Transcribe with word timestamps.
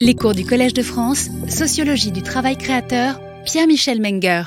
Les 0.00 0.14
cours 0.14 0.32
du 0.32 0.44
Collège 0.44 0.74
de 0.74 0.82
France, 0.82 1.28
Sociologie 1.48 2.12
du 2.12 2.22
travail 2.22 2.56
créateur, 2.56 3.18
Pierre-Michel 3.44 4.00
Menger. 4.00 4.44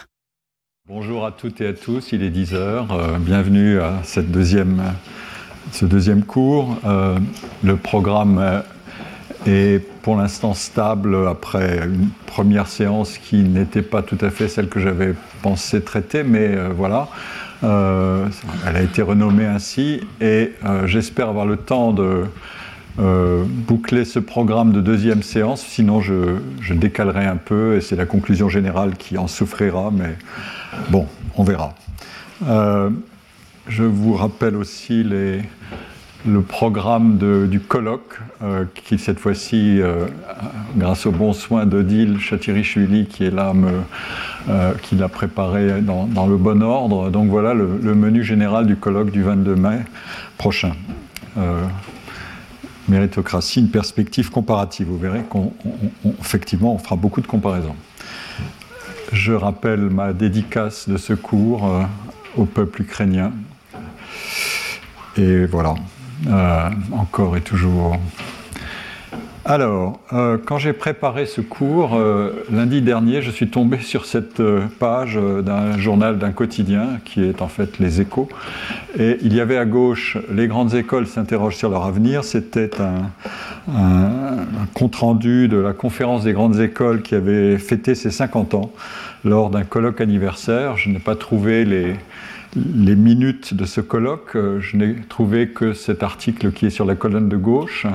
Bonjour 0.87 1.25
à 1.25 1.33
toutes 1.33 1.59
et 1.59 1.67
à 1.67 1.73
tous, 1.73 2.13
il 2.13 2.23
est 2.23 2.29
10h. 2.29 2.55
Euh, 2.55 3.17
bienvenue 3.19 3.81
à 3.81 3.99
cette 4.05 4.31
deuxième, 4.31 4.81
ce 5.73 5.83
deuxième 5.83 6.23
cours. 6.23 6.77
Euh, 6.85 7.17
le 7.65 7.75
programme 7.75 8.63
est 9.45 9.85
pour 10.03 10.15
l'instant 10.15 10.53
stable 10.53 11.27
après 11.27 11.79
une 11.85 12.07
première 12.27 12.67
séance 12.67 13.17
qui 13.17 13.43
n'était 13.43 13.81
pas 13.81 14.03
tout 14.03 14.17
à 14.21 14.29
fait 14.29 14.47
celle 14.47 14.69
que 14.69 14.79
j'avais 14.79 15.13
pensé 15.41 15.81
traiter, 15.81 16.23
mais 16.23 16.55
euh, 16.55 16.69
voilà. 16.69 17.09
elle 17.61 18.75
a 18.77 18.81
été 18.81 19.01
renommée 19.01 19.47
ainsi 19.47 19.99
et 20.21 20.53
j'espère 20.85 21.27
avoir 21.27 21.45
le 21.45 21.57
temps 21.57 21.91
de 21.91 22.23
euh, 22.99 23.43
boucler 23.47 24.03
ce 24.03 24.19
programme 24.19 24.73
de 24.73 24.81
deuxième 24.81 25.23
séance, 25.23 25.61
sinon 25.61 26.01
je, 26.01 26.35
décalerai 26.71 27.25
un 27.25 27.37
peu 27.37 27.77
et 27.77 27.81
c'est 27.81 27.95
la 27.95 28.05
conclusion 28.05 28.49
générale 28.49 28.97
qui 28.97 29.17
en 29.17 29.27
souffrira, 29.27 29.91
mais 29.91 30.15
bon, 30.89 31.07
on 31.37 31.43
verra. 31.43 31.73
Euh, 32.47 32.89
je 33.67 33.83
vous 33.83 34.13
rappelle 34.13 34.57
aussi 34.57 35.03
le 35.03 36.41
programme 36.41 37.17
du 37.47 37.61
colloque, 37.61 38.19
euh, 38.43 38.65
qui 38.73 38.97
cette 38.97 39.19
fois-ci, 39.19 39.79
grâce 40.75 41.05
au 41.05 41.11
bon 41.11 41.31
soin 41.31 41.65
d'Odile 41.65 42.19
Chatirichvili, 42.19 43.05
qui 43.05 43.23
est 43.23 43.31
là, 43.31 43.53
qui 44.81 44.95
l'a 44.95 45.07
préparé 45.07 45.81
dans, 45.81 46.27
le 46.27 46.35
bon 46.35 46.61
ordre. 46.61 47.09
Donc 47.09 47.29
voilà 47.29 47.53
le, 47.53 47.95
menu 47.95 48.21
général 48.21 48.65
du 48.65 48.75
colloque 48.75 49.11
du 49.11 49.23
22 49.23 49.55
mai 49.55 49.79
prochain 50.37 50.73
méritocratie, 52.87 53.59
une 53.59 53.69
perspective 53.69 54.29
comparative. 54.29 54.87
Vous 54.87 54.97
verrez 54.97 55.23
qu'effectivement, 55.31 56.73
on, 56.73 56.77
fera 56.77 56.95
beaucoup 56.95 57.21
de 57.21 57.27
comparaisons. 57.27 57.75
Je 59.11 59.33
rappelle 59.33 59.89
ma 59.89 60.13
dédicace 60.13 60.87
de 60.87 60.97
secours 60.97 61.65
euh, 61.65 61.83
au 62.37 62.45
peuple 62.45 62.83
ukrainien. 62.83 63.33
Et 65.17 65.45
voilà, 65.45 65.75
euh, 66.27 66.69
encore 66.93 67.35
et 67.35 67.41
toujours 67.41 67.97
alors, 69.51 69.99
euh, 70.13 70.37
quand 70.45 70.57
j'ai 70.59 70.71
préparé 70.71 71.25
ce 71.25 71.41
cours, 71.41 71.95
euh, 71.95 72.45
lundi 72.53 72.81
dernier, 72.81 73.21
je 73.21 73.29
suis 73.29 73.49
tombé 73.49 73.79
sur 73.81 74.05
cette 74.05 74.39
euh, 74.39 74.61
page 74.79 75.19
d'un 75.43 75.77
journal 75.77 76.17
d'un 76.17 76.31
quotidien 76.31 77.01
qui 77.03 77.21
est 77.21 77.41
en 77.41 77.49
fait 77.49 77.77
Les 77.77 77.99
Échos. 77.99 78.29
Et 78.97 79.17
il 79.21 79.35
y 79.35 79.41
avait 79.41 79.57
à 79.57 79.65
gauche 79.65 80.17
Les 80.33 80.47
grandes 80.47 80.73
écoles 80.73 81.05
s'interrogent 81.05 81.57
sur 81.57 81.69
leur 81.69 81.83
avenir. 81.83 82.23
C'était 82.23 82.71
un, 82.79 83.11
un 83.75 84.67
compte-rendu 84.73 85.49
de 85.49 85.57
la 85.57 85.73
conférence 85.73 86.23
des 86.23 86.31
grandes 86.31 86.61
écoles 86.61 87.01
qui 87.01 87.13
avait 87.13 87.57
fêté 87.57 87.93
ses 87.93 88.09
50 88.09 88.53
ans 88.53 88.71
lors 89.25 89.49
d'un 89.49 89.63
colloque 89.63 89.99
anniversaire. 89.99 90.77
Je 90.77 90.89
n'ai 90.89 90.99
pas 90.99 91.17
trouvé 91.17 91.65
les, 91.65 91.95
les 92.55 92.95
minutes 92.95 93.53
de 93.53 93.65
ce 93.65 93.79
colloque, 93.79 94.35
euh, 94.35 94.59
je 94.59 94.75
n'ai 94.75 94.95
trouvé 95.07 95.49
que 95.49 95.73
cet 95.73 96.03
article 96.03 96.51
qui 96.51 96.65
est 96.65 96.69
sur 96.69 96.85
la 96.85 96.95
colonne 96.95 97.29
de 97.29 97.37
gauche. 97.37 97.85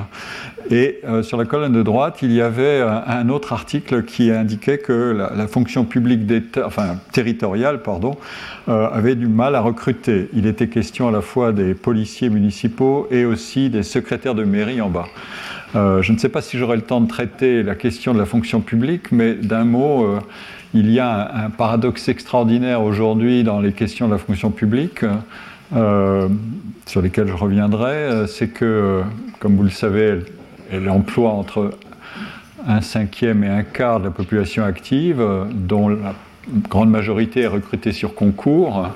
Et 0.71 0.99
euh, 1.05 1.21
sur 1.23 1.37
la 1.37 1.45
colonne 1.45 1.73
de 1.73 1.83
droite, 1.83 2.19
il 2.23 2.31
y 2.31 2.41
avait 2.41 2.81
un, 2.81 3.29
autre 3.29 3.53
article 3.53 4.03
qui 4.03 4.31
indiquait 4.31 4.79
que 4.79 5.27
la, 5.35 5.47
fonction 5.47 5.85
publique 5.85 6.21
territoriale, 7.11 7.83
pardon, 7.83 8.17
euh, 8.67 8.89
avait 8.89 9.15
du 9.15 9.27
mal 9.27 9.55
à 9.55 9.61
recruter. 9.61 10.29
Il 10.33 10.45
était 10.45 10.67
question 10.67 11.07
à 11.07 11.11
la 11.11 11.21
fois 11.21 11.51
des 11.51 11.73
policiers 11.73 12.29
municipaux 12.29 13.07
et 13.11 13.25
aussi 13.25 13.69
des 13.69 13.83
secrétaires 13.83 14.35
de 14.35 14.43
mairie 14.43 14.81
en 14.81 14.89
bas. 14.89 15.07
je 15.73 16.11
ne 16.11 16.17
sais 16.17 16.29
pas 16.29 16.41
si 16.41 16.57
j'aurai 16.57 16.75
le 16.77 16.81
temps 16.81 17.01
de 17.01 17.07
traiter 17.07 17.61
la 17.61 17.75
question 17.75 18.13
de 18.13 18.19
la 18.19 18.25
fonction 18.25 18.61
publique, 18.61 19.11
mais 19.11 19.35
d'un 19.35 19.63
mot 19.63 20.19
il 20.73 20.91
y 20.91 20.99
a 20.99 21.45
un, 21.45 21.49
paradoxe 21.49 22.09
extraordinaire 22.09 22.81
aujourd'hui 22.81 23.43
dans 23.43 23.59
les 23.59 23.71
questions 23.71 24.07
de 24.07 24.13
la 24.13 24.17
fonction 24.17 24.51
publique, 24.51 25.03
euh, 25.75 26.29
sur 26.85 27.01
lesquelles 27.01 27.27
je 27.27 27.33
reviendrai, 27.33 27.93
euh, 27.93 28.27
c'est 28.27 28.47
que, 28.47 28.65
euh, 28.65 29.01
comme 29.39 29.55
vous 29.55 29.63
le 29.63 29.69
savez, 29.69 30.19
elle, 30.71 30.89
emploie 30.89 31.31
entre 31.31 31.71
un 32.65 32.81
cinquième 32.81 33.43
et 33.43 33.49
un 33.49 33.63
quart 33.63 33.99
de 33.99 34.05
la 34.05 34.11
population 34.11 34.63
active, 34.63 35.25
dont 35.53 35.89
la 35.89 36.13
grande 36.69 36.89
majorité 36.89 37.41
est 37.41 37.47
recrutée 37.47 37.91
sur 37.91 38.15
concours. 38.15 38.89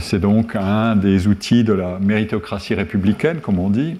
c'est 0.00 0.18
donc 0.18 0.56
un 0.56 0.96
des 0.96 1.26
outils 1.26 1.64
de 1.64 1.72
la 1.72 1.98
méritocratie 2.00 2.74
républicaine, 2.74 3.38
comme 3.40 3.58
on 3.58 3.70
dit. 3.70 3.96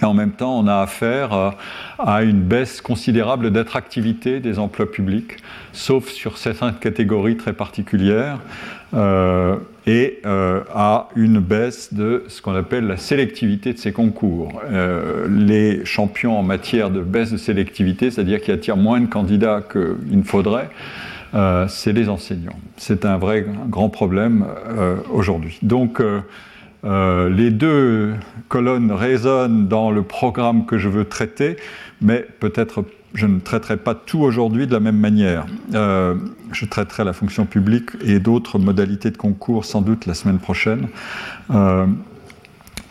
Et 0.00 0.04
en 0.04 0.14
même 0.14 0.32
temps, 0.32 0.58
on 0.58 0.66
a 0.66 0.76
affaire 0.76 1.32
euh, 1.32 1.50
à 1.98 2.22
une 2.22 2.40
baisse 2.40 2.80
considérable 2.80 3.50
d'attractivité 3.50 4.40
des 4.40 4.58
emplois 4.58 4.90
publics, 4.90 5.36
sauf 5.72 6.08
sur 6.08 6.38
certaines 6.38 6.74
catégories 6.74 7.36
très 7.36 7.52
particulières, 7.52 8.38
euh, 8.94 9.56
et 9.86 10.20
euh, 10.24 10.62
à 10.74 11.08
une 11.16 11.38
baisse 11.38 11.92
de 11.92 12.24
ce 12.28 12.40
qu'on 12.40 12.54
appelle 12.54 12.86
la 12.86 12.96
sélectivité 12.96 13.74
de 13.74 13.78
ces 13.78 13.92
concours. 13.92 14.62
les 15.28 15.84
champions 15.84 16.38
en 16.38 16.42
matière 16.42 16.90
de 16.90 17.00
baisse 17.00 17.32
de 17.32 17.36
sélectivité, 17.36 18.10
c'est-à-dire 18.10 18.40
qui 18.40 18.52
attirent 18.52 18.78
moins 18.78 19.00
de 19.00 19.06
candidats 19.06 19.60
qu'il 19.70 20.18
ne 20.18 20.22
faudrait, 20.22 20.70
c'est 21.68 21.92
les 21.92 22.08
enseignants. 22.08 22.58
C'est 22.76 23.04
un 23.04 23.18
vrai 23.18 23.44
grand 23.68 23.90
problème 23.90 24.46
aujourd'hui. 25.10 25.58
Donc, 25.62 26.00
euh, 26.84 27.30
les 27.30 27.50
deux 27.50 28.14
colonnes 28.48 28.92
résonnent 28.92 29.68
dans 29.68 29.90
le 29.90 30.02
programme 30.02 30.66
que 30.66 30.76
je 30.76 30.88
veux 30.88 31.04
traiter, 31.04 31.56
mais 32.00 32.26
peut-être 32.40 32.84
je 33.14 33.26
ne 33.26 33.38
traiterai 33.38 33.76
pas 33.76 33.94
tout 33.94 34.20
aujourd'hui 34.20 34.66
de 34.66 34.72
la 34.72 34.80
même 34.80 34.98
manière. 34.98 35.46
Euh, 35.74 36.14
je 36.52 36.66
traiterai 36.66 37.04
la 37.04 37.12
fonction 37.12 37.46
publique 37.46 37.90
et 38.04 38.18
d'autres 38.18 38.58
modalités 38.58 39.10
de 39.10 39.16
concours 39.16 39.64
sans 39.64 39.82
doute 39.82 40.06
la 40.06 40.14
semaine 40.14 40.38
prochaine. 40.38 40.88
Euh, 41.50 41.86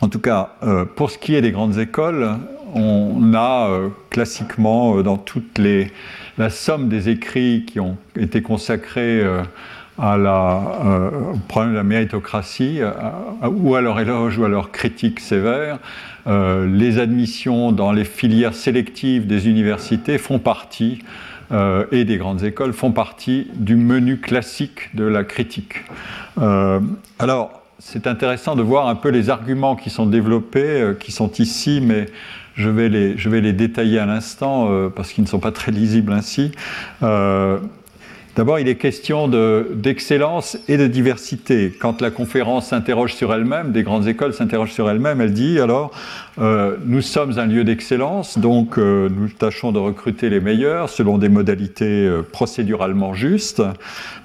en 0.02 0.10
tout 0.10 0.20
cas, 0.20 0.56
pour 0.98 1.12
ce 1.12 1.18
qui 1.18 1.34
est 1.34 1.42
des 1.42 1.52
grandes 1.52 1.78
écoles, 1.78 2.31
on 2.74 3.34
a 3.36 3.70
classiquement 4.10 5.02
dans 5.02 5.16
toutes 5.16 5.58
les 5.58 5.92
la 6.38 6.50
somme 6.50 6.90
des 6.90 7.08
écrits 7.08 7.64
qui 7.66 7.80
ont 7.80 7.96
été 8.18 8.42
consacrés 8.42 9.24
à 10.00 10.18
la, 10.18 10.62
euh, 10.86 11.34
au 11.34 11.38
problème 11.48 11.74
de 11.74 11.78
la 11.78 11.84
méritocratie, 11.84 12.80
euh, 12.81 12.92
ou 13.48 13.76
à 13.76 13.81
leur 13.81 14.00
éloge 14.00 14.38
ou 14.38 14.46
à 14.46 14.50
leur 14.50 14.72
critique 14.72 15.20
sévère. 15.20 15.80
Euh, 16.26 16.66
les 16.66 17.00
admissions 17.00 17.72
dans 17.72 17.92
les 17.92 18.06
filières 18.06 18.56
sélectives 18.56 19.28
des 19.28 19.48
universités 19.48 20.18
font 20.18 20.40
partie, 20.40 21.00
et 21.92 22.04
des 22.04 22.18
grandes 22.18 22.44
écoles, 22.44 22.74
font 22.74 22.92
partie 22.92 23.48
du 23.54 23.76
menu 23.76 24.18
classique 24.18 24.90
de 24.96 25.04
la 25.04 25.24
critique. 25.24 25.84
alors, 27.20 27.62
c'est 27.78 28.08
intéressant 28.08 28.56
de 28.56 28.64
voir 28.64 28.88
un 28.88 28.96
peu 28.96 29.10
les 29.10 29.30
arguments 29.30 29.75
qui 29.75 29.92
sont 29.92 30.08
développés, 30.08 30.94
qui 31.00 31.12
sont 31.12 31.31
ici, 31.34 31.80
mais 31.80 32.08
je 32.56 32.72
vais 32.72 32.90
les, 32.90 33.20
je 33.20 33.30
vais 33.30 33.40
les 33.40 33.54
détailler 33.54 34.00
à 34.00 34.08
l'instant 34.08 34.90
parce 34.96 35.14
qu'ils 35.14 35.25
ne 35.25 35.30
sont 35.30 35.38
pas 35.38 35.52
très 35.52 35.72
lisibles 35.72 36.14
ainsi. 36.14 36.54
D'abord, 38.35 38.57
il 38.57 38.67
est 38.67 38.75
question 38.75 39.27
d'excellence 39.27 40.57
et 40.67 40.77
de 40.77 40.88
diversité. 40.88 41.71
Quand 41.79 42.01
la 42.01 42.09
conférence 42.09 42.69
s'interroge 42.69 43.13
sur 43.13 43.31
elle-même, 43.31 43.71
des 43.71 43.83
grandes 43.83 44.07
écoles 44.07 44.33
s'interrogent 44.33 44.71
sur 44.71 44.89
elles-mêmes, 44.89 45.21
elle 45.21 45.33
dit 45.33 45.59
alors, 45.59 45.91
euh, 46.39 46.77
nous 46.83 47.01
sommes 47.01 47.38
un 47.38 47.45
lieu 47.45 47.63
d'excellence, 47.63 48.39
donc 48.39 48.79
euh, 48.79 49.07
nous 49.16 49.27
tâchons 49.29 49.71
de 49.71 49.77
recruter 49.77 50.31
les 50.31 50.39
meilleurs 50.39 50.89
selon 50.89 51.19
des 51.19 51.29
modalités 51.29 52.07
euh, 52.07 52.23
procéduralement 52.23 53.13
justes, 53.13 53.61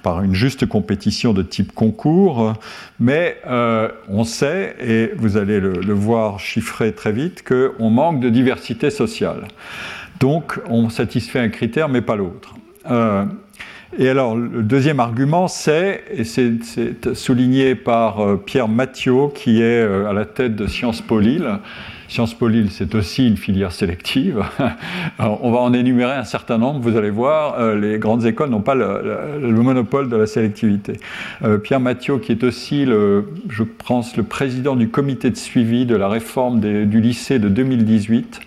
par 0.01 0.23
une 0.23 0.33
juste 0.33 0.65
compétition 0.65 1.33
de 1.33 1.43
type 1.43 1.71
concours, 1.71 2.55
mais 2.99 3.37
on 4.07 4.23
sait, 4.23 4.75
et 4.81 5.11
vous 5.17 5.37
allez 5.37 5.59
le, 5.59 5.73
le 5.73 5.93
voir 5.93 6.39
chiffré 6.39 6.93
très 6.93 7.11
vite, 7.11 7.43
qu'on 7.47 7.91
manque 7.91 8.21
de 8.21 8.29
diversité 8.29 8.89
sociale. 8.89 9.47
Donc 10.19 10.59
on 10.67 10.89
satisfait 10.89 11.39
un 11.39 11.49
critère, 11.49 11.89
mais 11.89 12.01
pas 12.01 12.15
l'autre. 12.15 12.55
Et 13.97 14.07
alors, 14.07 14.35
le 14.35 14.61
deuxième 14.61 14.99
argument, 14.99 15.47
c'est, 15.47 16.03
et 16.11 16.23
c'est 16.23 17.15
souligné 17.15 17.73
par 17.73 18.19
euh, 18.19 18.35
Pierre 18.37 18.67
Mathieu, 18.67 19.29
qui 19.33 19.61
est 19.61 19.81
euh, 19.81 20.07
à 20.07 20.13
la 20.13 20.25
tête 20.25 20.55
de 20.55 20.67
Sciences 20.67 21.01
Po 21.01 21.19
Lille. 21.19 21.57
Sciences 22.07 22.35
Po 22.35 22.47
Lille, 22.47 22.69
c'est 22.69 22.93
aussi 22.93 23.27
une 23.27 23.35
filière 23.35 23.71
sélective. 23.71 24.43
on 25.19 25.51
va 25.51 25.57
en 25.57 25.73
énumérer 25.73 26.13
un 26.13 26.23
certain 26.23 26.59
nombre, 26.59 26.79
vous 26.81 26.97
allez 26.97 27.09
voir, 27.09 27.59
euh, 27.59 27.75
les 27.79 27.97
grandes 27.97 28.27
écoles 28.27 28.51
n'ont 28.51 28.61
pas 28.61 28.75
le, 28.75 29.39
monopole 29.41 30.07
de 30.07 30.15
la 30.15 30.27
sélectivité. 30.27 30.93
Pierre 31.63 31.79
Mathieu, 31.79 32.19
qui 32.19 32.31
est 32.31 32.43
aussi, 32.43 32.85
le, 32.85 33.29
je 33.49 33.63
pense, 33.63 34.17
le 34.17 34.23
président 34.23 34.75
du 34.75 34.89
comité 34.89 35.31
de 35.31 35.35
suivi 35.35 35.85
de 35.85 35.95
la 35.95 36.09
réforme 36.09 36.59
du 36.59 37.01
lycée 37.01 37.39
de 37.39 37.49
2018, 37.49 38.39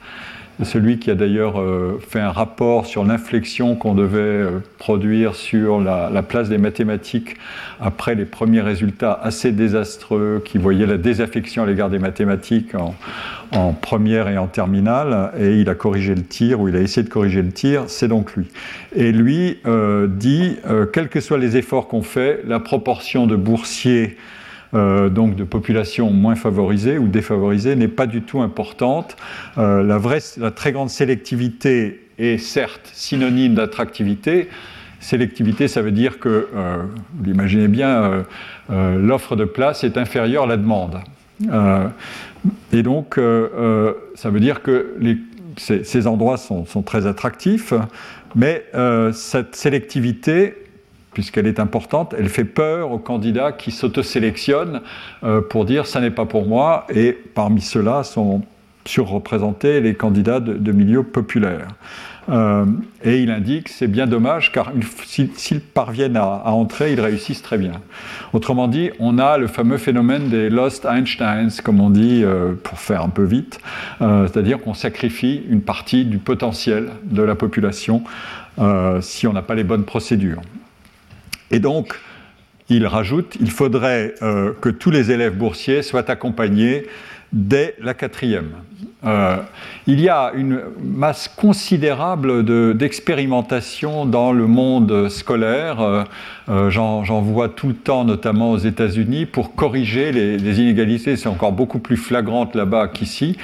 celui 0.63 0.99
qui 0.99 1.11
a 1.11 1.15
d'ailleurs 1.15 1.61
euh, 1.61 1.99
fait 2.07 2.21
un 2.21 2.31
rapport 2.31 2.87
sur 2.87 3.05
l'inflexion 3.05 3.75
qu'on 3.75 3.95
devait 3.95 4.19
euh, 4.19 4.59
produire 4.79 5.35
sur 5.35 5.81
la, 5.81 6.23
place 6.23 6.49
des 6.49 6.59
mathématiques 6.59 7.37
après 7.81 8.15
les 8.15 8.25
premiers 8.25 8.61
résultats 8.61 9.13
assez 9.13 9.51
désastreux 9.51 10.43
qui 10.45 10.59
voyaient 10.59 10.87
la 10.87 10.99
désaffection 10.99 11.65
à 11.65 11.67
l'égard 11.67 11.91
des 11.91 11.99
mathématiques 11.99 12.75
en, 12.75 13.73
première 13.73 14.29
et 14.29 14.39
en 14.39 14.47
terminale, 14.47 15.31
et 15.39 15.59
il 15.59 15.69
a 15.69 15.75
corrigé 15.75 16.15
le 16.15 16.23
tir, 16.23 16.61
ou 16.61 16.69
il 16.69 16.77
a 16.77 16.81
essayé 16.81 17.03
de 17.03 17.13
corriger 17.13 17.43
le 17.43 17.51
tir, 17.51 17.85
c'est 17.89 18.09
donc 18.09 18.35
lui. 18.35 18.47
Et 18.97 19.13
lui 19.13 19.59
euh, 19.67 20.07
dit, 20.07 20.57
quels 20.95 21.09
que 21.09 21.21
soient 21.21 21.39
les 21.39 21.59
efforts 21.59 21.87
qu'on 21.87 22.03
fait, 22.03 22.43
la 22.47 22.61
proportion 22.61 23.27
de 23.27 23.37
boursiers 23.37 24.17
euh, 24.75 25.11
donc 25.11 25.37
de 25.37 25.45
populations 25.45 26.11
moins 26.11 26.35
favorisées 26.35 26.97
ou 26.97 27.07
défavorisées, 27.07 27.77
n'est 27.77 27.89
pas 27.89 28.07
du 28.07 28.23
tout 28.23 28.41
importante. 28.41 29.17
Euh, 29.59 29.83
la, 29.83 29.99
vraie, 29.99 30.21
la 30.39 30.51
très 30.51 30.73
grande 30.73 30.89
sélectivité 30.89 32.09
est 32.19 32.39
certes 32.39 32.91
synonyme 32.95 33.55
d'attractivité. 33.55 34.49
Sélectivité, 34.99 35.69
ça 35.69 35.83
veut 35.83 35.91
dire 35.91 36.19
que, 36.19 36.49
euh, 36.55 36.85
vous 37.15 37.25
l'imaginez 37.25 37.69
bien, 37.69 38.25
l'offre 38.71 39.37
de 39.37 39.45
place 39.45 39.85
est 39.85 39.99
inférieure 39.99 40.45
à 40.45 40.47
la 40.47 40.57
demande. 40.57 41.01
et 42.73 42.83
donc, 42.83 43.21
ça 44.15 44.31
veut 44.31 44.41
dire 44.41 44.63
que 44.63 44.95
ces, 45.57 46.07
endroits 46.07 46.39
sont, 46.39 46.65
sont, 46.65 46.83
très 46.83 47.07
attractifs, 47.07 47.75
mais 48.35 48.65
cette 49.13 49.57
sélectivité 49.57 50.62
puisqu'elle 51.13 51.47
est 51.47 51.61
importante, 51.61 52.15
elle 52.19 52.29
fait 52.29 52.45
peur 52.45 52.91
aux 52.91 52.99
candidats 52.99 53.53
qui 53.53 53.71
s'autosélectionnent 53.71 54.81
euh, 55.25 55.41
pour 55.41 55.65
dire 55.65 55.87
ça 55.87 56.01
n'est 56.01 56.11
pas 56.11 56.27
pour 56.27 56.47
moi, 56.47 56.87
et 56.95 57.13
parmi 57.13 57.61
ceux-là 57.61 58.03
sont 58.03 58.43
surreprésentés 58.85 59.81
les 59.81 59.95
candidats 59.95 60.41
de, 60.41 60.73
milieux 60.73 61.05
populaires. 61.05 61.69
Euh, 62.29 62.65
et 63.03 63.21
il 63.21 63.31
indique 63.31 63.69
c'est 63.69 63.89
bien 63.89 64.07
dommage 64.07 64.53
car 64.53 64.73
s'ils 65.05 65.61
parviennent 65.61 66.17
à, 66.17 66.51
entrer, 66.51 66.93
ils 66.93 67.01
réussissent 67.01 67.43
très 67.43 67.59
bien. 67.59 67.73
Autrement 68.33 68.69
dit, 68.69 68.91
on 68.99 69.19
a 69.19 69.39
le 69.39 69.49
fameux 69.49 69.77
phénomène 69.77 70.29
des 70.29 70.49
Lost 70.49 70.85
Einsteins, 70.85 71.49
comme 71.63 71.81
on 71.81 71.91
dit 71.91 72.23
euh, 72.25 72.55
pour 72.61 72.79
faire 72.79 73.03
un 73.03 73.09
peu 73.09 73.25
vite, 73.25 73.61
c'est-à-dire 74.01 74.61
qu'on 74.61 74.75
sacrifie 74.75 75.43
une 75.49 75.63
partie 75.63 76.05
du 76.05 76.19
potentiel 76.19 76.91
de 77.05 77.23
la 77.23 77.35
population 77.35 78.03
si 79.01 79.27
on 79.27 79.33
n'a 79.33 79.43
pas 79.43 79.55
les 79.55 79.65
bonnes 79.65 79.85
procédures. 79.85 80.43
Et 81.53 81.61
donc, 81.61 81.95
il 82.69 82.87
rajoute, 82.87 83.37
il 83.41 83.51
faudrait 83.51 84.15
euh, 84.23 84.53
que 84.61 84.71
tous 84.71 84.91
les 84.91 85.11
élèves 85.11 85.37
boursiers 85.37 85.83
soient 85.83 86.11
accompagnés 86.11 86.87
dès 87.33 87.77
la 87.79 87.95
quatrième. 87.95 88.53
Euh, 89.05 89.39
il 89.89 90.01
y 90.01 90.09
a 90.09 90.33
une 90.35 90.61
masse 90.81 91.27
considérable 91.29 92.45
d'expérimentation 92.77 94.07
dans 94.07 94.33
le 94.33 94.47
monde 94.47 95.09
scolaire. 95.09 95.81
Euh, 95.81 96.05
euh, 96.49 96.71
j'en 96.71 97.03
vois 97.21 97.49
tout 97.49 97.69
le 97.69 97.75
temps, 97.75 98.05
notamment 98.05 98.53
aux 98.53 98.59
États-Unis, 98.59 99.27
pour 99.27 99.55
corriger 99.55 100.13
les, 100.13 100.61
inégalités. 100.61 101.17
C'est 101.17 101.29
encore 101.29 101.53
beaucoup 101.53 101.81
plus 101.81 101.97
flagrante 101.97 102.55
là-bas 102.55 102.89
qu'ici. 102.89 103.37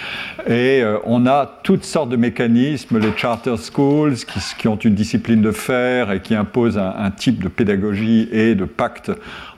Et 0.49 0.83
on 1.05 1.27
a 1.27 1.47
toutes 1.63 1.85
sortes 1.85 2.09
de 2.11 2.17
mécanismes, 2.17 2.99
les 2.99 3.17
charter 3.17 3.57
schools, 3.57 4.15
qui, 4.59 4.69
ont 4.69 4.77
une 4.77 4.95
discipline 4.95 5.43
de 5.43 5.51
faire 5.51 6.13
et 6.13 6.21
qui 6.21 6.35
imposent 6.35 6.79
un, 6.79 6.95
un 6.99 7.11
type 7.11 7.43
de 7.43 7.49
pédagogie 7.49 8.29
et 8.31 8.55
de 8.55 8.65
pacte 8.65 9.11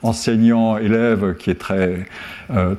enseignant-élève 0.02 1.34
qui 1.38 1.50
est 1.50 1.58
très, 1.58 2.06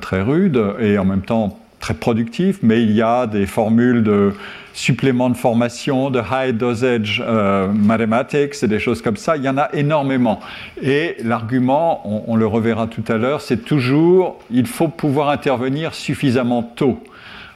très 0.00 0.22
rude 0.22 0.60
et 0.80 0.98
en 0.98 1.04
même 1.04 1.22
temps 1.22 1.61
très 1.82 1.94
productif, 1.94 2.60
mais 2.62 2.82
il 2.82 2.92
y 2.92 3.02
a 3.02 3.26
des 3.26 3.44
formules 3.44 4.04
de 4.04 4.32
supplément 4.72 5.28
de 5.28 5.36
formation, 5.36 6.10
de 6.10 6.20
high 6.20 6.56
dosage 6.56 7.22
euh, 7.26 7.66
mathematics 7.68 8.62
et 8.62 8.68
des 8.68 8.78
choses 8.78 9.02
comme 9.02 9.16
ça. 9.16 9.36
Il 9.36 9.42
y 9.42 9.48
en 9.48 9.58
a 9.58 9.68
énormément. 9.74 10.38
Et 10.80 11.16
l'argument, 11.24 12.22
on, 12.26 12.36
le 12.36 12.46
reverra 12.46 12.86
tout 12.86 13.02
à 13.08 13.16
l'heure, 13.18 13.40
c'est 13.42 13.64
toujours 13.64 14.38
il 14.50 14.66
faut 14.66 14.88
pouvoir 14.88 15.28
intervenir 15.28 15.92
suffisamment 15.92 16.62
tôt. 16.62 17.02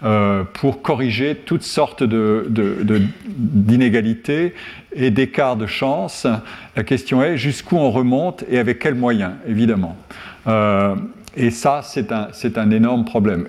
Euh, 0.05 0.45
pour 0.53 0.83
corriger 0.83 1.35
toutes 1.35 1.63
sortes 1.63 2.05
d'inégalités 2.05 4.53
et 4.95 5.11
d'écarts 5.11 5.57
de 5.57 5.67
chance. 5.67 6.27
La 6.77 6.85
question 6.85 7.23
est 7.23 7.39
jusqu'où 7.39 7.79
on 7.79 7.91
remonte 7.91 8.45
et 8.51 8.59
avec 8.59 8.79
quels 8.79 8.95
moyens, 8.95 9.33
évidemment. 9.49 9.97
Euh, 10.49 10.95
et 11.35 11.51
ça, 11.51 11.81
c'est 11.83 12.13
un, 12.13 12.29
un, 12.57 12.71
énorme 12.71 13.07
problème. 13.07 13.49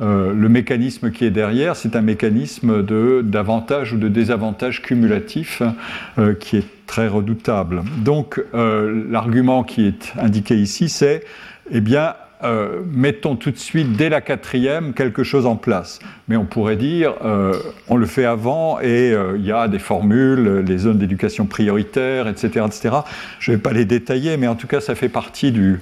Euh, 0.00 0.32
le 0.32 0.48
mécanisme 0.48 1.10
qui 1.10 1.24
est 1.24 1.30
derrière, 1.30 1.76
c'est 1.76 1.94
un 1.96 2.00
mécanisme 2.00 2.82
d'avantage 3.22 3.92
ou 3.92 3.98
de 3.98 4.08
désavantage 4.08 4.82
cumulatif 4.82 5.62
euh, 6.18 6.34
qui 6.34 6.56
est 6.56 6.86
très 6.86 7.08
redoutable. 7.08 7.82
Donc 8.02 8.42
euh, 8.54 9.04
l'argument 9.10 9.62
qui 9.62 9.86
est 9.86 10.12
indiqué 10.18 10.56
ici, 10.56 10.88
c'est, 10.88 11.24
eh 11.70 11.80
bien, 11.80 12.14
euh, 12.42 12.80
mettons 12.90 13.36
tout 13.36 13.50
de 13.50 13.58
suite, 13.58 13.92
dès 13.92 14.08
la 14.08 14.20
quatrième, 14.20 14.94
quelque 14.94 15.22
chose 15.24 15.46
en 15.46 15.56
place. 15.56 15.98
Mais 16.28 16.36
on 16.36 16.44
pourrait 16.44 16.76
dire, 16.76 17.14
euh, 17.24 17.54
on 17.88 17.96
le 17.96 18.06
fait 18.06 18.24
avant 18.24 18.80
et 18.80 19.12
euh, 19.12 19.36
il 19.36 19.44
y 19.44 19.52
a 19.52 19.68
des 19.68 19.78
formules, 19.78 20.64
les 20.66 20.78
zones 20.78 20.98
d'éducation 20.98 21.46
prioritaire, 21.46 22.28
etc., 22.28 22.64
etc. 22.66 22.96
Je 23.40 23.50
ne 23.50 23.56
vais 23.56 23.62
pas 23.62 23.72
les 23.72 23.84
détailler, 23.84 24.36
mais 24.36 24.46
en 24.46 24.54
tout 24.54 24.66
cas, 24.66 24.80
ça 24.80 24.94
fait 24.94 25.08
partie 25.08 25.52
du, 25.52 25.80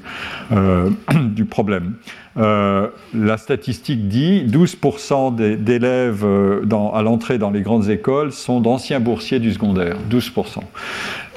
du 1.14 1.44
problème. 1.44 1.94
la 2.36 3.36
statistique 3.36 4.08
dit 4.08 4.44
12% 4.46 5.34
d'élèves 5.62 6.24
à 6.24 7.02
l'entrée 7.02 7.38
dans 7.38 7.50
les 7.50 7.62
grandes 7.62 7.88
écoles 7.88 8.32
sont 8.32 8.60
d'anciens 8.60 9.00
boursiers 9.00 9.38
du 9.38 9.52
secondaire, 9.52 9.96
12%. 10.10 10.60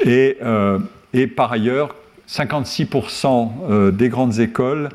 Et, 0.05 0.37
et 1.13 1.27
par 1.27 1.51
ailleurs, 1.51 1.95
56% 2.31 3.49
euh, 3.69 3.91
des 3.91 4.09
grandes 4.09 4.39
écoles 4.39 4.89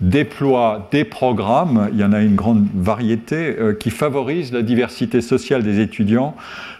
déploient 0.00 0.88
des 0.90 1.04
programmes, 1.04 1.88
il 1.92 1.98
y 1.98 2.04
en 2.04 2.12
a 2.12 2.20
une 2.20 2.34
grande 2.34 2.66
variété, 2.74 3.56
euh, 3.58 3.74
qui 3.74 3.90
favorisent 3.90 4.52
la 4.52 4.62
diversité 4.62 5.20
sociale 5.20 5.62
des 5.62 5.80
étudiants 5.80 6.36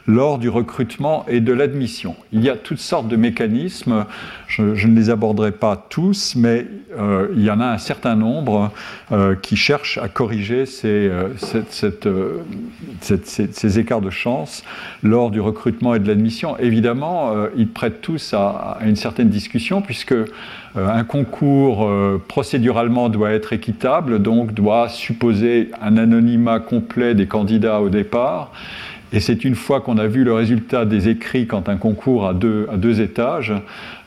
lors 0.06 0.38
du 0.38 0.48
recrutement 0.48 1.24
et 1.28 1.40
de 1.40 1.52
l'admission. 1.52 2.16
Il 2.32 2.42
y 2.42 2.50
a 2.50 2.56
toutes 2.56 2.78
sortes 2.78 3.08
de 3.08 3.16
mécanismes, 3.16 4.04
je, 4.46 4.86
ne 4.86 4.94
les 4.94 5.10
aborderai 5.10 5.52
pas 5.52 5.86
tous, 5.88 6.36
mais 6.36 6.66
euh, 6.96 7.28
il 7.34 7.42
y 7.42 7.50
en 7.50 7.60
a 7.60 7.66
un 7.66 7.78
certain 7.78 8.14
nombre 8.14 8.70
euh, 9.12 9.34
qui 9.34 9.56
cherchent 9.56 9.98
à 9.98 10.08
corriger 10.08 10.66
ces, 10.66 11.08
euh, 11.08 11.28
ces, 13.00 13.78
écarts 13.78 14.02
de 14.02 14.10
chance 14.10 14.62
lors 15.02 15.30
du 15.30 15.40
recrutement 15.40 15.94
et 15.94 15.98
de 15.98 16.06
l'admission. 16.06 16.56
Évidemment, 16.58 17.32
ils 17.56 17.68
prêtent 17.68 18.00
tous 18.00 18.34
à, 18.34 18.76
à, 18.80 18.84
une 18.84 18.96
certaine 18.96 19.28
discussion, 19.28 19.80
puisque 19.80 20.14
un 20.76 21.04
concours 21.04 21.88
procéduralement 22.28 23.08
doit 23.08 23.30
être 23.30 23.52
équitable, 23.52 24.20
donc 24.20 24.52
doit 24.52 24.88
supposer 24.88 25.70
un 25.80 25.96
anonymat 25.96 26.60
complet 26.60 27.14
des 27.14 27.26
candidats 27.26 27.80
au 27.80 27.88
départ. 27.88 28.50
Et 29.14 29.20
c'est 29.20 29.44
une 29.44 29.54
fois 29.54 29.80
qu'on 29.80 29.96
a 29.98 30.08
vu 30.08 30.24
le 30.24 30.32
résultat 30.32 30.84
des 30.84 31.08
écrits 31.08 31.46
quand 31.46 31.68
un 31.68 31.76
concours 31.76 32.26
a 32.26 32.34
deux, 32.34 33.00
étages 33.00 33.52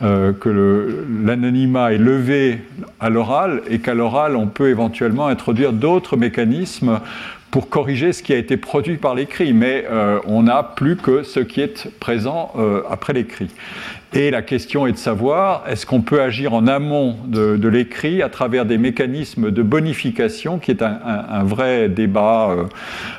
euh, 0.02 0.34
que 0.34 1.06
l'anonymat 1.24 1.94
est 1.94 1.98
levé 1.98 2.60
à 3.00 3.10
l'oral 3.10 3.62
et 3.70 3.80
qu'à 3.80 3.94
l'oral 3.94 4.36
on 4.36 4.48
peut 4.48 4.68
éventuellement 4.68 5.28
introduire 5.28 5.72
d'autres 5.72 6.18
mécanismes 6.18 7.00
pour 7.52 7.70
corriger 7.70 8.12
ce 8.12 8.22
qui 8.22 8.34
a 8.34 8.38
été 8.38 8.58
produit 8.58 8.98
par 8.98 9.16
l'écrit, 9.16 9.54
mais 9.54 9.86
euh, 9.90 10.20
on 10.26 10.44
n'a 10.44 10.62
plus 10.62 10.98
que 10.98 11.24
ce 11.24 11.40
qui 11.40 11.62
est 11.62 11.90
présent 12.00 12.52
euh, 12.58 12.82
après 12.90 13.14
l'écrit. 13.14 13.50
Et 14.14 14.32
la 14.32 14.42
question 14.42 14.88
est 14.88 14.94
de 14.94 14.98
savoir, 14.98 15.66
est-ce 15.68 15.86
qu'on 15.86 16.00
peut 16.00 16.22
agir 16.22 16.54
en 16.54 16.66
amont 16.66 17.18
de, 17.28 17.68
l'écrit 17.68 18.22
à 18.22 18.30
travers 18.30 18.66
des 18.66 18.78
mécanismes 18.78 19.52
de 19.52 19.62
bonification, 19.62 20.60
qui 20.60 20.72
est 20.72 20.82
un, 20.82 21.44
vrai 21.44 21.90
débat 21.90 22.50
euh, 22.50 22.64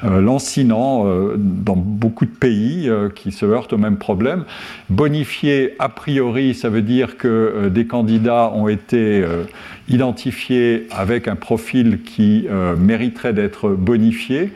euh, 0.04 0.21
lancinant 0.23 1.07
euh, 1.07 1.35
dans 1.37 1.76
beaucoup 1.76 2.25
de 2.25 2.30
pays 2.30 2.90
qui 3.14 3.33
se 3.33 3.45
heurtent 3.45 3.75
au 3.75 3.78
même 3.78 3.99
problème. 3.99 4.45
Bonifier 4.88 5.75
a 5.78 5.90
priori, 5.90 6.54
ça 6.54 6.71
veut 6.71 6.83
dire 6.83 7.18
que 7.18 7.68
des 7.68 7.87
candidats 7.87 8.50
ont 8.54 8.68
été 8.68 9.25
identifiés 9.88 10.87
avec 10.90 11.28
un 11.28 11.37
profil 11.37 12.02
qui 12.02 12.47
mériterait 12.78 13.35
d'être 13.35 13.71
bonifié. 13.71 14.52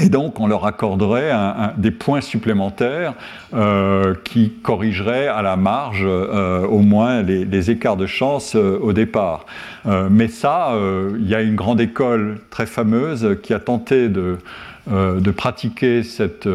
Et 0.00 0.08
donc, 0.10 0.38
on 0.38 0.46
leur 0.46 0.66
accorderait 0.66 1.32
des 1.76 1.90
points 1.90 2.20
supplémentaires 2.20 3.14
euh, 3.54 4.14
qui 4.24 4.50
corrigeraient 4.62 5.28
à 5.28 5.42
la 5.42 5.56
marge 5.56 6.04
euh, 6.04 6.66
au 6.66 6.80
moins 6.80 7.22
les, 7.22 7.70
écarts 7.70 7.96
de 7.96 8.06
chance 8.06 8.54
euh, 8.54 8.78
au 8.80 8.92
départ. 8.92 9.46
mais 10.10 10.28
ça, 10.28 10.72
il 11.18 11.26
y 11.28 11.34
a 11.34 11.40
une 11.40 11.56
grande 11.56 11.80
école 11.80 12.38
très 12.50 12.66
fameuse 12.66 13.36
qui 13.42 13.54
a 13.54 13.58
tenté 13.58 14.08
de, 14.08 14.38
pratiquer 15.36 16.02
cette 16.02 16.48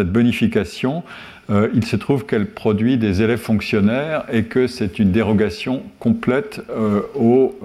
bonification, 0.00 1.02
il 1.74 1.84
se 1.84 1.96
trouve 1.96 2.26
qu'elle 2.26 2.46
produit 2.46 2.96
des 2.96 3.22
élèves 3.22 3.40
fonctionnaires 3.40 4.24
et 4.32 4.44
que 4.44 4.68
c'est 4.68 5.00
une 5.00 5.10
dérogation 5.10 5.82
complète 5.98 6.62
aux 7.16 7.58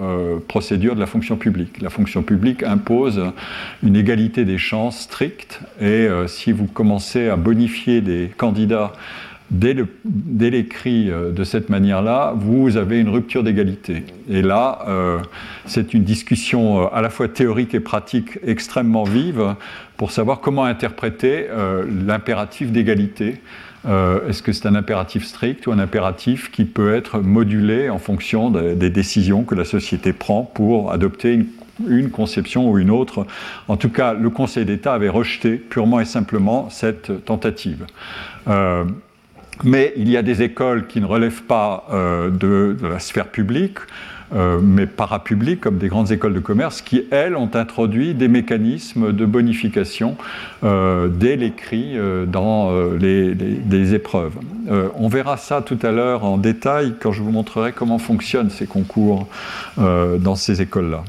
procédures 0.48 0.96
de 0.96 1.00
la 1.00 1.06
fonction 1.06 1.36
publique. 1.36 1.80
La 1.80 1.90
fonction 1.90 2.22
publique 2.22 2.64
impose 2.64 3.22
une 3.84 3.94
égalité 3.94 4.44
des 4.44 4.58
chances 4.58 5.02
stricte 5.02 5.60
et 5.80 6.08
si 6.26 6.50
vous 6.50 6.66
commencez 6.66 7.28
à 7.28 7.36
bonifier 7.36 8.00
des 8.00 8.32
candidats 8.36 8.92
dès, 9.50 10.50
l'écrit 10.50 11.10
euh, 11.10 11.30
de 11.30 11.44
cette 11.44 11.68
manière-là, 11.68 12.34
vous 12.36 12.76
avez 12.76 13.00
une 13.00 13.08
rupture 13.08 13.42
d'égalité. 13.42 14.04
Et 14.28 14.42
là, 14.42 14.80
euh, 14.88 15.18
c'est 15.66 15.94
une 15.94 16.04
discussion 16.04 16.82
euh, 16.82 16.86
à 16.92 17.00
la 17.00 17.10
fois 17.10 17.28
théorique 17.28 17.74
et 17.74 17.80
pratique 17.80 18.38
extrêmement 18.46 19.04
vive 19.04 19.54
pour 19.96 20.10
savoir 20.10 20.40
comment 20.40 20.64
interpréter 20.64 21.46
l'impératif 22.06 22.70
d'égalité. 22.70 23.40
Est-ce 23.86 24.42
que 24.42 24.52
c'est 24.52 24.66
un 24.66 24.74
impératif 24.74 25.24
strict 25.24 25.66
ou 25.66 25.72
un 25.72 25.78
impératif 25.78 26.50
qui 26.50 26.64
peut 26.64 26.94
être 26.94 27.20
modulé 27.20 27.88
en 27.88 27.98
fonction 27.98 28.50
des 28.50 28.90
décisions 28.90 29.44
que 29.44 29.54
la 29.54 29.64
société 29.64 30.12
prend 30.12 30.42
pour 30.42 30.90
adopter 30.90 31.46
une 31.88 32.10
conception 32.10 32.68
ou 32.68 32.78
une 32.78 32.90
autre? 32.90 33.26
En 33.68 33.76
tout 33.76 33.90
cas, 33.90 34.12
le 34.12 34.28
Conseil 34.30 34.64
d'État 34.64 34.94
avait 34.94 35.08
rejeté 35.08 35.56
purement 35.56 36.00
et 36.00 36.04
simplement 36.04 36.68
cette 36.68 37.24
tentative. 37.24 37.86
Mais 39.64 39.92
il 39.96 40.10
y 40.10 40.16
a 40.16 40.22
des 40.22 40.42
écoles 40.42 40.86
qui 40.86 41.00
ne 41.00 41.06
relèvent 41.06 41.42
pas 41.42 41.86
euh, 41.90 42.30
de, 42.30 42.76
la 42.82 42.98
sphère 42.98 43.28
publique, 43.28 43.78
euh, 44.34 44.58
mais 44.62 44.86
parapubliques, 44.86 45.60
comme 45.60 45.78
des 45.78 45.88
grandes 45.88 46.12
écoles 46.12 46.34
de 46.34 46.40
commerce, 46.40 46.82
qui, 46.82 47.04
elles, 47.10 47.36
ont 47.36 47.50
introduit 47.54 48.14
des 48.14 48.28
mécanismes 48.28 49.12
de 49.12 49.24
bonification 49.24 50.16
euh, 50.64 51.08
dès 51.08 51.36
l'écrit 51.36 51.96
dans 52.26 52.72
les, 52.98 53.94
épreuves. 53.94 54.34
on 54.98 55.08
verra 55.08 55.36
ça 55.36 55.62
tout 55.62 55.78
à 55.82 55.92
l'heure 55.92 56.24
en 56.24 56.38
détail 56.38 56.94
quand 57.00 57.12
je 57.12 57.22
vous 57.22 57.30
montrerai 57.30 57.72
comment 57.72 57.98
fonctionnent 57.98 58.50
ces 58.50 58.66
concours 58.66 59.28
dans 59.76 60.34
ces 60.34 60.62
écoles-là. 60.62 61.04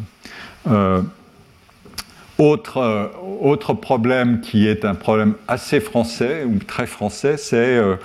Autre, 2.38 2.78
euh, 2.78 3.08
autre, 3.42 3.74
problème 3.74 4.42
qui 4.42 4.68
est 4.68 4.86
un 4.86 4.94
problème 4.94 5.34
assez 5.48 5.80
français 5.80 6.44
ou 6.46 6.60
très 6.60 6.86
français, 6.86 7.36
c'est 7.36 7.78
euh, 7.78 7.96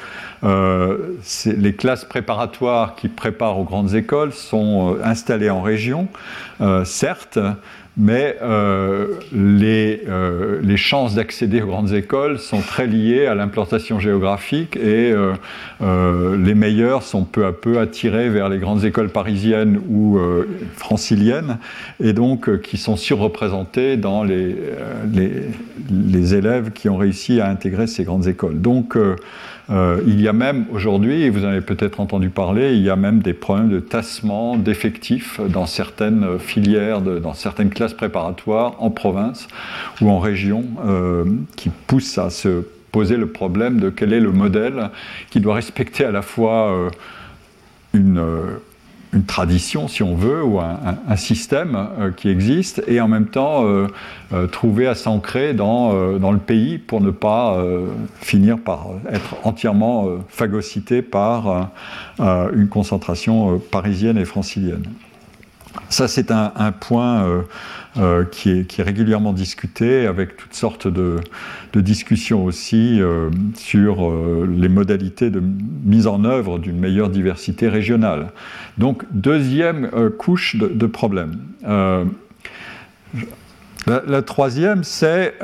euh 0.42 1.16
les 1.44 1.74
classes 1.74 2.06
préparatoires 2.06 2.94
qui 2.94 3.08
préparent 3.08 3.58
aux 3.58 3.64
grandes 3.64 3.94
écoles 3.94 4.32
sont 4.32 4.96
installées 5.04 5.50
en 5.50 5.60
région, 5.60 6.08
certes, 6.84 7.38
mais 7.96 8.38
euh, 8.40 9.18
les, 9.32 10.02
euh, 10.08 10.60
les, 10.62 10.78
chances 10.78 11.14
d'accéder 11.14 11.60
aux 11.60 11.66
grandes 11.66 11.92
écoles 11.92 12.38
sont 12.38 12.60
très 12.60 12.86
liées 12.86 13.26
à 13.26 13.34
l'implantation 13.34 14.00
géographique 14.00 14.76
et 14.76 15.12
euh, 15.12 16.36
les 16.38 16.54
meilleurs 16.54 17.02
sont 17.02 17.24
peu 17.24 17.44
à 17.44 17.52
peu 17.52 17.78
attirés 17.78 18.30
vers 18.30 18.48
les 18.48 18.58
grandes 18.58 18.84
écoles 18.84 19.10
parisiennes 19.10 19.78
ou 19.90 20.18
franciliennes 20.76 21.58
et 22.00 22.14
donc 22.14 22.62
qui 22.62 22.78
sont 22.78 22.96
surreprésentés 22.96 23.98
dans 23.98 24.24
les, 24.24 24.56
les, 25.12 25.32
les, 25.90 26.34
élèves 26.34 26.70
qui 26.70 26.88
ont 26.88 26.96
réussi 26.96 27.40
à 27.40 27.48
intégrer 27.48 27.86
ces 27.86 28.04
grandes 28.04 28.26
écoles. 28.26 28.60
Donc 28.60 28.96
euh, 29.72 30.02
il 30.06 30.20
y 30.20 30.28
a 30.28 30.34
même 30.34 30.66
aujourd'hui, 30.70 31.28
vous 31.30 31.44
en 31.44 31.48
avez 31.48 31.62
peut-être 31.62 32.00
entendu 32.00 32.28
parler, 32.28 32.74
il 32.74 32.82
y 32.82 32.90
a 32.90 32.96
même 32.96 33.20
des 33.20 33.32
problèmes 33.32 33.70
de 33.70 33.80
tassement 33.80 34.56
d'effectifs 34.56 35.40
dans 35.40 35.64
certaines 35.64 36.38
filières, 36.38 37.00
dans 37.00 37.32
certaines 37.32 37.70
classes 37.70 37.94
préparatoires 37.94 38.74
en 38.80 38.90
province 38.90 39.48
ou 40.02 40.10
en 40.10 40.18
région 40.18 40.64
euh, 40.84 41.24
qui 41.56 41.70
poussent 41.70 42.18
à 42.18 42.28
se 42.28 42.66
poser 42.90 43.16
le 43.16 43.28
problème 43.28 43.80
de 43.80 43.88
quel 43.88 44.12
est 44.12 44.20
le 44.20 44.32
modèle 44.32 44.90
qui 45.30 45.40
doit 45.40 45.54
respecter 45.54 46.04
à 46.04 46.10
la 46.10 46.22
fois 46.22 46.70
euh, 46.70 46.90
une 47.94 48.22
une 49.12 49.24
tradition, 49.24 49.88
si 49.88 50.02
on 50.02 50.14
veut, 50.14 50.42
ou 50.42 50.58
un, 50.58 51.16
système 51.16 51.76
euh, 51.98 52.10
qui 52.10 52.30
existe, 52.30 52.82
et 52.86 53.00
en 53.00 53.08
même 53.08 53.26
temps 53.26 53.66
euh, 53.66 53.86
euh, 54.32 54.46
trouver 54.46 54.86
à 54.86 54.94
s'ancrer 54.94 55.52
dans, 55.52 56.18
dans, 56.18 56.32
le 56.32 56.38
pays 56.38 56.78
pour 56.78 57.00
ne 57.00 57.10
pas 57.10 57.62
finir 58.20 58.58
par 58.58 58.88
être 59.10 59.36
entièrement 59.44 60.08
phagocyté 60.28 61.02
par 61.02 61.70
une 62.18 62.68
concentration 62.68 63.58
parisienne 63.58 64.16
et 64.16 64.24
francilienne. 64.24 64.84
Ça, 65.88 66.08
c'est 66.08 66.30
un, 66.30 66.72
point 66.72 67.24
euh, 67.24 67.42
euh, 67.98 68.24
qui, 68.24 68.50
est, 68.50 68.82
régulièrement 68.82 69.32
discuté, 69.32 70.06
avec 70.06 70.36
toutes 70.36 70.54
sortes 70.54 70.88
de, 70.88 71.20
discussions 71.74 72.44
aussi 72.44 73.00
euh, 73.00 73.30
sur 73.54 74.12
les 74.46 74.68
modalités 74.68 75.30
de 75.30 75.42
mise 75.84 76.06
en 76.06 76.24
œuvre 76.24 76.58
d'une 76.58 76.78
meilleure 76.78 77.10
diversité 77.10 77.68
régionale. 77.68 78.32
Donc, 78.78 79.04
deuxième 79.12 79.90
couche 80.18 80.56
de, 80.56 80.86
problème. 80.86 81.38
La, 83.86 84.22
troisième, 84.22 84.84
c'est 84.84 85.34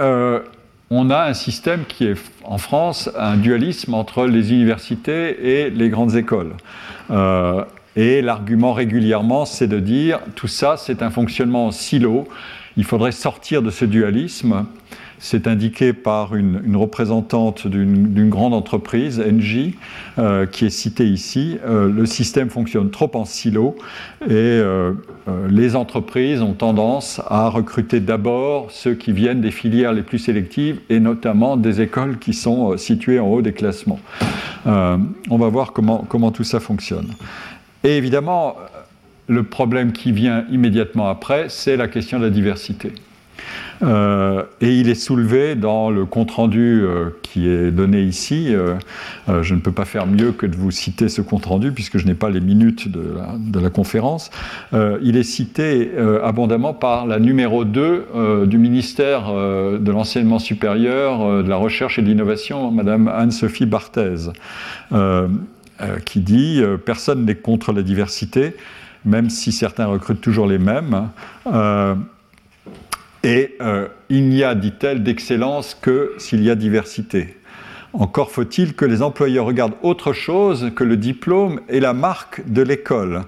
on 0.90 1.10
a 1.10 1.24
un 1.24 1.34
système 1.34 1.84
qui 1.86 2.06
est 2.06 2.16
en 2.44 2.56
France 2.56 3.10
un 3.18 3.36
dualisme 3.36 3.92
entre 3.92 4.24
les 4.24 4.52
universités 4.52 5.60
et 5.60 5.70
les 5.70 5.90
grandes 5.90 6.16
écoles. 6.16 6.52
Et 7.98 8.22
l'argument 8.22 8.74
régulièrement, 8.74 9.44
c'est 9.44 9.66
de 9.66 9.80
dire 9.80 10.20
tout 10.36 10.46
ça, 10.46 10.76
c'est 10.76 11.02
un 11.02 11.10
fonctionnement 11.10 11.66
en 11.66 11.72
silo. 11.72 12.28
Il 12.76 12.84
faudrait 12.84 13.10
sortir 13.10 13.60
de 13.60 13.70
ce 13.70 13.84
dualisme. 13.84 14.66
C'est 15.18 15.48
indiqué 15.48 15.92
par 15.92 16.36
une, 16.36 16.76
représentante 16.76 17.66
d'une 17.66 18.28
grande 18.28 18.54
entreprise, 18.54 19.20
Engie, 19.20 19.74
euh, 20.20 20.46
qui 20.46 20.66
est 20.66 20.70
citée 20.70 21.08
ici. 21.08 21.58
Euh, 21.66 21.90
le 21.90 22.06
système 22.06 22.50
fonctionne 22.50 22.90
trop 22.90 23.10
en 23.14 23.24
silo 23.24 23.76
et 24.24 24.30
euh, 24.30 24.92
les 25.50 25.74
entreprises 25.74 26.40
ont 26.40 26.52
tendance 26.52 27.20
à 27.26 27.48
recruter 27.48 27.98
d'abord 27.98 28.70
ceux 28.70 28.94
qui 28.94 29.10
viennent 29.10 29.40
des 29.40 29.50
filières 29.50 29.92
les 29.92 30.02
plus 30.02 30.20
sélectives 30.20 30.78
et 30.88 31.00
notamment 31.00 31.56
des 31.56 31.80
écoles 31.80 32.20
qui 32.20 32.32
sont 32.32 32.76
situées 32.76 33.18
en 33.18 33.26
haut 33.26 33.42
des 33.42 33.52
classements. 33.52 33.98
on 34.66 35.36
va 35.36 35.48
voir 35.48 35.72
comment 35.72 36.30
tout 36.30 36.44
ça 36.44 36.60
fonctionne. 36.60 37.08
Et 37.84 37.96
évidemment, 37.96 38.56
le 39.28 39.42
problème 39.44 39.92
qui 39.92 40.12
vient 40.12 40.44
immédiatement 40.50 41.08
après, 41.08 41.48
c'est 41.48 41.76
la 41.76 41.88
question 41.88 42.18
de 42.18 42.24
la 42.24 42.30
diversité. 42.30 42.92
Euh, 43.82 44.42
et 44.60 44.74
il 44.74 44.88
est 44.88 44.94
soulevé 44.94 45.54
dans 45.54 45.90
le 45.90 46.04
compte-rendu 46.04 46.82
euh, 46.82 47.10
qui 47.22 47.48
est 47.48 47.70
donné 47.70 48.02
ici. 48.02 48.54
Euh, 48.54 48.74
je 49.42 49.54
ne 49.54 49.60
peux 49.60 49.72
pas 49.72 49.84
faire 49.84 50.06
mieux 50.06 50.32
que 50.32 50.46
de 50.46 50.56
vous 50.56 50.70
citer 50.70 51.08
ce 51.08 51.22
compte-rendu 51.22 51.72
puisque 51.72 51.98
je 51.98 52.06
n'ai 52.06 52.14
pas 52.14 52.30
les 52.30 52.40
minutes 52.40 52.88
de 52.88 53.60
la, 53.60 53.70
conférence. 53.70 54.30
il 54.72 55.16
est 55.16 55.22
cité 55.22 55.90
abondamment 56.24 56.72
par 56.72 57.06
la 57.06 57.18
numéro 57.18 57.64
2 57.64 58.46
du 58.46 58.58
ministère 58.58 59.30
de 59.32 59.90
l'Enseignement 59.92 60.38
supérieur, 60.38 61.42
de 61.42 61.48
la 61.48 61.56
Recherche 61.56 61.98
et 61.98 62.02
de 62.02 62.06
l'Innovation, 62.06 62.70
Madame 62.70 63.08
Anne-Sophie 63.08 63.66
Barthez. 63.66 64.30
Euh, 65.80 65.98
qui 66.00 66.18
dit 66.18 66.60
euh, 66.60 66.76
personne 66.76 67.24
n'est 67.24 67.36
contre 67.36 67.72
la 67.72 67.82
diversité, 67.82 68.56
même 69.04 69.30
si 69.30 69.52
certains 69.52 69.86
recrutent 69.86 70.20
toujours 70.20 70.48
les 70.48 70.58
mêmes. 70.58 71.10
Euh, 71.46 71.94
et 73.22 73.56
il 74.08 74.28
n'y 74.28 74.42
a, 74.42 74.54
dit-elle, 74.54 75.02
d'excellence 75.02 75.76
que 75.80 76.14
s'il 76.18 76.42
y 76.42 76.50
a 76.50 76.54
diversité. 76.54 77.36
Encore 77.92 78.30
faut-il 78.30 78.74
que 78.74 78.84
les 78.84 79.02
employeurs 79.02 79.44
regardent 79.44 79.76
autre 79.82 80.12
chose 80.12 80.70
que 80.74 80.84
le 80.84 80.96
diplôme 80.96 81.60
et 81.68 81.80
la 81.80 81.92
marque 81.92 82.42
de 82.48 82.62
l'école. 82.62 83.24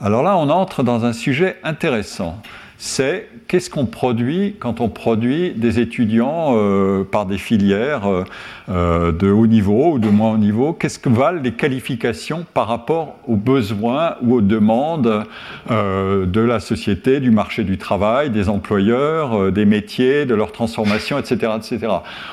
Alors 0.00 0.22
là, 0.22 0.36
on 0.36 0.50
entre 0.50 0.82
dans 0.82 1.04
un 1.04 1.12
sujet 1.12 1.56
intéressant 1.64 2.42
c'est 2.80 3.28
qu'est-ce 3.50 3.68
qu'on 3.68 3.86
produit 3.86 4.54
quand 4.60 4.80
on 4.80 4.88
produit 4.88 5.50
des 5.50 5.80
étudiants 5.80 6.52
euh, 6.54 7.02
par 7.02 7.26
des 7.26 7.36
filières 7.36 8.06
euh, 8.06 8.24
euh, 8.68 9.10
de 9.10 9.28
haut 9.28 9.48
niveau 9.48 9.94
ou 9.94 9.98
de 9.98 10.08
moins 10.08 10.34
haut 10.34 10.38
niveau? 10.38 10.72
Qu'est-ce 10.72 11.00
que 11.00 11.08
valent 11.08 11.40
les 11.42 11.50
qualifications 11.50 12.46
par 12.54 12.68
rapport 12.68 13.16
aux 13.26 13.34
besoins 13.34 14.14
ou 14.22 14.36
aux 14.36 14.40
demandes 14.40 15.24
de 15.68 16.40
la 16.40 16.60
société, 16.60 17.18
du 17.18 17.32
marché 17.32 17.64
du 17.64 17.76
travail, 17.76 18.30
des 18.30 18.48
employeurs, 18.48 19.50
des 19.50 19.64
métiers, 19.64 20.26
de 20.26 20.34
leur 20.34 20.52
transformation, 20.52 21.18
etc. 21.18 21.52
etc. 21.56 21.92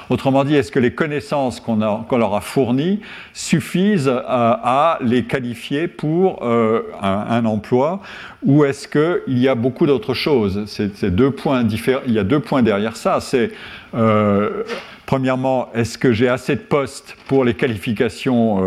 Autrement 0.09 0.43
dit, 0.43 0.55
est-ce 0.55 0.71
que 0.71 0.79
les 0.79 0.93
connaissances 0.93 1.59
qu'on 1.59 1.77
leur 1.77 2.35
a 2.35 2.41
fournies 2.41 2.99
suffisent 3.33 4.11
à, 4.27 4.99
les 5.01 5.23
qualifier 5.23 5.87
pour 5.87 6.43
un, 6.43 6.83
un 7.01 7.45
emploi 7.45 8.01
ou 8.45 8.65
est-ce 8.65 8.87
qu'il 8.87 9.39
y 9.39 9.47
a 9.47 9.55
beaucoup 9.55 9.87
d'autres 9.87 10.13
choses? 10.13 10.65
Deux 11.11 11.31
points 11.31 11.63
différents. 11.63 12.01
Il 12.07 12.13
y 12.13 12.19
a 12.19 12.23
deux 12.23 12.39
points 12.39 12.63
derrière 12.63 12.95
ça. 12.95 13.19
C'est 13.21 13.51
euh, 13.93 14.63
premièrement, 15.05 15.71
est-ce 15.73 15.97
que 15.97 16.11
j'ai 16.11 16.29
assez 16.29 16.55
de 16.55 16.61
postes 16.61 17.15
pour 17.27 17.45
les 17.45 17.53
qualifications 17.53 18.61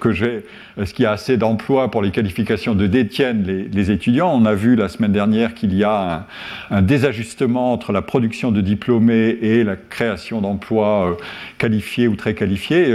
que 0.00 0.12
j'ai 0.12 0.44
Est-ce 0.80 0.94
qu'il 0.94 1.02
y 1.02 1.06
a 1.06 1.12
assez 1.12 1.36
d'emplois 1.36 1.90
pour 1.90 2.02
les 2.02 2.10
qualifications 2.10 2.74
de 2.74 2.86
détiennent 2.86 3.68
les, 3.72 3.90
étudiants? 3.90 4.32
On 4.32 4.44
a 4.46 4.54
vu 4.54 4.76
la 4.76 4.88
semaine 4.88 5.12
dernière 5.12 5.54
qu'il 5.54 5.74
y 5.74 5.84
a 5.84 6.26
un, 6.70 6.82
désajustement 6.82 7.72
entre 7.72 7.92
la 7.92 8.02
production 8.02 8.52
de 8.52 8.60
diplômés 8.60 9.38
et 9.42 9.64
la 9.64 9.76
création 9.76 10.40
d'emplois 10.40 11.16
qualifiés 11.58 12.06
ou 12.06 12.16
très 12.16 12.34
qualifiés. 12.34 12.94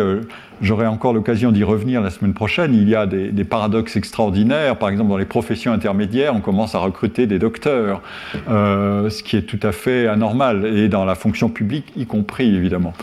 J'aurai 0.64 0.88
encore 0.88 1.12
l'occasion 1.12 1.52
d'y 1.52 1.64
revenir 1.64 2.02
la 2.02 2.10
semaine 2.10 2.34
prochaine. 2.34 2.74
Il 2.74 2.88
y 2.88 2.96
a 2.96 3.06
des, 3.06 3.44
paradoxes 3.44 3.98
extraordinaires. 3.98 4.78
Par 4.78 4.88
exemple, 4.88 5.10
dans 5.10 5.18
les 5.18 5.26
professions 5.26 5.74
intermédiaires, 5.74 6.34
on 6.34 6.40
commence 6.40 6.74
à 6.74 6.80
recruter 6.80 7.28
des 7.28 7.38
docteurs, 7.38 8.02
euh, 8.50 9.10
ce 9.10 9.24
qui 9.24 9.36
est 9.36 9.42
tout 9.42 9.60
à 9.62 9.74
fait 9.74 10.08
anormal, 10.08 10.66
et 10.66 10.88
dans 10.88 11.04
la 11.04 11.16
fonction 11.16 11.50
publique 11.50 11.92
y 11.98 12.06
compris, 12.06 12.56
évidemment. 12.56 12.94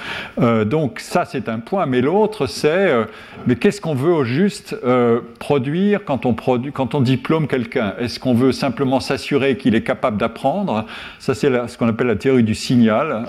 Euh, 0.40 0.64
donc 0.64 1.00
ça, 1.00 1.26
c'est 1.26 1.50
un 1.50 1.58
point. 1.58 1.84
Mais 1.84 2.00
l'autre, 2.00 2.46
c'est, 2.46 2.68
euh, 2.68 3.04
mais 3.46 3.56
qu'est-ce 3.56 3.82
qu'on 3.82 3.94
veut 3.94 4.12
au 4.12 4.24
juste 4.24 4.69
produire 5.38 6.04
quand 6.04 6.26
on, 6.26 6.34
produit, 6.34 6.72
quand 6.72 6.94
on 6.94 7.00
diplôme 7.00 7.46
quelqu'un 7.46 7.94
Est-ce 7.98 8.20
qu'on 8.20 8.34
veut 8.34 8.52
simplement 8.52 9.00
s'assurer 9.00 9.56
qu'il 9.56 9.74
est 9.74 9.82
capable 9.82 10.16
d'apprendre? 10.16 10.86
Ça, 11.18 11.34
c'est 11.34 11.50
ce 11.68 11.78
qu'on 11.78 11.88
appelle 11.88 12.06
la 12.06 12.16
théorie 12.16 12.44
du 12.44 12.54
signal. 12.54 13.26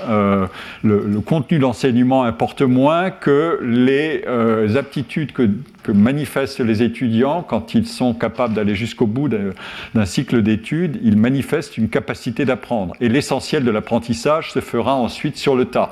Le, 0.84 1.06
le 1.08 1.20
contenu 1.22 1.60
d'enseignement 1.60 2.24
importe 2.24 2.62
moins 2.62 3.12
que 3.12 3.60
les 3.62 4.24
euh, 4.28 4.76
aptitudes 4.76 5.32
que, 5.32 5.50
manifestent 5.92 6.60
les 6.60 6.84
étudiants 6.84 7.42
quand 7.42 7.74
ils 7.74 7.88
sont 7.88 8.14
capables 8.14 8.54
d'aller 8.54 8.76
jusqu'au 8.76 9.08
bout 9.08 9.30
d'un 9.30 10.06
cycle 10.06 10.44
d'études, 10.44 11.00
ils 11.04 11.18
manifestent 11.18 11.78
une 11.78 11.90
capacité 11.90 12.46
d'apprendre. 12.46 12.94
Et 13.02 13.10
l'essentiel 13.10 13.64
de 13.64 13.72
l'apprentissage 13.72 14.52
se 14.52 14.60
fera 14.60 14.94
ensuite 14.96 15.38
sur 15.38 15.56
le 15.56 15.66
tas. 15.66 15.92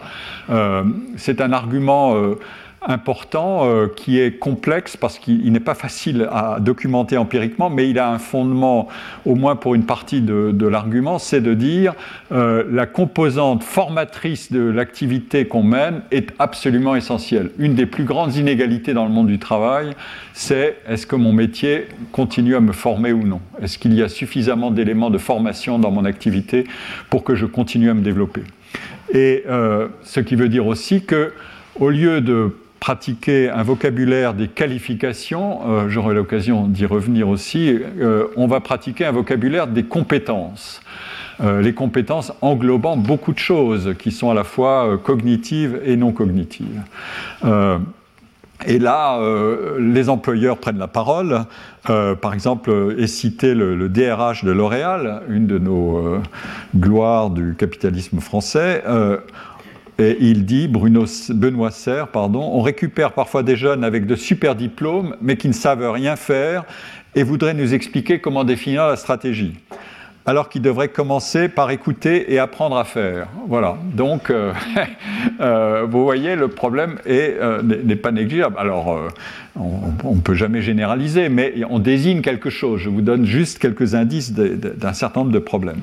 Euh, 0.50 0.84
c'est 1.16 1.42
un 1.42 1.52
argument... 1.54 2.16
Important 2.82 3.66
euh, 3.66 3.88
qui 3.94 4.20
est 4.20 4.40
complexe 4.40 4.96
parce 4.96 5.20
qu'il 5.20 5.52
n'est 5.52 5.60
pas 5.60 5.74
facile 5.74 6.30
à 6.32 6.60
documenter 6.62 7.18
empiriquement, 7.18 7.70
mais 7.70 7.90
il 7.90 8.00
a 8.00 8.10
un 8.10 8.20
fondement, 8.20 8.88
au 9.26 9.36
moins 9.36 9.58
pour 9.58 9.76
une 9.76 9.86
partie 9.86 10.22
de, 10.22 10.68
l'argument, 10.68 11.20
c'est 11.20 11.42
de 11.42 11.54
dire 11.54 11.94
euh, 12.32 12.64
la 12.72 12.86
composante 12.86 13.64
formatrice 13.64 14.52
de 14.52 14.62
l'activité 14.62 15.46
qu'on 15.46 15.64
mène 15.64 16.04
est 16.12 16.30
absolument 16.40 16.96
essentielle. 16.96 17.52
Une 17.58 17.76
des 17.76 17.86
plus 17.86 18.06
grandes 18.06 18.36
inégalités 18.36 18.94
dans 18.94 19.06
le 19.06 19.12
monde 19.12 19.28
du 19.28 19.40
travail, 19.40 19.94
c'est 20.34 20.78
est-ce 20.88 21.06
que 21.06 21.18
mon 21.18 21.34
métier 21.34 21.88
continue 22.14 22.56
à 22.56 22.62
me 22.62 22.72
former 22.72 23.12
ou 23.12 23.24
non? 23.24 23.42
Est-ce 23.62 23.78
qu'il 23.78 23.94
y 23.94 24.02
a 24.02 24.08
suffisamment 24.08 24.72
d'éléments 24.72 25.10
de 25.10 25.18
formation 25.18 25.80
dans 25.80 25.92
mon 25.92 26.06
activité 26.06 26.66
pour 27.10 27.26
que 27.26 27.36
je 27.36 27.46
continue 27.46 27.90
à 27.90 27.94
me 27.94 28.02
développer? 28.02 28.44
Et 29.14 29.44
euh, 29.50 29.90
ce 30.04 30.22
qui 30.22 30.36
veut 30.36 30.50
dire 30.50 30.68
aussi 30.68 31.04
que 31.04 31.34
au 31.80 31.90
lieu 31.90 32.22
de 32.22 32.54
pratiquer 32.80 33.50
un 33.50 33.64
vocabulaire 33.64 34.34
des 34.34 34.48
qualifications, 34.48 35.60
euh, 35.68 35.90
j'aurai 35.90 36.14
l'occasion 36.14 36.68
d'y 36.68 36.86
revenir 36.86 37.30
aussi, 37.30 37.78
euh, 38.00 38.28
on 38.36 38.48
va 38.48 38.62
pratiquer 38.62 39.06
un 39.06 39.12
vocabulaire 39.12 39.68
des 39.68 39.84
compétences. 39.84 40.82
Euh, 41.42 41.62
les 41.62 41.74
compétences 41.74 42.34
englobant 42.42 42.98
beaucoup 42.98 43.34
de 43.34 43.40
choses 43.40 43.96
qui 43.98 44.12
sont 44.12 44.30
à 44.30 44.34
la 44.34 44.44
fois 44.44 44.98
cognitives 45.04 45.80
et 45.86 45.96
non 45.96 46.12
cognitives. 46.12 46.82
et 48.68 48.78
là, 48.78 49.20
les 49.80 50.10
employeurs 50.10 50.58
prennent 50.58 50.80
la 50.80 50.90
parole. 50.90 51.46
par 51.86 52.34
exemple, 52.34 52.96
est 52.98 53.08
cité 53.08 53.56
le, 53.56 53.78
le, 53.78 53.88
DRH 53.88 54.44
de 54.44 54.52
L'Oréal, 54.52 55.22
une 55.30 55.48
de 55.48 55.58
nos 55.58 56.22
gloires 56.76 57.30
du 57.30 57.56
capitalisme 57.58 58.20
français 58.20 58.84
et 60.00 60.16
il 60.22 60.46
dit, 60.46 60.70
Bruno, 60.70 61.04
Benoît 61.30 61.72
Serre, 61.72 62.08
pardon, 62.08 62.40
on 62.54 62.62
récupère 62.62 63.12
parfois 63.12 63.44
des 63.44 63.58
jeunes 63.58 63.84
avec 63.84 64.06
de 64.06 64.16
super 64.16 64.56
diplômes, 64.56 65.18
mais 65.22 65.36
qui 65.36 65.50
ne 65.50 65.54
savent 65.54 65.92
rien 65.92 66.16
faire 66.16 66.64
et 67.16 67.24
voudraient 67.24 67.54
nous 67.54 67.74
expliquer 67.74 68.20
comment 68.20 68.46
définir 68.46 68.88
la 68.88 68.96
stratégie. 68.96 69.56
Alors 70.26 70.48
qu'ils 70.48 70.62
devraient 70.62 70.88
commencer 70.88 71.50
par 71.50 71.70
écouter 71.72 72.32
et 72.32 72.40
apprendre 72.40 72.78
à 72.78 72.86
faire. 72.86 73.28
Voilà. 73.50 73.78
Donc, 73.94 74.30
euh, 74.30 74.54
euh, 75.42 75.86
vous 75.90 76.04
voyez, 76.04 76.38
le 76.38 76.48
problème 76.48 77.00
euh, 77.06 77.62
n'est 77.62 77.96
pas 77.98 78.12
négligeable. 78.12 78.56
Alors, 78.58 79.10
on 79.58 80.16
ne 80.16 80.22
peut 80.22 80.36
jamais 80.36 80.62
généraliser, 80.62 81.28
mais 81.28 81.56
on 81.70 81.80
désigne 81.80 82.22
quelque 82.22 82.50
chose. 82.50 82.80
Je 82.80 82.90
vous 82.90 83.02
donne 83.02 83.26
juste 83.26 83.60
quelques 83.60 83.96
indices 83.96 84.32
d'un 84.32 84.94
certain 84.94 85.22
nombre 85.22 85.34
de 85.34 85.40
problèmes. 85.40 85.82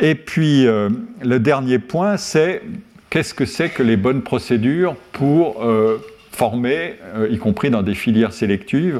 Et 0.00 0.16
puis, 0.16 0.64
le 0.64 1.38
dernier 1.38 1.78
point, 1.78 2.16
c'est 2.16 2.62
qu'est-ce 3.14 3.32
que 3.32 3.44
c'est 3.44 3.68
que 3.68 3.84
les 3.84 3.96
bonnes 3.96 4.22
procédures 4.22 4.96
pour 5.12 5.62
euh, 5.62 5.98
former, 6.32 6.94
euh, 7.14 7.28
y 7.30 7.38
compris 7.38 7.70
dans 7.70 7.82
des 7.82 7.94
filières 7.94 8.32
sélectives? 8.32 8.98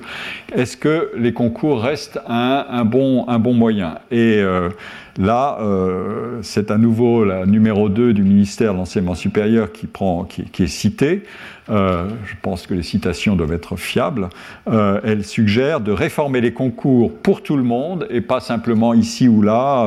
Est-ce 0.54 0.76
que 0.76 1.10
les 1.16 1.32
concours 1.32 1.82
restent 1.82 2.20
un, 2.28 2.84
bon, 2.84 3.26
moyen? 3.54 3.98
Euh, 4.12 4.70
Là, 5.18 5.58
euh, 5.60 6.40
c'est 6.42 6.72
à 6.72 6.78
nouveau 6.78 7.24
la 7.24 7.46
numéro 7.46 7.88
2 7.88 8.12
du 8.12 8.22
ministère 8.22 8.72
de 8.72 8.78
l'Enseignement 8.78 9.14
supérieur 9.14 9.70
qui, 9.70 9.86
prend, 9.86 10.24
qui, 10.24 10.62
est 10.62 10.66
citée. 10.66 11.22
Euh, 11.70 12.08
je 12.26 12.34
pense 12.42 12.66
que 12.66 12.74
les 12.74 12.82
citations 12.82 13.36
doivent 13.36 13.52
être 13.52 13.76
fiables. 13.76 14.28
Euh, 14.68 15.00
elle 15.04 15.24
suggère 15.24 15.80
de 15.80 15.92
réformer 15.92 16.40
les 16.40 16.52
concours 16.52 17.12
pour 17.14 17.42
tout 17.42 17.56
le 17.56 17.62
monde 17.62 18.08
et 18.10 18.20
pas 18.20 18.40
simplement 18.40 18.92
ici 18.92 19.28
ou 19.28 19.40
là, 19.40 19.86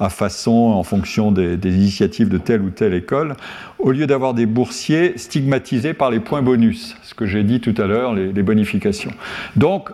à 0.00 0.08
façon, 0.08 0.50
en 0.50 0.82
fonction 0.82 1.30
des, 1.30 1.54
initiatives 1.64 2.28
de 2.28 2.38
telle 2.38 2.62
ou 2.62 2.70
telle 2.70 2.94
école, 2.94 3.34
au 3.78 3.92
lieu 3.92 4.08
d'avoir 4.08 4.34
des 4.34 4.46
boursiers 4.46 5.16
stigmatisés 5.16 5.94
par 5.94 6.10
les 6.10 6.18
points 6.18 6.42
bonus, 6.42 6.96
ce 7.02 7.14
que 7.14 7.26
j'ai 7.26 7.44
dit 7.44 7.60
tout 7.60 7.74
à 7.80 7.86
l'heure, 7.86 8.12
les, 8.12 8.32
les, 8.32 8.42
bonifications. 8.42 9.12
Donc, 9.54 9.90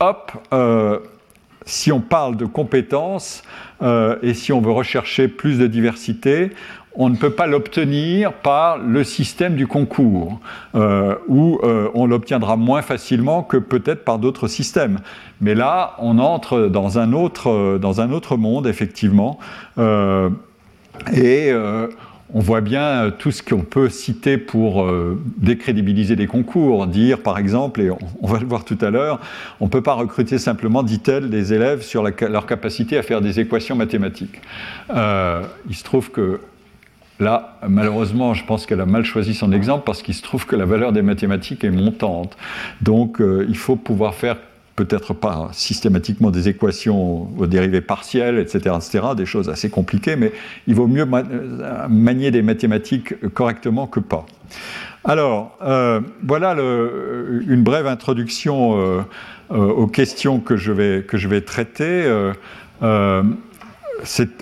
hop, 0.00 0.32
si 1.68 1.92
on 1.92 2.00
parle 2.00 2.36
de 2.36 2.46
compétences 2.46 3.42
euh, 3.82 4.16
et 4.22 4.32
si 4.34 4.52
on 4.52 4.60
veut 4.60 4.72
rechercher 4.72 5.28
plus 5.28 5.58
de 5.58 5.66
diversité, 5.66 6.50
on 6.94 7.10
ne 7.10 7.16
peut 7.16 7.30
pas 7.30 7.46
l'obtenir 7.46 8.32
par 8.32 8.78
le 8.78 9.04
système 9.04 9.54
du 9.54 9.66
concours, 9.66 10.40
euh, 10.74 11.14
où 11.28 11.60
euh, 11.62 11.90
on 11.94 12.06
l'obtiendra 12.06 12.56
moins 12.56 12.82
facilement 12.82 13.42
que 13.42 13.58
peut-être 13.58 14.02
par 14.02 14.18
d'autres 14.18 14.48
systèmes. 14.48 14.98
Mais 15.40 15.54
là, 15.54 15.94
on 15.98 16.18
entre 16.18 16.68
dans 16.68 16.98
un 16.98 17.12
autre, 17.12 17.78
dans 17.78 18.00
un 18.00 18.10
autre 18.10 18.36
monde, 18.36 18.66
effectivement. 18.66 19.38
et 21.12 21.52
on 22.34 22.40
voit 22.40 22.60
bien 22.60 22.82
euh, 22.82 23.10
tout 23.10 23.30
ce 23.30 23.42
qu'on 23.42 23.62
peut 23.62 23.88
citer 23.88 24.38
pour 24.38 24.82
euh, 24.84 25.20
décrédibiliser 25.38 26.16
des 26.16 26.26
concours. 26.26 26.86
Dire, 26.86 27.20
par 27.20 27.38
exemple, 27.38 27.80
et 27.80 27.90
on, 27.90 28.26
va 28.26 28.38
le 28.38 28.46
voir 28.46 28.64
tout 28.64 28.78
à 28.80 28.90
l'heure, 28.90 29.20
on 29.60 29.66
ne 29.66 29.70
peut 29.70 29.82
pas 29.82 29.94
recruter 29.94 30.38
simplement, 30.38 30.82
dit-elle, 30.82 31.30
des 31.30 31.52
élèves 31.54 31.82
sur 31.82 32.02
leur 32.02 32.46
capacité 32.46 32.98
à 32.98 33.02
faire 33.02 33.20
des 33.20 33.40
équations 33.40 33.76
mathématiques. 33.76 34.40
Euh, 34.94 35.42
il 35.68 35.74
se 35.74 35.84
trouve 35.84 36.10
que 36.10 36.40
Là, 37.20 37.58
malheureusement, 37.68 38.32
je 38.32 38.44
pense 38.44 38.64
qu'elle 38.64 38.80
a 38.80 38.86
mal 38.86 39.04
choisi 39.04 39.34
son 39.34 39.50
exemple 39.50 39.82
parce 39.84 40.02
qu'il 40.02 40.14
se 40.14 40.22
trouve 40.22 40.46
que 40.46 40.54
la 40.54 40.64
valeur 40.64 40.92
des 40.92 41.02
mathématiques 41.02 41.64
est 41.64 41.70
montante. 41.72 42.36
Donc, 42.80 43.20
il 43.20 43.56
faut 43.56 43.74
pouvoir 43.74 44.14
faire 44.14 44.36
peut-être 44.78 45.12
pas 45.12 45.48
systématiquement 45.52 46.30
des 46.30 46.48
équations 46.48 47.28
aux 47.36 47.46
dérivées 47.46 47.80
partielles, 47.80 48.38
etc., 48.38 48.76
etc., 48.76 49.08
des 49.16 49.26
choses 49.26 49.48
assez 49.48 49.70
compliquées, 49.70 50.14
mais 50.14 50.32
il 50.68 50.76
vaut 50.76 50.86
mieux 50.86 51.04
euh, 51.12 51.88
manier 51.88 52.30
des 52.30 52.42
mathématiques 52.42 53.28
correctement 53.34 53.88
que 53.88 53.98
pas. 53.98 54.24
Alors, 55.02 55.58
euh, 55.62 56.00
voilà 56.22 56.54
le, 56.54 57.42
une 57.48 57.64
brève 57.64 57.88
introduction 57.88 58.80
euh, 58.80 59.02
aux 59.50 59.88
questions 59.88 60.38
que 60.38 60.56
je 60.56 60.70
vais, 60.70 61.02
que 61.02 61.16
je 61.16 61.26
vais 61.26 61.40
traiter 61.40 62.04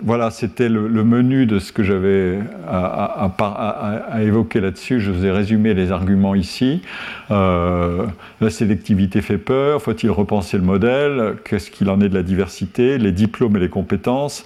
voilà, 0.03 0.31
c'était 0.31 0.69
le, 0.69 0.89
menu 1.05 1.47
de 1.47 1.59
ce 1.59 1.73
que 1.73 1.83
j'avais 1.83 2.39
à, 2.69 4.23
évoquer 4.23 4.61
là-dessus. 4.61 5.01
Je 5.01 5.11
vous 5.11 5.25
ai 5.25 5.31
résumé 5.31 5.75
les 5.75 5.93
arguments 5.93 6.35
ici. 6.35 6.83
Euh, 7.31 8.07
la 8.41 8.51
sélectivité 8.51 9.23
fait 9.23 9.39
peur. 9.39 9.83
Faut-il 9.83 10.11
repenser 10.11 10.59
le 10.59 10.63
modèle? 10.63 11.37
Qu'est-ce 11.45 11.71
qu'il 11.71 11.89
en 11.91 12.01
est 12.01 12.09
de 12.09 12.15
la 12.15 12.23
diversité? 12.23 12.99
Les 12.99 13.13
diplômes 13.13 13.57
et 13.57 13.61
les 13.61 13.69
compétences? 13.69 14.45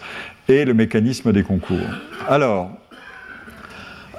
Et 0.48 0.64
le 0.64 0.74
mécanisme 0.74 1.32
des 1.32 1.42
concours. 1.42 1.78
Alors, 2.28 2.70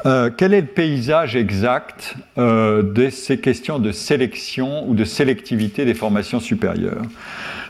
euh, 0.06 0.30
quel 0.36 0.54
est 0.54 0.62
le 0.62 0.68
paysage 0.68 1.36
exact 1.36 2.16
euh, 2.38 2.82
de 2.82 3.10
ces 3.10 3.40
questions 3.40 3.80
de 3.80 3.92
sélection 3.92 4.88
ou 4.90 4.96
de 4.96 5.04
sélectivité 5.04 5.86
des 5.86 5.94
formations 5.94 6.40
supérieures? 6.40 7.04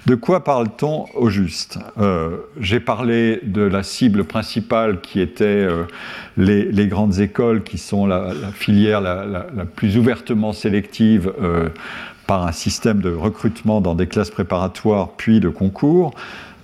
De 0.08 0.16
quoi 0.16 0.44
parle-t-on 0.44 1.06
au 1.14 1.30
juste? 1.30 1.78
Euh, 2.00 2.38
J'ai 2.60 2.80
parlé 2.80 3.40
de 3.44 3.62
la 3.62 3.84
cible 3.84 4.24
principale 4.24 5.00
qui 5.00 5.22
était 5.22 5.46
euh, 5.46 5.84
les, 6.38 6.88
grandes 6.88 7.20
écoles 7.20 7.64
qui 7.64 7.78
sont 7.78 8.08
la, 8.08 8.34
filière 8.54 9.00
la, 9.00 9.46
plus 9.76 9.98
ouvertement 9.98 10.54
sélective 10.54 11.32
euh, 11.40 11.70
par 12.26 12.48
un 12.48 12.52
système 12.52 13.02
de 13.02 13.14
recrutement 13.14 13.80
dans 13.80 13.94
des 13.94 14.08
classes 14.08 14.32
préparatoires 14.32 15.10
puis 15.18 15.40
de 15.40 15.50
concours. 15.50 16.16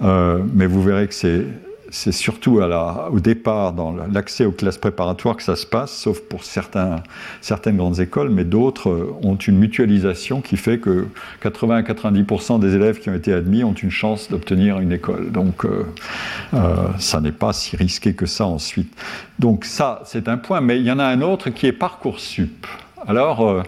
mais 0.01 0.65
vous 0.65 0.81
verrez 0.81 1.07
que 1.07 1.13
c'est 1.13 1.45
c'est 1.89 2.11
surtout 2.11 2.59
au 2.59 3.19
départ, 3.19 3.73
dans 3.73 3.95
l'accès 4.11 4.45
aux 4.45 4.51
classes 4.51 4.77
préparatoires, 4.77 5.35
que 5.37 5.43
ça 5.43 5.55
se 5.55 5.65
passe, 5.65 5.91
sauf 5.91 6.19
pour 6.21 6.43
certaines 6.43 7.77
grandes 7.77 7.99
écoles, 7.99 8.29
mais 8.29 8.43
d'autres 8.43 8.89
euh, 8.89 9.15
ont 9.23 9.35
une 9.35 9.57
mutualisation 9.57 10.41
qui 10.41 10.57
fait 10.57 10.79
que 10.79 11.07
80 11.41 11.77
à 11.77 11.81
90% 11.81 12.59
des 12.59 12.75
élèves 12.75 12.99
qui 12.99 13.09
ont 13.09 13.13
été 13.13 13.33
admis 13.33 13.63
ont 13.63 13.73
une 13.73 13.91
chance 13.91 14.29
d'obtenir 14.29 14.79
une 14.79 14.91
école. 14.91 15.31
Donc, 15.31 15.65
euh, 15.65 15.85
euh, 16.53 16.75
ça 16.99 17.21
n'est 17.21 17.31
pas 17.31 17.53
si 17.53 17.75
risqué 17.77 18.13
que 18.13 18.25
ça 18.25 18.45
ensuite. 18.45 18.93
Donc, 19.39 19.65
ça, 19.65 20.01
c'est 20.05 20.27
un 20.27 20.37
point, 20.37 20.61
mais 20.61 20.77
il 20.77 20.85
y 20.85 20.91
en 20.91 20.99
a 20.99 21.05
un 21.05 21.21
autre 21.21 21.49
qui 21.49 21.67
est 21.67 21.71
Parcoursup. 21.71 22.67
Alors, 23.07 23.63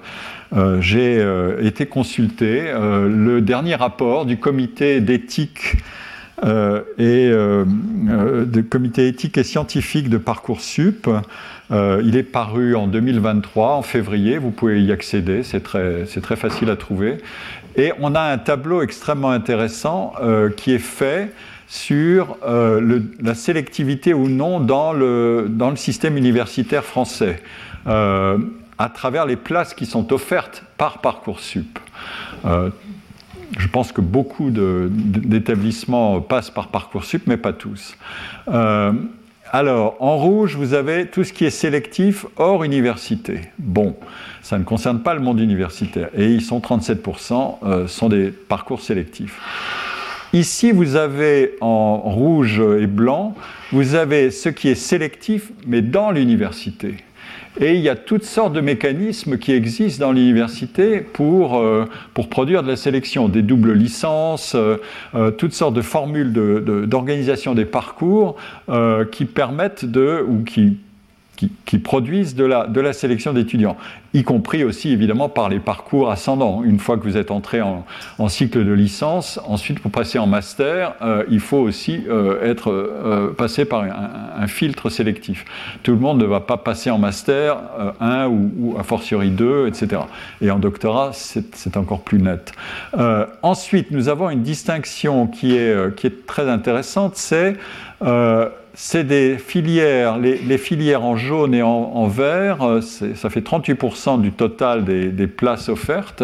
j'ai 0.79 1.23
été 1.61 1.85
consulté 1.85 2.73
le 2.73 3.39
dernier 3.39 3.75
rapport 3.75 4.25
du 4.25 4.37
comité 4.37 4.99
d'éthique 4.99 5.77
euh, 6.43 6.81
et 6.97 7.29
euh, 7.31 7.65
euh, 8.09 8.45
de 8.45 8.61
comité 8.61 9.07
éthique 9.07 9.37
et 9.37 9.43
scientifique 9.43 10.09
de 10.09 10.17
Parcoursup. 10.17 11.09
il 11.71 12.15
est 12.15 12.23
paru 12.23 12.75
en 12.75 12.87
2023, 12.87 13.75
en 13.75 13.81
février, 13.81 14.37
vous 14.37 14.51
pouvez 14.51 14.81
y 14.81 14.91
accéder, 14.91 15.43
c'est 15.43 15.61
très, 15.61 16.05
très, 16.05 16.35
facile 16.35 16.69
à 16.69 16.75
trouver. 16.75 17.17
Et 17.75 17.91
on 17.99 18.15
a 18.15 18.21
un 18.21 18.37
tableau 18.37 18.81
extrêmement 18.81 19.31
intéressant 19.31 20.13
qui 20.57 20.71
est 20.71 20.79
fait 20.79 21.31
sur 21.67 22.37
la 22.43 23.35
sélectivité 23.35 24.13
ou 24.15 24.27
non 24.27 24.59
dans 24.59 24.93
le, 24.93 25.47
dans 25.47 25.69
le 25.69 25.75
système 25.75 26.17
universitaire 26.17 26.83
français, 26.83 27.41
à 27.85 28.89
travers 28.91 29.27
les 29.27 29.35
places 29.35 29.75
qui 29.75 29.85
sont 29.85 30.11
offertes 30.11 30.63
par 30.77 31.01
Parcoursup 31.01 31.77
je 33.57 33.67
pense 33.67 33.91
que 33.91 34.01
beaucoup 34.01 34.51
d'établissements 34.51 36.21
passent 36.21 36.51
par 36.51 36.67
Parcoursup, 36.67 37.23
mais 37.25 37.37
pas 37.37 37.53
tous. 37.53 37.95
Euh, 38.49 38.93
alors, 39.51 39.95
en 39.99 40.17
rouge, 40.17 40.55
vous 40.55 40.75
avez 40.75 41.07
tout 41.07 41.23
ce 41.23 41.33
qui 41.33 41.45
est 41.45 41.49
sélectif 41.49 42.25
hors 42.37 42.63
université. 42.63 43.41
Bon, 43.57 43.95
ça 44.43 44.59
ne 44.59 44.63
concerne 44.63 45.01
pas 45.01 45.15
le 45.15 45.21
monde 45.21 45.39
universitaire. 45.39 46.09
Et 46.15 46.27
ils 46.27 46.41
sont 46.41 46.59
37%, 46.59 47.57
euh, 47.63 47.87
sont 47.87 48.09
des 48.09 48.27
parcours 48.27 48.81
sélectifs. 48.81 49.39
Ici, 50.33 50.71
vous 50.71 50.95
avez 50.95 51.55
en 51.61 51.97
rouge 51.97 52.59
et 52.59 52.85
blanc, 52.85 53.33
vous 53.71 53.95
avez 53.95 54.29
ce 54.29 54.49
qui 54.49 54.69
est 54.69 54.75
sélectif, 54.75 55.51
mais 55.65 55.81
dans 55.81 56.11
l'université. 56.11 56.97
Et 57.59 57.73
il 57.73 57.81
y 57.81 57.89
a 57.89 57.95
toutes 57.95 58.23
sortes 58.23 58.53
de 58.53 58.61
mécanismes 58.61 59.37
qui 59.37 59.51
existent 59.51 60.05
dans 60.05 60.11
l'université 60.11 60.99
pour, 60.99 61.57
euh, 61.57 61.85
pour 62.13 62.29
produire 62.29 62.63
de 62.63 62.67
la 62.67 62.75
sélection, 62.75 63.27
des 63.27 63.41
doubles 63.41 63.73
licences, 63.73 64.53
euh, 64.55 64.77
euh, 65.15 65.31
toutes 65.31 65.53
sortes 65.53 65.73
de 65.73 65.81
formules 65.81 66.31
d'organisation 66.31 67.55
des 67.55 67.65
parcours 67.65 68.35
qui 69.11 69.25
permettent 69.25 69.85
de, 69.85 70.23
ou 70.27 70.43
qui 70.43 70.77
qui, 71.65 71.77
produisent 71.79 72.35
de 72.35 72.43
la, 72.43 72.93
sélection 72.93 73.33
d'étudiants, 73.33 73.77
y 74.13 74.23
compris 74.23 74.63
aussi 74.63 74.91
évidemment 74.91 75.29
par 75.29 75.49
les 75.49 75.59
parcours 75.59 76.11
ascendants. 76.11 76.63
Une 76.63 76.79
fois 76.79 76.97
que 76.97 77.03
vous 77.03 77.17
êtes 77.17 77.31
entré 77.31 77.61
en, 77.61 77.85
cycle 78.27 78.65
de 78.65 78.71
licence, 78.73 79.39
ensuite 79.47 79.79
pour 79.79 79.91
passer 79.91 80.19
en 80.19 80.27
master, 80.27 80.95
euh, 81.01 81.23
il 81.29 81.39
faut 81.39 81.57
aussi 81.57 82.03
euh, 82.09 82.43
être 82.43 82.71
euh, 82.71 83.33
passé 83.33 83.65
par 83.65 83.83
un, 83.83 84.47
filtre 84.47 84.89
sélectif. 84.89 85.45
Tout 85.83 85.91
le 85.91 85.99
monde 85.99 86.19
ne 86.19 86.25
va 86.25 86.39
pas 86.39 86.57
passer 86.57 86.89
en 86.89 86.97
master 86.97 87.61
1 87.99 88.27
ou, 88.27 88.51
ou, 88.59 88.79
a 88.79 88.83
fortiori 88.83 89.29
2, 89.29 89.67
etc. 89.67 90.01
Et 90.41 90.49
en 90.49 90.59
doctorat, 90.59 91.11
c'est 91.13 91.77
encore 91.77 92.01
plus 92.01 92.19
net. 92.19 92.51
ensuite, 93.43 93.91
nous 93.91 94.09
avons 94.09 94.29
une 94.29 94.41
distinction 94.41 95.27
qui 95.27 95.55
est 95.55 96.25
très 96.25 96.49
intéressante, 96.49 97.15
c'est 97.15 97.55
c'est 98.81 99.03
des 99.03 99.37
filières, 99.37 100.17
les, 100.17 100.57
filières 100.57 101.03
en 101.03 101.17
jaune 101.17 101.53
et 101.53 101.61
en, 101.61 102.07
vert, 102.07 102.63
euh, 102.63 102.79
ça 102.79 103.29
fait 103.29 103.41
38% 103.41 104.21
du 104.21 104.31
total 104.31 104.85
des, 104.85 105.27
places 105.27 105.67
offertes 105.67 106.23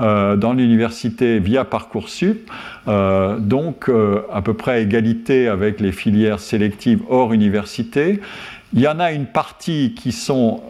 euh, 0.00 0.34
dans 0.34 0.54
l'université 0.54 1.38
via 1.38 1.64
Parcoursup, 1.64 2.50
euh, 2.88 3.38
donc 3.38 3.88
à 4.32 4.42
peu 4.42 4.54
près 4.54 4.72
à 4.72 4.78
égalité 4.80 5.46
avec 5.46 5.78
les 5.80 5.92
filières 5.92 6.40
sélectives 6.40 7.00
hors 7.08 7.32
université. 7.32 8.20
Il 8.72 8.80
y 8.80 8.88
en 8.88 8.98
a 8.98 9.12
une 9.12 9.26
partie 9.26 9.94
qui 9.94 10.10
sont 10.10 10.62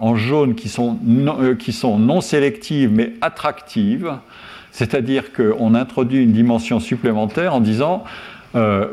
en 0.00 0.14
jaune, 0.14 0.54
qui 0.54 0.68
sont, 0.68 0.98
qui 1.58 1.72
sont 1.72 1.98
non 1.98 2.20
sélectives 2.20 2.92
mais 2.92 3.14
attractives, 3.22 4.12
c'est-à-dire 4.70 5.32
qu'on 5.32 5.74
introduit 5.74 6.22
une 6.22 6.30
dimension 6.30 6.78
supplémentaire 6.78 7.56
en 7.56 7.60
disant 7.60 8.04
euh, 8.54 8.86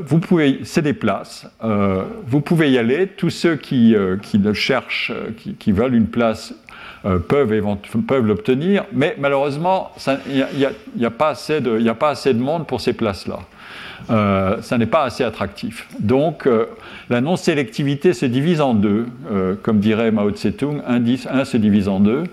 c'est 0.64 0.82
des 0.82 0.94
places, 0.94 1.48
euh, 1.64 2.04
vous 2.28 2.42
pouvez 2.42 2.72
y 2.72 2.78
aller. 2.78 3.08
Tous 3.08 3.30
ceux 3.30 3.56
qui, 3.56 3.96
euh, 3.96 4.18
cherchent, 4.54 5.12
qui, 5.60 5.72
veulent 5.72 5.96
une 5.96 6.08
place, 6.08 6.54
peuvent, 7.30 7.54
l'obtenir, 8.26 8.86
mais 8.92 9.16
malheureusement, 9.18 9.92
il 10.28 10.46
n'y 10.96 11.06
a, 11.06 11.12
pas 11.12 11.30
assez 11.30 11.62
de, 11.62 12.40
monde 12.40 12.68
pour 12.68 12.82
ces 12.82 12.94
places-là. 12.94 13.40
ça 14.62 14.78
n'est 14.78 14.88
pas 14.88 15.04
assez 15.04 15.24
attractif. 15.24 15.88
Donc, 16.00 16.50
la 17.10 17.22
non-sélectivité 17.22 18.14
se 18.14 18.26
divise 18.26 18.60
en 18.62 18.74
deux, 18.74 19.06
comme 19.64 19.80
dirait 19.80 20.12
Mao 20.12 20.32
Tse-tung, 20.32 20.82
un, 20.86 21.02
un, 21.40 21.46
se 21.46 21.58
divise 21.58 21.88
en 21.88 22.00
deux. 22.02 22.24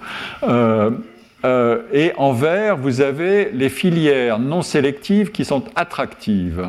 et 1.93 2.13
en 2.17 2.33
vert, 2.33 2.77
vous 2.77 3.01
avez 3.01 3.51
les 3.53 3.69
filières 3.69 4.41
non 4.41 4.63
sélectives 4.63 5.31
qui 5.31 5.45
sont 5.45 5.63
attractives. 5.77 6.67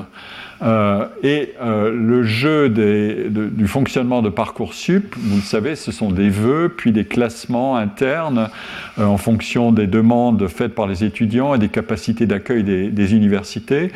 Euh, 0.65 1.05
et 1.21 1.53
euh, 1.61 1.91
le 1.91 2.23
jeu 2.23 2.69
du 2.69 3.67
fonctionnement 3.67 4.21
de 4.21 4.29
Parcoursup, 4.29 5.15
vous 5.15 5.35
le 5.37 5.41
savez, 5.41 5.75
ce 5.75 5.91
sont 5.91 6.11
des 6.11 6.29
vœux, 6.29 6.73
puis 6.75 6.91
des 6.91 7.05
classements 7.05 7.77
internes 7.77 8.49
euh, 8.97 9.05
en 9.05 9.17
fonction 9.17 9.71
des 9.71 9.87
demandes 9.87 10.47
faites 10.47 10.73
par 10.73 10.87
les 10.87 11.03
étudiants 11.03 11.53
et 11.53 11.59
des 11.59 11.69
capacités 11.69 12.25
d'accueil 12.25 12.63
des, 12.63 13.15
universités. 13.15 13.91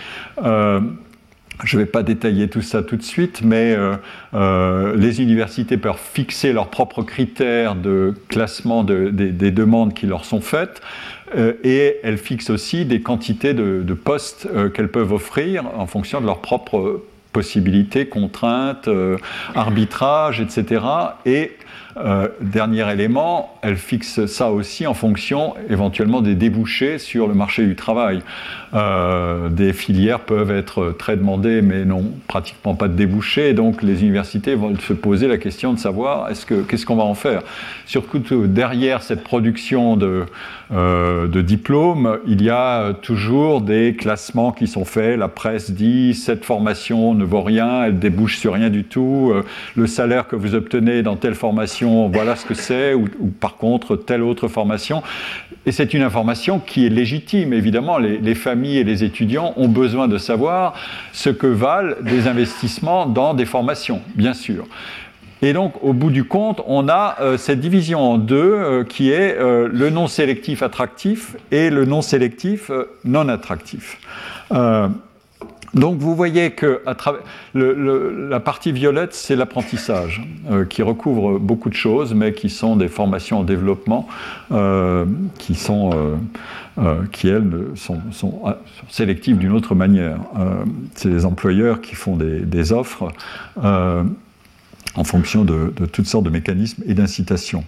Je 1.62 1.75
ne 1.75 1.82
vais 1.82 1.88
pas 1.88 2.03
détailler 2.03 2.47
tout 2.47 2.62
ça 2.62 2.84
tout 2.84 2.95
de 2.95 3.03
suite, 3.03 3.41
mais 3.43 3.75
les 4.34 5.21
universités 5.21 5.77
peuvent 5.77 5.99
fixer 5.99 6.53
leurs 6.53 6.69
propres 6.69 7.01
critères 7.03 7.75
de 7.75 8.13
classement 8.29 8.84
des 8.84 9.51
demandes 9.51 9.93
qui 9.93 10.05
leur 10.05 10.23
sont 10.23 10.41
faites. 10.41 10.82
Euh, 11.35 11.53
et 11.63 11.97
elles 12.03 12.17
fixent 12.17 12.49
aussi 12.49 12.85
des 12.85 13.01
quantités 13.01 13.53
de, 13.53 13.93
postes 13.93 14.47
euh, 14.53 14.69
qu'elles 14.69 14.89
peuvent 14.89 15.13
offrir 15.13 15.65
en 15.77 15.85
fonction 15.85 16.21
de 16.21 16.25
leurs 16.25 16.41
propres 16.41 17.03
possibilités, 17.33 18.07
contraintes, 18.07 18.87
euh, 18.87 19.17
arbitrages, 19.53 20.41
etc. 20.41 20.83
Et 21.25 21.51
dernier 22.41 22.91
élément, 22.91 23.58
elles 23.62 23.78
fixent 23.78 24.25
ça 24.25 24.52
aussi 24.52 24.88
en 24.88 24.93
fonction 24.93 25.56
éventuellement 25.69 26.21
des 26.21 26.36
débouchés 26.36 26.97
sur 26.97 27.28
le 27.28 27.34
marché 27.34 27.65
du 27.65 27.75
travail. 27.75 28.21
des 28.73 29.73
filières 29.73 30.21
peuvent 30.21 30.52
être 30.52 30.95
très 30.97 31.17
demandées, 31.17 31.62
mais 31.62 31.86
non, 31.86 32.04
pratiquement 32.28 32.75
pas 32.75 32.88
de 32.88 32.93
débouchés. 32.93 33.54
Donc 33.54 33.82
les 33.82 34.02
universités 34.02 34.56
vont 34.56 34.78
se 34.78 34.93
poser 34.93 35.28
la 35.28 35.38
question 35.38 35.73
de 35.73 35.80
savoir 35.80 36.30
est-ce 36.30 36.45
que 36.45 36.62
qu'est-ce 36.62 36.86
qu'on 36.86 36.95
va 36.95 37.04
en 37.04 37.15
faire? 37.15 37.41
Surtout 37.86 38.19
derrière 38.47 39.02
cette 39.02 39.23
production 39.23 39.97
de 39.97 40.25
euh, 40.71 41.28
de 41.28 41.41
diplômes, 41.41 42.19
il 42.28 42.43
y 42.43 42.52
a 42.52 42.93
toujours 42.93 43.62
des 43.62 43.95
classements 43.95 44.52
qui 44.52 44.67
sont 44.67 44.86
faits. 44.86 45.17
La 45.17 45.28
presse 45.28 45.71
dit 45.71 46.13
cette 46.13 46.45
formation 46.45 47.15
ne 47.15 47.23
vaut 47.23 47.41
rien, 47.41 47.86
elle 47.86 47.97
débouche 47.97 48.38
sur 48.38 48.54
rien 48.54 48.69
du 48.69 48.84
tout. 48.84 49.32
Euh, 49.34 49.43
le 49.75 49.88
salaire 49.88 50.28
que 50.28 50.36
vous 50.36 50.54
obtenez 50.54 51.02
dans 51.02 51.15
telle 51.15 51.34
formation, 51.34 51.78
voilà 51.83 52.35
ce 52.35 52.45
que 52.45 52.53
c'est, 52.53 52.93
ou, 52.93 53.07
par 53.39 53.55
contre 53.55 53.95
telle 53.95 54.23
autre 54.23 54.47
formation. 54.47 55.03
Et 55.65 55.71
c'est 55.71 55.93
une 55.93 56.01
information 56.01 56.59
qui 56.59 56.85
est 56.85 56.89
légitime. 56.89 57.53
Évidemment, 57.53 57.97
les, 57.97 58.35
familles 58.35 58.79
et 58.79 58.83
les 58.83 59.03
étudiants 59.03 59.53
ont 59.57 59.67
besoin 59.67 60.07
de 60.07 60.17
savoir 60.17 60.73
ce 61.11 61.29
que 61.29 61.47
valent 61.47 61.95
des 62.01 62.27
investissements 62.27 63.05
dans 63.05 63.33
des 63.33 63.45
formations, 63.45 64.01
bien 64.15 64.33
sûr. 64.33 64.65
Et 65.41 65.53
donc, 65.53 65.73
au 65.81 65.93
bout 65.93 66.11
du 66.11 66.25
compte, 66.25 66.61
on 66.67 66.89
a 66.89 67.15
euh, 67.21 67.37
cette 67.37 67.61
division 67.61 68.01
en 68.01 68.17
deux 68.17 68.35
euh, 68.35 68.83
qui 68.83 69.11
est 69.11 69.37
euh, 69.37 69.69
le 69.71 69.89
non 69.89 70.07
sélectif 70.07 70.63
attractif 70.63 71.37
et 71.51 71.69
le 71.69 71.85
non 71.85 72.01
sélectif 72.01 72.71
non 73.05 73.29
attractif. 73.29 73.99
Donc, 75.73 75.99
vous 75.99 76.15
voyez 76.15 76.51
que 76.51 76.82
à 76.86 76.95
travers 76.95 77.21
la 77.53 78.39
partie 78.39 78.71
violette, 78.71 79.13
c'est 79.13 79.36
l'apprentissage 79.36 80.21
qui 80.69 80.82
recouvre 80.82 81.39
beaucoup 81.39 81.69
de 81.69 81.75
choses, 81.75 82.13
mais 82.13 82.34
qui 82.34 82.49
sont 82.49 82.75
des 82.75 82.88
formations 82.88 83.39
en 83.39 83.43
développement 83.43 84.08
qui 85.38 85.55
sont 85.55 86.17
qui 87.12 87.27
elles 87.27 87.51
sont, 87.75 87.99
sont, 88.12 88.41
sélectives 88.89 89.38
d'une 89.38 89.51
autre 89.51 89.75
manière. 89.75 90.17
c'est 90.95 91.10
les 91.10 91.25
employeurs 91.25 91.82
qui 91.82 91.95
font 91.95 92.15
des, 92.15 92.39
des 92.39 92.71
offres 92.71 93.12
en 94.95 95.03
fonction 95.03 95.45
de, 95.45 95.71
toutes 95.91 96.08
sortes 96.08 96.25
de 96.25 96.29
mécanismes 96.29 96.84
et 96.86 96.93
d'incitation. 96.93 97.63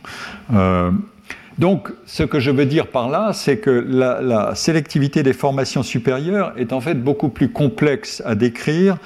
Euh, 1.61 1.65
donc, 1.65 1.89
ce 2.05 2.23
que 2.23 2.39
je 2.39 2.51
veux 2.51 2.65
dire 2.65 2.87
par 2.87 3.09
là, 3.09 3.31
c'est 3.33 3.57
que 3.57 3.69
la, 3.69 4.55
sélectivité 4.55 5.23
des 5.23 5.33
formations 5.33 5.83
supérieures 5.83 6.53
est 6.57 6.73
en 6.73 6.81
fait 6.81 6.95
beaucoup 6.95 7.29
plus 7.29 7.49
complexe 7.49 8.21
à 8.25 8.35
décrire 8.35 8.97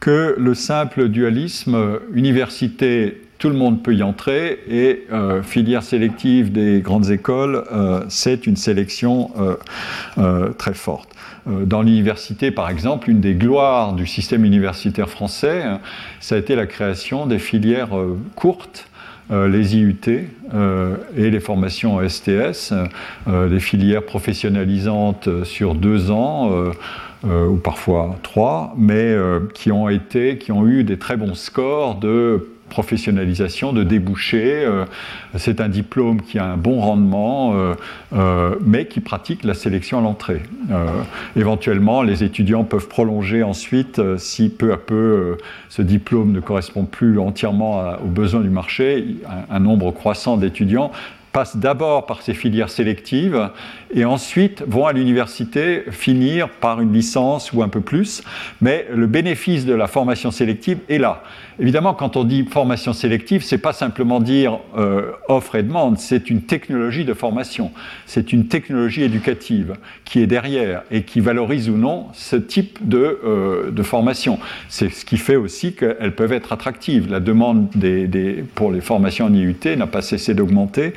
que 0.00 0.34
le 0.38 0.54
simple 0.54 1.08
dualisme 1.08 1.98
université 2.12 3.20
tout 3.38 3.48
le 3.48 3.56
monde 3.56 3.82
peut 3.82 3.94
y 3.94 4.02
entrer 4.02 4.60
et 4.68 5.06
euh, 5.12 5.42
filière 5.42 5.82
sélective 5.82 6.52
des 6.52 6.80
grandes 6.80 7.10
écoles, 7.10 7.64
euh, 7.72 8.02
c'est 8.08 8.46
une 8.46 8.56
sélection 8.56 9.32
euh, 10.18 10.52
très 10.52 10.74
forte. 10.74 11.10
Dans 11.46 11.82
l'université, 11.82 12.50
par 12.50 12.70
exemple, 12.70 13.10
une 13.10 13.20
des 13.20 13.34
gloires 13.34 13.92
du 13.92 14.06
système 14.06 14.46
universitaire 14.46 15.10
français, 15.10 15.62
hein, 15.62 15.80
ça 16.20 16.36
a 16.36 16.38
été 16.38 16.56
la 16.56 16.64
création 16.64 17.26
des 17.26 17.38
filières 17.38 17.90
courtes 18.34 18.86
les 19.30 19.76
IUT 19.76 20.00
et 20.08 21.30
les 21.30 21.40
formations 21.40 22.06
STS, 22.06 22.72
des 23.26 23.60
filières 23.60 24.04
professionnalisantes 24.04 25.28
sur 25.44 25.74
deux 25.74 26.10
ans. 26.10 26.50
ou 27.24 27.56
parfois 27.56 28.18
trois, 28.22 28.74
mais 28.76 29.16
qui 29.54 29.72
ont 29.72 29.88
été, 29.88 30.36
qui 30.36 30.52
ont 30.52 30.66
eu 30.66 30.84
des 30.84 30.98
très 30.98 31.16
bons 31.16 31.34
scores 31.34 31.94
de 31.94 32.53
professionnalisation, 32.74 33.72
de 33.72 33.84
déboucher. 33.84 34.64
Euh, 34.64 34.84
c'est 35.36 35.60
un 35.60 35.68
diplôme 35.68 36.22
qui 36.22 36.40
a 36.40 36.44
un 36.44 36.56
bon 36.56 36.80
rendement, 36.80 37.54
euh, 37.54 37.74
euh, 38.16 38.56
mais 38.66 38.86
qui 38.86 38.98
pratique 38.98 39.44
la 39.44 39.54
sélection 39.54 39.98
à 39.98 40.02
l'entrée. 40.02 40.42
éventuellement, 41.36 42.02
les 42.02 42.24
étudiants 42.24 42.64
peuvent 42.64 42.88
prolonger 42.88 43.44
ensuite 43.44 44.00
si 44.18 44.48
peu 44.48 44.72
à 44.72 44.76
peu 44.76 45.38
ce 45.68 45.82
diplôme 45.82 46.32
ne 46.32 46.40
correspond 46.40 46.84
plus 46.84 47.18
entièrement 47.18 47.94
aux 48.04 48.12
besoins 48.22 48.40
du 48.40 48.50
marché. 48.50 49.18
un 49.50 49.60
nombre 49.60 49.92
croissant 49.92 50.36
d'étudiants 50.36 50.90
passent 51.34 51.56
d'abord 51.56 52.06
par 52.06 52.22
ces 52.22 52.32
filières 52.32 52.70
sélectives 52.70 53.50
et 53.92 54.04
ensuite 54.04 54.62
vont 54.68 54.86
à 54.86 54.92
l'université 54.92 55.82
finir 55.90 56.48
par 56.48 56.80
une 56.80 56.92
licence 56.92 57.52
ou 57.52 57.62
un 57.62 57.68
peu 57.68 57.80
plus. 57.80 58.22
Mais 58.60 58.86
le 58.94 59.08
bénéfice 59.08 59.66
de 59.66 59.74
la 59.74 59.88
formation 59.88 60.30
sélective 60.30 60.78
est 60.88 60.98
là. 60.98 61.24
Évidemment, 61.60 61.94
quand 61.94 62.16
on 62.16 62.24
dit 62.24 62.44
formation 62.44 62.92
sélective, 62.92 63.44
c'est 63.44 63.58
pas 63.58 63.72
simplement 63.72 64.18
dire 64.18 64.58
euh, 64.76 65.12
offre 65.28 65.54
et 65.54 65.62
demande, 65.62 65.98
c'est 65.98 66.28
une 66.28 66.42
technologie 66.42 67.04
de 67.04 67.14
formation, 67.14 67.70
c'est 68.06 68.32
une 68.32 68.48
technologie 68.48 69.02
éducative 69.02 69.74
qui 70.04 70.20
est 70.20 70.26
derrière 70.26 70.82
et 70.90 71.02
qui 71.04 71.20
valorise 71.20 71.70
ou 71.70 71.76
non 71.76 72.06
ce 72.12 72.34
type 72.34 72.78
de, 72.82 73.20
euh, 73.24 73.70
de 73.70 73.82
formation. 73.84 74.40
C'est 74.68 74.90
ce 74.90 75.04
qui 75.04 75.16
fait 75.16 75.36
aussi 75.36 75.74
qu'elles 75.74 76.14
peuvent 76.16 76.32
être 76.32 76.52
attractives. 76.52 77.08
La 77.08 77.20
demande 77.20 77.68
des, 77.76 78.44
pour 78.56 78.72
les 78.72 78.80
formations 78.80 79.26
en 79.26 79.32
IUT 79.32 79.54
n'a 79.76 79.86
pas 79.86 80.02
cessé 80.02 80.34
d'augmenter. 80.34 80.92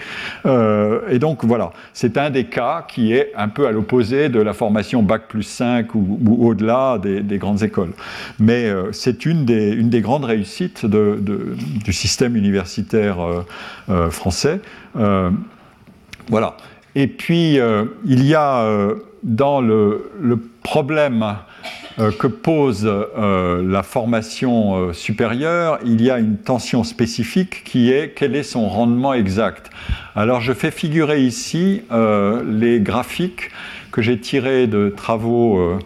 Euh, 0.48 1.02
et 1.10 1.20
donc 1.20 1.46
voilà, 1.46 1.72
c'est 1.94 2.18
un 2.18 2.32
des 2.32 2.46
cas 2.46 2.86
qui 2.88 3.14
est 3.14 3.32
un 3.36 3.48
peu 3.48 3.68
à 3.68 3.72
l'opposé 3.72 4.30
de 4.30 4.40
la 4.40 4.54
formation 4.54 5.04
Bac 5.04 5.28
plus 5.28 5.44
5 5.44 5.94
ou, 5.94 6.20
au-delà 6.42 6.98
des, 6.98 7.22
des, 7.22 7.38
grandes 7.38 7.62
écoles. 7.62 7.94
Mais 8.40 8.72
c'est 8.92 9.26
une 9.26 9.46
des, 9.46 9.72
une 9.72 9.90
des 9.90 10.02
grandes 10.02 10.26
réussites 10.26 10.47
du 10.86 11.94
système 11.94 12.36
universitaire 12.36 13.20
euh, 13.20 13.46
euh, 13.90 14.10
français. 14.10 14.62
Euh, 14.96 15.30
voilà. 16.30 16.58
Et 16.96 17.08
puis, 17.08 17.60
il 18.06 18.26
y 18.26 18.34
a 18.34 18.90
dans 19.22 19.62
le, 19.62 20.10
problème 20.64 21.36
que 22.20 22.26
pose 22.26 22.92
la 23.16 23.84
formation 23.84 24.92
supérieure, 24.94 25.78
il 25.86 26.02
y 26.02 26.10
a 26.10 26.18
une 26.18 26.38
tension 26.38 26.84
spécifique 26.84 27.64
qui 27.64 27.92
est 27.92 28.16
quel 28.16 28.36
est 28.36 28.42
son 28.42 28.68
rendement 28.68 29.14
exact. 29.14 29.70
Alors 30.16 30.42
je 30.42 30.54
fais 30.54 30.72
figurer 30.72 31.22
ici 31.22 31.84
les 31.92 32.80
graphiques 32.80 33.52
que 33.92 34.02
j'ai 34.02 34.20
tirés 34.20 34.66
de 34.66 34.90
travaux 34.90 35.78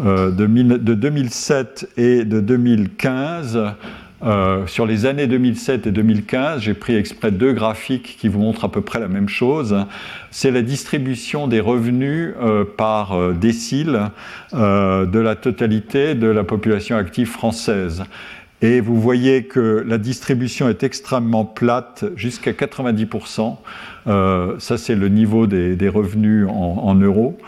de, 0.00 0.76
de, 0.76 0.94
2007 0.94 1.90
et 1.96 2.24
de 2.24 2.40
2015 2.40 3.74
euh, 4.22 4.66
sur 4.66 4.84
les 4.84 5.06
années 5.06 5.26
2007 5.26 5.86
et 5.86 5.92
2015, 5.92 6.60
j'ai 6.60 6.74
pris 6.74 6.94
exprès 6.94 7.30
deux 7.30 7.54
graphiques 7.54 8.18
qui 8.20 8.28
vous 8.28 8.38
montrent 8.38 8.64
à 8.64 8.70
peu 8.70 8.82
près 8.82 9.00
la 9.00 9.08
même 9.08 9.30
chose. 9.30 9.86
C'est 10.30 10.50
la 10.50 10.60
distribution 10.60 11.48
des 11.48 11.60
revenus 11.60 12.34
euh, 12.42 12.64
par 12.64 13.12
euh, 13.12 13.32
décile 13.32 14.10
de 14.52 15.18
la 15.18 15.36
totalité 15.36 16.14
de 16.14 16.26
la 16.26 16.44
population 16.44 16.96
active 16.96 17.28
française. 17.28 18.04
Et 18.62 18.80
vous 18.80 19.00
voyez 19.00 19.44
que 19.44 19.82
la 19.86 19.96
distribution 19.96 20.68
est 20.68 20.82
extrêmement 20.82 21.44
plate, 21.44 22.04
jusqu'à 22.16 22.52
90%. 22.52 23.56
ça, 24.06 24.78
c'est 24.78 24.94
le 24.94 25.08
niveau 25.08 25.46
des, 25.46 25.88
revenus 25.88 26.46
en, 26.46 26.94
euros 26.94 27.38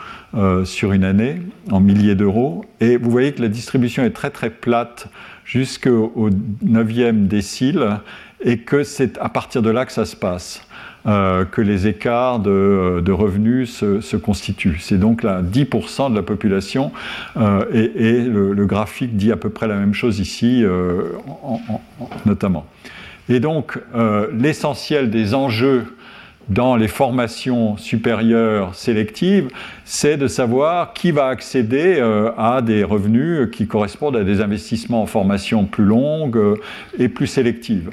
sur 0.65 0.91
une 0.91 1.03
année, 1.03 1.41
en 1.69 1.79
milliers 1.79 2.15
d'euros. 2.15 2.65
Et 2.79 2.97
vous 2.97 3.11
voyez 3.11 3.31
que 3.33 3.43
la 3.43 3.47
distribution 3.47 4.03
est 4.03 4.09
très 4.09 4.31
très 4.31 4.49
plate 4.49 5.07
jusqu'au 5.45 6.29
9e 6.65 7.27
décile 7.27 7.99
et 8.43 8.59
que 8.59 8.83
c'est 8.83 9.17
à 9.17 9.29
partir 9.29 9.61
de 9.61 9.69
là 9.69 9.85
que 9.85 9.91
ça 9.91 10.05
se 10.05 10.15
passe. 10.15 10.61
Euh, 11.05 11.43
que 11.43 11.59
les 11.59 11.85
écarts 11.87 12.39
de, 12.39 13.11
revenus 13.11 13.83
se, 14.01 14.15
constituent. 14.15 14.77
C'est 14.79 14.97
donc 14.97 15.21
là 15.21 15.41
10% 15.41 16.09
de 16.09 16.15
la 16.15 16.21
population 16.21 16.93
euh, 17.35 17.65
et, 17.73 18.21
le, 18.21 18.65
graphique 18.65 19.17
dit 19.17 19.29
à 19.33 19.35
peu 19.35 19.49
près 19.49 19.67
la 19.67 19.75
même 19.75 19.93
chose 19.93 20.21
ici, 20.21 20.63
euh, 20.63 21.09
notamment. 22.25 22.65
Et 23.27 23.41
donc 23.41 23.77
l'essentiel 24.33 25.09
des 25.09 25.33
enjeux 25.33 25.85
dans 26.49 26.75
les 26.75 26.87
formations 26.87 27.77
supérieures 27.77 28.75
sélectives, 28.75 29.47
c'est 29.85 30.17
de 30.17 30.27
savoir 30.27 30.93
qui 30.93 31.11
va 31.11 31.27
accéder 31.27 31.95
euh, 31.97 32.31
à 32.37 32.61
des 32.61 32.83
revenus 32.83 33.49
qui 33.51 33.67
correspondent 33.67 34.17
à 34.17 34.23
des 34.23 34.41
investissements 34.41 35.03
en 35.03 35.05
formation 35.05 35.65
plus 35.65 35.85
longues 35.85 36.37
euh, 36.37 36.55
et 36.99 37.07
plus 37.07 37.27
sélectives. 37.27 37.89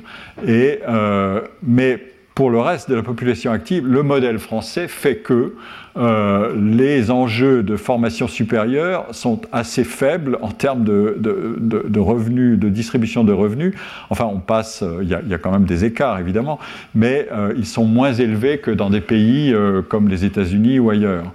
Et, 0.47 0.81
euh, 0.89 1.43
mais 1.63 2.01
pour 2.35 2.51
le 2.51 2.61
reste 2.61 2.89
de 2.91 2.95
la 2.95 3.03
population 3.03 3.53
active, 3.53 3.87
le 3.87 4.03
modèle 4.03 4.39
français 4.39 4.89
fait 4.89 5.17
que 5.17 5.55
euh, 5.97 6.55
les 6.57 7.11
enjeux 7.11 7.63
de 7.63 7.77
formation 7.77 8.29
supérieure 8.29 9.07
sont 9.11 9.41
assez 9.53 9.85
faibles 9.85 10.39
en 10.41 10.49
termes 10.49 10.85
de, 10.85 11.99
revenus, 11.99 12.59
de 12.59 12.69
distribution 12.69 13.25
de 13.25 13.33
revenus. 13.33 13.75
Enfin, 14.09 14.25
on 14.25 14.39
passe, 14.39 14.83
euh, 14.83 15.01
il 15.03 15.09
y, 15.09 15.35
a 15.35 15.39
quand 15.39 15.51
même 15.51 15.65
des 15.65 15.85
écarts 15.85 16.19
évidemment, 16.19 16.59
mais 16.95 17.29
euh, 17.33 17.53
ils 17.57 17.67
sont 17.67 17.85
moins 17.85 18.13
élevés 18.13 18.59
que 18.59 18.71
dans 18.71 18.91
des 18.91 19.01
pays 19.01 19.55
comme 19.89 20.09
les 20.09 20.25
États-Unis 20.25 20.79
ou 20.79 20.91
ailleurs. 20.91 21.33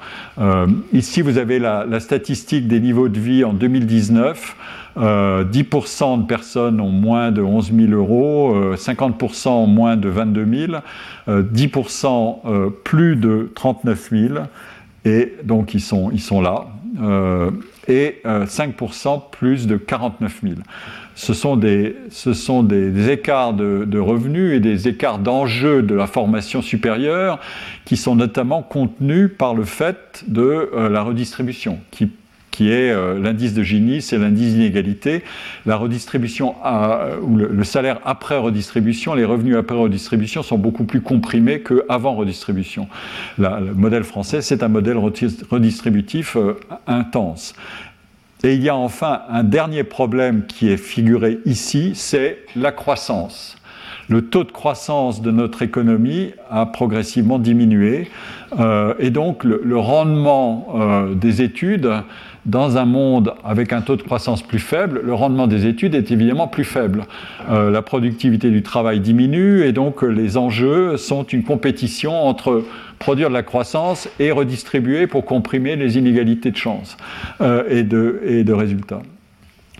ici, 0.94 1.22
vous 1.22 1.38
avez 1.38 1.60
la, 1.60 2.00
statistique 2.00 2.68
des 2.68 2.80
niveaux 2.80 3.10
de 3.10 3.20
vie 3.20 3.44
en 3.44 3.54
2019. 3.54 4.56
10% 4.98 5.02
euh, 5.02 6.18
de 6.18 6.26
personnes 6.26 6.80
ont 6.80 6.89
moins 6.89 7.32
de 7.32 7.41
11 7.41 7.74
000 7.74 7.91
euros, 7.91 8.56
50% 8.76 9.48
euh, 9.48 9.52
ont 9.52 9.68
moins 9.68 9.98
de 9.98 10.08
22 10.08 10.68
000, 10.68 10.82
10% 11.28 12.38
euh, 12.46 12.70
plus 12.84 13.15
de 13.15 13.52
39 13.56 14.10
000, 14.12 14.34
et 15.06 15.36
donc 15.44 15.74
ils 15.74 15.82
sont, 15.82 16.12
ils 16.12 16.22
sont 16.22 16.41
là, 16.41 16.65
et 17.88 18.22
5% 18.26 19.24
plus 19.32 19.68
de 19.68 19.78
49 19.78 20.41
000. 20.44 20.56
Ce 21.13 21.34
sont 21.34 21.56
des, 21.56 21.96
ce 22.10 22.34
sont 22.34 22.63
des, 22.63 23.10
écarts 23.10 23.54
de, 23.54 24.00
revenus 24.00 24.54
et 24.54 24.60
des 24.60 24.88
écarts 24.88 25.20
d'enjeux 25.20 25.82
de 25.82 25.94
la 25.96 26.08
formation 26.08 26.62
supérieure 26.62 27.39
qui 27.86 27.96
sont 27.98 28.15
notamment 28.15 28.63
contenus 28.63 29.30
par 29.38 29.54
le 29.54 29.63
fait 29.63 30.24
de 30.28 30.70
la 30.89 31.04
redistribution, 31.04 31.80
qui 31.91 32.12
qui 32.56 32.72
est 32.72 32.89
euh, 32.89 33.20
l'indice 33.20 33.54
de 33.54 33.63
Gini, 33.63 34.02
c'est 34.02 34.18
l'indice 34.18 34.54
d'inégalité. 34.54 35.24
La 35.65 35.76
redistribution, 35.76 36.56
ou 37.22 37.36
le, 37.36 37.63
salaire 37.65 38.00
après 38.06 38.38
redistribution, 38.38 39.13
les 39.13 39.26
revenus 39.26 39.58
après 39.58 39.76
redistribution 39.76 40.41
sont 40.41 40.58
beaucoup 40.58 40.86
plus 40.86 41.02
comprimés 41.02 41.62
qu'avant 41.62 42.15
redistribution. 42.15 42.88
le 43.38 43.74
modèle 43.74 44.06
français, 44.06 44.41
c'est 44.41 44.63
un 44.63 44.70
modèle 44.70 44.98
redistributif 44.98 46.38
euh, 46.38 46.58
intense. 46.88 47.56
Et 48.46 48.54
il 48.54 48.63
y 48.63 48.70
a 48.70 48.76
enfin 48.76 49.24
un 49.28 49.44
dernier 49.44 49.84
problème 49.84 50.46
qui 50.48 50.70
est 50.70 50.78
figuré 50.78 51.39
ici, 51.46 51.91
c'est 51.94 52.38
la 52.56 52.72
croissance 52.72 53.58
le 54.08 54.22
taux 54.22 54.44
de 54.44 54.52
croissance 54.52 55.24
de 55.24 55.32
notre 55.32 55.63
économie 55.63 56.32
a 56.52 56.68
progressivement 56.68 57.39
diminué 57.39 58.08
euh, 58.60 58.94
et 59.00 59.10
donc 59.10 59.44
le, 59.44 59.80
rendement 59.80 60.68
des 61.15 61.41
études 61.41 61.89
dans 62.45 62.77
un 62.77 62.86
monde 62.86 63.34
avec 63.43 63.73
un 63.73 63.81
taux 63.81 63.95
de 63.95 64.03
croissance 64.03 64.43
plus 64.43 64.60
faible, 64.60 65.01
le 65.03 65.13
rendement 65.13 65.47
des 65.47 65.65
études 65.65 65.95
est 65.95 66.12
évidemment 66.12 66.47
plus 66.47 66.63
faible. 66.63 67.05
Euh, 67.49 67.71
la 67.71 67.81
productivité 67.81 68.51
du 68.51 68.62
travail 68.62 68.99
diminue 68.99 69.63
et 69.63 69.71
donc 69.71 70.03
euh, 70.03 70.08
les 70.08 70.38
enjeux 70.38 70.97
sont 70.97 71.23
une 71.23 71.43
compétition 71.43 72.27
entre 72.27 72.63
produire 72.99 73.29
de 73.29 73.34
la 73.34 73.43
croissance 73.43 74.08
et 74.19 74.31
redistribuer 74.31 75.08
pour 75.08 75.25
comprimer 75.25 75.75
les 75.75 75.97
inégalités 75.97 76.51
de 76.51 76.58
chance 76.58 76.97
euh, 77.41 77.63
et, 77.67 77.84
de, 77.84 78.53
résultats. 78.53 79.01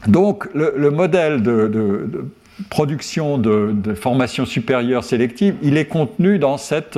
Donc 0.08 0.50
le, 0.54 0.90
modèle 0.90 1.44
de, 1.44 2.26
production 2.70 3.38
de, 3.38 3.94
formation 3.94 4.46
supérieure 4.46 5.04
sélective, 5.04 5.56
il 5.62 5.78
est 5.78 5.86
contenu 5.86 6.40
dans 6.40 6.58
cette 6.58 6.98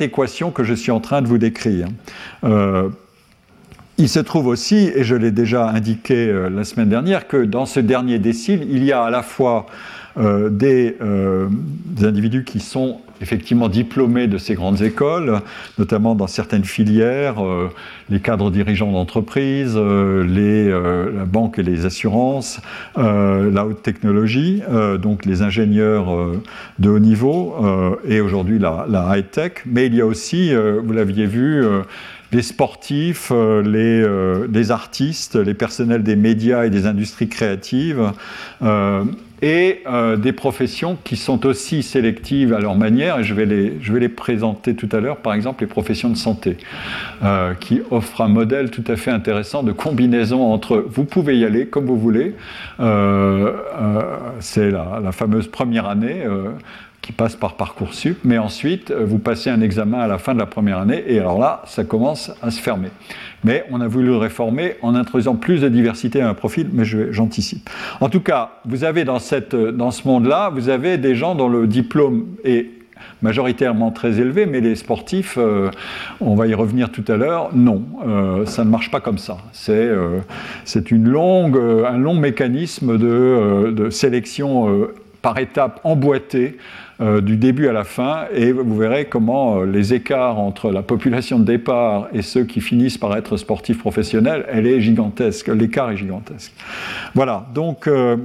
équation 0.00 0.50
que 0.50 0.62
je 0.62 0.74
suis 0.74 0.92
en 0.92 1.00
train 1.00 1.22
de 1.22 1.26
vous 1.26 1.38
décrire. 1.38 1.88
Il 3.98 4.08
se 4.08 4.20
trouve 4.20 4.46
aussi, 4.46 4.90
et 4.94 5.04
je 5.04 5.14
l'ai 5.14 5.30
déjà 5.30 5.68
indiqué 5.68 6.32
la 6.50 6.64
semaine 6.64 6.88
dernière, 6.88 7.28
que 7.28 7.44
dans 7.44 7.66
ce 7.66 7.80
dernier 7.80 8.18
décile, 8.18 8.66
il 8.70 8.84
y 8.84 8.92
a 8.92 9.02
à 9.02 9.10
la 9.10 9.22
fois 9.22 9.66
des, 10.16 10.96
individus 12.02 12.44
qui 12.44 12.60
sont 12.60 13.00
effectivement 13.20 13.68
diplômés 13.68 14.26
de 14.26 14.38
ces 14.38 14.54
grandes 14.54 14.82
écoles, 14.82 15.40
notamment 15.78 16.14
dans 16.14 16.26
certaines 16.26 16.64
filières, 16.64 17.44
euh, 17.44 17.70
les 18.10 18.20
cadres 18.20 18.50
dirigeants 18.50 18.92
d'entreprise, 18.92 19.74
euh, 19.76 20.24
les, 20.24 20.68
euh, 20.68 21.10
la 21.16 21.24
banque 21.24 21.58
et 21.58 21.62
les 21.62 21.86
assurances, 21.86 22.60
la 22.96 23.66
haute 23.66 23.82
technologie, 23.82 24.62
donc 25.00 25.24
les 25.24 25.42
ingénieurs 25.42 26.06
de 26.78 26.88
haut 26.88 26.98
niveau 26.98 27.54
et 28.06 28.20
aujourd'hui 28.20 28.58
la, 28.58 28.86
la 28.88 29.16
high-tech. 29.16 29.52
Mais 29.66 29.86
il 29.86 29.94
y 29.94 30.00
a 30.00 30.06
aussi, 30.06 30.52
vous 30.54 30.92
l'aviez 30.92 31.26
vu, 31.26 31.64
les 32.32 32.42
sportifs, 32.42 33.30
les, 33.30 34.04
les, 34.48 34.70
artistes, 34.70 35.36
les 35.36 35.54
personnels 35.54 36.02
des 36.02 36.16
médias 36.16 36.64
et 36.64 36.70
des 36.70 36.86
industries 36.86 37.28
créatives, 37.28 38.12
et 39.42 39.82
euh, 39.86 40.16
des 40.16 40.32
professions 40.32 40.96
qui 41.04 41.16
sont 41.16 41.44
aussi 41.46 41.82
sélectives 41.82 42.54
à 42.54 42.60
leur 42.60 42.74
manière, 42.74 43.18
et 43.18 43.24
je 43.24 43.34
vais 43.34 43.44
les, 43.44 43.74
je 43.82 43.92
vais 43.92 44.00
les 44.00 44.08
présenter 44.08 44.74
tout 44.74 44.88
à 44.92 45.00
l'heure, 45.00 45.18
par 45.18 45.34
exemple 45.34 45.62
les 45.62 45.66
professions 45.66 46.08
de 46.08 46.16
santé, 46.16 46.56
euh, 47.22 47.52
qui 47.54 47.82
offrent 47.90 48.22
un 48.22 48.28
modèle 48.28 48.70
tout 48.70 48.84
à 48.86 48.96
fait 48.96 49.10
intéressant 49.10 49.62
de 49.62 49.72
combinaison 49.72 50.52
entre 50.52 50.84
vous 50.88 51.04
pouvez 51.04 51.38
y 51.38 51.44
aller 51.44 51.66
comme 51.66 51.84
vous 51.84 51.98
voulez, 51.98 52.34
euh, 52.80 53.52
c'est 54.40 54.70
la, 54.70 55.12
fameuse 55.12 55.48
première 55.48 55.86
année 55.86 56.24
qui 57.06 57.12
passe 57.12 57.36
par 57.36 57.54
Parcoursup, 57.54 58.18
mais 58.24 58.36
ensuite 58.36 58.90
vous 58.92 59.18
passez 59.18 59.48
un 59.48 59.60
examen 59.60 60.00
à 60.00 60.06
la 60.06 60.18
fin 60.18 60.34
de 60.34 60.38
la 60.38 60.46
première 60.46 60.78
année, 60.78 61.04
et 61.06 61.18
alors 61.20 61.38
là, 61.38 61.62
ça 61.64 61.84
commence 61.84 62.32
à 62.42 62.50
se 62.50 62.60
fermer 62.60 62.90
mais 63.46 63.64
on 63.70 63.80
a 63.80 63.86
voulu 63.86 64.06
le 64.06 64.16
réformer 64.16 64.74
en 64.82 64.96
introduisant 64.96 65.36
plus 65.36 65.60
de 65.60 65.68
diversité 65.68 66.20
à 66.20 66.28
un 66.28 66.34
profil, 66.34 66.68
mais 66.72 66.84
j'anticipe. 66.84 67.70
En 68.00 68.08
tout 68.08 68.20
cas, 68.20 68.50
vous 68.64 68.82
avez 68.82 69.04
dans, 69.04 69.20
cette, 69.20 69.54
dans 69.54 69.92
ce 69.92 70.06
monde-là, 70.08 70.50
vous 70.52 70.68
avez 70.68 70.98
des 70.98 71.14
gens 71.14 71.36
dont 71.36 71.48
le 71.48 71.68
diplôme 71.68 72.26
est 72.44 72.66
majoritairement 73.22 73.92
très 73.92 74.18
élevé, 74.20 74.46
mais 74.46 74.60
les 74.60 74.74
sportifs, 74.74 75.36
euh, 75.38 75.70
on 76.20 76.34
va 76.34 76.48
y 76.48 76.54
revenir 76.54 76.90
tout 76.90 77.04
à 77.06 77.16
l'heure, 77.16 77.50
non, 77.54 77.84
euh, 78.06 78.46
ça 78.46 78.64
ne 78.64 78.70
marche 78.70 78.90
pas 78.90 79.00
comme 79.00 79.18
ça. 79.18 79.36
C'est 79.52 79.72
euh, 79.72 80.20
une 80.90 81.08
longue, 81.08 81.56
un 81.56 81.98
long 81.98 82.14
mécanisme 82.14 82.98
de, 82.98 83.70
de 83.70 83.90
sélection 83.90 84.88
par 85.22 85.38
étapes 85.38 85.80
emboîtées 85.84 86.56
euh, 86.98 87.20
du 87.20 87.36
début 87.36 87.68
à 87.68 87.72
la 87.72 87.84
fin, 87.84 88.24
et 88.32 88.52
vous 88.52 88.76
verrez 88.76 89.04
comment 89.04 89.58
euh, 89.58 89.66
les 89.66 89.92
écarts 89.92 90.38
entre 90.38 90.72
la 90.72 90.80
population 90.80 91.38
de 91.38 91.44
départ 91.44 92.08
et 92.14 92.22
ceux 92.22 92.44
qui 92.44 92.62
finissent 92.62 92.96
par 92.96 93.14
être 93.16 93.36
sportifs 93.36 93.78
professionnels, 93.78 94.46
elle 94.48 94.66
est 94.66 94.80
gigantesque, 94.80 95.48
l'écart 95.48 95.90
est 95.90 95.98
gigantesque. 95.98 96.52
Voilà, 97.14 97.46
donc 97.52 97.86
euh, 97.86 98.16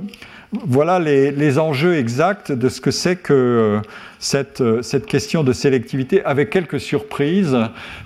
voilà 0.54 1.00
les, 1.00 1.60
enjeux 1.60 1.96
exacts 1.96 2.52
de 2.52 2.70
ce 2.70 2.82
que 2.82 2.92
c'est 2.92 3.16
que 3.16 3.80
cette, 4.20 4.64
cette, 4.82 5.06
question 5.06 5.44
de 5.44 5.54
sélectivité, 5.54 6.24
avec 6.26 6.50
quelques 6.50 6.80
surprises, 6.80 7.58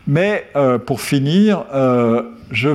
mais 0.08 0.46
pour 0.86 1.02
finir, 1.02 1.66
je, 2.52 2.70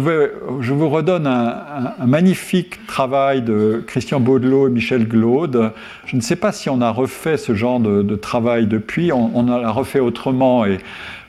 je, 0.60 0.72
vous 0.72 0.88
redonne 0.88 1.26
un, 1.26 1.94
magnifique 2.04 2.84
travail 2.86 3.42
de 3.42 3.82
Christian 3.86 4.20
Baudelot 4.20 4.68
et 4.68 4.70
Michel 4.70 5.06
Glaude. 5.06 5.72
Je 6.06 6.16
ne 6.16 6.20
sais 6.20 6.36
pas 6.36 6.52
si 6.52 6.68
on 6.68 6.80
a 6.80 6.90
refait 6.90 7.36
ce 7.36 7.54
genre 7.54 7.78
de, 7.80 8.16
travail 8.16 8.66
depuis, 8.66 9.12
on, 9.12 9.30
on 9.34 9.46
l'a 9.46 9.70
refait 9.70 10.00
autrement 10.00 10.66
et 10.66 10.78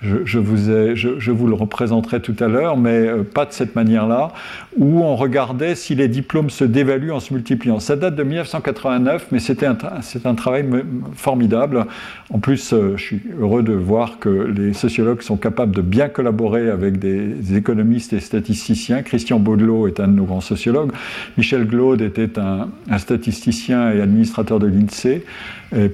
je, 0.01 0.39
vous, 0.39 1.47
le 1.47 1.53
représenterai 1.53 2.21
tout 2.21 2.35
à 2.39 2.47
l'heure, 2.47 2.75
mais 2.75 3.07
euh, 3.07 3.23
pas 3.23 3.45
de 3.45 3.53
cette 3.53 3.75
manière-là, 3.75 4.33
où 4.75 5.01
on 5.01 5.15
regardait 5.15 5.75
si 5.75 5.93
les 5.93 6.07
diplômes 6.07 6.49
se 6.49 6.63
dévaluent 6.63 7.11
en 7.11 7.19
se 7.19 7.33
multipliant. 7.33 7.79
Ça 7.79 7.95
date 7.95 8.15
de 8.15 8.23
1989, 8.23 9.27
mais 9.31 9.37
c'était 9.37 9.67
un, 9.67 9.77
c'est 10.01 10.25
un 10.25 10.33
travail 10.33 10.65
formidable. 11.13 11.85
En 12.31 12.39
plus, 12.39 12.73
euh, 12.73 12.93
je 12.97 13.03
suis 13.03 13.21
heureux 13.39 13.61
de 13.61 13.73
voir 13.73 14.17
que 14.17 14.29
les 14.29 14.73
sociologues 14.73 15.21
sont 15.21 15.37
capables 15.37 15.75
de 15.75 15.81
bien 15.81 16.09
collaborer 16.09 16.69
avec 16.69 16.97
des 16.97 17.55
économistes 17.55 18.13
et 18.13 18.19
statisticiens. 18.19 19.03
Christian 19.03 19.39
Baudelot 19.39 19.87
est 19.87 19.99
un 19.99 20.07
de 20.07 20.13
nos 20.13 20.25
grands 20.25 20.41
sociologues. 20.41 20.91
Michel 21.37 21.67
Glaude 21.67 22.01
était 22.01 22.39
un, 22.39 22.69
statisticien 22.97 23.91
et 23.91 24.01
administrateur 24.01 24.59
de 24.59 24.67
l'INSEE, 24.67 25.23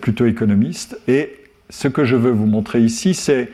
plutôt 0.02 0.26
économiste. 0.26 1.00
Et 1.08 1.38
ce 1.70 1.88
que 1.88 2.06
je 2.06 2.16
veux 2.16 2.32
vous 2.32 2.46
montrer 2.46 2.82
ici, 2.82 3.14
c'est 3.14 3.50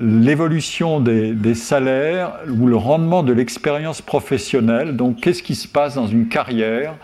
l'évolution 0.00 1.00
des, 1.00 1.54
salaires 1.54 2.32
ou 2.48 2.66
le 2.66 2.76
rendement 2.76 3.22
de 3.22 3.32
l'expérience 3.32 4.02
professionnelle. 4.02 4.96
Donc, 4.96 5.20
qu'est-ce 5.20 5.42
qui 5.42 5.54
se 5.54 5.68
passe 5.68 5.94
dans 5.94 6.06
une 6.06 6.28
carrière 6.28 6.94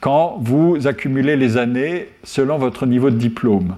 quand 0.00 0.38
vous 0.40 0.86
accumulez 0.86 1.36
les 1.36 1.56
années 1.56 2.08
selon 2.24 2.58
votre 2.58 2.86
niveau 2.86 3.10
de 3.10 3.16
diplôme? 3.16 3.76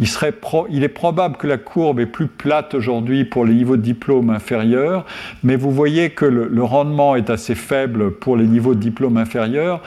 Il, 0.00 0.06
serait 0.06 0.28
est 0.28 0.88
probable 0.88 1.36
que 1.36 1.48
la 1.48 1.58
courbe 1.58 1.98
est 1.98 2.06
plus 2.06 2.28
plate 2.28 2.74
aujourd'hui 2.74 3.24
pour 3.24 3.44
les 3.44 3.54
niveaux 3.54 3.76
de 3.76 3.82
diplôme 3.82 4.30
inférieurs, 4.30 5.04
mais 5.42 5.56
vous 5.56 5.72
voyez 5.72 6.10
que 6.10 6.24
le, 6.24 6.62
rendement 6.62 7.16
est 7.16 7.30
assez 7.30 7.56
faible 7.56 8.12
pour 8.12 8.36
les 8.36 8.46
niveaux 8.46 8.74
de 8.74 8.80
diplôme 8.80 9.16
inférieurs. 9.16 9.82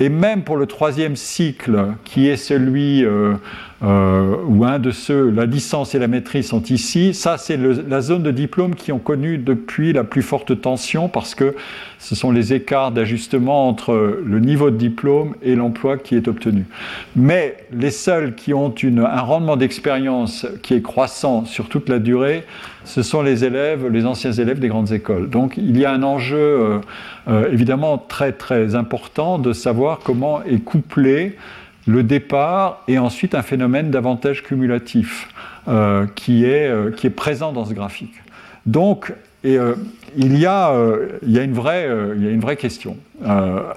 Et 0.00 0.08
même 0.08 0.42
pour 0.42 0.56
le 0.56 0.66
troisième 0.66 1.14
cycle, 1.14 1.86
qui 2.04 2.28
est 2.28 2.36
celui 2.36 3.04
euh, 3.04 3.34
euh, 3.84 4.36
ou 4.48 4.64
un 4.64 4.80
de 4.80 4.90
ceux, 4.90 5.30
la 5.30 5.46
licence 5.46 5.94
et 5.94 6.00
la 6.00 6.08
maîtrise 6.08 6.48
sont 6.48 6.62
ici. 6.64 7.14
Ça, 7.14 7.38
c'est 7.38 7.56
la 7.56 8.00
zone 8.00 8.24
de 8.24 8.32
diplôme 8.32 8.74
qui 8.74 8.90
ont 8.90 8.98
connu 8.98 9.38
depuis 9.38 9.92
la 9.92 10.02
plus 10.02 10.22
forte 10.22 10.60
tension 10.60 11.08
parce 11.08 11.36
que 11.36 11.54
ce 11.98 12.16
sont 12.16 12.32
les 12.32 12.52
écarts 12.52 12.90
d'ajustement 12.90 13.68
entre 13.68 14.18
le 14.24 14.40
niveau 14.40 14.70
de 14.70 14.76
diplôme 14.76 15.36
et 15.42 15.54
l'emploi 15.54 15.96
qui 15.96 16.16
est 16.16 16.26
obtenu. 16.26 16.64
Mais 17.14 17.56
les 17.72 17.92
seuls 17.92 18.34
qui 18.34 18.52
ont 18.52 18.70
une, 18.70 18.98
un 18.98 19.20
rendement 19.20 19.56
d'expérience 19.56 20.46
qui 20.62 20.74
est 20.74 20.82
croissant 20.82 21.44
sur 21.44 21.68
toute 21.68 21.88
la 21.88 22.00
durée, 22.00 22.44
ce 22.84 23.02
sont 23.02 23.22
les 23.22 23.44
élèves, 23.44 23.88
les 23.88 24.06
anciens 24.06 24.32
élèves 24.32 24.58
des 24.58 24.68
grandes 24.68 24.92
écoles. 24.92 25.30
Donc 25.30 25.56
il 25.56 25.76
y 25.78 25.84
a 25.84 25.92
un 25.92 26.02
enjeu 26.02 26.36
euh, 26.36 26.78
euh, 27.28 27.50
évidemment 27.50 27.98
très 27.98 28.32
très 28.32 28.74
important 28.74 29.38
de 29.38 29.52
savoir 29.52 30.00
comment 30.04 30.42
est 30.44 30.62
couplé 30.62 31.36
le 31.86 32.02
départ 32.02 32.82
et 32.88 32.98
ensuite 32.98 33.34
un 33.34 33.42
phénomène 33.42 33.90
d'avantage 33.90 34.42
cumulatif 34.42 35.28
euh, 35.68 36.06
qui, 36.14 36.44
est, 36.44 37.10
présent 37.10 37.52
dans 37.52 37.64
ce 37.64 37.74
graphique. 37.74 38.14
Donc, 38.66 39.12
et, 39.42 39.58
il, 40.16 40.38
y 40.38 40.46
a, 40.46 40.74
il, 41.22 41.30
y 41.30 41.38
a 41.38 41.42
une 41.42 41.52
vraie, 41.52 41.86
il 42.16 42.24
y 42.24 42.26
a 42.26 42.30
une 42.30 42.40
vraie 42.40 42.56
question 42.56 42.96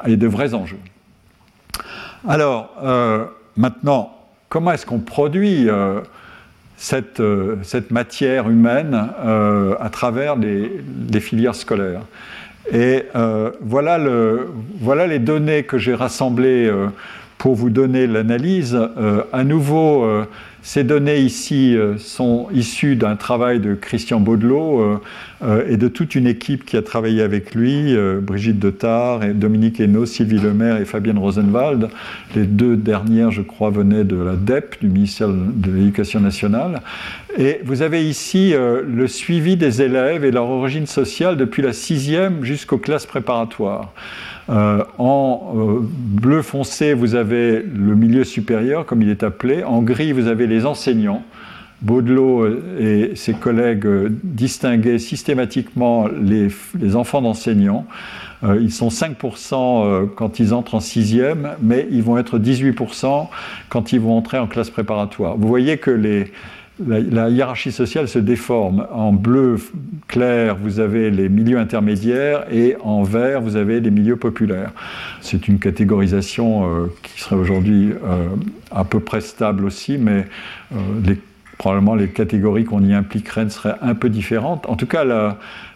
et 0.06 0.16
de 0.16 0.28
vrais 0.28 0.54
enjeux. 0.54 0.80
Alors, 2.26 2.74
maintenant, 3.58 4.16
comment 4.48 4.72
est-ce 4.72 4.86
qu'on 4.86 5.00
produit 5.00 5.68
cette, 6.78 7.22
cette, 7.64 7.92
matière 7.92 8.50
humaine 8.50 8.94
à 8.94 9.90
travers 9.92 10.36
les, 10.36 11.20
filières 11.20 11.56
scolaires 11.56 12.04
Et 12.72 13.04
voilà, 13.62 13.98
le, 13.98 14.48
voilà, 14.80 15.08
les 15.08 15.20
données 15.20 15.64
que 15.64 15.78
j'ai 15.78 15.96
rassemblées 15.96 16.72
pour 17.38 17.56
vous 17.56 17.70
donner 17.70 18.08
l'analyse. 18.08 18.78
Euh, 18.98 19.24
à 19.32 19.44
nouveau, 19.44 20.04
euh, 20.04 20.26
ces 20.62 20.84
données 20.84 21.20
ici 21.20 21.76
euh, 21.76 21.98
sont 21.98 22.48
issues 22.54 22.96
d'un 22.96 23.16
travail 23.16 23.60
de 23.60 23.74
Christian 23.74 24.20
Baudelot 24.20 25.02
et 25.70 25.78
de 25.78 25.88
toute 25.88 26.16
une 26.16 26.28
équipe 26.28 26.66
qui 26.66 26.78
a 26.78 26.82
travaillé 26.82 27.22
avec 27.22 27.54
lui, 27.54 27.96
Brigitte 28.22 28.60
Detard, 28.60 29.24
et 29.24 29.34
Dominique 29.34 29.80
Hainaut, 29.80 30.06
Sylvie 30.06 30.40
Lemaire 30.40 30.78
et 30.78 30.86
Fabienne 30.86 31.20
Rosenwald. 31.20 31.90
Les 32.36 32.46
deux 32.46 32.76
dernières, 32.76 33.32
je 33.32 33.44
crois, 33.44 33.70
venaient 33.70 34.04
de 34.04 34.16
la 34.16 34.36
DEP, 34.36 34.78
du 34.82 34.90
ministère 34.90 35.30
de 35.30 35.72
l'Éducation 35.72 36.20
nationale. 36.20 36.82
Et 37.38 37.62
vous 37.64 37.84
avez 37.84 38.08
ici 38.08 38.54
le 38.54 39.08
suivi 39.08 39.58
des 39.58 39.82
élèves 39.84 40.26
et 40.26 40.32
leur 40.32 40.50
origine 40.50 40.88
sociale 40.88 41.38
depuis 41.38 41.62
la 41.62 41.74
sixième 41.74 42.44
jusqu'aux 42.44 42.80
classes 42.80 43.06
préparatoires. 43.06 43.94
Euh, 44.50 44.84
en 44.98 45.54
euh, 45.56 45.80
bleu 45.82 46.42
foncé, 46.42 46.94
vous 46.94 47.16
avez 47.16 47.62
le 47.62 47.96
milieu 47.96 48.24
supérieur, 48.24 48.86
comme 48.86 49.02
il 49.02 49.10
est 49.10 49.24
appelé. 49.24 49.64
En 49.64 49.82
gris, 49.82 50.14
vous 50.14 50.28
avez 50.28 50.48
les 50.48 50.66
enseignants. 50.66 51.24
Baudelot 51.82 52.48
et 52.80 53.12
ses 53.16 53.34
collègues 53.34 53.88
distinguaient 54.24 55.00
systématiquement 55.00 56.08
les, 56.08 56.50
enfants 56.96 57.22
d'enseignants. 57.22 57.86
Euh, 58.44 58.60
ils 58.62 58.72
sont 58.72 58.90
5% 58.90 60.10
quand 60.16 60.40
ils 60.40 60.54
entrent 60.54 60.76
en 60.76 60.80
sixième, 60.80 61.56
mais 61.62 61.88
ils 61.92 62.04
vont 62.04 62.18
être 62.18 62.40
18% 62.40 63.28
quand 63.70 63.94
ils 63.94 64.00
vont 64.00 64.18
entrer 64.18 64.38
en 64.38 64.48
classe 64.48 64.70
préparatoire. 64.70 65.38
Vous 65.38 65.48
voyez 65.48 65.78
que 65.78 65.92
les, 65.92 66.32
la, 66.86 67.30
hiérarchie 67.30 67.72
sociale 67.72 68.08
se 68.08 68.20
déforme. 68.20 68.88
En 68.92 69.14
bleu 69.14 69.58
clair, 70.08 70.56
vous 70.56 70.80
avez 70.80 71.10
les 71.10 71.30
milieux 71.30 71.58
intermédiaires 71.58 72.46
et 72.52 72.76
en 72.82 73.04
vert, 73.04 73.42
vous 73.42 73.56
avez 73.56 73.80
les 73.80 73.92
milieux 73.92 74.16
populaires. 74.16 74.72
C'est 75.22 75.48
une 75.48 75.60
catégorisation 75.60 76.66
euh, 76.66 76.88
qui 77.04 77.22
serait 77.22 77.36
aujourd'hui 77.36 77.92
euh, 77.92 78.28
à 78.72 78.84
peu 78.84 79.00
près 79.00 79.22
stable 79.22 79.66
aussi, 79.66 79.98
mais 79.98 80.26
euh, 80.74 80.78
probablement 81.58 81.96
les 81.96 82.10
catégories 82.10 82.66
qu'on 82.66 82.84
y 82.84 82.94
impliquerait 82.94 83.50
seraient 83.50 83.76
un 83.82 83.96
peu 83.96 84.10
différentes. 84.10 84.68
En 84.68 84.76
tout 84.76 84.86
cas, 84.86 85.04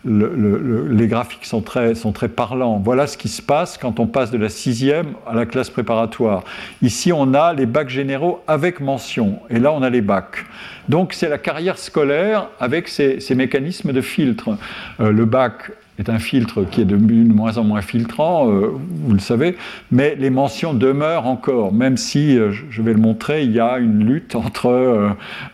les 0.06 1.08
graphiques 1.08 1.46
sont 1.46 1.62
très, 1.62 1.96
sont 1.96 2.12
très 2.12 2.28
parlants. 2.28 2.82
Voilà 2.84 3.08
ce 3.08 3.18
qui 3.18 3.30
se 3.30 3.42
passe 3.42 3.78
quand 3.78 4.00
on 4.00 4.08
passe 4.08 4.32
de 4.32 4.38
la 4.38 4.50
sixième 4.50 5.14
à 5.28 5.34
la 5.34 5.46
classe 5.46 5.70
préparatoire. 5.70 6.44
Ici, 6.82 7.12
on 7.12 7.34
a 7.34 7.54
les 7.54 7.66
bacs 7.66 7.90
généraux 7.90 8.44
avec 8.48 8.80
mention, 8.80 9.40
et 9.50 9.60
là, 9.60 9.72
on 9.72 9.82
a 9.82 9.90
les 9.90 10.02
bacs. 10.02 10.46
Donc, 10.90 11.14
c'est 11.14 11.30
la 11.30 11.38
carrière 11.38 11.78
scolaire 11.78 12.48
avec 12.60 12.88
ces, 12.88 13.20
mécanismes 13.36 13.94
de 13.94 14.02
filtre. 14.02 14.58
Euh, 15.00 15.12
le 15.12 15.26
bac 15.26 15.72
est 16.00 16.10
un 16.10 16.20
filtre 16.20 16.64
qui 16.64 16.82
est 16.82 16.86
de 16.86 16.96
moins 16.96 17.58
en 17.58 17.64
moins 17.64 17.82
filtrant, 17.82 18.50
euh, 18.50 18.72
vous 19.06 19.14
le 19.14 19.20
savez, 19.20 19.58
mais 19.92 20.16
les 20.18 20.30
mentions 20.30 20.74
demeurent 20.74 21.28
encore, 21.28 21.74
même 21.74 21.98
si, 21.98 22.38
euh, 22.38 22.52
je 22.70 22.82
vais 22.82 22.94
le 22.94 23.00
montrer, 23.00 23.44
il 23.44 23.52
y 23.52 23.60
a 23.60 23.78
une 23.78 24.04
lutte 24.06 24.36
entre 24.36 24.68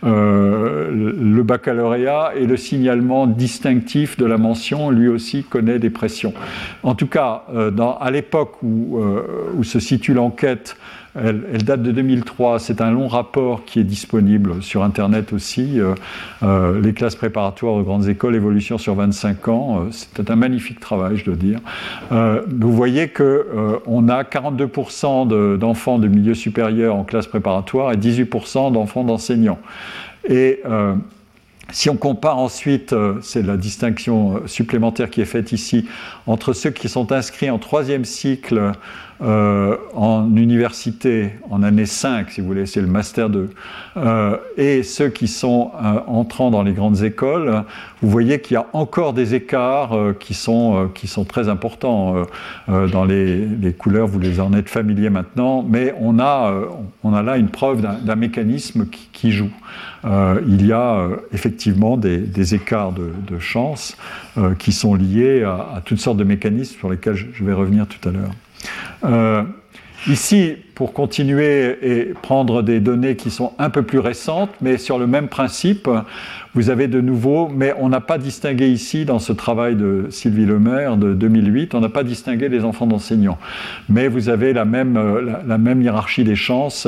euh, 0.03 0.91
le 0.91 1.43
baccalauréat 1.43 2.33
et 2.35 2.45
le 2.45 2.57
signalement 2.57 3.27
distinctif 3.27 4.17
de 4.17 4.25
la 4.25 4.37
mention, 4.37 4.91
lui 4.91 5.07
aussi 5.07 5.43
connaît 5.43 5.79
des 5.79 5.89
pressions. 5.89 6.33
En 6.83 6.95
tout 6.95 7.07
cas, 7.07 7.43
à 7.99 8.11
l'époque 8.11 8.61
où, 8.63 8.99
où 9.55 9.63
se 9.63 9.79
situe 9.79 10.13
l'enquête, 10.13 10.77
elle, 11.23 11.63
date 11.63 11.81
de 11.81 11.91
2003. 11.91 12.59
C'est 12.59 12.81
un 12.81 12.91
long 12.91 13.07
rapport 13.07 13.65
qui 13.65 13.79
est 13.79 13.83
disponible 13.83 14.61
sur 14.61 14.83
Internet 14.83 15.33
aussi. 15.33 15.79
Euh, 15.79 15.95
euh, 16.43 16.81
les 16.81 16.93
classes 16.93 17.15
préparatoires 17.15 17.77
de 17.77 17.83
grandes 17.83 18.07
écoles, 18.07 18.35
évolution 18.35 18.77
sur 18.77 18.95
25 18.95 19.47
ans. 19.47 19.81
Euh, 19.81 19.89
c'est 19.91 20.29
un 20.29 20.35
magnifique 20.35 20.79
travail, 20.79 21.17
je 21.17 21.25
dois 21.25 21.35
dire. 21.35 21.59
vous 22.11 22.71
voyez 22.71 23.09
qu'on 23.09 24.09
a 24.09 24.23
42% 24.23 25.57
d'enfants 25.57 25.99
de, 25.99 26.07
milieu 26.07 26.33
supérieur 26.33 26.95
en 26.95 27.03
classe 27.03 27.27
préparatoire 27.27 27.91
et 27.91 27.97
18% 27.97 28.71
d'enfants 28.71 29.03
d'enseignants. 29.03 29.59
Et 30.29 30.61
si 31.71 31.89
on 31.89 31.97
compare 31.97 32.37
ensuite, 32.37 32.95
c'est 33.21 33.41
la 33.41 33.57
distinction 33.57 34.41
supplémentaire 34.45 35.09
qui 35.09 35.21
est 35.21 35.25
faite 35.25 35.51
ici, 35.51 35.85
entre 36.25 36.53
ceux 36.53 36.69
qui 36.69 36.89
sont 36.89 37.11
inscrits 37.11 37.49
en 37.49 37.59
troisième 37.59 38.05
cycle 38.05 38.71
euh, 39.19 39.77
en 39.95 40.35
université, 40.35 41.31
en 41.49 41.63
année 41.63 41.87
5, 41.87 42.29
si 42.29 42.41
vous 42.41 42.47
voulez, 42.47 42.67
c'est 42.67 42.81
le 42.81 42.87
master 42.87 43.31
2, 43.31 43.49
euh, 43.97 44.37
et 44.57 44.83
ceux 44.83 45.09
qui 45.09 45.27
sont 45.27 45.71
euh, 45.73 46.01
entrant 46.05 46.51
dans 46.51 46.61
les 46.61 46.73
grandes 46.73 47.01
écoles, 47.01 47.63
vous 48.03 48.09
voyez 48.11 48.39
qu'il 48.41 48.53
y 48.53 48.57
a 48.57 48.67
encore 48.73 49.13
des 49.13 49.33
écarts 49.33 49.95
qui, 50.19 50.35
sont, 50.35 50.89
qui 50.93 51.07
sont 51.07 51.25
très 51.25 51.49
importants. 51.49 52.27
dans 52.67 53.05
les, 53.05 53.43
les, 53.43 53.73
couleurs, 53.73 54.05
vous 54.05 54.19
les 54.19 54.39
en 54.39 54.53
êtes 54.53 54.69
familiers 54.69 55.09
maintenant, 55.09 55.65
mais 55.67 55.95
on 55.99 56.19
a, 56.19 56.53
on 57.03 57.13
a 57.15 57.23
là 57.23 57.37
une 57.37 57.49
preuve 57.49 57.81
d'un 57.81 58.15
mécanisme 58.15 58.85
qui, 58.85 59.31
joue. 59.31 59.49
il 60.03 60.63
y 60.63 60.71
a 60.71 61.07
effectivement 61.33 61.97
des, 61.97 62.53
écarts 62.53 62.91
de, 62.91 63.39
chance 63.39 63.97
qui 64.59 64.71
sont 64.71 64.93
liés 64.93 65.41
à, 65.41 65.81
toutes 65.83 65.99
sortes 65.99 66.17
de 66.17 66.23
mécanismes 66.23 66.77
sur 66.77 66.91
lesquels 66.91 67.15
je 67.15 67.43
vais 67.43 67.53
revenir 67.53 67.87
tout 67.87 68.07
à 68.07 68.11
l'heure. 68.11 68.31
Euh, 69.03 69.43
ici, 70.07 70.55
pour 70.75 70.93
continuer 70.93 71.77
et 71.81 72.13
prendre 72.21 72.61
des 72.61 72.79
données 72.79 73.15
qui 73.15 73.31
sont 73.31 73.53
un 73.57 73.69
peu 73.69 73.81
plus 73.81 73.99
récentes, 73.99 74.51
mais 74.61 74.77
sur 74.77 74.99
le 74.99 75.07
même 75.07 75.27
principe, 75.27 75.89
vous 76.53 76.69
avez 76.69 76.87
de 76.87 77.01
nouveau, 77.01 77.49
mais 77.49 77.73
on 77.79 77.89
n'a 77.89 77.99
pas 77.99 78.17
distingué 78.17 78.69
ici, 78.69 79.05
dans 79.05 79.19
ce 79.19 79.33
travail 79.33 79.75
de 79.75 80.05
Sylvie 80.09 80.45
Lemaire 80.45 80.97
de 80.97 81.13
2008, 81.13 81.75
on 81.75 81.81
n'a 81.81 81.89
pas 81.89 82.03
distingué 82.03 82.47
les 82.47 82.63
enfants 82.63 82.87
d'enseignants. 82.87 83.37
Mais 83.89 84.07
vous 84.07 84.29
avez 84.29 84.53
la 84.53 84.65
même, 84.65 84.97
euh, 84.97 85.39
la, 85.45 85.57
même 85.57 85.81
hiérarchie 85.81 86.23
des 86.23 86.35
chances. 86.35 86.87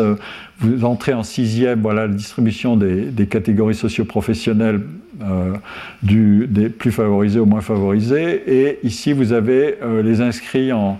Vous 0.59 0.85
entrez 0.85 1.13
en 1.13 1.23
sixième, 1.23 1.81
voilà 1.81 2.07
la 2.07 2.13
distribution 2.13 2.77
des, 2.77 3.05
des 3.05 3.27
catégories 3.27 3.75
socioprofessionnelles 3.75 4.81
euh, 5.21 5.53
des 6.01 6.69
plus 6.69 6.91
favorisés 6.91 7.39
aux 7.39 7.45
moins 7.45 7.61
favorisés. 7.61 8.43
Et 8.47 8.79
ici, 8.83 9.13
vous 9.13 9.33
avez 9.33 9.75
les 10.03 10.21
inscrits 10.21 10.71
en, 10.71 10.99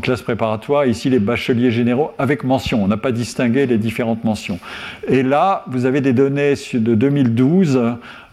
classe 0.00 0.22
préparatoire, 0.22 0.86
ici 0.86 1.10
les 1.10 1.18
bacheliers 1.18 1.70
généraux 1.70 2.12
avec 2.18 2.44
mention. 2.44 2.82
On 2.82 2.88
n'a 2.88 2.96
pas 2.96 3.12
distingué 3.12 3.66
les 3.66 3.78
différentes 3.78 4.24
mentions. 4.24 4.58
Et 5.08 5.22
là, 5.22 5.64
vous 5.68 5.86
avez 5.86 6.00
des 6.00 6.12
données 6.12 6.54
de 6.72 6.94
2012, 6.94 7.80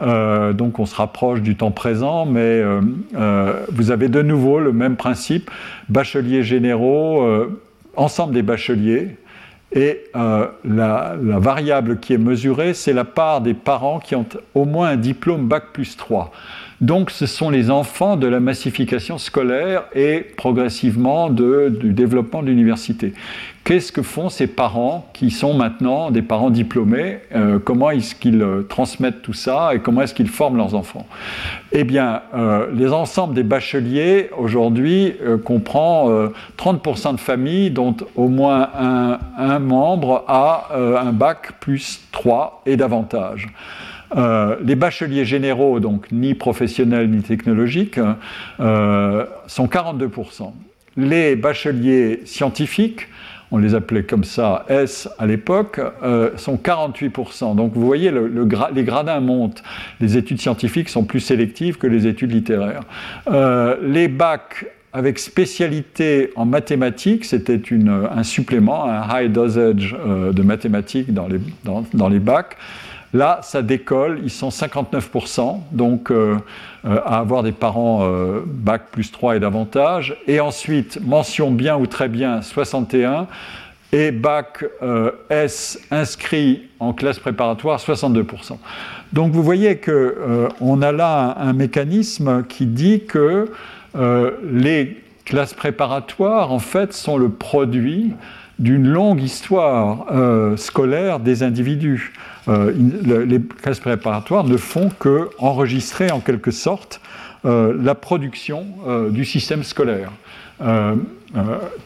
euh, 0.02 0.54
donc 0.54 0.80
on 0.80 0.86
se 0.86 0.96
rapproche 0.96 1.42
du 1.42 1.56
temps 1.56 1.72
présent, 1.72 2.26
mais 2.26 2.40
euh, 2.40 2.82
euh, 3.16 3.66
vous 3.72 3.92
avez 3.92 4.08
de 4.08 4.22
nouveau 4.22 4.60
le 4.60 4.74
même 4.74 4.96
principe, 4.96 5.52
bacheliers 5.90 6.44
généraux, 6.44 7.28
ensemble 7.96 8.34
des 8.34 8.42
bacheliers, 8.42 9.18
et 9.74 10.04
la, 10.14 10.56
la, 10.64 11.40
variable 11.40 12.00
qui 12.00 12.14
est 12.14 12.18
mesurée, 12.18 12.74
c'est 12.74 12.94
la 12.94 13.06
part 13.06 13.42
des 13.42 13.54
parents 13.54 14.00
qui 14.00 14.16
ont 14.16 14.26
au 14.54 14.66
moins 14.66 14.90
un 14.90 14.98
diplôme 14.98 15.48
Bac 15.48 15.66
plus 15.72 15.96
3. 15.96 16.32
Donc 16.82 17.12
ce 17.12 17.28
sont 17.28 17.52
les 17.52 17.70
enfants 17.70 18.18
de 18.18 18.26
la 18.26 18.40
massification 18.40 19.20
scolaire 19.20 19.84
et 19.94 20.22
progressivement 20.36 21.30
du 21.30 21.94
développement 21.94 22.42
de 22.42 22.48
l'université. 22.48 23.14
Qu'est-ce 23.64 23.92
que 23.92 24.02
font 24.02 24.30
ces 24.30 24.48
parents 24.48 25.08
qui 25.14 25.30
sont 25.30 25.54
maintenant 25.54 26.10
des 26.10 26.24
parents 26.24 26.50
diplômés? 26.50 27.20
Euh, 27.36 27.60
Comment 27.64 27.92
est-ce 27.92 28.16
qu'ils 28.16 28.42
euh, 28.42 28.64
transmettent 28.64 29.22
tout 29.22 29.34
ça 29.34 29.76
et 29.76 29.80
comment 29.80 30.02
est-ce 30.02 30.16
qu'ils 30.16 30.28
forment 30.28 30.58
leurs 30.58 30.74
enfants? 30.74 31.06
Eh 31.72 31.84
bien, 31.84 32.24
euh, 32.34 32.66
les 32.74 32.92
ensembles 32.92 33.36
des 33.36 33.44
bacheliers 33.44 34.32
aujourd'hui 34.36 35.14
comprend 35.46 36.10
30% 36.58 37.14
de 37.14 37.20
familles 37.20 37.70
dont 37.70 37.96
au 38.16 38.28
moins 38.28 38.70
un, 38.76 39.20
un 39.38 39.60
membre 39.60 40.24
a 40.28 40.70
un 40.74 41.12
bac 41.12 41.60
plus 41.60 42.02
3 42.12 42.64
et 42.66 42.76
davantage. 42.76 43.50
Euh, 44.16 44.58
les 44.64 44.76
bacheliers 44.76 45.26
généraux, 45.26 45.80
donc 45.80 46.12
ni 46.12 46.34
professionnels 46.34 47.10
ni 47.10 47.22
technologiques, 47.22 48.00
euh, 48.60 49.26
sont 49.48 49.68
42%. 49.68 50.54
Les 50.98 51.36
bacheliers 51.36 52.22
scientifiques, 52.26 53.08
on 53.52 53.58
les 53.58 53.76
appelait 53.76 54.04
comme 54.04 54.24
ça 54.24 54.66
S 54.70 55.10
à 55.18 55.26
l'époque, 55.26 55.80
euh, 56.04 56.32
sont 56.38 56.58
48%. 56.58 57.56
Donc 57.56 57.74
vous 57.74 57.86
voyez, 57.86 58.12
les 58.12 58.84
gradins 58.84 59.20
montent. 59.20 59.64
Les 60.00 60.18
études 60.18 60.40
scientifiques 60.42 60.90
sont 60.90 61.04
plus 61.04 61.20
sélectives 61.22 61.78
que 61.78 61.88
les 61.88 62.08
études 62.08 62.32
littéraires. 62.32 62.84
les 63.82 64.08
bacs 64.08 64.66
avec 64.94 65.20
spécialité 65.20 66.32
en 66.36 66.46
mathématiques, 66.46 67.24
c'était 67.24 67.62
un 68.14 68.24
supplément, 68.24 68.86
un 68.90 69.08
high 69.08 69.32
dosage 69.32 69.96
de 69.96 70.42
mathématiques 70.42 71.14
dans 71.14 71.30
les, 71.30 71.40
dans 71.94 72.10
les 72.10 72.20
bacs. 72.20 72.58
Là, 73.14 73.40
ça 73.44 73.62
décolle, 73.62 74.22
ils 74.24 74.30
sont 74.30 74.50
59%, 74.50 75.60
donc 75.74 76.12
euh, 76.12 76.38
euh, 76.86 77.00
à 77.06 77.20
avoir 77.20 77.44
des 77.44 77.52
parents 77.52 78.04
euh, 78.04 78.40
bac 78.46 78.84
plus 78.92 79.12
3 79.12 79.36
et 79.36 79.40
davantage. 79.40 80.16
Et 80.28 80.40
ensuite, 80.40 81.00
mention 81.06 81.52
bien 81.52 81.78
ou 81.78 81.88
très 81.88 82.08
bien, 82.08 82.42
61. 82.42 83.28
Et 83.94 84.12
bac 84.12 84.64
S 85.30 85.78
inscrit 85.92 86.70
en 86.80 86.94
classe 86.94 87.20
préparatoire, 87.20 87.78
62%. 87.78 88.58
Donc 89.12 89.34
vous 89.34 89.44
voyez 89.44 89.82
qu'on 89.82 90.82
a 90.82 90.92
là 90.94 91.36
un, 91.38 91.52
mécanisme 91.52 92.46
qui 92.48 92.68
dit 92.68 93.04
que 93.04 93.52
les 94.50 95.04
classes 95.26 95.54
préparatoires, 95.54 96.54
en 96.54 96.60
fait, 96.60 96.94
sont 96.94 97.18
le 97.18 97.28
produit 97.28 98.14
d'une 98.60 98.88
longue 98.88 99.22
histoire 99.22 100.06
scolaire 100.56 101.20
des 101.20 101.44
individus. 101.44 102.14
Euh, 102.48 102.74
les 103.26 103.40
classes 103.40 103.80
préparatoires 103.80 104.44
ne 104.44 104.58
font 104.58 104.90
que 105.00 105.30
enregistrer 105.38 106.12
en 106.12 106.20
quelque 106.20 106.52
sorte 106.52 107.02
euh, 107.46 107.76
la 107.82 107.96
production 107.96 108.66
euh, 108.88 109.10
du 109.10 109.26
système 109.26 109.64
scolaire. 109.64 110.12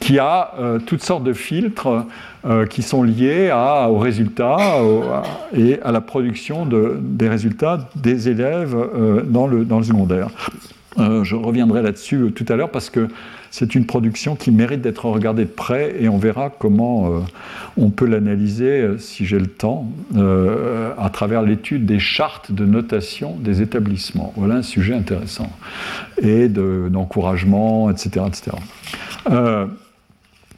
qui 0.02 0.20
a 0.20 0.52
toutes 0.86 1.02
sortes 1.02 1.24
de 1.24 1.32
filtres 1.32 2.06
qui 2.70 2.82
sont 2.82 3.04
liés 3.04 3.50
aux 3.88 4.00
résultats 4.00 4.82
et 5.56 5.80
à 5.82 5.94
la 5.94 6.02
production 6.02 6.66
de, 6.66 6.98
des 7.00 7.30
résultats 7.30 7.88
des 7.96 8.28
élèves 8.28 8.76
dans 9.30 9.48
le 9.48 9.84
secondaire. 9.84 10.28
Je 10.98 11.36
reviendrai 11.36 11.82
là-dessus 11.82 12.32
tout 12.34 12.46
à 12.50 12.56
l'heure 12.56 12.72
parce 12.72 12.90
que 12.90 13.08
c'est 13.56 13.74
une 13.74 13.86
production 13.86 14.36
qui 14.36 14.52
mérite 14.52 14.82
d'être 14.82 15.06
regardée 15.06 15.46
de 15.46 15.50
près 15.50 15.96
et 15.98 16.10
on 16.10 16.18
verra 16.18 16.50
comment 16.50 17.08
euh, 17.08 17.20
on 17.78 17.90
peut 17.90 18.06
l'analyser, 18.06 18.82
euh, 18.82 18.98
si 18.98 19.26
j'ai 19.26 19.40
le 19.40 19.48
temps, 19.48 19.90
euh, 20.18 20.92
à 20.98 21.10
travers 21.10 21.42
l'étude 21.42 21.86
des 21.86 22.00
chartes 22.00 22.52
de 22.52 22.66
notation 22.66 23.38
des 23.40 23.62
établissements. 23.62 24.34
Voilà 24.36 24.56
un 24.56 24.62
sujet 24.62 24.94
intéressant. 24.94 25.50
Et 26.22 26.50
d'encouragement, 26.50 27.90
etc. 27.90 28.26
etc. 28.28 28.58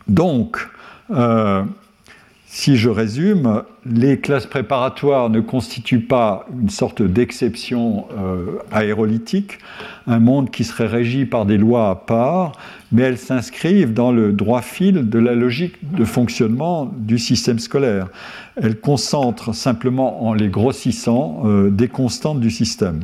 donc, 0.08 0.68
si 2.58 2.76
je 2.76 2.90
résume, 2.90 3.62
les 3.86 4.20
classes 4.20 4.48
préparatoires 4.48 5.30
ne 5.30 5.42
constituent 5.42 6.02
pas 6.02 6.48
une 6.60 6.72
sorte 6.72 7.04
d'exception 7.04 8.08
euh, 8.18 8.58
aérolytique, 8.72 9.60
un 10.08 10.18
monde 10.18 10.50
qui 10.50 10.64
serait 10.64 10.88
régi 10.88 11.26
par 11.26 11.46
des 11.46 11.60
lois 11.60 11.92
à 11.92 11.96
part, 11.96 12.54
mais 12.92 13.04
elles 13.04 13.20
s'inscrivent 13.20 13.94
dans 13.94 14.12
le 14.12 14.32
droit 14.32 14.64
fil 14.64 15.08
de 15.08 15.20
la 15.20 15.36
logique 15.36 15.76
de 15.94 16.04
fonctionnement 16.04 16.92
du 16.98 17.20
système 17.20 17.60
scolaire. 17.60 18.08
Elles 18.56 18.80
concentrent 18.80 19.54
simplement 19.54 20.28
en 20.28 20.34
les 20.34 20.48
grossissant 20.48 21.44
euh, 21.46 21.70
des 21.70 21.90
constantes 21.90 22.40
du 22.40 22.50
système. 22.50 23.02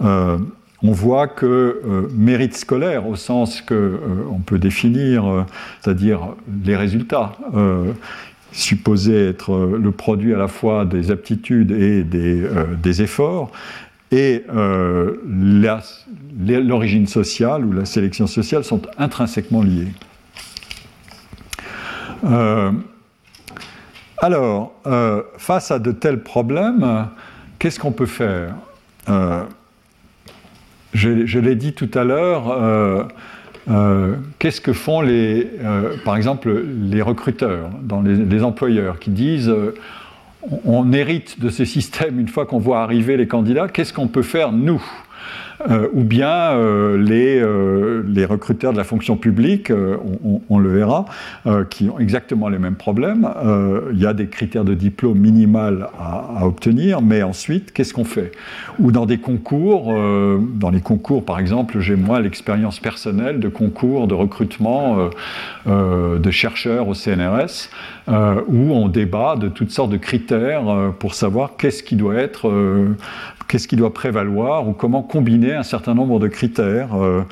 Euh, 0.00 0.38
on 0.80 0.92
voit 0.92 1.26
que 1.26 2.08
mérite 2.14 2.54
scolaire, 2.54 3.08
au 3.08 3.16
sens 3.16 3.62
que 3.62 3.98
peut 4.44 4.58
définir, 4.58 5.46
c'est-à-dire 5.80 6.34
les 6.64 6.76
résultats, 6.76 7.32
supposé 8.56 9.28
être 9.28 9.52
euh, 9.52 9.78
le 9.80 9.92
produit 9.92 10.34
à 10.34 10.38
la 10.38 10.48
fois 10.48 10.84
des 10.84 11.10
aptitudes 11.10 11.70
et 11.72 12.02
des, 12.02 12.42
euh, 12.42 12.92
efforts, 13.02 13.52
et 14.10 14.44
euh, 14.54 15.16
l'origine 16.38 17.06
sociale 17.06 17.64
ou 17.64 17.72
la 17.72 17.84
sélection 17.84 18.26
sociale 18.26 18.64
sont 18.64 18.80
intrinsèquement 18.98 19.62
liées. 19.62 19.92
alors, 24.18 24.72
face 25.36 25.70
à 25.70 25.78
de 25.78 25.92
tels 25.92 26.22
problèmes, 26.22 27.08
qu'est-ce 27.58 27.78
qu'on 27.78 27.92
peut 27.92 28.06
faire? 28.06 28.54
Je 30.94 31.38
l'ai 31.38 31.56
dit 31.56 31.72
tout 31.72 31.90
à 31.94 32.04
l'heure, 32.04 33.08
euh, 33.68 34.14
qu'est-ce 34.38 34.60
que 34.60 34.72
font 34.72 35.00
les, 35.00 35.50
euh, 35.60 35.96
par 36.04 36.16
exemple 36.16 36.52
les 36.52 37.02
recruteurs, 37.02 37.70
dans 37.82 38.00
les, 38.00 38.42
employeurs, 38.44 39.00
qui 39.00 39.10
disent 39.10 39.48
euh, 39.48 39.74
on, 40.64 40.92
hérite 40.92 41.40
de 41.40 41.48
ce 41.48 41.64
système 41.64 42.20
une 42.20 42.28
fois 42.28 42.46
qu'on 42.46 42.60
voit 42.60 42.82
arriver 42.82 43.16
les 43.16 43.26
candidats, 43.26 43.66
qu'est-ce 43.68 43.92
qu'on 43.92 44.06
peut 44.06 44.22
faire 44.22 44.52
nous? 44.52 44.82
Euh, 45.70 45.88
ou 45.92 46.02
bien 46.02 46.28
euh, 46.28 46.98
les, 46.98 47.40
euh, 47.40 48.02
les, 48.06 48.24
recruteurs 48.24 48.72
de 48.72 48.76
la 48.76 48.84
fonction 48.84 49.16
publique, 49.16 49.72
on, 50.48 50.58
le 50.58 50.68
verra, 50.68 51.06
qui 51.70 51.88
ont 51.88 51.98
exactement 51.98 52.48
les 52.48 52.58
mêmes 52.58 52.74
problèmes. 52.74 53.28
Il 53.92 53.98
y 53.98 54.06
a 54.06 54.12
des 54.12 54.26
critères 54.26 54.64
de 54.64 54.74
diplôme 54.74 55.18
minimal 55.18 55.88
à, 55.98 56.40
à 56.40 56.46
obtenir, 56.46 57.02
mais 57.02 57.22
ensuite, 57.22 57.72
qu'est-ce 57.72 57.94
qu'on 57.94 58.04
fait? 58.04 58.32
Ou 58.78 58.90
dans 58.92 59.06
des 59.06 59.18
concours, 59.18 59.94
dans 60.54 60.70
les 60.70 60.80
concours 60.80 61.24
par 61.24 61.38
exemple, 61.38 61.78
j'ai 61.80 61.96
moi 61.96 62.20
l'expérience 62.20 62.80
personnelle 62.80 63.40
de 63.40 63.48
concours 63.48 64.06
de 64.06 64.14
recrutement 64.14 65.10
de 65.66 66.30
chercheurs 66.30 66.88
au 66.88 66.94
CNRS, 66.94 67.70
où 68.08 68.72
on 68.72 68.88
débat 68.88 69.36
de 69.36 69.48
toutes 69.48 69.70
sortes 69.70 69.90
de 69.90 69.96
critères 69.96 70.92
pour 70.98 71.14
savoir 71.14 71.56
qu'est-ce 71.56 71.82
qui 71.82 71.96
doit 71.96 72.16
être 72.16 72.50
qu'est-ce 73.48 73.68
qui 73.68 73.76
doit 73.76 73.92
prévaloir 73.92 74.68
ou 74.68 74.72
comment 74.72 75.02
combiner 75.02 75.54
un 75.54 75.62
certain 75.62 75.94
nombre 75.94 76.18
de 76.18 76.28
critères 76.28 76.94
euh, 76.94 77.22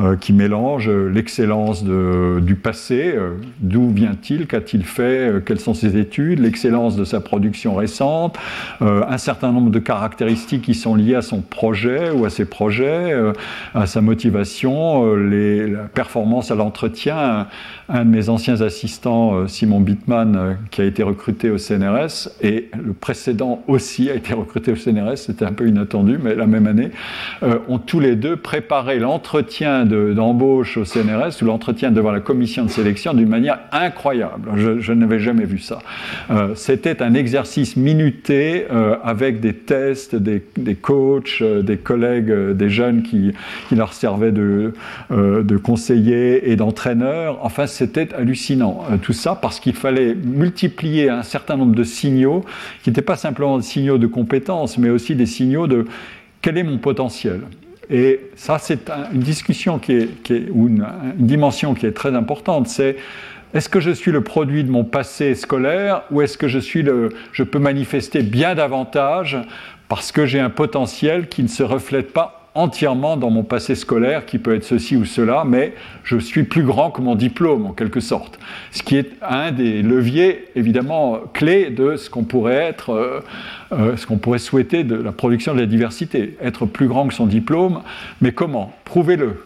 euh, 0.00 0.16
qui 0.16 0.32
mélangent 0.32 0.90
l'excellence 0.90 1.84
du 1.84 2.54
passé, 2.54 3.12
euh, 3.14 3.34
d'où 3.60 3.90
vient-il, 3.90 4.46
qu'a-t-il 4.46 4.84
fait, 4.84 5.44
quelles 5.44 5.60
sont 5.60 5.74
ses 5.74 5.96
études, 5.96 6.38
l'excellence 6.38 6.96
de 6.96 7.04
sa 7.04 7.20
production 7.20 7.74
récente, 7.74 8.38
un 8.80 9.18
certain 9.18 9.52
nombre 9.52 9.70
de 9.70 9.78
caractéristiques 9.78 10.62
qui 10.62 10.74
sont 10.74 10.94
liées 10.94 11.14
à 11.14 11.22
son 11.22 11.40
projet 11.40 12.10
ou 12.10 12.24
à 12.24 12.30
ses 12.30 12.44
projets, 12.44 13.14
à 13.74 13.86
sa 13.86 14.00
motivation, 14.00 15.14
la 15.14 15.84
performance 15.84 16.50
à 16.50 16.54
l'entretien. 16.54 17.46
Un, 17.88 18.04
de 18.04 18.10
mes 18.10 18.28
anciens 18.28 18.60
assistants, 18.60 19.46
Simon 19.48 19.80
Bittman, 19.80 20.23
qui 20.70 20.80
a 20.80 20.84
été 20.84 21.02
recruté 21.02 21.50
au 21.50 21.58
CNRS, 21.58 22.30
et 22.42 22.70
le 22.74 22.92
précédent 22.92 23.62
aussi 23.68 24.10
a 24.10 24.14
été 24.14 24.34
recruté 24.34 24.72
au 24.72 24.76
CNRS, 24.76 25.16
c'était 25.16 25.44
un 25.44 25.52
peu 25.52 25.68
inattendu, 25.68 26.18
mais 26.22 26.34
la 26.34 26.46
même 26.46 26.66
année, 26.66 26.90
euh, 27.42 27.58
ont 27.68 27.78
tous 27.78 28.00
les 28.00 28.16
deux 28.16 28.36
préparé 28.36 28.98
l'entretien 28.98 29.84
d'embauche 29.84 30.76
au 30.76 30.84
CNRS 30.84 31.42
ou 31.42 31.46
l'entretien 31.46 31.90
devant 31.90 32.12
la 32.12 32.20
commission 32.20 32.64
de 32.64 32.70
sélection 32.70 33.14
d'une 33.14 33.28
manière 33.28 33.58
incroyable. 33.72 34.50
Je, 34.80 34.92
n'avais 34.92 35.18
jamais 35.18 35.44
vu 35.44 35.58
ça. 35.58 35.78
Euh, 36.30 36.54
c'était 36.54 37.02
un 37.02 37.14
exercice 37.14 37.76
minuté 37.76 38.66
euh, 38.70 38.96
avec 39.02 39.40
des 39.40 39.54
tests, 39.54 40.14
des, 40.14 40.42
coachs, 40.80 41.42
des 41.42 41.76
collègues, 41.76 42.32
des 42.52 42.68
jeunes 42.68 43.02
qui, 43.02 43.32
leur 43.74 43.92
servaient 43.92 44.32
de 44.32 44.72
conseillers 45.62 46.50
et 46.50 46.56
d'entraîneurs. 46.56 47.38
Enfin, 47.42 47.66
c'était 47.66 48.14
hallucinant. 48.14 48.84
tout 49.02 49.12
ça 49.12 49.34
parce 49.34 49.58
qu'il 49.58 49.74
fallait 49.74 50.13
multiplier 50.14 51.08
un 51.10 51.22
certain 51.22 51.56
nombre 51.56 51.74
de 51.74 51.84
signaux 51.84 52.44
qui 52.82 52.90
n'étaient 52.90 53.02
pas 53.02 53.16
simplement 53.16 53.58
des 53.58 53.64
signaux 53.64 53.98
de 53.98 54.06
compétences, 54.06 54.78
mais 54.78 54.90
aussi 54.90 55.14
des 55.14 55.26
signaux 55.26 55.66
de 55.66 55.86
quel 56.40 56.58
est 56.58 56.62
mon 56.62 56.78
potentiel. 56.78 57.40
Et 57.90 58.20
ça, 58.34 58.58
c'est 58.58 58.90
une 59.12 59.20
discussion 59.20 59.78
qui 59.78 59.92
est, 59.92 60.08
ou 60.50 60.68
une, 60.68 60.86
dimension 61.16 61.74
qui 61.74 61.86
est 61.86 61.92
très 61.92 62.14
importante. 62.14 62.68
C'est 62.68 62.96
est-ce 63.52 63.68
que 63.68 63.80
je 63.80 63.90
suis 63.90 64.10
le 64.10 64.22
produit 64.22 64.64
de 64.64 64.70
mon 64.70 64.84
passé 64.84 65.34
scolaire 65.34 66.02
ou 66.10 66.22
est-ce 66.22 66.38
que 66.38 66.48
je, 66.48 66.58
suis 66.58 66.82
le, 66.82 67.10
je 67.32 67.42
peux 67.42 67.58
manifester 67.58 68.22
bien 68.22 68.54
davantage 68.54 69.38
parce 69.88 70.12
que 70.12 70.26
j'ai 70.26 70.40
un 70.40 70.50
potentiel 70.50 71.28
qui 71.28 71.42
ne 71.42 71.48
se 71.48 71.62
reflète 71.62 72.12
pas 72.12 72.43
entièrement 72.54 73.16
dans 73.16 73.30
mon 73.30 73.42
passé 73.42 73.74
scolaire, 73.74 74.26
qui 74.26 74.38
peut 74.38 74.54
être 74.54 74.64
ceci 74.64 74.96
ou 74.96 75.04
cela, 75.04 75.44
mais 75.44 75.74
je 76.04 76.18
suis 76.18 76.44
plus 76.44 76.62
grand 76.62 76.90
que 76.90 77.00
mon 77.00 77.14
diplôme, 77.14 77.66
en 77.66 77.72
quelque 77.72 78.00
sorte. 78.00 78.38
Ce 78.70 78.82
qui 78.82 78.96
est 78.96 79.10
un 79.22 79.52
des 79.52 79.82
leviers, 79.82 80.46
évidemment, 80.54 81.20
clés 81.32 81.70
de 81.70 81.96
ce 81.96 82.08
qu'on 82.08 82.24
pourrait 82.24 82.54
être, 82.54 82.90
euh, 82.90 83.20
euh, 83.72 83.96
ce 83.96 84.06
qu'on 84.06 84.18
pourrait 84.18 84.38
souhaiter 84.38 84.84
de 84.84 84.94
la 84.94 85.12
production 85.12 85.54
de 85.54 85.60
la 85.60 85.66
diversité. 85.66 86.36
Être 86.40 86.66
plus 86.66 86.86
grand 86.86 87.08
que 87.08 87.14
son 87.14 87.26
diplôme, 87.26 87.80
mais 88.20 88.32
comment? 88.32 88.72
Prouvez-le 88.84 89.42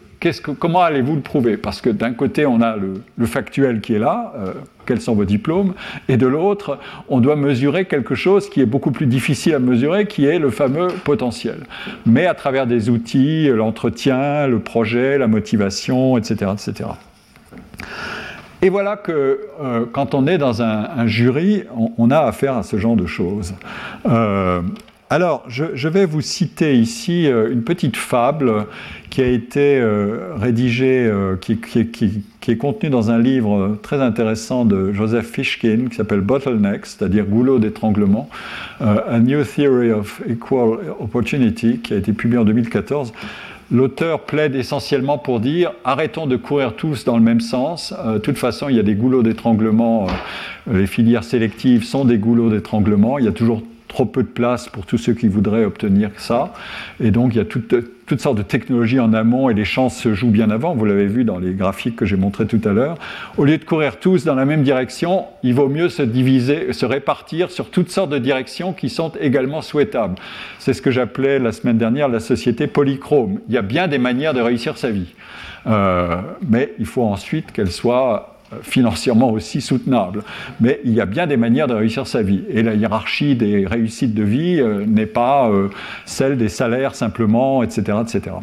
comment 0.59 0.81
allez-vous 0.81 1.15
le 1.15 1.21
prouver? 1.21 1.57
Parce 1.57 1.81
que 1.81 1.91
d'un 1.91 2.13
côté, 2.13 2.47
on 2.47 2.61
a 2.61 2.77
le, 2.77 3.27
factuel 3.27 3.81
qui 3.81 3.95
est 3.95 3.99
là, 3.99 4.33
euh, 4.37 4.53
quels 4.87 5.01
sont 5.01 5.15
vos 5.15 5.25
diplômes, 5.25 5.75
et 6.09 6.17
de 6.17 6.27
l'autre, 6.27 6.79
on 7.09 7.21
doit 7.21 7.37
mesurer 7.37 7.85
quelque 7.85 8.15
chose 8.15 8.49
qui 8.49 8.61
est 8.61 8.67
beaucoup 8.67 8.91
plus 8.91 9.07
difficile 9.07 9.55
à 9.55 9.59
mesurer, 9.59 10.07
qui 10.07 10.25
est 10.27 10.39
le 10.39 10.51
fameux 10.51 10.89
potentiel. 10.89 11.59
Mais 12.07 12.27
à 12.27 12.35
travers 12.35 12.67
des 12.67 12.91
outils, 12.91 13.49
l'entretien, 13.49 14.47
le 14.47 14.59
projet, 14.59 15.19
la 15.19 15.27
motivation, 15.27 16.17
etc. 16.19 16.53
etc. 16.55 16.91
Et 18.61 18.71
voilà 18.71 18.97
que 18.97 19.41
euh, 19.63 19.85
quand 19.93 20.15
on 20.15 20.27
est 20.27 20.39
dans 20.39 20.63
un, 20.63 21.07
jury, 21.07 21.63
on, 21.97 22.11
a 22.11 22.19
affaire 22.21 22.57
à 22.57 22.65
ce 22.65 22.77
genre 22.77 22.97
de 22.97 23.07
choses. 23.07 23.55
Euh, 24.07 24.63
alors, 25.11 25.45
je, 25.49 25.89
vais 25.89 26.05
vous 26.05 26.21
citer 26.21 26.77
ici 26.77 27.29
euh, 27.29 27.51
une 27.51 27.63
petite 27.63 27.97
fable 27.97 28.67
qui 29.09 29.23
a 29.23 29.27
été 29.27 29.79
euh, 29.79 30.35
rédigée, 30.37 31.07
euh, 31.07 31.37
qui, 31.37 31.59
est 32.47 32.57
contenue 32.57 32.91
dans 32.91 33.11
un 33.11 33.19
livre 33.19 33.79
très 33.83 34.03
intéressant 34.03 34.67
de 34.67 34.93
Joseph 34.93 35.27
Fishkin 35.27 35.87
qui 35.89 35.97
s'appelle 35.97 36.21
Bottleneck, 36.21 36.85
c'est-à-dire 36.85 37.25
goulot 37.25 37.59
d'étranglement, 37.59 38.29
A 38.81 39.19
New 39.19 39.45
Theory 39.45 39.93
of 39.93 40.23
Equal 40.29 40.79
Opportunity, 40.99 41.79
qui 41.79 41.95
a 41.95 41.97
été 41.97 42.13
publié 42.13 42.39
en 42.39 42.45
2014. 42.45 43.13
L'auteur 43.71 44.21
plaide 44.21 44.55
essentiellement 44.55 45.19
pour 45.19 45.41
dire 45.41 45.73
arrêtons 45.85 46.27
de 46.27 46.37
courir 46.37 46.75
tous 46.75 47.05
dans 47.05 47.19
le 47.19 47.23
même 47.23 47.41
sens. 47.41 47.95
de 48.07 48.19
toute 48.19 48.39
façon, 48.39 48.71
il 48.71 48.77
y 48.77 48.81
a 48.81 48.83
des 48.83 48.95
goulots 48.95 49.23
d'étranglement. 49.23 50.07
les 50.71 50.87
filières 50.87 51.25
sélectives 51.25 51.85
sont 51.85 52.07
des 52.07 52.17
goulots 52.17 52.49
d'étranglement. 52.49 53.19
Il 53.19 53.27
y 53.27 53.29
a 53.29 53.33
toujours 53.33 53.63
trop 53.89 54.05
peu 54.05 54.23
de 54.23 54.29
place 54.29 54.69
pour 54.69 54.87
tous 54.87 54.99
ceux 54.99 55.15
qui 55.15 55.29
voudraient 55.29 55.65
obtenir 55.65 56.11
ça. 56.17 56.53
Et 57.01 57.11
donc, 57.11 57.35
il 57.35 57.39
y 57.39 57.41
a 57.41 57.45
toutes, 57.45 58.21
sortes 58.21 58.39
de 58.39 58.43
technologies 58.43 59.01
en 59.01 59.13
amont 59.13 59.51
et 59.51 59.55
les 59.55 59.65
chances 59.65 59.97
se 59.97 60.15
jouent 60.15 60.31
bien 60.31 60.51
avant. 60.51 60.75
Vous 60.75 60.85
l'avez 60.85 61.07
vu 61.07 61.25
dans 61.25 61.39
les 61.39 61.53
graphiques 61.53 61.97
que 61.97 62.05
j'ai 62.05 62.17
montrés 62.17 62.47
tout 62.47 62.61
à 62.65 62.73
l'heure. 62.73 62.97
Au 63.37 63.45
lieu 63.45 63.59
de 63.59 63.65
courir 63.65 63.99
tous 63.99 64.25
dans 64.25 64.35
la 64.35 64.45
même 64.45 64.63
direction, 64.63 65.25
il 65.43 65.55
vaut 65.55 65.69
mieux 65.69 65.89
se 65.89 66.03
diviser, 66.03 66.73
se 66.73 66.87
répartir 66.87 67.51
sur 67.51 67.71
toutes 67.71 67.91
sortes 67.91 68.11
de 68.11 68.19
directions 68.19 68.73
qui 68.73 68.91
sont 68.91 69.13
également 69.21 69.63
souhaitables. 69.63 70.17
C'est 70.59 70.75
ce 70.75 70.83
que 70.83 70.91
j'appelais 70.91 71.39
la 71.39 71.53
semaine 71.53 71.79
dernière 71.79 72.09
la 72.09 72.21
société 72.21 72.67
polychrome. 72.67 73.41
Il 73.49 73.55
y 73.55 73.59
a 73.59 73.63
bien 73.63 73.89
des 73.89 73.99
manières 73.99 74.35
de 74.35 74.41
réussir 74.41 74.79
sa 74.79 74.91
vie. 74.91 75.15
Euh, 75.67 76.21
mais 76.49 76.73
il 76.79 76.87
faut 76.87 77.03
ensuite 77.03 77.53
qu'elle 77.53 77.71
soit 77.71 78.38
financièrement 78.63 79.31
aussi 79.31 79.61
soutenable. 79.61 80.23
Mais 80.61 80.81
il 80.85 80.93
y 80.93 81.01
a 81.01 81.07
bien 81.07 81.27
des 81.27 81.37
manières 81.37 81.67
de 81.67 81.75
réussir 81.75 82.07
sa 82.07 82.23
vie. 82.23 82.43
Et 82.49 82.63
la 82.63 82.75
hiérarchie 82.75 83.37
des 83.37 83.67
réussites 83.67 84.15
de 84.15 84.23
vie 84.23 84.61
euh, 84.61 84.85
n'est 84.87 85.07
pas 85.07 85.49
euh, 85.51 85.69
celle 86.07 86.37
des 86.37 86.49
salaires 86.49 86.95
simplement, 86.95 87.63
etc. 87.63 87.99
etc. 88.03 88.37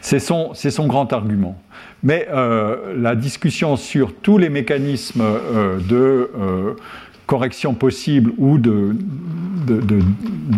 C'est 0.00 0.18
son, 0.18 0.54
son, 0.54 0.86
grand 0.86 1.12
argument. 1.12 1.60
Mais 2.02 2.28
euh, 2.32 2.94
la 2.98 3.14
discussion 3.14 3.76
sur 3.76 4.14
tous 4.14 4.38
les 4.38 4.48
mécanismes 4.48 5.22
de 5.88 6.30
correction 7.26 7.74
possible 7.74 8.32
ou 8.38 8.58
de, 8.58 8.96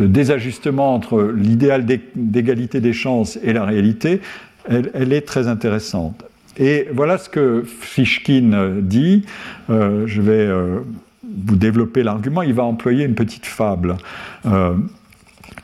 désajustement 0.06 0.94
entre 0.94 1.22
l'idéal 1.22 1.84
d'égalité 2.14 2.80
des 2.80 2.94
chances 2.94 3.38
et 3.42 3.52
la 3.52 3.64
réalité, 3.64 4.20
elle 4.68 5.12
est 5.12 5.26
très 5.26 5.46
intéressante. 5.46 6.24
Et 6.56 6.88
voilà 6.92 7.18
ce 7.18 7.28
que 7.28 7.64
Fishkin 7.64 8.80
dit. 8.80 9.24
Euh, 9.70 10.06
je 10.06 10.20
vais 10.20 10.32
euh, 10.32 10.80
vous 11.22 11.56
développer 11.56 12.02
l'argument, 12.02 12.42
il 12.42 12.54
va 12.54 12.64
employer 12.64 13.04
une 13.04 13.14
petite 13.14 13.46
fable. 13.46 13.96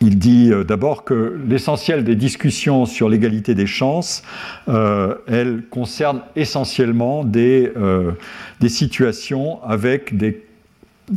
il 0.00 0.18
dit 0.18 0.50
d'abord 0.66 1.04
que 1.04 1.38
l'essentiel 1.46 2.02
des 2.02 2.16
discussions 2.16 2.86
sur 2.86 3.08
l'égalité 3.08 3.54
des 3.54 3.66
chances, 3.66 4.22
elles 4.66 5.62
concernent 5.70 6.22
essentiellement 6.34 7.22
des, 7.22 7.70
des 8.60 8.68
situations 8.70 9.62
avec 9.62 10.16
des 10.16 10.42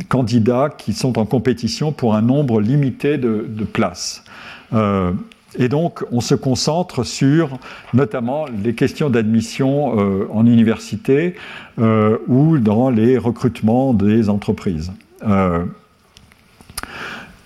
candidats 0.08 0.70
qui 0.76 0.92
sont 0.92 1.18
en 1.18 1.26
compétition 1.26 1.92
pour 1.92 2.14
un 2.14 2.22
nombre 2.22 2.60
limité 2.60 3.18
de, 3.18 3.64
places. 3.72 4.24
Euh, 4.72 5.12
et 5.56 5.68
donc, 5.68 6.04
on 6.10 6.20
se 6.20 6.34
concentre 6.34 7.04
sur 7.04 7.58
notamment 7.92 8.46
les 8.62 8.74
questions 8.74 9.10
d'admission 9.10 9.98
euh, 9.98 10.26
en 10.32 10.46
université 10.46 11.34
euh, 11.78 12.18
ou 12.26 12.58
dans 12.58 12.90
les 12.90 13.18
recrutements 13.18 13.94
des 13.94 14.28
entreprises. 14.28 14.92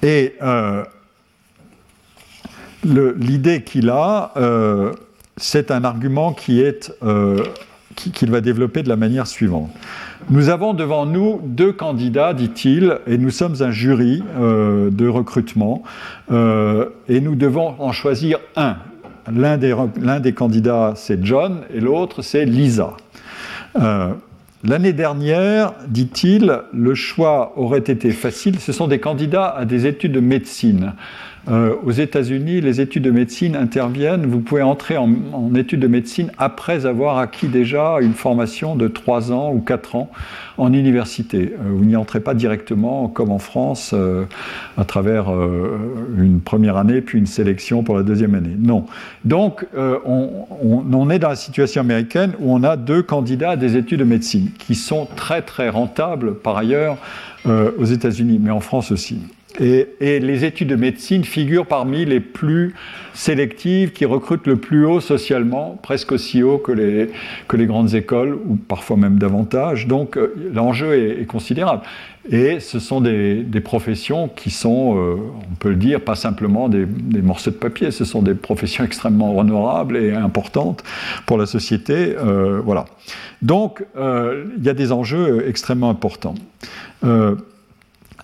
et 0.02 0.34
l'idée 2.84 3.62
qu'il 3.62 3.90
a, 3.90 4.32
c'est 5.36 5.70
un 5.70 5.84
argument 5.84 6.32
qui 6.32 6.60
est 6.60 6.92
qu'il 7.94 8.30
va 8.30 8.40
développer 8.40 8.82
de 8.82 8.88
la 8.88 8.96
manière 8.96 9.26
suivante. 9.26 9.70
Nous 10.30 10.50
avons 10.50 10.74
devant 10.74 11.06
nous 11.06 11.40
deux 11.42 11.72
candidats, 11.72 12.34
dit-il, 12.34 12.98
et 13.06 13.16
nous 13.16 13.30
sommes 13.30 13.54
un 13.60 13.70
jury 13.70 14.22
euh, 14.38 14.90
de 14.90 15.08
recrutement, 15.08 15.82
euh, 16.30 16.90
et 17.08 17.22
nous 17.22 17.34
devons 17.34 17.74
en 17.78 17.92
choisir 17.92 18.38
un. 18.54 18.76
L'un 19.34 19.56
des, 19.56 20.32
candidats, 20.34 20.92
c'est 20.96 21.24
John, 21.24 21.62
et 21.72 21.80
l'autre, 21.80 22.20
c'est 22.20 22.44
Lisa. 22.44 22.94
Euh, 23.80 24.10
l'année 24.64 24.92
dernière, 24.92 25.72
dit-il, 25.86 26.60
le 26.74 26.94
choix 26.94 27.54
aurait 27.56 27.78
été 27.78 28.10
facile. 28.10 28.60
Ce 28.60 28.72
sont 28.72 28.86
des 28.86 29.00
candidats 29.00 29.48
à 29.48 29.64
des 29.64 29.86
études 29.86 30.12
de 30.12 30.20
médecine. 30.20 30.92
Euh, 31.48 31.74
aux 31.84 31.92
États-Unis, 31.92 32.60
les 32.60 32.80
études 32.80 33.04
de 33.04 33.10
médecine 33.10 33.56
interviennent. 33.56 34.26
Vous 34.26 34.40
pouvez 34.40 34.62
entrer 34.62 34.96
en, 34.96 35.08
études 35.54 35.80
de 35.80 35.86
médecine 35.86 36.30
après 36.36 36.84
avoir 36.84 37.18
acquis 37.18 37.48
déjà 37.48 37.98
une 38.00 38.12
formation 38.12 38.76
de 38.76 38.88
3 38.88 39.32
ans 39.32 39.52
ou 39.52 39.60
4 39.60 39.96
ans 39.96 40.10
en 40.58 40.72
université. 40.72 41.54
Euh, 41.54 41.70
vous 41.70 41.84
n'y 41.84 41.96
entrez 41.96 42.20
pas 42.20 42.34
directement, 42.34 43.08
comme 43.08 43.30
en 43.30 43.38
France, 43.38 43.92
euh, 43.94 44.24
à 44.76 44.84
travers 44.84 45.28
une 46.16 46.40
première 46.40 46.76
année, 46.76 47.00
puis 47.00 47.18
une 47.18 47.26
sélection 47.26 47.82
pour 47.82 47.96
la 47.96 48.02
deuxième 48.02 48.34
année. 48.34 48.56
Non. 48.58 48.84
Donc, 49.24 49.66
on, 49.76 50.46
on, 50.62 51.10
est 51.10 51.18
dans 51.18 51.28
la 51.28 51.36
situation 51.36 51.80
américaine 51.80 52.32
où 52.40 52.52
on 52.52 52.62
a 52.62 52.76
deux 52.76 53.02
candidats 53.02 53.50
à 53.50 53.56
des 53.56 53.76
études 53.76 54.00
de 54.00 54.04
médecine 54.04 54.50
qui 54.58 54.74
sont 54.74 55.06
très, 55.16 55.42
très 55.42 55.68
rentables 55.68 56.34
par 56.34 56.56
ailleurs 56.56 56.96
aux 57.46 57.84
États-Unis, 57.84 58.38
mais 58.42 58.50
en 58.50 58.60
France 58.60 58.92
aussi. 58.92 59.20
Et, 59.60 60.20
les 60.20 60.44
études 60.44 60.68
de 60.68 60.76
médecine 60.76 61.24
figurent 61.24 61.66
parmi 61.66 62.04
les 62.04 62.20
plus 62.20 62.74
sélectives, 63.12 63.92
qui 63.92 64.04
recrutent 64.04 64.46
le 64.46 64.56
plus 64.56 64.86
haut 64.86 65.00
socialement, 65.00 65.78
presque 65.82 66.12
aussi 66.12 66.42
haut 66.42 66.58
que 66.58 66.72
les, 66.72 67.66
grandes 67.66 67.94
écoles, 67.94 68.38
ou 68.46 68.56
parfois 68.56 68.96
même 68.96 69.18
davantage. 69.18 69.86
Donc 69.88 70.16
euh, 70.16 70.34
l'enjeu 70.52 71.20
est, 71.20 71.24
considérable. 71.26 71.82
Et 72.30 72.60
ce 72.60 72.78
sont 72.78 73.00
des, 73.00 73.44
professions 73.64 74.28
qui 74.28 74.50
sont, 74.50 74.96
euh, 74.96 75.16
on 75.50 75.54
peut 75.56 75.70
le 75.70 75.76
dire, 75.76 76.00
pas 76.00 76.14
simplement 76.14 76.68
des, 76.68 76.86
morceaux 77.22 77.50
de 77.50 77.56
papier, 77.56 77.90
ce 77.90 78.04
sont 78.04 78.22
des 78.22 78.34
professions 78.34 78.84
extrêmement 78.84 79.36
honorables 79.36 79.96
et 79.96 80.12
importantes 80.12 80.84
pour 81.26 81.38
la 81.38 81.46
société. 81.46 82.14
Euh, 82.16 82.60
voilà. 82.64 82.84
Donc 83.42 83.84
il 83.96 84.64
y 84.64 84.68
a 84.68 84.74
des 84.74 84.92
enjeux 84.92 85.44
extrêmement 85.48 85.90
importants 85.90 86.34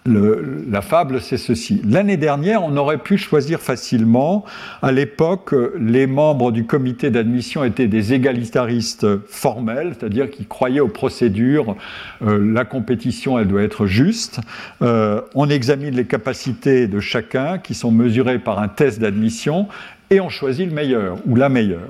la 0.06 0.82
fable, 0.82 1.22
c'est 1.22 1.38
ceci. 1.38 1.80
L'année 1.88 2.18
dernière, 2.18 2.62
on 2.62 2.76
aurait 2.76 2.98
pu 2.98 3.16
choisir 3.16 3.60
facilement. 3.60 4.44
À 4.82 4.92
l'époque, 4.92 5.54
les 5.78 6.06
membres 6.06 6.52
du 6.52 6.66
comité 6.66 7.10
d'admission 7.10 7.64
étaient 7.64 7.86
des 7.86 8.12
égalitaristes 8.12 9.06
formels, 9.26 9.94
c'est-à-dire 9.98 10.30
qui 10.30 10.44
croyaient 10.44 10.80
aux 10.80 10.88
procédures. 10.88 11.74
Euh, 12.22 12.38
la 12.52 12.66
compétition, 12.66 13.38
elle 13.38 13.48
doit 13.48 13.62
être 13.62 13.86
juste. 13.86 14.40
Euh, 14.82 15.22
on 15.34 15.48
examine 15.48 15.94
les 15.94 16.04
capacités 16.04 16.86
de 16.86 17.00
chacun, 17.00 17.56
qui 17.56 17.72
sont 17.72 17.90
mesurées 17.90 18.38
par 18.38 18.58
un 18.58 18.68
test 18.68 19.00
d'admission, 19.00 19.68
et 20.10 20.20
on 20.20 20.28
choisit 20.28 20.68
le 20.68 20.74
meilleur 20.74 21.16
ou 21.26 21.34
la 21.34 21.48
meilleure. 21.48 21.88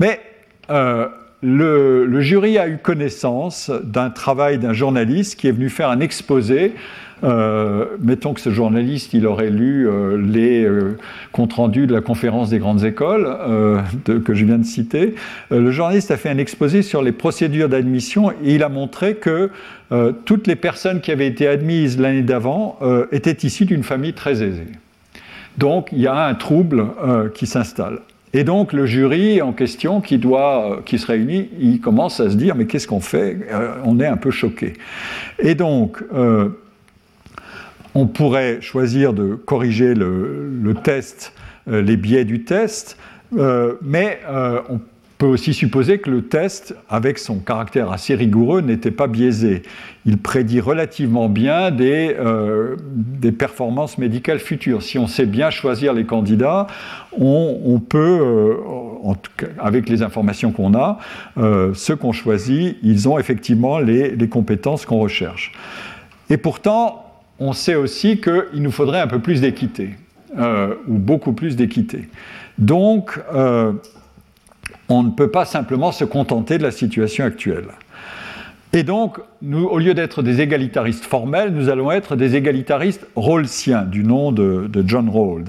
Mais 0.00 0.20
euh, 0.70 1.06
le, 1.42 2.20
jury 2.20 2.58
a 2.58 2.68
eu 2.68 2.78
connaissance 2.78 3.70
d'un 3.84 4.10
travail 4.10 4.58
d'un 4.58 4.72
journaliste 4.72 5.38
qui 5.38 5.48
est 5.48 5.52
venu 5.52 5.68
faire 5.68 5.90
un 5.90 6.00
exposé 6.00 6.72
euh, 7.24 7.86
mettons 8.00 8.34
que 8.34 8.40
ce 8.40 8.50
journaliste, 8.50 9.12
il 9.12 9.26
aurait 9.26 9.50
lu 9.50 9.88
euh, 9.88 10.16
les 10.16 10.64
euh, 10.64 10.96
comptes 11.32 11.54
rendus 11.54 11.86
de 11.86 11.94
la 11.94 12.00
conférence 12.00 12.50
des 12.50 12.58
grandes 12.58 12.84
écoles 12.84 13.26
que 14.04 14.34
je 14.34 14.44
viens 14.44 14.58
de 14.58 14.64
citer. 14.64 15.14
le 15.50 15.70
journaliste 15.70 16.10
a 16.10 16.16
fait 16.16 16.30
un 16.30 16.38
exposé 16.38 16.82
sur 16.82 17.02
les 17.02 17.12
procédures 17.12 17.68
d'admission 17.68 18.30
et 18.30 18.54
il 18.54 18.62
a 18.62 18.68
montré 18.68 19.14
que 19.14 19.50
toutes 20.24 20.46
les 20.46 20.56
personnes 20.56 21.00
qui 21.00 21.10
avaient 21.10 21.26
été 21.26 21.46
admises 21.46 21.98
l'année 21.98 22.22
d'avant 22.22 22.78
étaient 23.12 23.46
issues 23.46 23.64
d'une 23.64 23.82
famille 23.82 24.12
très 24.12 24.42
aisée. 24.42 24.68
Donc 25.56 25.88
il 25.92 26.00
y 26.00 26.06
a 26.06 26.26
un 26.26 26.34
trouble 26.34 26.86
qui 27.34 27.46
s'installe. 27.46 28.00
Et 28.38 28.44
donc 28.44 28.72
le 28.72 28.86
jury 28.86 29.42
en 29.42 29.52
question 29.52 30.00
qui, 30.00 30.18
doit, 30.18 30.82
qui 30.84 30.98
se 30.98 31.06
réunit, 31.06 31.48
il 31.58 31.80
commence 31.80 32.20
à 32.20 32.30
se 32.30 32.36
dire 32.36 32.54
mais 32.54 32.66
qu'est-ce 32.66 32.86
qu'on 32.86 33.00
fait? 33.00 33.38
On 33.84 33.98
est 33.98 34.06
un 34.06 34.16
peu 34.16 34.30
choqué. 34.30 34.74
Et 35.40 35.54
donc 35.56 36.02
on 37.94 38.06
pourrait 38.06 38.60
choisir 38.60 39.12
de 39.12 39.34
corriger 39.34 39.94
le, 39.94 40.74
test, 40.84 41.32
euh, 41.68 41.82
les 41.82 41.96
biais 41.96 42.24
du 42.24 42.44
test, 42.44 42.96
euh, 43.36 43.74
mais 43.82 44.20
euh, 44.28 44.60
on 44.68 44.78
peut 44.78 44.84
aussi 45.26 45.52
supposer 45.52 45.98
que 45.98 46.10
le 46.10 46.22
test, 46.22 46.76
avec 46.88 47.18
son 47.18 47.38
caractère 47.38 47.90
assez 47.90 48.14
rigoureux, 48.14 48.60
n'était 48.60 48.90
pas 48.90 49.06
biaisé. 49.06 49.62
Il 50.06 50.18
prédit 50.18 50.60
relativement 50.60 51.28
bien 51.28 51.70
des, 51.70 52.16
des, 52.94 53.32
performances 53.32 53.98
médicales 53.98 54.38
futures. 54.38 54.82
Si 54.82 54.98
on 54.98 55.06
sait 55.06 55.26
bien 55.26 55.50
choisir 55.50 55.92
les 55.92 56.04
candidats, 56.04 56.68
on, 57.18 57.80
peut, 57.80 58.56
en 59.02 59.14
tout 59.16 59.32
cas, 59.36 59.48
avec 59.58 59.88
les 59.88 60.02
informations 60.02 60.52
qu'on 60.52 60.72
a, 60.74 60.98
ceux 61.74 61.96
qu'on 61.96 62.12
choisit, 62.12 62.78
ils 62.82 63.08
ont 63.08 63.18
effectivement 63.18 63.80
les, 63.80 64.14
les 64.14 64.28
compétences 64.28 64.86
qu'on 64.86 65.00
recherche. 65.00 65.52
Et 66.30 66.36
pourtant, 66.36 67.08
on 67.40 67.52
sait 67.52 67.74
aussi 67.74 68.20
qu'il 68.20 68.62
nous 68.62 68.70
faudrait 68.70 69.00
un 69.00 69.06
peu 69.06 69.20
plus 69.20 69.40
d'équité, 69.40 69.90
euh, 70.36 70.74
ou 70.86 70.94
beaucoup 70.94 71.32
plus 71.32 71.56
d'équité. 71.56 72.08
Donc, 72.58 73.18
euh, 73.32 73.72
on 74.88 75.02
ne 75.02 75.10
peut 75.10 75.30
pas 75.30 75.44
simplement 75.44 75.92
se 75.92 76.04
contenter 76.04 76.58
de 76.58 76.62
la 76.62 76.70
situation 76.70 77.24
actuelle. 77.24 77.68
Et 78.72 78.82
donc, 78.82 79.18
au 79.42 79.78
lieu 79.78 79.94
d'être 79.94 80.22
des 80.22 80.40
égalitaristes 80.40 81.04
formels, 81.04 81.52
nous 81.52 81.70
allons 81.70 81.90
être 81.90 82.16
des 82.16 82.36
égalitaristes 82.36 83.06
rawlsiens, 83.16 83.82
du 83.82 84.04
nom 84.04 84.30
de, 84.30 84.68
John 84.86 85.08
Rawls. 85.08 85.44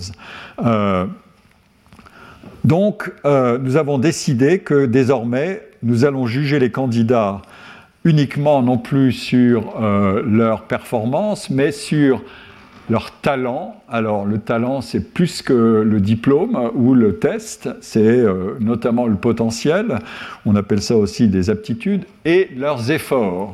Euh, 0.64 1.06
donc, 2.64 3.12
nous 3.26 3.76
avons 3.76 3.98
décidé 3.98 4.60
que 4.60 4.86
désormais, 4.86 5.64
nous 5.84 6.06
allons 6.06 6.28
juger 6.28 6.60
les 6.60 6.72
candidats 6.72 7.42
uniquement 8.04 8.62
non 8.62 8.78
plus 8.78 9.12
sur 9.12 9.76
euh, 9.82 10.24
leur 10.26 10.64
performance, 10.64 11.50
mais 11.50 11.72
sur 11.72 12.24
leur 12.90 13.12
talent. 13.12 13.82
Alors 13.90 14.26
le 14.26 14.40
talent, 14.40 14.82
c'est 14.82 15.14
plus 15.14 15.42
que 15.42 15.54
le 15.54 16.00
diplôme 16.00 16.72
ou 16.76 16.94
le 16.94 17.20
test, 17.20 17.70
c'est 17.82 18.00
euh, 18.00 18.56
notamment 18.60 19.08
le 19.08 19.16
potentiel, 19.16 20.00
on 20.46 20.56
appelle 20.56 20.82
ça 20.82 20.96
aussi 20.96 21.28
des 21.28 21.50
aptitudes, 21.50 22.06
et 22.26 22.50
leurs 22.56 22.92
efforts. 22.92 23.54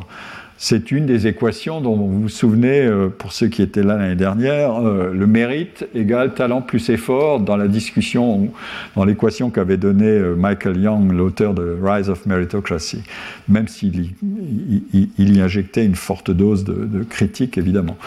C'est 0.58 0.92
une 0.92 1.06
des 1.06 1.28
équations 1.28 1.82
dont 1.82 1.96
vous 1.96 2.22
vous 2.22 2.30
souvenez, 2.30 2.82
euh, 2.82 3.10
pour 3.10 3.34
ceux 3.34 3.48
qui 3.48 3.62
étaient 3.62 3.84
là 3.84 3.98
l'année 3.98 4.16
dernière, 4.16 4.76
euh, 4.76 5.12
le 5.14 5.28
mérite 5.28 5.86
égale 5.94 6.34
talent 6.34 6.62
plus 6.62 6.90
effort 6.90 7.42
dans 7.42 7.58
la 7.58 7.68
discussion, 7.68 8.50
dans 8.96 9.04
l'équation 9.04 9.50
qu'avait 9.50 9.76
donnée 9.76 10.06
euh, 10.06 10.36
Michael 10.36 10.78
Young, 10.78 11.12
l'auteur 11.12 11.54
de 11.54 11.78
Rise 11.84 12.10
of 12.10 12.26
Meritocracy, 12.26 13.04
même 13.50 13.68
s'il 13.68 14.00
y, 14.00 15.12
il, 15.18 15.38
y 15.38 15.42
injectait 15.42 15.86
une 15.86 15.96
forte 15.96 16.32
dose 16.32 16.64
de, 16.64 17.04
critique, 17.04 17.58
évidemment. 17.58 17.98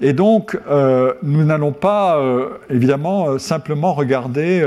et 0.00 0.12
donc, 0.12 0.58
nous 1.22 1.44
n'allons 1.44 1.72
pas, 1.72 2.20
évidemment, 2.70 3.38
simplement 3.38 3.94
regarder 3.94 4.64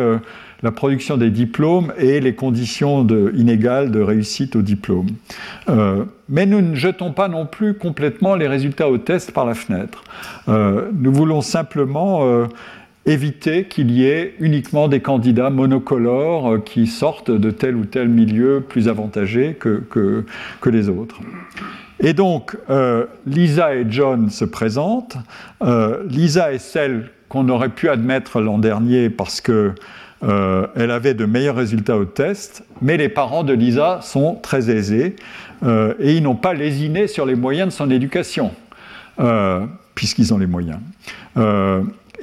la 0.63 0.71
production 0.71 1.17
des 1.17 1.29
diplômes 1.29 1.93
et 1.97 2.19
les 2.19 2.33
conditions 2.33 3.05
inégales 3.35 3.91
de 3.91 3.99
réussite 3.99 4.55
au 4.55 4.61
diplôme. 4.61 5.07
Euh, 5.69 6.05
mais 6.29 6.45
nous 6.45 6.61
ne 6.61 6.75
jetons 6.75 7.13
pas 7.13 7.27
non 7.27 7.45
plus 7.45 7.75
complètement 7.75 8.35
les 8.35 8.47
résultats 8.47 8.89
au 8.89 8.97
test 8.97 9.31
par 9.31 9.45
la 9.45 9.53
fenêtre. 9.53 10.03
Euh, 10.47 10.89
nous 10.93 11.13
voulons 11.13 11.41
simplement 11.41 12.25
euh, 12.25 12.47
éviter 13.05 13.65
qu'il 13.65 13.91
y 13.91 14.05
ait 14.05 14.33
uniquement 14.39 14.87
des 14.87 14.99
candidats 14.99 15.49
monocolores 15.49 16.63
qui 16.63 16.87
sortent 16.87 17.31
de 17.31 17.51
tel 17.51 17.75
ou 17.75 17.85
tel 17.85 18.09
milieu 18.09 18.61
plus 18.67 18.87
avantagé 18.87 19.53
que, 19.53 19.83
que 20.59 20.69
les 20.69 20.89
autres. 20.89 21.19
Et 21.99 22.13
donc, 22.13 22.55
Lisa 23.25 23.73
et 23.75 23.85
John 23.89 24.29
se 24.29 24.45
présentent. 24.45 25.17
Lisa 26.09 26.53
est 26.53 26.59
celle 26.59 27.09
qu'on 27.29 27.49
aurait 27.49 27.69
pu 27.69 27.89
admettre 27.89 28.39
l'an 28.41 28.57
dernier 28.57 29.09
parce 29.09 29.41
que 29.41 29.73
euh, 30.23 30.67
elle 30.75 30.91
avait 30.91 31.13
de 31.13 31.25
meilleurs 31.25 31.55
résultats 31.55 31.97
au 31.97 32.05
test, 32.05 32.63
mais 32.81 32.97
les 32.97 33.09
parents 33.09 33.43
de 33.43 33.53
Lisa 33.53 33.99
sont 34.01 34.35
très 34.35 34.69
aisés 34.69 35.15
euh, 35.63 35.93
et 35.99 36.15
ils 36.15 36.23
n'ont 36.23 36.35
pas 36.35 36.53
lésiné 36.53 37.07
sur 37.07 37.25
les 37.25 37.35
moyens 37.35 37.69
de 37.69 37.73
son 37.73 37.91
éducation, 37.91 38.51
euh, 39.19 39.65
puisqu'ils 39.93 40.33
ont 40.33 40.37
les 40.37 40.47
moyens. 40.47 40.79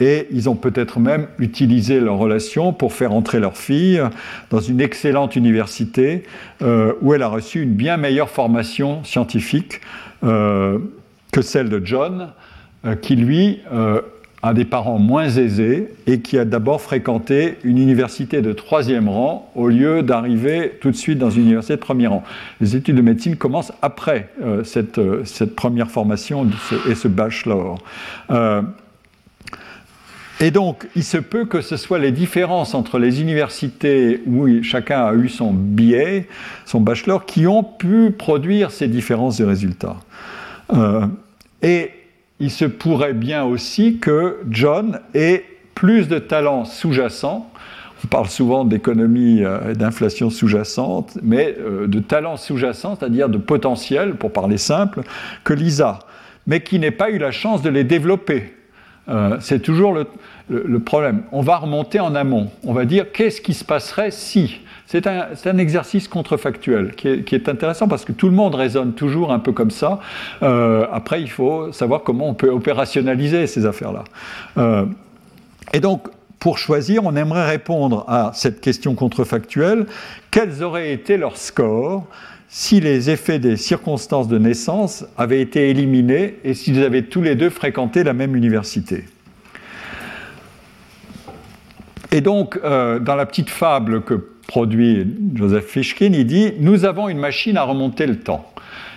et 0.01 0.26
ils 0.32 0.49
ont 0.49 0.57
peut-être 0.57 0.99
même 0.99 1.28
utilisé 1.38 2.01
leur 2.01 2.16
relation 2.18 2.72
pour 2.72 2.92
faire 2.92 3.12
entrer 3.12 3.38
leur 3.38 3.57
fille 3.57 4.03
dans 4.51 4.59
une 4.59 4.80
excellente 4.80 5.36
université 5.36 6.24
où 6.61 7.14
elle 7.14 7.22
a 7.22 7.28
reçu 7.28 7.62
une 7.62 7.74
bien 7.74 7.97
meilleure 7.97 8.28
formation 8.28 9.05
scientifique 9.05 9.80
que 10.20 11.42
celle 11.42 11.68
de 11.68 11.80
John, 11.84 12.32
qui 13.03 13.14
lui 13.14 13.61
un 14.45 14.53
des 14.53 14.66
parents 14.66 14.99
moins 14.99 15.30
aisés 15.30 15.88
et 16.07 16.20
qui 16.20 16.38
a 16.38 16.45
d'abord 16.45 16.82
fréquenté 16.82 17.57
une 17.64 17.78
université 17.78 18.42
de 18.42 18.53
troisième 18.53 19.09
rang 19.09 19.51
au 19.55 19.68
lieu 19.68 20.03
d'arriver 20.03 20.72
tout 20.82 20.90
de 20.90 20.97
suite 20.97 21.18
dans 21.18 21.30
une 21.30 21.45
université 21.45 21.76
de 21.76 21.80
premier 21.80 22.09
rang. 22.09 22.22
Les 22.61 22.76
études 22.76 22.97
de 22.97 23.01
médecine 23.01 23.36
commencent 23.36 23.72
après 23.80 24.28
euh, 24.42 24.62
cette, 24.62 24.99
euh, 24.99 25.24
cette, 25.24 25.57
première 25.57 25.90
formation 25.90 26.47
et 26.86 26.95
ce 26.95 27.09
bachelor. 27.09 27.78
Euh, 28.30 28.61
et 30.40 30.51
donc, 30.51 30.86
il 30.95 31.05
se 31.05 31.16
peut 31.16 31.47
que 31.47 31.62
ce 31.62 31.78
soit 31.78 31.99
les 31.99 32.12
différences 32.12 32.74
entre 32.74 32.99
les 32.99 33.22
universités 33.22 34.20
où 34.26 34.62
chacun 34.62 35.07
a 35.07 35.14
eu 35.14 35.30
son 35.30 35.55
billet, 35.55 36.28
son 36.66 36.82
bachelor, 36.82 37.24
qui 37.24 37.47
ont 37.47 37.62
pu 37.62 38.11
produire 38.11 38.70
ces 38.72 38.88
différences 38.88 39.38
de 39.38 39.45
résultats. 39.47 39.97
et 41.62 41.90
il 42.41 42.51
se 42.51 42.64
pourrait 42.64 43.14
bien 43.14 43.45
aussi 43.45 43.99
que 43.99 44.39
John 44.51 45.01
ait 45.14 45.45
plus 45.74 46.09
de 46.09 46.18
talents 46.18 46.64
sous-jacents. 46.64 47.51
On 48.05 48.07
parle 48.07 48.28
souvent 48.28 48.64
d'économie 48.64 49.43
euh, 49.43 49.72
et 49.72 49.74
d'inflation 49.74 50.28
sous-jacente, 50.28 51.16
mais 51.22 51.57
euh, 51.59 51.87
de 51.87 52.01
talents 52.01 52.37
sous-jacents, 52.37 52.97
c'est-à-dire 52.99 53.28
de 53.28 53.39
potentiel, 53.39 54.16
pour 54.16 54.32
parler 54.32 54.59
simple, 54.59 55.03
que 55.43 55.55
Lisa, 55.55 56.01
mais 56.47 56.61
qui 56.61 56.78
n'ait 56.78 56.91
pas 56.91 57.11
eu 57.11 57.18
la 57.18 57.30
chance 57.30 57.62
de 57.62 57.70
les 57.70 57.85
développer. 57.85 58.55
Euh, 59.09 59.37
c'est 59.41 59.61
toujours 59.61 59.95
le, 60.49 60.78
problème. 60.80 61.22
On 61.32 61.41
va 61.41 61.57
remonter 61.57 62.01
en 62.01 62.14
amont. 62.14 62.51
On 62.62 62.72
va 62.72 62.85
dire 62.85 63.12
qu'est-ce 63.12 63.41
qui 63.41 63.55
se 63.55 63.64
passerait 63.64 64.11
si 64.11 64.61
c'est 64.87 65.07
un, 65.07 65.59
exercice 65.59 66.09
contrefactuel 66.09 66.95
qui 66.95 67.09
est, 67.09 67.49
intéressant 67.49 67.89
parce 67.89 68.05
que 68.05 68.12
tout 68.12 68.28
le 68.28 68.35
monde 68.35 68.55
raisonne 68.55 68.93
toujours 68.93 69.32
un 69.32 69.39
peu 69.39 69.53
comme 69.53 69.70
ça. 69.70 69.99
Euh, 70.43 70.87
après, 70.93 71.22
il 71.22 71.30
faut 71.30 71.72
savoir 71.72 72.03
comment 72.03 72.28
on 72.28 72.35
peut 72.35 72.51
opérationnaliser 72.51 73.47
ces 73.47 73.66
affaires-là. 73.66 74.05
Euh, 74.59 74.85
et 75.72 75.80
donc, 75.80 76.09
pour 76.39 76.59
choisir, 76.59 77.05
on 77.05 77.16
aimerait 77.16 77.49
répondre 77.49 78.05
à 78.07 78.32
cette 78.35 78.61
question 78.61 78.95
contrefactuelle. 78.95 79.87
Quels 80.30 80.62
auraient 80.62 80.93
été 80.93 81.16
leurs 81.16 81.39
scores 81.39 82.07
si 82.49 82.80
les 82.80 83.09
effets 83.11 83.39
des 83.39 83.57
circonstances 83.57 84.28
de 84.28 84.39
naissance 84.39 85.07
avaient 85.16 85.41
été 85.41 85.70
éliminés 85.70 86.39
et 86.45 86.53
s'ils 86.53 86.85
avaient 86.85 87.03
tous 87.03 87.22
les 87.22 87.35
deux 87.35 87.51
fréquenté 87.51 88.05
la 88.05 88.12
même 88.12 88.37
université? 88.37 89.05
Et 92.12 92.20
donc, 92.20 92.61
euh, 92.62 93.01
dans 93.01 93.16
la 93.16 93.26
petite 93.26 93.51
fable 93.51 94.03
que 94.03 94.34
produit 94.47 95.07
Joseph 95.34 95.66
Fishkin, 95.66 96.11
il 96.12 96.26
dit 96.26 96.53
Nous 96.61 96.84
avons 96.84 97.09
une 97.09 97.18
machine 97.18 97.57
à 97.57 97.64
remonter 97.64 98.07
le 98.07 98.18
temps. 98.18 98.51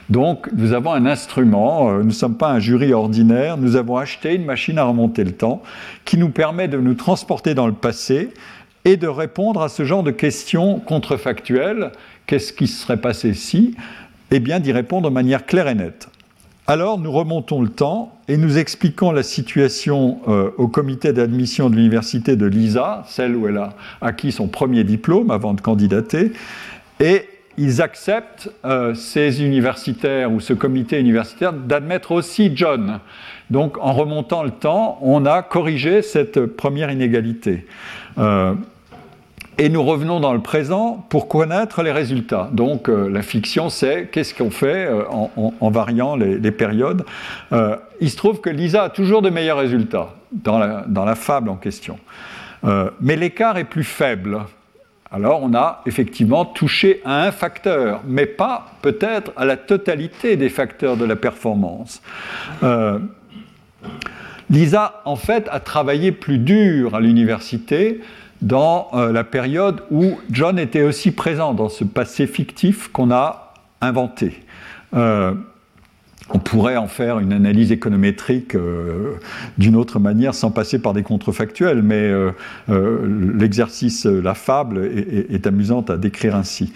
Donc, 0.09 0.47
nous 0.55 0.71
avons 0.71 0.93
un 0.93 1.05
instrument, 1.05 1.89
euh, 1.89 1.97
nous 1.99 2.05
ne 2.05 2.11
sommes 2.11 2.37
pas 2.37 2.49
un 2.49 2.59
jury 2.59 2.93
ordinaire, 2.93 3.57
nous 3.57 3.75
avons 3.75 3.97
acheté 3.97 4.35
une 4.35 4.45
machine 4.45 4.77
à 4.77 4.85
remonter 4.85 5.25
le 5.25 5.33
temps 5.33 5.61
qui 6.05 6.17
nous 6.17 6.29
permet 6.29 6.69
de 6.69 6.77
nous 6.77 6.93
transporter 6.93 7.53
dans 7.53 7.67
le 7.67 7.73
passé 7.73 8.29
et 8.85 8.95
de 8.95 9.07
répondre 9.07 9.61
à 9.61 9.67
ce 9.67 9.83
genre 9.83 10.03
de 10.03 10.11
questions 10.11 10.79
contrefactuelles. 10.79 11.91
Qu'est-ce 12.25 12.53
qui 12.53 12.67
se 12.67 12.83
serait 12.83 13.01
passé 13.01 13.33
si? 13.33 13.75
Eh 14.31 14.39
bien, 14.39 14.61
d'y 14.61 14.71
répondre 14.71 15.09
de 15.09 15.13
manière 15.13 15.45
claire 15.45 15.67
et 15.67 15.75
nette. 15.75 16.07
Alors 16.69 16.99
nous 16.99 17.13
remontons 17.13 17.61
le 17.61 17.69
temps 17.69 18.13
et 18.27 18.35
nous 18.35 18.57
expliquons 18.57 19.13
la 19.13 19.23
situation 19.23 20.19
euh, 20.27 20.51
au 20.57 20.67
comité 20.67 21.13
d'admission 21.13 21.69
de 21.69 21.77
l'université 21.77 22.35
de 22.35 22.45
Lisa, 22.45 23.05
celle 23.07 23.37
où 23.37 23.47
elle 23.47 23.55
a 23.55 23.69
acquis 24.01 24.33
son 24.33 24.49
premier 24.49 24.83
diplôme 24.83 25.31
avant 25.31 25.53
de 25.53 25.61
candidater, 25.61 26.33
et 26.99 27.23
ils 27.57 27.81
acceptent, 27.81 28.51
euh, 28.65 28.93
ces 28.95 29.41
universitaires 29.41 30.29
ou 30.29 30.41
ce 30.41 30.51
comité 30.51 30.99
universitaire, 30.99 31.53
d'admettre 31.53 32.11
aussi 32.11 32.51
John. 32.53 32.99
Donc 33.49 33.77
en 33.77 33.93
remontant 33.93 34.43
le 34.43 34.51
temps, 34.51 34.99
on 35.01 35.25
a 35.25 35.43
corrigé 35.43 36.01
cette 36.01 36.45
première 36.47 36.91
inégalité. 36.91 37.65
Euh, 38.17 38.55
et 39.57 39.69
nous 39.69 39.83
revenons 39.83 40.19
dans 40.19 40.33
le 40.33 40.41
présent 40.41 41.05
pour 41.09 41.27
connaître 41.27 41.81
les 41.81 41.91
résultats. 41.91 42.49
Donc 42.51 42.89
euh, 42.89 43.09
la 43.09 43.21
fiction, 43.21 43.69
c'est 43.69 44.09
qu'est-ce 44.11 44.33
qu'on 44.33 44.51
fait 44.51 44.85
euh, 44.85 45.03
en, 45.07 45.69
variant 45.71 46.15
les, 46.15 46.51
périodes. 46.51 47.03
Euh, 47.51 47.75
il 47.99 48.09
se 48.09 48.17
trouve 48.17 48.39
que 48.39 48.49
Lisa 48.49 48.83
a 48.83 48.89
toujours 48.89 49.21
de 49.21 49.29
meilleurs 49.29 49.57
résultats 49.57 50.13
dans 50.31 50.59
la, 50.59 50.85
dans 50.87 51.05
la 51.05 51.15
fable 51.15 51.49
en 51.49 51.55
question. 51.55 51.97
mais 53.01 53.15
l'écart 53.15 53.57
est 53.57 53.63
plus 53.63 53.83
faible. 53.83 54.39
Alors 55.09 55.41
on 55.41 55.53
a 55.53 55.81
effectivement 55.85 56.43
touché 56.43 57.01
à 57.05 57.23
un 57.23 57.31
facteur, 57.31 58.01
mais 58.05 58.25
pas 58.25 58.67
peut-être 58.81 59.31
à 59.37 59.45
la 59.45 59.55
totalité 59.55 60.35
des 60.35 60.49
facteurs 60.49 60.97
de 60.97 61.05
la 61.05 61.15
performance. 61.15 62.01
Lisa, 64.49 65.01
en 65.05 65.17
fait, 65.17 65.47
a 65.51 65.59
travaillé 65.59 66.11
plus 66.11 66.37
dur 66.37 66.95
à 66.95 67.01
l'université 67.01 68.01
dans 68.41 68.89
euh, 68.93 69.11
la 69.11 69.23
période 69.23 69.83
où 69.91 70.19
John 70.31 70.59
était 70.59 70.83
aussi 70.83 71.11
présent 71.11 71.53
dans 71.53 71.69
ce 71.69 71.83
passé 71.83 72.27
fictif 72.27 72.89
qu'on 72.89 73.11
a 73.11 73.53
inventé. 73.81 74.41
Euh, 74.95 75.33
on 76.29 76.39
pourrait 76.39 76.75
en 76.75 76.87
faire 76.87 77.19
une 77.19 77.31
analyse 77.31 77.71
économétrique 77.71 78.53
euh, 78.53 79.13
d'une 79.57 79.77
autre 79.77 79.97
manière 79.97 80.35
sans 80.35 80.51
passer 80.51 80.77
par 80.77 80.91
des 80.91 81.03
contrefactuels, 81.03 81.81
mais 81.81 82.11
l'exercice, 82.67 84.05
la 84.05 84.33
fable 84.33 84.83
est, 84.85 85.47
amusante 85.47 85.89
à 85.89 85.95
décrire 85.95 86.35
ainsi. 86.35 86.73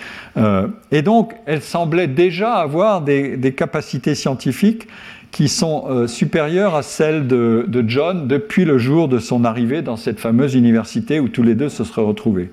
et 0.91 1.01
donc, 1.01 1.35
elle 1.45 1.61
semblait 1.61 2.07
déjà 2.07 2.53
avoir 2.53 3.01
des 3.01 3.53
capacités 3.53 4.15
scientifiques 4.15 4.87
qui 5.31 5.47
sont 5.47 5.85
euh, 5.89 6.07
supérieures 6.07 6.75
à 6.75 6.83
celles 6.83 7.25
de, 7.27 7.65
John 7.87 8.27
depuis 8.27 8.65
le 8.65 8.77
jour 8.77 9.07
de 9.07 9.17
son 9.17 9.45
arrivée 9.45 9.81
dans 9.81 9.95
cette 9.95 10.19
fameuse 10.19 10.55
université 10.55 11.19
où 11.19 11.29
tous 11.29 11.43
les 11.43 11.55
deux 11.55 11.69
se 11.69 11.83
seraient 11.83 12.05
retrouvés. 12.05 12.51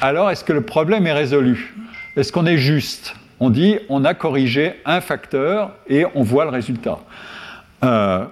Alors, 0.00 0.30
est-ce 0.30 0.44
que 0.44 0.52
le 0.52 0.60
problème 0.60 1.06
est 1.06 1.12
résolu? 1.12 1.74
Est-ce 2.16 2.32
qu'on 2.32 2.46
est 2.46 2.58
juste? 2.58 3.14
On 3.38 3.50
dit, 3.50 3.78
on 3.88 4.04
a 4.04 4.14
corrigé 4.14 4.74
un 4.84 5.00
facteur 5.00 5.72
et 5.88 6.04
on 6.14 6.22
voit 6.22 6.44
le 6.44 6.50
résultat. 6.50 6.98
Euh, 7.84 8.24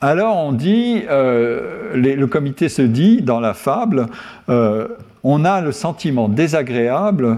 alors 0.00 0.36
on 0.38 0.52
dit, 0.52 1.02
euh, 1.10 1.94
le 1.94 2.26
comité 2.26 2.70
se 2.70 2.82
dit 2.82 3.20
dans 3.20 3.38
la 3.38 3.52
fable, 3.52 4.06
on 4.48 5.44
a 5.44 5.60
le 5.60 5.72
sentiment 5.72 6.28
désagréable 6.28 7.36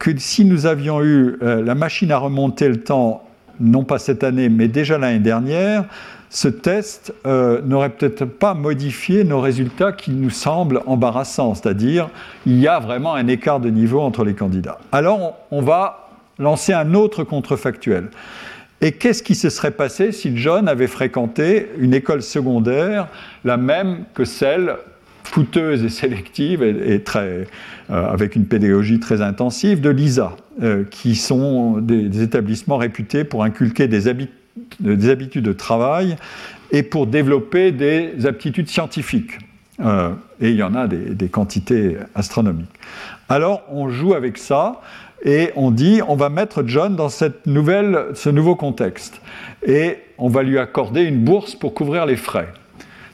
que 0.00 0.10
si 0.18 0.44
nous 0.44 0.66
avions 0.66 1.02
eu 1.04 1.36
la 1.40 1.76
machine 1.76 2.10
à 2.10 2.18
remonter 2.18 2.68
le 2.68 2.82
temps 2.82 3.29
non 3.60 3.84
pas 3.84 3.98
cette 3.98 4.24
année, 4.24 4.48
mais 4.48 4.68
déjà 4.68 4.98
l'année 4.98 5.18
dernière, 5.18 5.84
ce 6.30 6.46
test 6.46 7.12
euh, 7.26 7.60
n'aurait 7.62 7.90
peut-être 7.90 8.24
pas 8.24 8.54
modifié 8.54 9.24
nos 9.24 9.40
résultats 9.40 9.92
qui 9.92 10.12
nous 10.12 10.30
semblent 10.30 10.80
embarrassants, 10.86 11.54
c'est-à-dire 11.54 12.08
il 12.46 12.58
y 12.58 12.68
a 12.68 12.78
vraiment 12.78 13.14
un 13.14 13.26
écart 13.26 13.58
de 13.58 13.68
niveau 13.68 14.00
entre 14.00 14.24
les 14.24 14.34
candidats. 14.34 14.78
Alors 14.92 15.36
on, 15.50 15.60
va 15.60 16.08
lancer 16.38 16.72
un 16.72 16.94
autre 16.94 17.24
contrefactuel. 17.24 18.10
Et 18.80 18.92
qu'est-ce 18.92 19.22
qui 19.22 19.34
se 19.34 19.50
serait 19.50 19.72
passé 19.72 20.12
si 20.12 20.36
John 20.36 20.68
avait 20.68 20.86
fréquenté 20.86 21.68
une 21.78 21.92
école 21.92 22.22
secondaire, 22.22 23.08
la 23.44 23.56
même 23.56 24.04
que 24.14 24.24
celle 24.24 24.76
coûteuse 25.32 25.84
et 25.84 25.88
sélective 25.88 26.62
et, 26.62 27.02
très, 27.02 27.46
euh, 27.90 28.10
avec 28.12 28.36
une 28.36 28.46
pédagogie 28.46 29.00
très 29.00 29.22
intensive 29.22 29.80
de 29.80 29.90
l'ISA, 29.90 30.36
euh, 30.62 30.84
qui 30.90 31.14
sont 31.14 31.78
des, 31.78 32.22
établissements 32.22 32.76
réputés 32.76 33.24
pour 33.24 33.44
inculquer 33.44 33.88
des, 33.88 34.12
des, 34.80 35.08
habitudes 35.08 35.44
de 35.44 35.52
travail 35.52 36.16
et 36.72 36.82
pour 36.82 37.06
développer 37.06 37.72
des 37.72 38.26
aptitudes 38.26 38.68
scientifiques. 38.68 39.38
Euh, 39.80 40.10
et 40.40 40.50
il 40.50 40.56
y 40.56 40.62
en 40.62 40.74
a 40.74 40.86
des, 40.86 41.14
des, 41.14 41.28
quantités 41.28 41.96
astronomiques. 42.14 42.68
Alors 43.28 43.62
on 43.70 43.88
joue 43.88 44.14
avec 44.14 44.36
ça 44.36 44.80
et 45.24 45.50
on 45.56 45.70
dit 45.70 46.00
on 46.06 46.16
va 46.16 46.28
mettre 46.28 46.64
John 46.66 46.96
dans 46.96 47.08
cette 47.08 47.46
nouvelle, 47.46 48.06
ce 48.14 48.28
nouveau 48.28 48.56
contexte 48.56 49.20
et 49.66 49.98
on 50.18 50.28
va 50.28 50.42
lui 50.42 50.58
accorder 50.58 51.02
une 51.02 51.24
bourse 51.24 51.54
pour 51.54 51.72
couvrir 51.72 52.04
les 52.04 52.16
frais. 52.16 52.48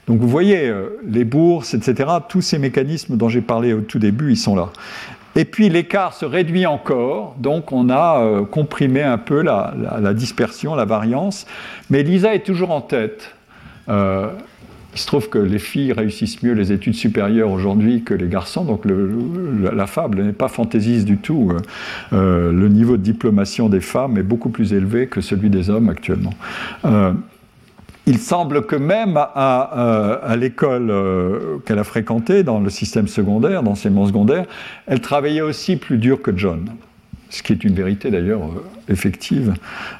Donc 0.07 0.21
vous 0.21 0.27
voyez, 0.27 0.69
euh, 0.69 0.99
les 1.05 1.25
bourses, 1.25 1.73
etc., 1.73 2.09
tous 2.27 2.41
ces 2.41 2.59
mécanismes 2.59 3.17
dont 3.17 3.29
j'ai 3.29 3.41
parlé 3.41 3.73
au 3.73 3.81
tout 3.81 3.99
début, 3.99 4.31
ils 4.31 4.37
sont 4.37 4.55
là. 4.55 4.69
Et 5.35 5.45
puis 5.45 5.69
l'écart 5.69 6.13
se 6.13 6.25
réduit 6.25 6.65
encore, 6.65 7.35
donc 7.37 7.71
on 7.71 7.89
a 7.89 8.21
euh, 8.21 8.45
comprimé 8.45 9.03
un 9.03 9.17
peu 9.19 9.43
la, 9.43 10.13
dispersion, 10.13 10.73
la 10.75 10.85
variance, 10.85 11.45
mais 11.89 12.01
Lisa 12.03 12.33
est 12.33 12.45
toujours 12.45 12.71
en 12.71 12.81
tête. 12.81 13.35
Euh, 13.89 14.29
il 14.93 14.99
se 14.99 15.05
trouve 15.05 15.29
que 15.29 15.37
les 15.37 15.59
filles 15.59 15.91
réussissent 15.91 16.41
mieux 16.41 16.53
les 16.53 16.71
études 16.71 16.95
supérieures 16.95 17.51
aujourd'hui 17.51 18.01
que 18.01 18.15
les 18.15 18.27
garçons, 18.27 18.63
donc 18.63 18.83
la 18.85 19.85
fable 19.85 20.23
n'est 20.23 20.33
pas 20.33 20.47
fantaisiste 20.47 21.05
du 21.05 21.17
tout. 21.17 21.51
Le 22.11 22.67
niveau 22.67 22.97
de 22.97 23.03
diplomation 23.03 23.69
des 23.69 23.81
femmes 23.81 24.17
est 24.17 24.23
beaucoup 24.23 24.49
plus 24.49 24.73
élevé 24.73 25.05
que 25.05 25.21
celui 25.21 25.51
des 25.51 25.69
hommes 25.69 25.89
actuellement 25.89 26.33
il 28.07 28.19
semble 28.19 28.65
que 28.65 28.77
même 28.77 29.17
à, 29.17 30.35
l'école 30.39 30.89
euh, 30.89 31.57
qu'elle 31.65 31.77
a 31.77 31.83
fréquentée, 31.83 32.43
dans 32.43 32.59
le 32.59 32.69
système 32.69 33.07
secondaire, 33.07 33.63
d'enseignement 33.63 34.07
secondaire, 34.07 34.45
elle 34.87 35.01
travaillait 35.01 35.41
aussi 35.41 35.75
plus 35.75 35.97
dur 35.97 36.21
que 36.21 36.35
John, 36.35 36.69
ce 37.29 37.43
qui 37.43 37.51
est 37.51 37.63
une 37.65 37.75
vérité 37.75 38.09
d'ailleurs 38.09 38.43
euh, 38.43 38.91
effective. 38.91 39.53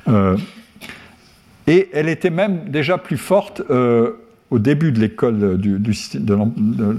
Euh, 0.08 0.38
et 1.68 1.90
elle 1.92 2.08
était 2.08 2.30
même 2.30 2.70
déjà 2.70 2.98
plus 2.98 3.18
forte 3.18 3.62
au 3.70 4.58
début 4.60 4.94
de 4.94 5.02
l'école 5.02 5.58
du, 5.58 5.78
de 5.80 6.38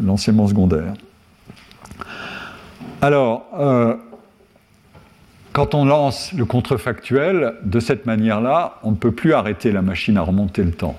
l'enseignement 0.05 0.47
secondaire. 0.47 0.93
Alors, 3.01 3.47
quand 5.53 5.75
on 5.75 5.85
lance 5.85 6.33
le 6.33 6.45
contrefactuel 6.45 7.55
de 7.63 7.81
cette 7.81 8.07
manière-là, 8.07 8.79
on 8.83 8.93
ne 8.93 8.97
peut 8.97 9.13
plus 9.13 9.33
arrêter 9.33 9.73
la 9.73 9.83
machine 9.83 10.17
à 10.17 10.23
remonter 10.23 10.63
le 10.63 10.73
temps. 10.73 10.99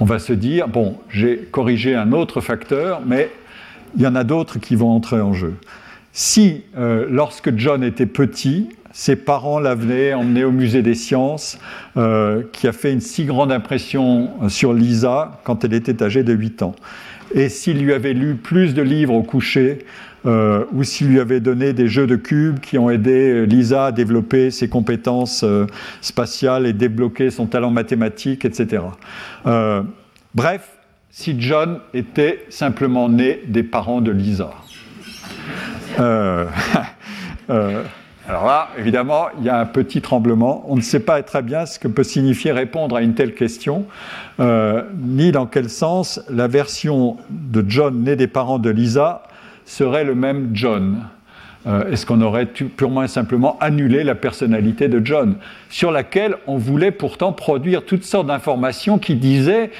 On 0.00 0.04
va 0.04 0.18
se 0.18 0.32
dire, 0.32 0.68
bon, 0.68 0.98
j'ai 1.08 1.38
corrigé 1.50 1.94
un 1.94 2.12
autre 2.12 2.40
facteur, 2.40 3.02
mais 3.04 3.30
il 3.96 4.02
y 4.02 4.06
en 4.06 4.14
a 4.14 4.24
d'autres 4.24 4.58
qui 4.58 4.76
vont 4.76 4.90
entrer 4.90 5.20
en 5.20 5.32
jeu. 5.32 5.54
Si, 6.12 6.64
euh, 6.76 7.06
lorsque 7.10 7.56
John 7.56 7.84
était 7.84 8.06
petit, 8.06 8.68
ses 8.92 9.16
parents 9.16 9.60
l'avaient 9.60 10.14
emmené 10.14 10.44
au 10.44 10.50
musée 10.50 10.82
des 10.82 10.94
sciences, 10.94 11.58
euh, 11.96 12.42
qui 12.52 12.66
a 12.66 12.72
fait 12.72 12.92
une 12.92 13.00
si 13.00 13.24
grande 13.24 13.52
impression 13.52 14.48
sur 14.48 14.72
Lisa 14.72 15.40
quand 15.44 15.64
elle 15.64 15.74
était 15.74 16.02
âgée 16.02 16.24
de 16.24 16.32
8 16.32 16.62
ans, 16.62 16.74
et 17.34 17.48
s'il 17.48 17.80
lui 17.80 17.92
avait 17.92 18.12
lu 18.12 18.34
plus 18.34 18.74
de 18.74 18.82
livres 18.82 19.14
au 19.14 19.22
coucher, 19.22 19.78
euh, 20.26 20.66
ou 20.72 20.84
s'il 20.84 21.08
lui 21.08 21.18
avait 21.18 21.40
donné 21.40 21.72
des 21.72 21.88
jeux 21.88 22.06
de 22.06 22.16
cubes 22.16 22.60
qui 22.60 22.76
ont 22.76 22.90
aidé 22.90 23.30
euh, 23.30 23.44
Lisa 23.44 23.86
à 23.86 23.92
développer 23.92 24.50
ses 24.50 24.68
compétences 24.68 25.44
euh, 25.44 25.66
spatiales 26.02 26.66
et 26.66 26.74
débloquer 26.74 27.30
son 27.30 27.46
talent 27.46 27.70
mathématique, 27.70 28.44
etc. 28.44 28.82
bref, 30.34 30.68
si 31.10 31.40
John 31.40 31.80
était 31.94 32.44
simplement 32.50 33.08
né 33.08 33.40
des 33.46 33.62
parents 33.62 34.02
de 34.02 34.10
Lisa. 34.10 34.50
alors 35.98 36.46
là, 38.28 38.68
évidemment, 38.78 39.26
il 39.38 39.44
y 39.44 39.48
a 39.48 39.58
un 39.58 39.66
petit 39.66 40.00
tremblement. 40.00 40.64
On 40.68 40.76
ne 40.76 40.82
sait 40.82 41.00
pas 41.00 41.20
très 41.22 41.42
bien 41.42 41.66
ce 41.66 41.78
que 41.78 41.88
peut 41.88 42.04
signifier 42.04 42.52
répondre 42.52 42.94
à 42.94 43.02
une 43.02 43.14
telle 43.14 43.34
question, 43.34 43.86
ni 44.38 45.32
dans 45.32 45.46
quel 45.46 45.68
sens 45.68 46.20
la 46.28 46.46
version 46.46 47.16
de 47.28 47.64
John 47.66 48.04
né 48.04 48.14
des 48.14 48.28
parents 48.28 48.60
de 48.60 48.70
Lisa 48.70 49.22
serait 49.70 50.04
le 50.04 50.14
même 50.14 50.50
John 50.52 51.04
euh, 51.66 51.90
Est-ce 51.90 52.04
qu'on 52.04 52.20
aurait 52.22 52.46
purement 52.46 53.02
et 53.02 53.08
simplement 53.08 53.58
annulé 53.60 54.04
la 54.04 54.14
personnalité 54.14 54.88
de 54.88 55.04
John, 55.04 55.36
sur 55.68 55.92
laquelle 55.92 56.36
on 56.46 56.56
voulait 56.56 56.90
pourtant 56.90 57.32
produire 57.32 57.84
toutes 57.84 58.04
sortes 58.04 58.26
d'informations 58.26 58.98
qui 58.98 59.14
disaient, 59.14 59.70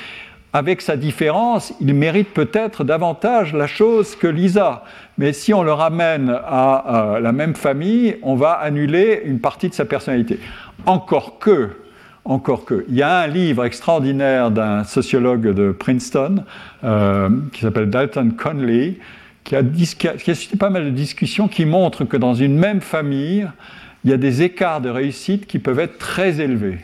avec 0.53 0.81
sa 0.81 0.97
différence, 0.97 1.73
il 1.81 1.95
mérite 1.95 2.35
peut-être 2.35 2.83
davantage 2.83 3.55
la 3.55 3.67
chose 3.67 4.17
que 4.17 4.27
Lisa. 4.27 4.85
Mais 5.17 5.33
si 5.33 5.55
on 5.55 5.63
le 5.63 5.73
ramène 5.73 6.29
à, 6.29 7.19
la 7.21 7.33
même 7.33 7.55
famille, 7.55 8.17
on 8.23 8.35
va 8.35 8.53
annuler 8.53 9.23
une 9.25 9.39
partie 9.39 9.69
de 9.69 9.75
sa 9.75 9.85
personnalité. 9.85 10.41
Encore 10.87 11.39
que, 11.39 11.71
encore 12.25 12.65
que. 12.65 12.85
Il 12.89 12.97
y 12.97 13.03
a 13.03 13.21
un 13.21 13.27
livre 13.29 13.65
extraordinaire 13.65 14.51
d'un 14.51 14.83
sociologue 14.83 15.53
de 15.55 15.71
Princeton 15.71 16.45
euh, 16.83 17.29
qui 17.53 17.61
s'appelle 17.61 17.89
Dalton 17.89 18.33
Conley, 18.37 18.99
qui 19.45 19.57
a, 19.57 19.63
suscité 20.19 20.57
pas 20.57 20.71
mal 20.71 20.85
de 20.85 20.91
discussions 20.91 21.49
qui 21.49 21.65
montrent 21.65 22.05
que 22.05 22.17
dans 22.17 22.35
une 22.35 22.57
même 22.57 22.81
famille, 22.81 23.49
il 24.05 24.11
y 24.11 24.15
a 24.15 24.17
des 24.17 24.43
écarts 24.43 24.81
de 24.81 24.91
réussite 24.91 25.47
qui 25.47 25.59
peuvent 25.59 25.81
être 25.81 25.99
très 25.99 26.41
élevés. 26.41 26.79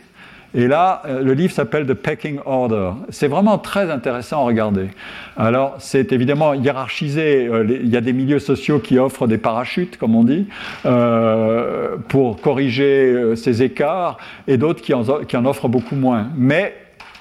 Et 0.54 0.68
là, 0.68 1.02
euh, 1.04 1.22
le 1.22 1.34
livre 1.34 1.52
s'appelle 1.52 1.86
The 1.86 1.92
Pecking 1.92 2.38
Order. 2.46 2.92
C'est 3.10 3.28
vraiment 3.28 3.58
très 3.58 3.90
intéressant 3.90 4.40
à 4.40 4.46
regarder. 4.46 4.88
Alors, 5.36 5.74
c'est 5.78 6.12
évidemment 6.12 6.54
hiérarchisé. 6.54 7.46
Euh, 7.46 7.66
il 7.68 7.88
y 7.88 7.96
a 7.96 8.00
des 8.00 8.14
milieux 8.14 8.38
sociaux 8.38 8.78
qui 8.78 8.98
offrent 8.98 9.26
des 9.26 9.36
parachutes, 9.36 9.98
comme 9.98 10.14
on 10.14 10.24
dit, 10.24 10.46
euh, 10.86 11.96
pour 12.08 12.40
corriger 12.40 13.36
ces 13.36 13.62
écarts, 13.62 14.16
et 14.48 14.56
d'autres 14.56 14.80
qui, 14.80 14.94
qui 15.28 15.36
en 15.36 15.44
offrent 15.44 15.68
beaucoup 15.68 15.96
moins. 15.96 16.28
Mais 16.36 16.74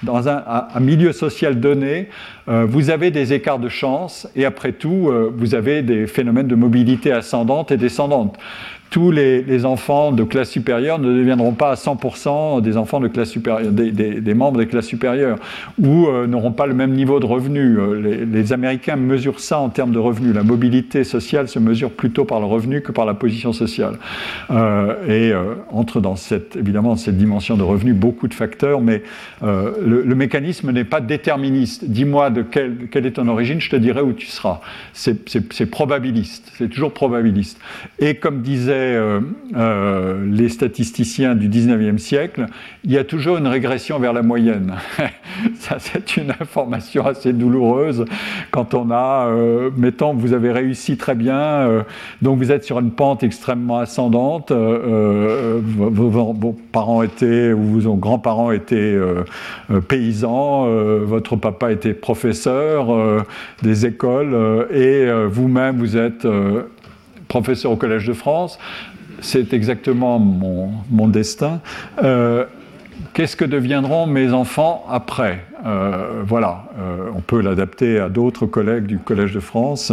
dans 0.05 0.29
un, 0.29 0.79
milieu 0.79 1.11
social 1.11 1.59
donné, 1.59 2.09
euh, 2.47 2.65
vous 2.65 2.89
avez 2.89 3.11
des 3.11 3.33
écarts 3.33 3.59
de 3.59 3.69
chance 3.69 4.27
et 4.35 4.45
après 4.45 4.71
tout, 4.71 5.09
euh, 5.09 5.33
vous 5.35 5.55
avez 5.55 5.81
des 5.81 6.07
phénomènes 6.07 6.47
de 6.47 6.55
mobilité 6.55 7.11
ascendante 7.11 7.71
et 7.71 7.77
descendante 7.77 8.37
tous 8.95 9.11
les, 9.11 9.65
enfants 9.65 10.13
de 10.13 10.23
classe 10.23 10.49
supérieure 10.49 10.99
ne 10.99 11.17
deviendront 11.17 11.51
pas 11.51 11.71
à 11.71 11.73
100% 11.73 12.61
des 12.61 12.77
enfants 12.77 13.01
de 13.01 13.09
classe 13.09 13.29
supérieure, 13.29 13.73
des, 13.73 14.33
membres 14.33 14.57
des 14.57 14.67
classes 14.67 14.85
supérieures, 14.85 15.37
ou 15.77 16.07
euh, 16.07 16.27
n'auront 16.27 16.53
pas 16.53 16.65
le 16.65 16.73
même 16.73 16.93
niveau 16.93 17.19
de 17.19 17.25
revenus. 17.25 17.77
Euh, 17.77 18.25
les, 18.25 18.53
Américains 18.53 18.95
mesurent 18.95 19.41
ça 19.41 19.59
en 19.59 19.67
termes 19.67 19.91
de 19.91 19.99
revenus. 19.99 20.33
La 20.33 20.43
mobilité 20.43 21.03
sociale 21.03 21.49
se 21.49 21.59
mesure 21.59 21.91
plutôt 21.91 22.23
par 22.23 22.39
le 22.39 22.45
revenu 22.45 22.79
que 22.79 22.93
par 22.93 23.05
la 23.05 23.13
position 23.15 23.51
sociale. 23.51 23.97
Euh, 24.49 24.93
et 25.09 25.33
entre 25.73 25.99
dans 25.99 26.15
cette, 26.15 26.55
évidemment, 26.55 26.95
cette 26.95 27.17
dimension 27.17 27.57
de 27.57 27.63
revenus 27.63 27.95
beaucoup 27.95 28.29
de 28.29 28.33
facteurs, 28.33 28.79
mais 28.79 29.03
le, 29.41 30.15
mécanisme 30.15 30.71
n'est 30.71 30.85
pas 30.85 31.01
déterministe. 31.01 31.83
Dis-moi 31.83 32.29
de 32.29 32.43
quelle, 32.43 32.87
quelle 32.89 33.05
est 33.05 33.11
ton 33.11 33.27
origine, 33.27 33.59
je 33.59 33.69
te 33.69 33.75
dirai 33.75 33.99
où 33.99 34.13
tu 34.13 34.27
seras. 34.27 34.61
C'est 34.93 35.65
probabiliste, 35.69 36.53
c'est 36.57 36.69
toujours 36.69 36.93
probabiliste. 36.93 37.59
Et 37.99 38.15
comme 38.15 38.41
disait 38.41 38.84
euh, 38.93 39.19
euh, 39.55 40.25
les 40.29 40.49
statisticiens 40.49 41.35
du 41.35 41.49
19e 41.49 41.97
siècle, 41.97 42.45
il 42.83 42.91
y 42.91 42.97
a 42.97 43.03
toujours 43.03 43.37
une 43.37 43.47
régression 43.47 43.99
vers 43.99 44.13
la 44.13 44.21
moyenne. 44.21 44.75
Ça, 45.55 45.77
c'est 45.79 46.17
une 46.17 46.31
information 46.31 47.05
assez 47.05 47.33
douloureuse 47.33 48.05
quand 48.51 48.73
on 48.73 48.91
a, 48.91 49.27
euh, 49.27 49.69
mettons, 49.75 50.13
vous 50.13 50.33
avez 50.33 50.51
réussi 50.51 50.97
très 50.97 51.15
bien, 51.15 51.83
donc 52.21 52.37
vous 52.37 52.51
êtes 52.51 52.63
sur 52.63 52.79
une 52.79 52.91
pente 52.91 53.23
extrêmement 53.23 53.79
ascendante, 53.79 54.51
vos, 54.51 56.55
parents 56.71 57.03
étaient, 57.03 57.51
ou 57.51 57.79
vos 57.79 57.95
grands-parents 57.95 58.51
étaient 58.51 58.97
paysans, 59.87 60.67
votre 61.03 61.35
papa 61.35 61.71
était 61.71 61.93
professeur 61.93 62.87
des 63.61 63.85
écoles, 63.85 64.67
et 64.73 65.09
vous-même, 65.27 65.77
vous 65.77 65.97
êtes 65.97 66.25
professeur 67.41 67.73
au 67.73 67.75
Collège 67.75 68.07
de 68.07 68.13
France, 68.13 68.57
c'est 69.19 69.53
exactement 69.53 70.19
mon, 70.19 71.07
destin. 71.09 71.59
Euh, 72.01 72.45
qu'est-ce 73.13 73.35
que 73.35 73.45
deviendront 73.45 74.07
mes 74.07 74.31
enfants 74.33 74.85
après 74.89 75.43
euh, 75.65 76.21
voilà, 76.23 76.65
euh, 76.77 77.09
on 77.15 77.21
peut 77.21 77.41
l'adapter 77.41 77.99
à 77.99 78.07
d'autres 78.07 78.45
collègues 78.45 78.85
du 78.85 78.99
Collège 78.99 79.33
de 79.33 79.39
France. 79.39 79.91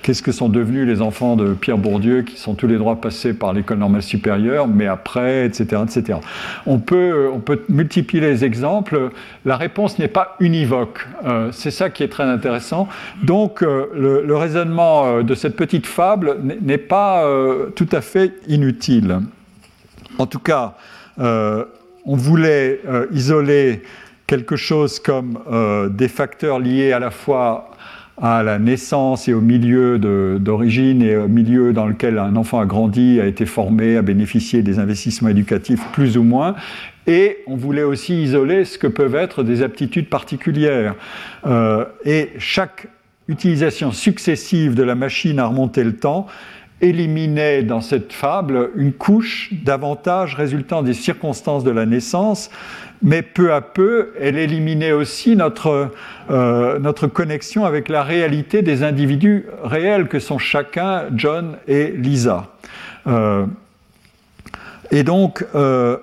Qu'est-ce 0.00 0.22
que 0.22 0.32
sont 0.32 0.48
devenus 0.48 0.86
les 0.86 1.02
enfants 1.02 1.36
de 1.36 1.52
Pierre 1.52 1.76
Bourdieu 1.76 2.22
qui 2.22 2.38
sont 2.38 2.54
tous 2.54 2.66
les 2.66 2.78
droits 2.78 2.98
passés 2.98 3.34
par 3.34 3.52
l'école 3.52 3.78
normale 3.78 4.02
supérieure, 4.02 4.66
mais 4.66 4.86
après, 4.86 5.44
etc. 5.44 5.82
etc. 5.84 6.20
On, 6.64 6.78
peut, 6.78 7.28
on 7.30 7.38
peut 7.38 7.60
multiplier 7.68 8.22
les 8.22 8.44
exemples. 8.46 9.10
La 9.44 9.58
réponse 9.58 9.98
n'est 9.98 10.08
pas 10.08 10.36
univoque. 10.40 11.06
Euh, 11.26 11.50
c'est 11.52 11.70
ça 11.70 11.90
qui 11.90 12.02
est 12.02 12.08
très 12.08 12.24
intéressant. 12.24 12.88
Donc, 13.22 13.60
le, 13.60 14.36
raisonnement 14.40 15.22
de 15.22 15.34
cette 15.34 15.54
petite 15.54 15.86
fable 15.86 16.38
n'est 16.62 16.78
pas 16.78 17.26
tout 17.76 17.88
à 17.92 18.00
fait 18.00 18.32
inutile. 18.48 19.18
En 20.18 20.24
tout 20.24 20.38
cas, 20.38 20.76
on 22.10 22.16
voulait 22.16 22.80
isoler 23.12 23.82
quelque 24.30 24.54
chose 24.54 25.00
comme 25.00 25.40
euh, 25.50 25.88
des 25.88 26.06
facteurs 26.06 26.60
liés 26.60 26.92
à 26.92 27.00
la 27.00 27.10
fois 27.10 27.70
à 28.20 28.42
la 28.42 28.58
naissance 28.58 29.28
et 29.28 29.32
au 29.32 29.40
milieu 29.40 29.98
d'origine 30.38 31.02
et 31.02 31.16
au 31.16 31.26
milieu 31.26 31.72
dans 31.72 31.86
lequel 31.86 32.18
un 32.18 32.36
enfant 32.36 32.60
a 32.60 32.66
grandi, 32.66 33.20
a 33.20 33.26
été 33.26 33.46
formé, 33.46 33.96
a 33.96 34.02
bénéficié 34.02 34.62
des 34.62 34.78
investissements 34.78 35.30
éducatifs 35.30 35.80
plus 35.92 36.16
ou 36.16 36.22
moins. 36.22 36.54
Et 37.06 37.38
on 37.46 37.56
voulait 37.56 37.82
aussi 37.82 38.22
isoler 38.22 38.64
ce 38.64 38.76
que 38.76 38.86
peuvent 38.86 39.14
être 39.14 39.42
des 39.42 39.62
aptitudes 39.62 40.08
particulières. 40.08 40.94
Euh, 41.46 41.86
et 42.04 42.30
chaque 42.38 42.88
utilisation 43.26 43.90
successive 43.90 44.74
de 44.74 44.82
la 44.82 44.94
machine 44.94 45.38
à 45.38 45.46
remonter 45.46 45.82
le 45.82 45.96
temps 45.96 46.26
éliminait 46.80 47.62
dans 47.62 47.80
cette 47.80 48.12
fable 48.12 48.70
une 48.74 48.92
couche 48.92 49.52
d'avantages 49.64 50.34
résultant 50.34 50.82
des 50.82 50.94
circonstances 50.94 51.64
de 51.64 51.70
la 51.70 51.86
naissance, 51.86 52.50
mais 53.02 53.22
peu 53.22 53.52
à 53.52 53.60
peu, 53.60 54.12
elle 54.20 54.36
éliminait 54.36 54.92
aussi 54.92 55.36
notre, 55.36 55.90
euh, 56.30 56.78
notre 56.78 57.06
connexion 57.06 57.64
avec 57.64 57.88
la 57.88 58.02
réalité 58.02 58.62
des 58.62 58.82
individus 58.82 59.46
réels 59.62 60.08
que 60.08 60.18
sont 60.18 60.38
chacun 60.38 61.04
John 61.14 61.56
et 61.66 61.92
Lisa. 61.92 62.48
Euh, 63.06 63.46
et 64.90 65.02
donc, 65.02 65.44
euh, 65.54 65.96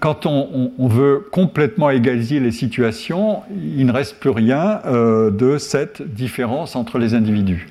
quand 0.00 0.26
on, 0.26 0.70
veut 0.78 1.26
complètement 1.32 1.88
égaliser 1.88 2.38
les 2.40 2.52
situations, 2.52 3.42
il 3.50 3.86
ne 3.86 3.92
reste 3.92 4.20
plus 4.20 4.30
rien 4.30 4.82
de 4.84 5.56
cette 5.56 6.02
différence 6.02 6.76
entre 6.76 6.98
les 6.98 7.14
individus. 7.14 7.66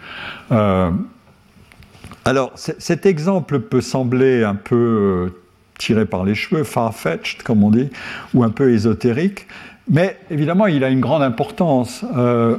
Alors, 2.26 2.52
cet 2.56 3.06
exemple 3.06 3.60
peut 3.60 3.82
sembler 3.82 4.44
un 4.44 4.56
peu 4.56 5.32
tiré 5.78 6.06
par 6.06 6.24
les 6.24 6.34
cheveux, 6.34 6.64
far-fetched, 6.64 7.44
comme 7.44 7.64
on 7.64 7.70
dit, 7.70 7.90
ou 8.34 8.44
un 8.44 8.50
peu 8.50 8.74
ésotérique. 8.74 9.46
Mais 9.88 10.18
évidemment, 10.32 10.66
il 10.66 10.84
a 10.84 10.90
une 10.90 11.02
grande 11.02 11.22
importance. 11.22 12.04
Euh, 12.18 12.58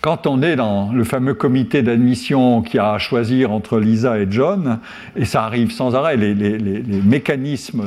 quand 0.00 0.28
on 0.28 0.42
est 0.42 0.54
dans 0.54 0.92
le 0.92 1.02
fameux 1.02 1.34
comité 1.34 1.82
d'admission 1.82 2.62
qui 2.62 2.78
a 2.78 2.92
à 2.92 2.98
choisir 2.98 3.50
entre 3.50 3.80
Lisa 3.80 4.18
et 4.18 4.28
John, 4.30 4.78
et 5.16 5.24
ça 5.24 5.42
arrive 5.42 5.72
sans 5.72 5.96
arrêt, 5.96 6.16
les, 6.16 6.34
mécanismes 7.04 7.84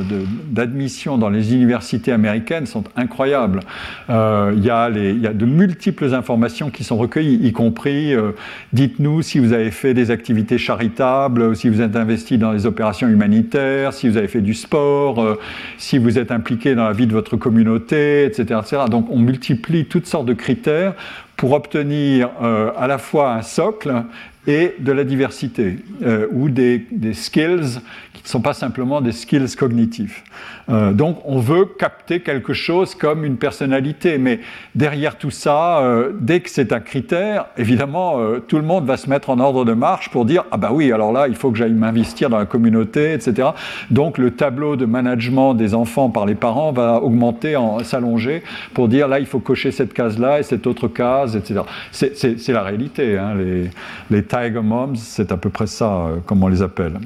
d'admission 0.50 1.18
dans 1.18 1.30
les 1.30 1.54
universités 1.54 2.12
américaines 2.12 2.66
sont 2.66 2.84
incroyables. 2.98 3.62
Euh, 4.10 4.54
il, 4.56 4.64
y 4.64 4.70
a 4.70 4.90
de 4.90 5.46
multiples 5.46 6.14
informations 6.14 6.70
qui 6.70 6.84
sont 6.84 6.98
recueillies, 6.98 7.40
y 7.48 7.52
compris 7.54 8.14
euh, 8.14 8.32
dites-nous 8.74 9.22
si 9.22 9.40
vous 9.40 9.54
avez 9.54 9.72
fait 9.72 9.94
des 9.94 10.12
activités 10.12 10.58
charitables, 10.58 11.56
si 11.56 11.70
vous 11.70 11.82
êtes 11.82 11.96
investi 11.96 12.38
dans 12.38 12.52
les 12.52 12.66
opérations 12.66 13.08
humanitaires, 13.08 13.94
si 13.94 14.10
vous 14.10 14.18
avez 14.18 14.28
fait 14.28 14.42
du 14.42 14.54
sport, 14.54 15.22
euh, 15.22 15.40
si 15.78 15.98
vous 15.98 16.20
êtes 16.20 16.32
impliqué 16.32 16.76
dans 16.76 16.86
la 16.86 16.94
vie 16.94 17.08
de 17.08 17.14
votre 17.14 17.38
communauté, 17.38 18.26
etc., 18.26 18.60
etc. 18.62 18.84
Donc 18.90 19.08
on 19.10 19.20
multiplie 19.20 19.86
toutes 19.86 20.08
sortes 20.08 20.26
de 20.26 20.34
critères 20.34 20.94
pour 21.36 21.54
obtenir 21.54 22.30
euh, 22.42 22.72
à 22.78 22.88
la 22.88 22.98
fois 22.98 23.34
un 23.34 23.42
socle 23.42 24.04
et 24.48 24.76
de 24.80 24.92
la 24.92 25.04
diversité, 25.04 25.78
euh, 26.02 26.28
ou 26.32 26.50
des, 26.50 26.86
skills 27.14 27.80
qui 28.14 28.24
ne 28.24 28.28
sont 28.28 28.42
pas 28.42 28.54
simplement 28.54 29.02
des 29.02 29.12
skills 29.12 29.56
cognitifs. 29.56 30.24
Euh, 30.70 30.94
donc 30.94 31.20
on 31.26 31.40
veut 31.40 31.66
capter 31.66 32.22
quelque 32.22 32.54
chose 32.54 32.96
comme 32.96 33.24
une 33.24 33.38
personnalité, 33.38 34.18
mais 34.18 34.40
derrière 34.74 35.18
tout 35.18 35.30
ça, 35.30 35.80
euh, 35.80 36.12
dès 36.20 36.40
que 36.40 36.50
c'est 36.50 36.74
un 36.74 36.80
critère, 36.80 37.46
évidemment, 37.58 38.20
tout 38.48 38.58
le 38.58 38.64
monde 38.64 38.86
va 38.86 38.98
se 38.98 39.10
mettre 39.10 39.30
en 39.30 39.40
ordre 39.40 39.64
de 39.64 39.74
marche 39.74 40.10
pour 40.10 40.26
dire 40.26 40.46
ah 40.52 40.58
bah 40.58 40.70
oui, 40.72 40.92
alors 40.92 41.12
là, 41.12 41.28
il 41.28 41.36
faut 41.36 41.52
que 41.52 41.58
j'aille 41.58 41.74
m'investir 41.74 42.30
dans 42.30 42.40
la 42.40 42.46
communauté, 42.46 43.14
etc. 43.14 43.50
Donc 43.92 44.18
le 44.18 44.32
tableau 44.32 44.76
de 44.76 44.86
management 44.86 45.54
des 45.54 45.76
enfants 45.76 46.10
par 46.10 46.26
les 46.26 46.36
parents 46.36 46.72
va 46.72 47.02
augmenter, 47.02 47.58
s'allonger 47.84 48.44
pour 48.74 48.88
dire 48.88 49.08
là, 49.08 49.20
il 49.20 49.26
faut 49.26 49.40
cocher 49.40 49.72
cette 49.72 49.94
case-là 49.94 50.40
et 50.40 50.44
cette 50.44 50.66
autre 50.66 50.88
case, 50.88 51.36
etc. 51.36 51.62
C'est 51.92 52.48
la 52.50 52.64
réalité. 52.64 53.18
Hein. 53.18 53.36
Les, 53.36 53.70
les 54.10 54.24
Tiger 54.32 54.62
Moms, 54.62 54.96
c'est 54.96 55.32
à 55.34 55.38
peu 55.38 55.50
près 55.50 55.68
ça, 55.68 56.08
comme 56.26 56.42
on 56.44 56.48
les 56.48 56.62
appelle 56.62 56.98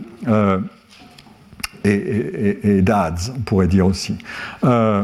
et, 1.85 2.81
dads, 2.81 3.31
on 3.35 3.41
pourrait 3.41 3.67
dire 3.67 3.85
aussi. 3.85 4.17
Euh, 4.63 5.03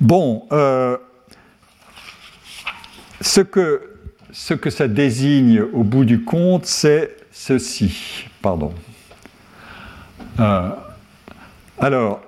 bon, 0.00 0.46
euh, 0.52 0.96
ce, 3.20 3.40
que, 3.40 4.70
ça 4.70 4.88
désigne 4.88 5.62
au 5.72 5.84
bout 5.84 6.04
du 6.04 6.24
compte, 6.24 6.66
c'est 6.66 7.16
ceci. 7.30 8.26
Pardon. 8.40 8.72
Euh, 10.40 10.70
alors, 11.78 12.22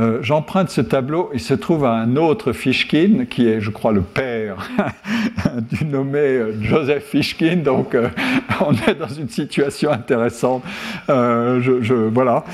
euh, 0.00 0.18
j'emprunte 0.22 0.70
ce 0.70 0.80
tableau, 0.80 1.30
il 1.34 1.40
se 1.40 1.52
trouve 1.52 1.84
à 1.84 1.92
un 1.92 2.16
autre 2.16 2.52
Fishkin, 2.52 3.26
qui 3.28 3.46
est, 3.46 3.60
je 3.60 3.70
crois, 3.70 3.92
le 3.92 4.00
père 4.00 4.70
du 5.70 5.84
nommé 5.84 6.18
euh, 6.18 6.54
Joseph 6.62 7.04
Fishkin, 7.04 7.56
donc 7.56 7.94
euh, 7.94 8.08
on 8.60 8.72
est 8.72 8.94
dans 8.94 9.08
une 9.08 9.28
situation 9.28 9.90
intéressante. 9.90 10.62
Voilà. 11.06 12.44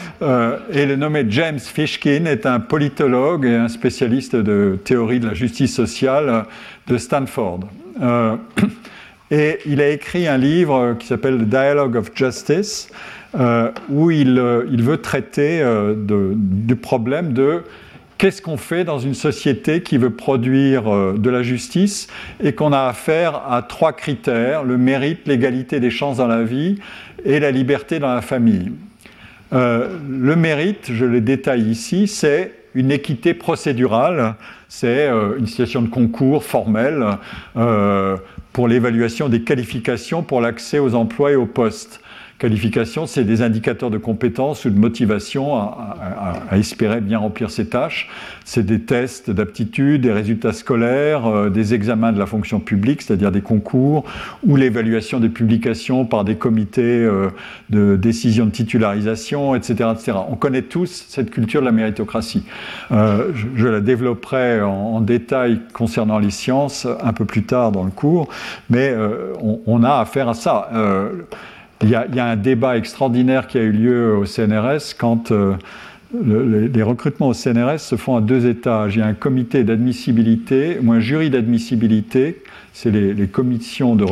et 0.73 0.87
le 0.87 0.97
nommé 0.97 1.25
James 1.29 1.59
Fishkin 1.59 2.25
est 2.25 2.47
un 2.47 2.59
politologue 2.59 3.45
et 3.45 3.55
un 3.55 3.69
spécialiste 3.69 4.35
de 4.35 4.79
théorie 4.83 5.21
de 5.21 5.29
la 5.29 5.35
justice 5.35 5.75
sociale 5.75 6.47
de 6.87 6.97
Stanford. 6.97 7.61
et 9.31 9.59
il 9.67 9.81
a 9.81 9.89
écrit 9.89 10.27
un 10.27 10.39
livre 10.39 10.97
qui 10.99 11.07
s'appelle 11.07 11.39
The 11.39 11.49
Dialogue 11.49 11.97
of 11.97 12.11
Justice, 12.15 12.89
euh, 13.39 13.71
où 13.91 14.11
euh, 14.11 14.67
il, 14.71 14.83
veut 14.83 14.97
traiter 14.97 15.61
euh, 15.61 15.95
du 15.97 16.75
problème 16.75 17.35
de 17.35 17.65
qu'est-ce 18.17 18.41
qu'on 18.41 18.57
fait 18.57 18.83
dans 18.85 18.99
une 18.99 19.13
société 19.13 19.83
qui 19.83 19.99
veut 19.99 20.11
produire 20.11 20.85
de 21.13 21.29
la 21.31 21.43
justice 21.43 22.09
et 22.43 22.55
qu'on 22.55 22.73
a 22.73 22.85
affaire 22.85 23.43
à 23.51 23.61
trois 23.61 23.93
critères, 23.93 24.65
le 24.65 24.79
mérite, 24.79 25.27
l'égalité 25.27 25.81
des 25.81 25.91
chances 25.91 26.17
dans 26.17 26.27
la 26.27 26.45
vie 26.45 26.79
et 27.27 27.41
la 27.41 27.51
liberté 27.51 27.99
dans 27.99 28.15
la 28.15 28.23
famille. 28.23 28.73
le 29.53 30.35
mérite, 30.35 30.91
je 30.95 31.05
le 31.05 31.21
détaille 31.21 31.69
ici, 31.69 32.09
c'est 32.09 32.55
une 32.75 32.91
équité 32.91 33.35
procédurale, 33.35 34.37
c'est 34.69 35.11
une 35.39 35.47
situation 35.47 35.83
de 35.83 35.89
concours 35.89 36.43
formel 36.43 37.05
pour 38.55 38.67
l'évaluation 38.67 39.29
des 39.29 39.43
qualifications 39.43 40.23
pour 40.23 40.41
l'accès 40.41 40.79
aux 40.79 40.95
emplois 40.95 41.33
et 41.33 41.37
aux 41.37 41.45
postes. 41.45 42.01
Qualification, 42.39 43.07
c'est 43.07 43.25
des 43.25 43.41
indicateurs 43.41 43.91
de 43.91 43.97
compétence 43.97 44.67
ou 44.67 44.71
de 44.71 44.79
motivation 44.79 45.57
à, 45.57 46.59
espérer 46.59 47.01
bien 47.01 47.19
remplir 47.19 47.51
ses 47.51 47.67
tâches. 47.67 48.11
C'est 48.45 48.65
des 48.65 48.81
tests 48.81 49.31
d'aptitude, 49.31 50.03
des 50.03 50.13
résultats 50.13 50.53
scolaires, 50.53 51.27
euh, 51.27 51.49
des 51.49 51.73
examens 51.73 52.13
de 52.13 52.19
la 52.19 52.27
fonction 52.27 52.61
publique, 52.61 53.01
c'est-à-dire 53.01 53.33
des 53.33 53.41
concours, 53.41 54.05
ou 54.47 54.57
l'évaluation 54.57 55.19
des 55.19 55.31
publications 55.31 56.05
par 56.05 56.25
des 56.25 56.37
comités 56.37 56.83
euh, 56.83 57.31
de 57.71 57.97
décision 57.97 58.45
de 58.45 58.51
titularisation, 58.51 59.55
etc., 59.55 59.91
etc. 59.95 60.19
On 60.29 60.37
connaît 60.37 60.63
tous 60.63 61.07
cette 61.09 61.31
culture 61.31 61.63
de 61.63 61.67
la 61.67 61.73
méritocratie. 61.73 62.45
Euh, 62.93 63.33
je, 63.55 63.67
la 63.67 63.81
développerai 63.81 64.61
en, 64.61 65.01
détail 65.01 65.61
concernant 65.73 66.19
les 66.19 66.31
sciences 66.31 66.87
un 67.03 67.13
peu 67.15 67.25
plus 67.25 67.45
tard 67.45 67.73
dans 67.73 67.85
le 67.85 67.91
cours, 67.91 68.29
mais 68.69 68.95
on, 69.67 69.83
a 69.85 70.01
affaire 70.01 70.29
à 70.29 70.35
ça. 70.35 70.71
Il 71.83 71.91
y, 71.91 71.95
a, 71.95 72.25
un 72.25 72.37
débat 72.37 72.77
extraordinaire 72.79 73.47
qui 73.47 73.59
a 73.59 73.63
eu 73.63 73.73
lieu 73.73 74.17
au 74.17 74.25
CNRS 74.25 74.95
quand 74.99 75.31
euh, 75.31 75.57
les 76.25 76.83
recrutements 76.83 77.29
au 77.29 77.35
CNRS 77.35 77.81
se 77.81 77.97
font 77.97 78.17
à 78.17 78.21
deux 78.21 78.47
étages. 78.47 78.97
Il 78.97 79.01
y 79.01 79.03
a 79.03 79.07
un 79.07 79.15
comité 79.15 79.63
d'admissibilité 79.63 80.79
ou 80.83 80.93
un 80.93 81.01
jury 81.01 81.29
d'admissibilité, 81.29 82.43
c'est 82.73 82.91
les, 82.91 83.27
commissions 83.27 83.95
de, 83.95 84.05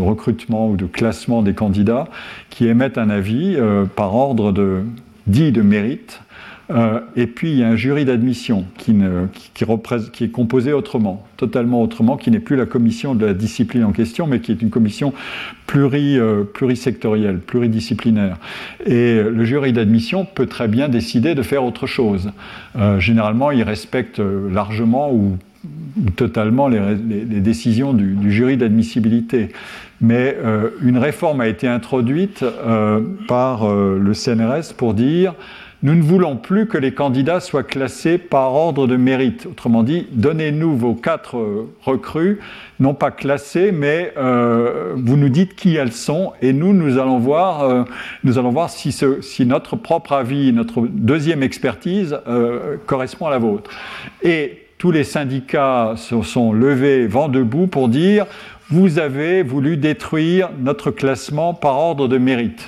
recrutement 0.00 0.70
ou 0.70 0.76
de 0.76 0.86
classement 0.86 1.42
des 1.42 1.54
candidats 1.54 2.08
qui 2.48 2.66
émettent 2.66 2.98
un 2.98 3.10
avis 3.10 3.56
euh, 3.56 3.84
par 3.84 4.14
ordre 4.14 4.52
dit 5.26 5.52
de 5.52 5.62
mérite 5.62 6.20
euh, 6.70 7.00
et 7.14 7.26
puis 7.26 7.52
il 7.52 7.58
y 7.58 7.62
a 7.62 7.68
un 7.68 7.76
jury 7.76 8.04
d'admission 8.04 8.64
qui, 8.78 8.94
est 8.94 10.28
composé 10.30 10.72
autrement, 10.72 11.26
totalement 11.36 11.82
autrement, 11.82 12.16
qui 12.16 12.30
n'est 12.30 12.40
plus 12.40 12.56
la 12.56 12.66
commission 12.66 13.14
de 13.14 13.26
la 13.26 13.34
discipline 13.34 13.84
en 13.84 13.92
question, 13.92 14.26
mais 14.26 14.40
qui 14.40 14.52
est 14.52 14.62
une 14.62 14.70
commission 14.70 15.12
euh, 15.76 16.44
plurisectorielle, 16.44 17.38
pluridisciplinaire. 17.38 18.36
Et 18.86 19.22
le 19.22 19.44
jury 19.44 19.72
d'admission 19.72 20.24
peut 20.24 20.46
très 20.46 20.68
bien 20.68 20.88
décider 20.88 21.34
de 21.34 21.42
faire 21.42 21.64
autre 21.64 21.86
chose. 21.86 22.30
Euh, 22.76 22.98
généralement, 22.98 23.50
il 23.50 23.62
respecte 23.62 24.18
largement 24.18 25.12
ou, 25.12 25.36
totalement 26.16 26.68
les, 26.68 26.80
décisions 27.40 27.94
du, 27.94 28.30
jury 28.30 28.56
d'admissibilité. 28.56 29.48
Mais 30.00 30.36
une 30.82 30.98
réforme 30.98 31.40
a 31.40 31.48
été 31.48 31.66
introduite 31.66 32.44
par 33.26 33.66
le 33.74 34.12
CNRS 34.12 34.74
pour 34.76 34.92
dire 34.92 35.34
nous 35.84 35.94
ne 35.94 36.02
voulons 36.02 36.36
plus 36.36 36.66
que 36.66 36.78
les 36.78 36.94
candidats 36.94 37.40
soient 37.40 37.62
classés 37.62 38.16
par 38.16 38.54
ordre 38.54 38.86
de 38.86 38.96
mérite. 38.96 39.44
Autrement 39.44 39.82
dit, 39.82 40.06
donnez-nous 40.12 40.74
vos 40.74 40.94
quatre 40.94 41.36
euh, 41.36 41.70
recrues, 41.82 42.40
non 42.80 42.94
pas 42.94 43.10
classées, 43.10 43.70
mais 43.70 44.14
euh, 44.16 44.94
vous 44.96 45.18
nous 45.18 45.28
dites 45.28 45.54
qui 45.54 45.76
elles 45.76 45.92
sont, 45.92 46.32
et 46.40 46.54
nous, 46.54 46.72
nous 46.72 46.96
allons 46.96 47.18
voir, 47.18 47.64
euh, 47.64 47.84
nous 48.24 48.38
allons 48.38 48.50
voir 48.50 48.70
si, 48.70 48.94
notre 49.44 49.76
propre 49.76 50.14
avis, 50.14 50.54
notre 50.54 50.86
deuxième 50.86 51.42
expertise 51.42 52.18
correspond 52.86 53.26
à 53.26 53.30
la 53.30 53.38
vôtre. 53.38 53.70
Et 54.22 54.62
tous 54.78 54.90
les 54.90 55.04
syndicats 55.04 55.94
se 55.96 56.22
sont 56.22 56.54
levés 56.54 57.06
vent 57.06 57.28
debout 57.28 57.66
pour 57.66 57.88
dire 57.88 58.24
vous 58.70 58.98
avez 58.98 59.42
voulu 59.42 59.76
détruire 59.76 60.48
notre 60.58 60.90
classement 60.90 61.52
par 61.52 61.76
ordre 61.76 62.08
de 62.08 62.16
mérite. 62.16 62.66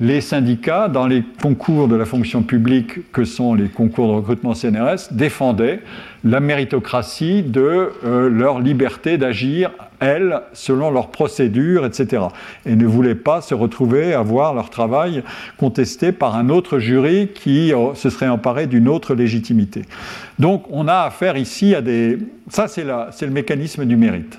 Les 0.00 0.20
syndicats, 0.20 0.88
dans 0.88 1.06
les 1.06 1.24
concours 1.42 1.88
de 1.88 1.96
la 1.96 2.04
fonction 2.04 2.42
publique 2.42 3.10
que 3.12 3.24
sont 3.24 3.54
les 3.54 3.68
concours 3.68 4.08
de 4.08 4.12
recrutement 4.12 4.54
CNRS, 4.54 5.12
défendaient 5.12 5.80
la 6.24 6.40
méritocratie 6.40 7.42
de 7.42 7.90
euh, 8.04 8.28
leur 8.28 8.60
liberté 8.60 9.18
d'agir, 9.18 9.70
elles, 9.98 10.40
selon 10.52 10.90
leurs 10.90 11.10
procédures, 11.10 11.84
etc. 11.84 12.22
Et 12.64 12.76
ne 12.76 12.86
voulaient 12.86 13.16
pas 13.16 13.40
se 13.40 13.54
retrouver 13.54 14.14
à 14.14 14.22
voir 14.22 14.54
leur 14.54 14.70
travail 14.70 15.24
contesté 15.56 16.12
par 16.12 16.36
un 16.36 16.48
autre 16.48 16.78
jury 16.78 17.30
qui 17.34 17.72
euh, 17.72 17.94
se 17.94 18.08
serait 18.10 18.28
emparé 18.28 18.68
d'une 18.68 18.88
autre 18.88 19.14
légitimité. 19.14 19.82
Donc 20.38 20.64
on 20.70 20.86
a 20.86 21.00
affaire 21.00 21.36
ici 21.36 21.74
à 21.74 21.80
des... 21.80 22.18
Ça, 22.48 22.68
c'est 22.68 22.84
le 22.84 23.32
mécanisme 23.32 23.84
du 23.84 23.96
mérite. 23.96 24.38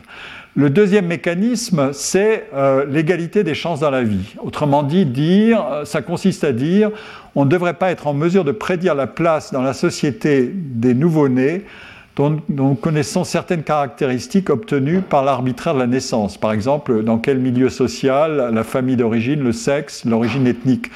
Le 0.59 0.69
deuxième 0.69 1.05
mécanisme, 1.05 1.91
c'est 1.93 2.49
euh, 2.53 2.83
l'égalité 2.85 3.45
des 3.45 3.53
chances 3.53 3.79
dans 3.79 3.91
la 3.91 4.03
vie. 4.03 4.35
Autrement 4.43 4.83
dit, 4.83 5.05
dire, 5.05 5.63
ça 5.85 6.01
consiste 6.01 6.43
à 6.43 6.51
dire 6.51 6.91
on 7.33 7.45
ne 7.45 7.49
devrait 7.49 7.75
pas 7.75 7.91
être 7.91 8.07
en 8.07 8.13
mesure 8.13 8.43
de 8.43 8.51
prédire 8.51 8.93
la 8.93 9.07
place 9.07 9.53
dans 9.53 9.61
la 9.61 9.71
société 9.71 10.51
des 10.53 10.93
nouveau-nés 10.93 11.63
dont, 12.17 12.41
nous 12.49 12.75
connaissons 12.75 13.23
certaines 13.23 13.63
caractéristiques 13.63 14.49
obtenues 14.49 14.99
par 14.99 15.23
l'arbitraire 15.23 15.75
de 15.75 15.79
la 15.79 15.87
naissance. 15.87 16.37
Par 16.37 16.51
exemple, 16.51 17.03
dans 17.03 17.19
quel 17.19 17.39
milieu 17.39 17.69
social, 17.69 18.51
la 18.53 18.63
famille 18.65 18.97
d'origine, 18.97 19.41
le 19.41 19.53
sexe, 19.53 20.03
l'origine 20.03 20.45
ethnique. 20.45 20.91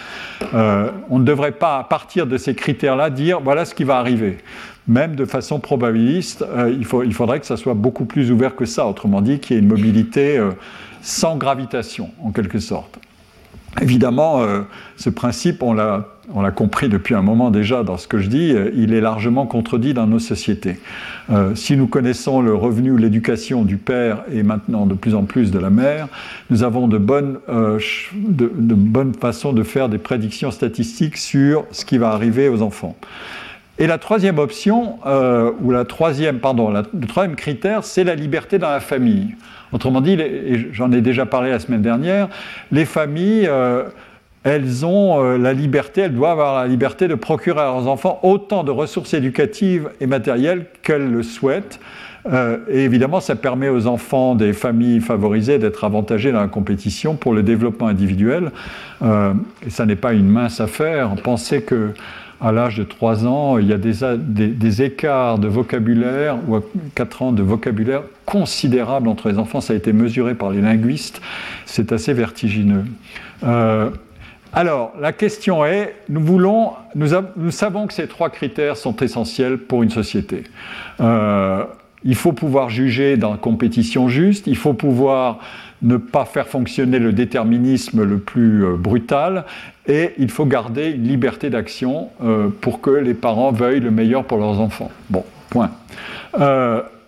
Euh, 0.53 0.89
on 1.09 1.19
ne 1.19 1.23
devrait 1.23 1.53
pas, 1.53 1.77
à 1.77 1.85
partir 1.85 2.27
de 2.27 2.35
ces 2.35 2.53
critères-là, 2.53 3.09
dire 3.09 3.39
voilà 3.39 3.63
ce 3.63 3.73
qui 3.73 3.85
va 3.85 3.95
arriver. 3.95 4.39
Même 4.87 5.15
de 5.15 5.25
façon 5.25 5.59
probabiliste, 5.59 6.43
euh, 6.43 6.75
il, 6.77 7.13
faudrait 7.13 7.39
que 7.39 7.45
ça 7.45 7.57
soit 7.57 7.73
beaucoup 7.73 8.05
plus 8.05 8.31
ouvert 8.31 8.55
que 8.55 8.65
ça, 8.65 8.85
autrement 8.85 9.21
dit, 9.21 9.39
qu'il 9.39 9.55
y 9.55 9.59
ait 9.59 9.61
une 9.61 9.69
mobilité 9.69 10.37
euh, 10.37 10.51
sans 11.01 11.37
gravitation, 11.37 12.09
en 12.21 12.31
quelque 12.31 12.59
sorte. 12.59 12.99
Évidemment, 13.81 14.45
ce 14.97 15.09
principe, 15.09 15.63
on 15.63 15.73
l'a 16.41 16.51
compris 16.51 16.89
depuis 16.89 17.15
un 17.15 17.21
moment 17.21 17.51
déjà 17.51 17.83
dans 17.83 17.97
ce 17.97 18.07
que 18.07 18.19
je 18.19 18.29
dis, 18.29 18.53
euh, 18.53 18.71
il 18.75 18.93
est 18.93 19.01
largement 19.01 19.45
contredit 19.45 19.93
dans 19.93 20.07
nos 20.07 20.19
sociétés. 20.19 20.79
Euh, 21.29 21.55
si 21.55 21.75
nous 21.75 21.87
connaissons 21.87 22.41
le 22.41 22.53
revenu 22.53 22.91
ou 22.91 22.97
l'éducation 22.97 23.63
du 23.63 23.77
père 23.77 24.23
et 24.31 24.43
maintenant 24.43 24.85
de 24.85 24.93
plus 24.93 25.15
en 25.15 25.23
plus 25.23 25.51
de 25.51 25.59
la 25.59 25.69
mère, 25.69 26.07
nous 26.49 26.63
avons 26.63 26.89
euh, 26.91 27.79
de, 28.13 28.75
bonnes 28.75 29.13
façons 29.13 29.53
de 29.53 29.63
faire 29.63 29.89
des 29.89 29.97
prédictions 29.97 30.51
statistiques 30.51 31.17
sur 31.17 31.65
ce 31.71 31.83
qui 31.83 31.97
va 31.97 32.11
arriver 32.11 32.47
aux 32.47 32.61
enfants. 32.61 32.95
Et 33.79 33.87
la 33.87 33.97
troisième 33.97 34.37
option, 34.37 34.99
ou 35.61 35.71
la 35.71 35.83
troisième, 35.83 36.39
pardon, 36.39 36.69
le 36.69 37.07
troisième 37.07 37.35
critère, 37.35 37.83
c'est 37.83 38.03
la 38.03 38.13
liberté 38.13 38.59
dans 38.59 38.69
la 38.69 38.79
famille. 38.79 39.35
Autrement 39.71 39.99
dit, 39.99 40.13
et 40.13 40.67
j'en 40.71 40.91
ai 40.91 41.01
déjà 41.01 41.25
parlé 41.25 41.49
la 41.49 41.59
semaine 41.59 41.81
dernière, 41.81 42.29
les 42.71 42.85
familles 42.85 43.49
elles 44.43 44.85
ont 44.85 45.23
euh, 45.23 45.37
la 45.37 45.53
liberté, 45.53 46.01
elles 46.01 46.13
doivent 46.13 46.31
avoir 46.31 46.61
la 46.61 46.67
liberté 46.67 47.07
de 47.07 47.15
procurer 47.15 47.61
à 47.61 47.65
leurs 47.65 47.87
enfants 47.87 48.19
autant 48.23 48.63
de 48.63 48.71
ressources 48.71 49.13
éducatives 49.13 49.89
et 50.01 50.07
matérielles 50.07 50.65
qu'elles 50.81 51.09
le 51.09 51.23
souhaitent. 51.23 51.79
Euh, 52.31 52.57
et 52.69 52.83
évidemment, 52.83 53.19
ça 53.19 53.35
permet 53.35 53.69
aux 53.69 53.87
enfants 53.87 54.35
des 54.35 54.53
familles 54.53 55.01
favorisées 55.01 55.59
d'être 55.59 55.83
avantagés 55.83 56.31
dans 56.31 56.41
la 56.41 56.47
compétition 56.47 57.15
pour 57.15 57.33
le 57.33 57.43
développement 57.43 57.87
individuel. 57.87 58.51
Euh, 59.01 59.33
et 59.65 59.69
ça 59.69 59.85
n'est 59.85 59.97
pas 59.97 60.13
une 60.13 60.27
mince 60.27 60.59
affaire. 60.59 61.15
Pensez 61.23 61.63
que 61.63 61.91
à 62.43 62.51
l'âge 62.51 62.77
de 62.77 62.83
3 62.83 63.25
ans, 63.25 63.57
il 63.57 63.67
y 63.67 63.73
a 63.73 63.77
des, 63.77 64.81
écarts 64.81 65.39
de 65.39 65.47
vocabulaire, 65.47 66.37
ou 66.47 66.55
à 66.55 66.61
4 66.93 67.21
ans 67.21 67.31
de 67.31 67.41
vocabulaire 67.41 68.03
considérables 68.25 69.07
entre 69.07 69.29
les 69.29 69.39
enfants. 69.39 69.61
Ça 69.61 69.73
a 69.73 69.75
été 69.75 69.93
mesuré 69.93 70.35
par 70.35 70.51
les 70.51 70.61
linguistes. 70.61 71.21
C'est 71.65 71.91
assez 71.91 72.13
vertigineux. 72.13 72.83
Alors, 74.55 74.93
la 75.01 75.13
question 75.13 75.65
est, 75.65 75.95
nous, 76.09 76.21
voulons, 76.21 76.73
nous, 76.93 77.51
savons 77.51 77.87
que 77.87 77.93
ces 77.93 78.07
trois 78.07 78.29
critères 78.29 78.77
sont 78.77 78.95
essentiels 78.97 79.57
pour 79.57 79.81
une 79.81 79.89
société. 79.89 80.43
Euh, 81.01 81.63
il 82.03 82.13
faut 82.13 82.33
pouvoir 82.33 82.69
juger 82.69 83.17
dans 83.17 83.31
une 83.31 83.39
compétition 83.39 84.09
juste, 84.09 84.45
il 84.45 84.57
faut 84.57 84.73
pouvoir 84.73 85.39
ne 85.83 85.97
pas 85.97 86.25
faire 86.25 86.47
fonctionner 86.47 86.99
le 86.99 87.13
déterminisme 87.13 88.03
le 88.03 88.17
plus 88.17 88.65
euh, 88.65 88.75
brutal, 88.75 89.45
et 89.87 90.11
il 90.17 90.31
faut 90.31 90.45
garder 90.45 90.89
une 90.91 91.03
liberté 91.03 91.49
d'action 91.49 92.09
euh, 92.23 92.49
pour 92.61 92.81
que 92.81 92.89
les 92.89 93.13
parents 93.13 93.51
veuillent 93.51 93.81
le 93.81 93.91
meilleur 93.91 94.23
pour 94.23 94.37
leurs 94.37 94.59
enfants. 94.59 94.91
Bon, 95.09 95.25
point 95.49 95.71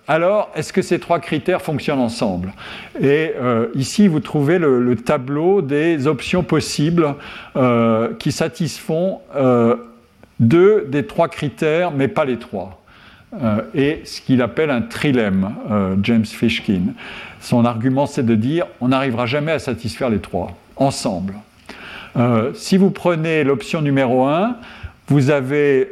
alors 0.08 0.52
est-ce 0.56 0.72
que 0.72 0.82
ces 0.82 1.00
trois 1.00 1.20
critères 1.20 1.62
fonctionnent 1.62 2.00
ensemble? 2.00 2.54
Et 3.00 3.32
euh, 3.36 3.68
ici, 3.74 4.08
vous 4.08 4.20
trouvez 4.20 4.60
le, 4.60 4.96
tableau 4.96 5.62
des 5.62 6.08
options 6.08 6.44
possibles 6.44 7.16
euh, 7.56 8.14
qui 8.20 8.32
satisfont 8.32 9.20
euh, 9.36 9.76
deux 10.40 10.86
des 10.90 11.06
trois 11.06 11.28
critères, 11.28 11.92
mais 11.92 12.08
pas 12.08 12.26
les 12.26 12.38
trois. 12.38 12.82
Et 13.74 14.02
ce 14.06 14.22
qu'il 14.22 14.42
appelle 14.42 14.70
un 14.70 14.82
trilemme, 14.82 15.54
James 16.04 16.26
Fishkin. 16.26 16.94
Son 17.40 17.66
argument, 17.66 18.06
c'est 18.06 18.26
de 18.26 18.36
dire 18.36 18.66
on 18.82 18.90
n'arrivera 18.90 19.26
jamais 19.26 19.52
à 19.52 19.60
satisfaire 19.60 20.10
les 20.10 20.20
trois, 20.20 20.58
ensemble. 20.76 21.36
si 22.54 22.78
vous 22.78 22.92
prenez 22.92 23.44
l'option 23.44 23.82
numéro 23.82 24.26
1, 24.26 24.56
vous 25.08 25.30
avez 25.30 25.90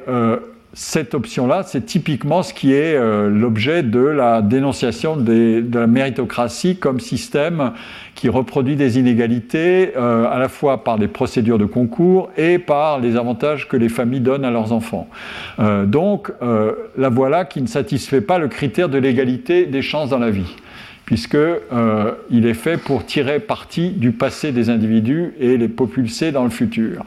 cette 0.75 1.13
option-là, 1.13 1.61
c'est 1.63 1.85
typiquement 1.85 2.41
ce 2.41 2.51
qui 2.51 2.73
est 2.73 2.95
euh, 2.95 3.29
l'objet 3.29 3.83
de 3.83 3.99
la 3.99 4.41
dénonciation 4.41 5.15
de 5.15 5.63
la 5.71 5.85
méritocratie 5.85 6.77
comme 6.77 6.99
système 6.99 7.73
qui 8.15 8.27
reproduit 8.27 8.75
des 8.75 8.97
inégalités 8.97 9.91
euh, 9.95 10.25
à 10.27 10.39
la 10.39 10.49
fois 10.49 10.83
par 10.83 10.97
les 10.97 11.07
procédures 11.07 11.59
de 11.59 11.65
concours 11.65 12.31
et 12.37 12.57
par 12.57 12.99
les 12.99 13.17
avantages 13.17 13.67
que 13.67 13.77
les 13.77 13.87
familles 13.87 14.21
donnent 14.21 14.45
à 14.45 14.49
leurs 14.49 14.73
enfants. 14.73 15.07
Euh, 15.59 15.85
donc, 15.85 16.31
la 16.97 17.09
voilà 17.09 17.45
qui 17.45 17.61
ne 17.61 17.67
satisfait 17.67 18.21
pas 18.21 18.39
le 18.39 18.47
critère 18.47 18.89
de 18.89 18.97
l'égalité 18.97 19.65
des 19.65 19.81
chances 19.81 20.09
dans 20.09 20.19
la 20.19 20.31
vie 20.31 20.55
puisqu'il 21.05 22.45
est 22.45 22.53
fait 22.53 22.77
pour 22.77 23.05
tirer 23.05 23.39
parti 23.39 23.89
du 23.89 24.13
passé 24.13 24.51
des 24.53 24.69
individus 24.69 25.33
et 25.37 25.57
les 25.57 25.67
propulser 25.67 26.31
dans 26.31 26.45
le 26.45 26.49
futur. 26.49 27.03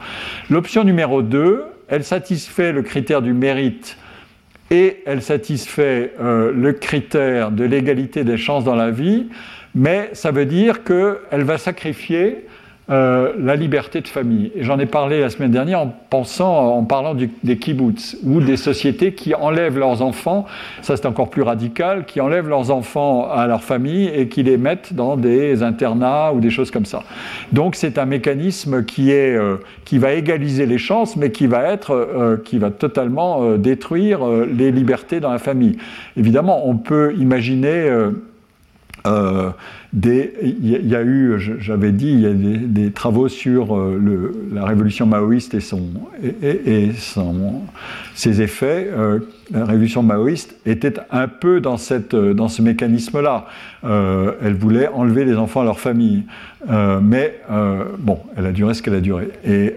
L'option 0.49 0.83
numéro 0.83 1.23
2, 1.23 1.63
elle 1.87 2.03
satisfait 2.03 2.71
le 2.71 2.81
critère 2.81 3.21
du 3.21 3.33
mérite 3.33 3.97
et 4.69 5.01
elle 5.05 5.21
satisfait 5.21 6.13
euh, 6.19 6.51
le 6.51 6.73
critère 6.73 7.51
de 7.51 7.63
l'égalité 7.63 8.23
des 8.23 8.37
chances 8.37 8.63
dans 8.63 8.75
la 8.75 8.91
vie, 8.91 9.27
mais 9.73 10.09
ça 10.13 10.31
veut 10.31 10.45
dire 10.45 10.83
qu'elle 10.83 11.43
va 11.43 11.57
sacrifier 11.57 12.45
euh, 12.89 13.33
la 13.37 13.57
liberté 13.57 13.99
de 13.99 14.07
famille. 14.07 14.49
Et 14.55 14.63
j'en 14.63 14.79
ai 14.79 14.85
parlé 14.85 15.19
la 15.19 15.29
semaine 15.29 15.51
dernière 15.51 15.81
en 15.81 15.93
pensant, 16.09 16.77
en 16.77 16.85
parlant 16.85 17.15
des 17.15 17.57
kibbutz 17.57 18.15
ou 18.23 18.39
des 18.39 18.55
sociétés 18.55 19.13
qui 19.13 19.35
enlèvent 19.35 19.77
leurs 19.77 20.01
enfants, 20.01 20.45
ça 20.81 20.95
c'est 20.95 21.05
encore 21.05 21.29
plus 21.29 21.41
radical, 21.41 22.05
qui 22.05 22.21
enlèvent 22.21 22.47
leurs 22.47 22.71
enfants 22.71 23.29
à 23.29 23.45
leur 23.45 23.61
famille 23.61 24.07
et 24.07 24.29
qui 24.29 24.41
les 24.41 24.55
mettent 24.55 24.93
dans 24.93 25.17
des 25.17 25.63
internats 25.63 26.31
ou 26.33 26.39
des 26.39 26.49
choses 26.49 26.71
comme 26.71 26.85
ça. 26.85 27.03
Donc 27.51 27.75
c'est 27.75 27.97
un 27.97 28.05
mécanisme 28.05 28.85
qui 28.85 29.11
est 29.11 29.35
euh, 29.35 29.57
qui 29.83 29.97
va 29.97 30.13
égaliser 30.13 30.65
les 30.65 30.77
chances, 30.77 31.17
mais 31.17 31.29
qui 31.31 31.45
va 31.45 31.65
être 31.65 31.91
euh, 31.91 32.37
qui 32.37 32.57
va 32.57 32.71
totalement 32.71 33.57
détruire 33.57 34.25
les 34.25 34.71
libertés 34.71 35.19
dans 35.19 35.33
la 35.33 35.39
famille. 35.39 35.77
Évidemment, 36.15 36.69
on 36.69 36.77
peut 36.77 37.13
imaginer 37.17 37.91
il 40.05 40.87
y, 40.87 40.95
a 40.95 41.01
eu, 41.01 41.39
j'avais 41.59 41.91
dit, 41.91 42.11
il 42.11 42.19
y 42.19 42.25
a 42.27 42.33
des, 42.33 42.91
travaux 42.91 43.29
sur 43.29 43.75
euh, 43.75 44.31
la 44.53 44.65
révolution 44.65 45.05
maoïste 45.05 45.53
et, 45.53 45.59
son, 45.59 45.81
et, 46.43 46.91
ses 48.13 48.41
effets. 48.41 48.89
Euh, 48.91 49.19
la 49.51 49.65
révolution 49.65 50.03
maoïste 50.03 50.55
était 50.65 50.95
un 51.09 51.27
peu 51.27 51.61
dans, 51.61 51.77
cette, 51.77 52.13
euh, 52.13 52.33
dans 52.33 52.49
ce 52.49 52.61
mécanisme-là. 52.61 53.45
elle 53.83 54.55
voulait 54.55 54.89
enlever 54.89 55.25
les 55.25 55.35
enfants 55.35 55.61
à 55.61 55.65
leur 55.65 55.79
famille. 55.79 56.23
mais 56.67 57.39
bon, 57.99 58.19
elle 58.35 58.45
a 58.45 58.51
duré 58.51 58.73
ce 58.73 58.81
qu'elle 58.81 58.95
a 58.95 58.99
duré. 58.99 59.29
Et 59.45 59.75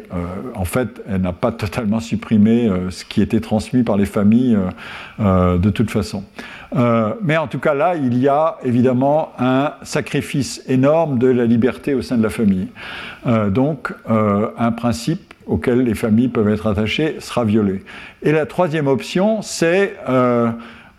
en 0.55 0.65
fait, 0.65 1.01
elle 1.09 1.21
n'a 1.21 1.33
pas 1.33 1.53
totalement 1.53 2.01
supprimé 2.01 2.69
ce 2.91 3.05
qui 3.05 3.23
était 3.23 3.41
transmis 3.41 3.85
par 3.85 3.97
les 3.97 4.07
familles 4.07 4.59
de 5.21 5.71
toute 5.71 5.91
façon. 5.91 6.25
mais 7.23 7.37
en 7.37 7.47
tout 7.47 7.61
cas, 7.61 7.75
là, 7.75 7.95
il 7.95 8.19
y 8.19 8.27
a 8.27 8.57
évidemment 8.65 9.33
un 9.39 9.75
sacrifice 9.83 10.10
énorme 10.69 11.19
de 11.19 11.29
la 11.29 11.45
liberté 11.45 11.95
au 11.95 12.03
sein 12.03 12.17
de 12.17 12.23
la 12.23 12.31
famille. 12.31 12.69
Euh, 13.27 13.51
donc, 13.51 13.93
euh, 14.11 14.49
un 14.59 14.73
principe 14.73 15.35
auquel 15.47 15.81
les 15.81 15.95
familles 15.95 16.29
peuvent 16.29 16.49
être 16.49 16.67
attachées 16.67 17.17
sera 17.19 17.45
violé. 17.45 17.83
Et 18.23 18.33
la 18.33 18.47
troisième 18.47 18.87
option, 18.87 19.43
c'est 19.43 19.97
euh, 20.09 20.51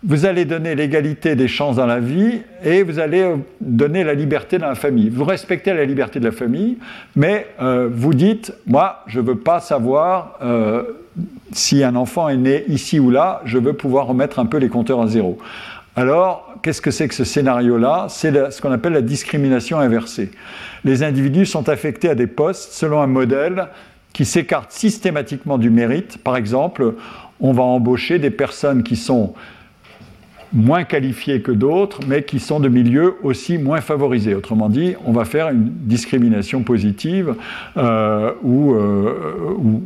vous 0.04 0.26
allez 0.26 0.44
donner 0.44 0.74
l'égalité 0.74 1.36
des 1.36 1.48
chances 1.48 1.76
dans 1.76 1.86
la 1.86 2.00
vie 2.00 2.42
et 2.64 2.82
vous 2.82 2.98
allez 2.98 3.24
donner 3.60 4.04
la 4.04 4.14
liberté 4.14 4.58
dans 4.58 4.68
la 4.68 4.74
famille. 4.74 5.08
Vous 5.08 5.24
respectez 5.24 5.72
la 5.72 5.84
liberté 5.84 6.18
de 6.18 6.24
la 6.24 6.32
famille, 6.32 6.78
mais 7.14 7.46
vous 7.88 8.12
dites, 8.12 8.52
moi, 8.66 9.04
je 9.06 9.20
ne 9.20 9.26
veux 9.26 9.38
pas 9.38 9.60
savoir 9.60 10.40
si 11.52 11.84
un 11.84 11.94
enfant 11.94 12.28
est 12.28 12.36
né 12.36 12.64
ici 12.66 12.98
ou 12.98 13.10
là, 13.10 13.42
je 13.44 13.58
veux 13.58 13.74
pouvoir 13.74 14.08
remettre 14.08 14.40
un 14.40 14.46
peu 14.46 14.56
les 14.56 14.68
compteurs 14.68 15.00
à 15.00 15.06
zéro. 15.06 15.38
Alors, 15.94 16.51
qu'est-ce 16.62 16.80
que 16.80 16.90
c'est 16.90 17.08
que 17.08 17.14
ce 17.14 17.24
scénario-là? 17.24 18.06
C'est 18.08 18.50
ce 18.50 18.62
qu'on 18.62 18.72
appelle 18.72 18.92
la 18.92 19.02
discrimination 19.02 19.78
inversée. 19.78 20.30
Les 20.84 21.02
individus 21.02 21.46
sont 21.46 21.68
affectés 21.68 22.08
à 22.08 22.14
des 22.14 22.26
postes 22.26 22.72
selon 22.72 23.00
un 23.02 23.06
modèle 23.06 23.68
qui 24.12 24.24
s'écarte 24.24 24.72
systématiquement 24.72 25.58
du 25.58 25.70
mérite. 25.70 26.18
Par 26.18 26.36
exemple, 26.36 26.94
on 27.40 27.52
va 27.52 27.62
embaucher 27.62 28.18
des 28.18 28.30
personnes 28.30 28.82
qui 28.82 28.96
sont 28.96 29.34
moins 30.52 30.84
qualifiés 30.84 31.40
que 31.40 31.50
d'autres, 31.50 32.00
mais 32.06 32.24
qui 32.24 32.38
sont 32.38 32.60
de 32.60 32.68
milieux 32.68 33.14
aussi 33.22 33.56
moins 33.56 33.80
favorisés. 33.80 34.34
Autrement 34.34 34.68
dit, 34.68 34.94
on 35.06 35.12
va 35.12 35.24
faire 35.24 35.48
une 35.48 35.64
discrimination 35.64 36.62
positive 36.62 37.34
euh, 37.78 38.32
ou, 38.42 38.74
ou, 38.74 39.82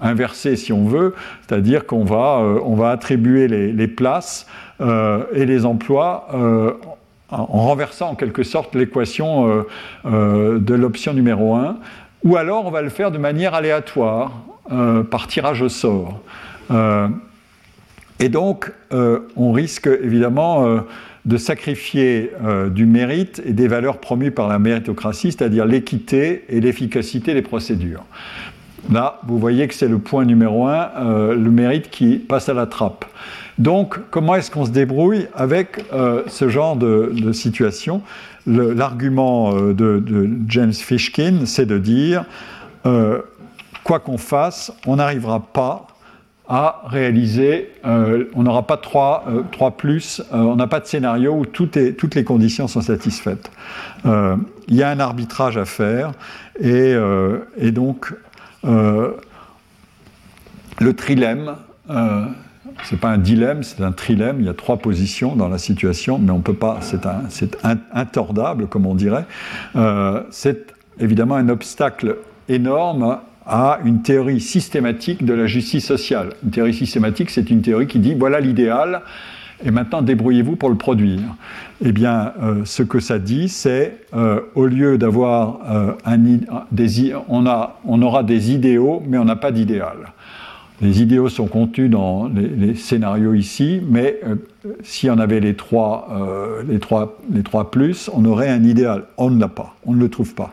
inversée 0.00 0.56
si 0.56 0.72
on 0.72 0.86
veut, 0.86 1.14
c'est-à-dire 1.46 1.84
qu'on 1.84 2.04
va, 2.04 2.42
va 2.74 2.90
attribuer 2.90 3.48
les 3.48 3.86
places 3.86 4.46
et 4.80 5.46
les 5.46 5.66
emplois 5.66 6.28
en 7.30 7.44
renversant 7.46 8.10
en 8.10 8.14
quelque 8.14 8.42
sorte 8.42 8.74
l'équation 8.74 9.64
de 10.04 10.74
l'option 10.74 11.12
numéro 11.12 11.54
1, 11.54 11.76
ou 12.24 12.36
alors 12.36 12.66
on 12.66 12.70
va 12.70 12.82
le 12.82 12.88
faire 12.88 13.10
de 13.10 13.18
manière 13.18 13.54
aléatoire, 13.54 14.32
par 15.10 15.26
tirage 15.26 15.62
au 15.62 15.68
sort. 15.68 16.20
Et 18.20 18.28
donc, 18.28 18.72
euh, 18.92 19.20
on 19.36 19.52
risque 19.52 19.86
évidemment 19.86 20.66
euh, 20.66 20.80
de 21.24 21.36
sacrifier 21.36 22.32
euh, 22.44 22.68
du 22.68 22.84
mérite 22.84 23.40
et 23.44 23.52
des 23.52 23.68
valeurs 23.68 23.98
promues 23.98 24.32
par 24.32 24.48
la 24.48 24.58
méritocratie, 24.58 25.32
c'est-à-dire 25.32 25.66
l'équité 25.66 26.44
et 26.48 26.60
l'efficacité 26.60 27.34
des 27.34 27.42
procédures. 27.42 28.04
Là, 28.90 29.20
vous 29.26 29.38
voyez 29.38 29.68
que 29.68 29.74
c'est 29.74 29.88
le 29.88 29.98
point 29.98 30.24
numéro 30.24 30.66
un, 30.66 30.88
le 31.34 31.50
mérite 31.50 31.90
qui 31.90 32.16
passe 32.16 32.48
à 32.48 32.54
la 32.54 32.66
trappe. 32.66 33.04
Donc, 33.58 33.98
comment 34.10 34.36
est-ce 34.36 34.50
qu'on 34.50 34.64
se 34.64 34.70
débrouille 34.70 35.26
avec 35.34 35.84
ce 36.28 36.48
genre 36.48 36.76
de, 36.76 37.32
situation? 37.32 38.02
L'argument 38.46 39.52
de, 39.52 39.72
de, 39.72 40.30
James 40.48 40.72
Fishkin, 40.72 41.40
c'est 41.44 41.66
de 41.66 41.78
dire, 41.78 42.24
quoi 43.84 44.00
qu'on 44.00 44.18
fasse, 44.18 44.72
on 44.86 44.96
n'arrivera 44.96 45.40
pas 45.40 45.86
à 46.48 46.82
réaliser, 46.86 47.72
euh, 47.84 48.24
on 48.34 48.42
n'aura 48.42 48.66
pas 48.66 48.78
3, 48.78 49.26
3 49.52 49.68
euh, 49.68 49.70
plus, 49.70 50.20
euh, 50.32 50.38
on 50.38 50.56
n'a 50.56 50.66
pas 50.66 50.80
de 50.80 50.86
scénario 50.86 51.34
où 51.34 51.44
toutes 51.44 51.76
les 51.76 52.24
conditions 52.24 52.66
sont 52.68 52.80
satisfaites. 52.80 53.50
Il 54.04 54.74
y 54.74 54.82
a 54.82 54.88
un 54.90 55.00
arbitrage 55.00 55.58
à 55.58 55.64
faire 55.64 56.12
et 56.60 56.94
donc 57.72 58.14
le 58.62 59.16
trilemme, 60.96 61.56
c'est 62.84 62.98
pas 62.98 63.10
un 63.10 63.18
dilemme, 63.18 63.62
c'est 63.62 63.82
un 63.82 63.92
trilemme. 63.92 64.36
Il 64.40 64.46
y 64.46 64.48
a 64.48 64.54
trois 64.54 64.76
positions 64.76 65.36
dans 65.36 65.48
la 65.48 65.58
situation, 65.58 66.18
mais 66.18 66.30
on 66.30 66.40
peut 66.40 66.54
pas. 66.54 66.80
C'est 67.28 67.56
intordable, 67.92 68.66
comme 68.66 68.86
on 68.86 68.94
dirait. 68.94 69.24
c'est 70.30 70.74
évidemment 71.00 71.36
un 71.36 71.48
obstacle 71.48 72.16
énorme 72.48 73.18
à 73.48 73.80
une 73.84 74.02
théorie 74.02 74.40
systématique 74.40 75.24
de 75.24 75.32
la 75.32 75.46
justice 75.46 75.86
sociale. 75.86 76.30
Une 76.44 76.50
théorie 76.50 76.74
systématique, 76.74 77.30
c'est 77.30 77.50
une 77.50 77.62
théorie 77.62 77.86
qui 77.86 77.98
dit 77.98 78.14
voilà 78.14 78.40
l'idéal, 78.40 79.00
et 79.64 79.70
maintenant 79.70 80.02
débrouillez-vous 80.02 80.56
pour 80.56 80.68
le 80.68 80.76
produire. 80.76 81.20
Eh 81.84 81.92
bien, 81.92 82.34
euh, 82.42 82.64
ce 82.64 82.82
que 82.82 83.00
ça 83.00 83.18
dit, 83.18 83.48
c'est 83.48 84.00
euh, 84.14 84.40
au 84.54 84.66
lieu 84.66 84.98
d'avoir 84.98 85.60
euh, 85.70 85.92
un, 86.04 86.18
des, 86.70 87.14
on, 87.28 87.46
a, 87.46 87.80
on 87.84 88.02
aura 88.02 88.22
des 88.22 88.52
idéaux, 88.52 89.02
mais 89.06 89.16
on 89.16 89.24
n'a 89.24 89.36
pas 89.36 89.50
d'idéal. 89.50 90.12
Les 90.80 91.02
idéaux 91.02 91.28
sont 91.28 91.46
contenus 91.46 91.90
dans 91.90 92.28
les, 92.28 92.74
scénarios 92.74 93.34
ici, 93.34 93.80
mais 93.88 94.20
si 94.82 95.10
on 95.10 95.18
avait 95.18 95.40
les 95.40 95.54
trois, 95.54 96.08
les, 96.68 96.78
trois, 96.78 97.70
plus, 97.70 98.08
on 98.14 98.24
aurait 98.24 98.48
un 98.48 98.62
idéal. 98.62 99.04
On 99.16 99.28
ne 99.30 99.40
l'a 99.40 99.48
pas, 99.48 99.74
on 99.84 99.92
ne 99.92 100.00
le 100.00 100.08
trouve 100.08 100.34
pas. 100.34 100.50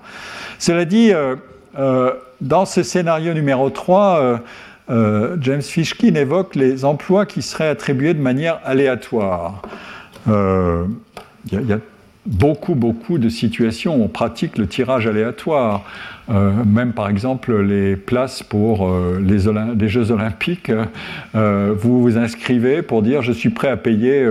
Cela 0.57 0.85
dit, 0.85 1.11
dans 2.41 2.65
ce 2.65 2.83
scénario 2.83 3.33
numéro 3.33 3.69
3, 3.69 4.19
euh, 4.19 4.37
euh, 4.89 5.37
James 5.41 5.61
Fishkin 5.61 6.15
évoque 6.15 6.55
les 6.55 6.85
emplois 6.85 7.25
qui 7.25 7.41
seraient 7.41 7.67
attribués 7.67 8.13
de 8.13 8.21
manière 8.21 8.59
aléatoire. 8.63 9.61
Euh, 10.27 10.85
beaucoup, 12.25 12.75
beaucoup 12.75 13.17
de 13.17 13.29
situations 13.29 14.01
on 14.03 14.07
pratique 14.07 14.57
le 14.57 14.67
tirage 14.67 15.07
aléatoire. 15.07 15.85
même 16.27 16.93
par 16.93 17.09
exemple 17.09 17.55
les 17.61 17.95
places 17.95 18.41
pour 18.41 18.91
les, 19.19 19.39
les, 19.77 19.89
Jeux 19.89 20.11
olympiques, 20.11 20.71
vous 21.33 22.01
vous 22.01 22.17
inscrivez 22.17 22.81
pour 22.81 23.01
dire 23.03 23.21
je 23.21 23.31
suis 23.31 23.49
prêt 23.49 23.69
à 23.69 23.77
payer 23.77 24.27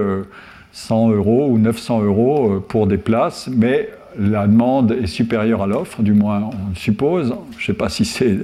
100 0.73 1.11
euros 1.11 1.49
ou 1.51 1.59
900 1.59 2.03
euros 2.03 2.65
pour 2.69 2.87
des 2.89 2.99
places, 2.99 3.49
mais 3.49 3.91
la 4.19 4.47
demande 4.47 4.93
est 4.93 5.07
supérieure 5.07 5.63
à 5.63 5.67
l'offre, 5.67 6.03
du 6.03 6.13
moins 6.13 6.51
on 6.53 6.75
suppose. 6.75 7.35
Je 7.59 7.63
ne 7.63 7.67
sais 7.67 7.75
pas 7.75 7.89
si 7.89 8.05
c'est, 8.05 8.39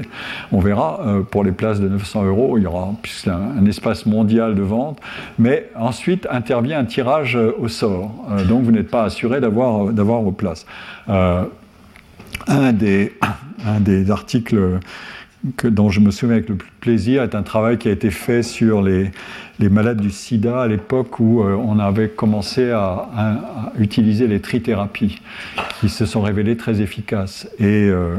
on 0.52 0.60
verra. 0.60 1.00
Euh, 1.06 1.22
pour 1.22 1.44
les 1.44 1.52
places 1.52 1.80
de 1.80 1.88
900 1.88 2.24
euros, 2.24 2.58
il 2.58 2.64
y 2.64 2.66
aura 2.66 2.92
un, 3.26 3.66
espace 3.66 4.06
mondial 4.06 4.54
de 4.54 4.62
vente. 4.62 4.98
Mais 5.38 5.70
ensuite 5.76 6.26
intervient 6.30 6.80
un 6.80 6.84
tirage 6.84 7.36
au 7.36 7.68
sort. 7.68 8.12
Euh, 8.30 8.44
donc 8.44 8.62
vous 8.62 8.72
n'êtes 8.72 8.90
pas 8.90 9.04
assuré 9.04 9.40
d'avoir, 9.40 9.84
vos 9.84 10.32
places. 10.32 10.66
Euh, 11.08 11.44
un, 12.46 12.72
des, 12.72 13.12
un 13.66 13.80
des 13.80 14.10
articles 14.10 14.80
que, 15.56 15.68
dont 15.68 15.90
je 15.90 16.00
me 16.00 16.10
souviens 16.10 16.36
avec 16.36 16.48
le 16.48 16.56
plaisir 16.80 17.22
est 17.22 17.34
un 17.34 17.42
travail 17.42 17.78
qui 17.78 17.88
a 17.88 17.92
été 17.92 18.10
fait 18.10 18.42
sur 18.42 18.82
les, 18.82 19.10
les 19.58 19.68
malades 19.68 20.00
du 20.00 20.10
sida 20.10 20.62
à 20.62 20.66
l'époque 20.66 21.20
où 21.20 21.42
euh, 21.42 21.54
on 21.54 21.78
avait 21.78 22.08
commencé 22.08 22.70
à, 22.70 23.08
utiliser 23.78 24.26
les 24.26 24.40
trithérapies, 24.40 25.20
qui 25.80 25.88
se 25.88 26.06
sont 26.06 26.22
révélées 26.22 26.56
très 26.56 26.80
efficaces. 26.80 27.48
Et 27.58 27.88
euh, 27.88 28.16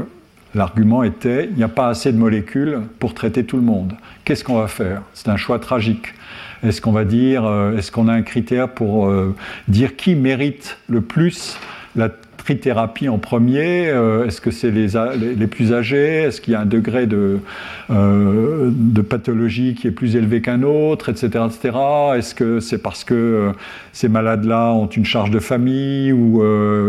l'argument 0.54 1.02
était, 1.02 1.48
il 1.50 1.56
n'y 1.56 1.64
a 1.64 1.68
pas 1.68 1.88
assez 1.88 2.12
de 2.12 2.18
molécules 2.18 2.80
pour 2.98 3.14
traiter 3.14 3.44
tout 3.44 3.56
le 3.56 3.62
monde. 3.62 3.94
Qu'est-ce 4.24 4.44
qu'on 4.44 4.58
va 4.58 4.68
faire? 4.68 5.02
C'est 5.14 5.28
un 5.28 5.36
choix 5.36 5.58
tragique. 5.58 6.14
Est-ce 6.62 6.80
qu'on 6.80 6.92
va 6.92 7.04
dire, 7.04 7.44
euh, 7.44 7.76
est-ce 7.76 7.90
qu'on 7.90 8.08
a 8.08 8.12
un 8.12 8.22
critère 8.22 8.68
pour 8.68 9.12
dire 9.68 9.96
qui 9.96 10.14
mérite 10.14 10.78
le 10.88 11.00
plus 11.00 11.58
la 11.96 12.08
trithérapie 12.42 13.08
en 13.08 13.18
premier 13.18 13.88
euh, 13.88 14.26
Est-ce 14.26 14.40
que 14.40 14.50
c'est 14.50 14.72
les, 14.72 14.88
les, 15.36 15.46
plus 15.46 15.72
âgés 15.72 16.22
Est-ce 16.22 16.40
qu'il 16.40 16.54
y 16.54 16.56
a 16.56 16.60
un 16.60 16.66
degré 16.66 17.06
de, 17.06 17.38
euh, 17.90 18.70
de 18.72 19.00
pathologie 19.00 19.74
qui 19.74 19.86
est 19.86 19.92
plus 19.92 20.16
élevé 20.16 20.42
qu'un 20.42 20.64
autre, 20.64 21.08
etc. 21.08 21.44
etc. 21.46 21.78
Est-ce 22.16 22.34
que 22.34 22.58
c'est 22.58 22.78
parce 22.78 23.04
que 23.04 23.14
euh, 23.14 23.52
ces 23.92 24.08
malades-là 24.08 24.72
ont 24.72 24.88
une 24.88 25.04
charge 25.04 25.30
de 25.30 25.38
famille, 25.38 26.12
ou, 26.12 26.42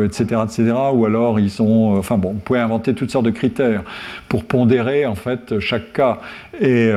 etc., 0.04 0.42
etc. 0.44 0.74
Ou 0.94 1.06
alors 1.06 1.40
ils 1.40 1.52
sont... 1.52 1.96
Enfin 1.98 2.18
bon, 2.18 2.32
vous 2.32 2.40
pouvez 2.40 2.60
inventer 2.60 2.96
toutes 2.96 3.12
sortes 3.12 3.26
de 3.26 3.32
critères 3.32 3.84
pour 4.30 4.46
pondérer 4.46 5.06
en 5.06 5.16
fait 5.16 5.60
chaque 5.60 5.94
cas. 5.94 6.20
Et... 6.60 6.92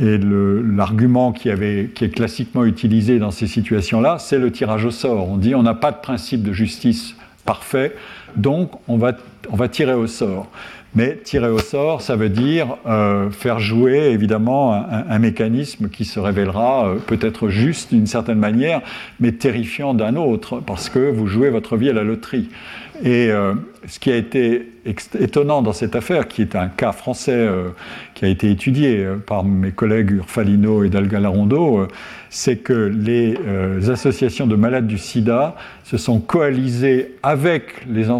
Et 0.00 0.16
l'argument 0.16 1.32
qui, 1.32 1.50
qui, 1.94 2.04
est 2.04 2.14
classiquement 2.14 2.64
utilisé 2.64 3.18
dans 3.18 3.30
ces 3.30 3.46
situations-là, 3.46 4.16
c'est 4.18 4.38
le 4.38 4.50
tirage 4.50 4.86
au 4.86 4.90
sort. 4.90 5.28
On 5.28 5.36
dit 5.36 5.54
on 5.54 5.62
n'a 5.62 5.74
pas 5.74 5.92
de 5.92 5.98
principe 5.98 6.42
de 6.42 6.54
justice 6.54 7.14
parfait, 7.44 7.94
donc 8.36 8.70
on 8.88 8.96
va, 8.96 9.12
on 9.50 9.56
va 9.56 9.68
tirer 9.68 9.94
au 9.94 10.06
sort. 10.06 10.48
Mais 10.94 11.16
tirer 11.16 11.48
au 11.48 11.58
sort, 11.58 12.02
ça 12.02 12.16
veut 12.16 12.28
dire 12.28 12.76
euh, 12.86 13.30
faire 13.30 13.58
jouer 13.58 14.10
évidemment 14.10 14.74
un, 14.74 15.18
mécanisme 15.18 15.88
qui 15.88 16.04
se 16.04 16.20
révélera 16.20 16.86
euh, 16.86 16.94
peut-être 16.96 17.48
juste 17.48 17.94
d'une 17.94 18.06
certaine 18.06 18.38
manière, 18.38 18.82
mais 19.18 19.32
terrifiant 19.32 19.94
d'un 19.94 20.16
autre, 20.16 20.60
parce 20.60 20.90
que 20.90 20.98
vous 20.98 21.26
jouez 21.26 21.48
votre 21.48 21.78
vie 21.78 21.88
à 21.88 21.94
la 21.94 22.02
loterie. 22.02 22.50
Et 23.00 23.30
euh, 23.30 23.54
ce 23.86 23.98
qui 23.98 24.12
a 24.12 24.16
été 24.16 24.70
étonnant 25.18 25.62
dans 25.62 25.72
cette 25.72 25.96
affaire, 25.96 26.28
qui 26.28 26.42
est 26.42 26.54
un 26.54 26.68
cas 26.68 26.92
français 26.92 27.32
euh, 27.34 27.70
qui 28.14 28.26
a 28.26 28.28
été 28.28 28.50
étudié 28.50 28.98
euh, 28.98 29.16
par 29.16 29.44
mes 29.44 29.72
collègues 29.72 30.10
Urfalino 30.10 30.84
et 30.84 30.90
Dalgalarondo, 30.90 31.88
c'est 32.28 32.58
que 32.58 32.72
les 32.72 33.36
associations 33.90 34.46
de 34.46 34.56
malades 34.56 34.86
du 34.86 34.98
sida 34.98 35.56
se 35.84 35.96
sont 35.96 36.20
coalisées 36.20 37.16
avec 37.22 37.86
les, 37.88 38.10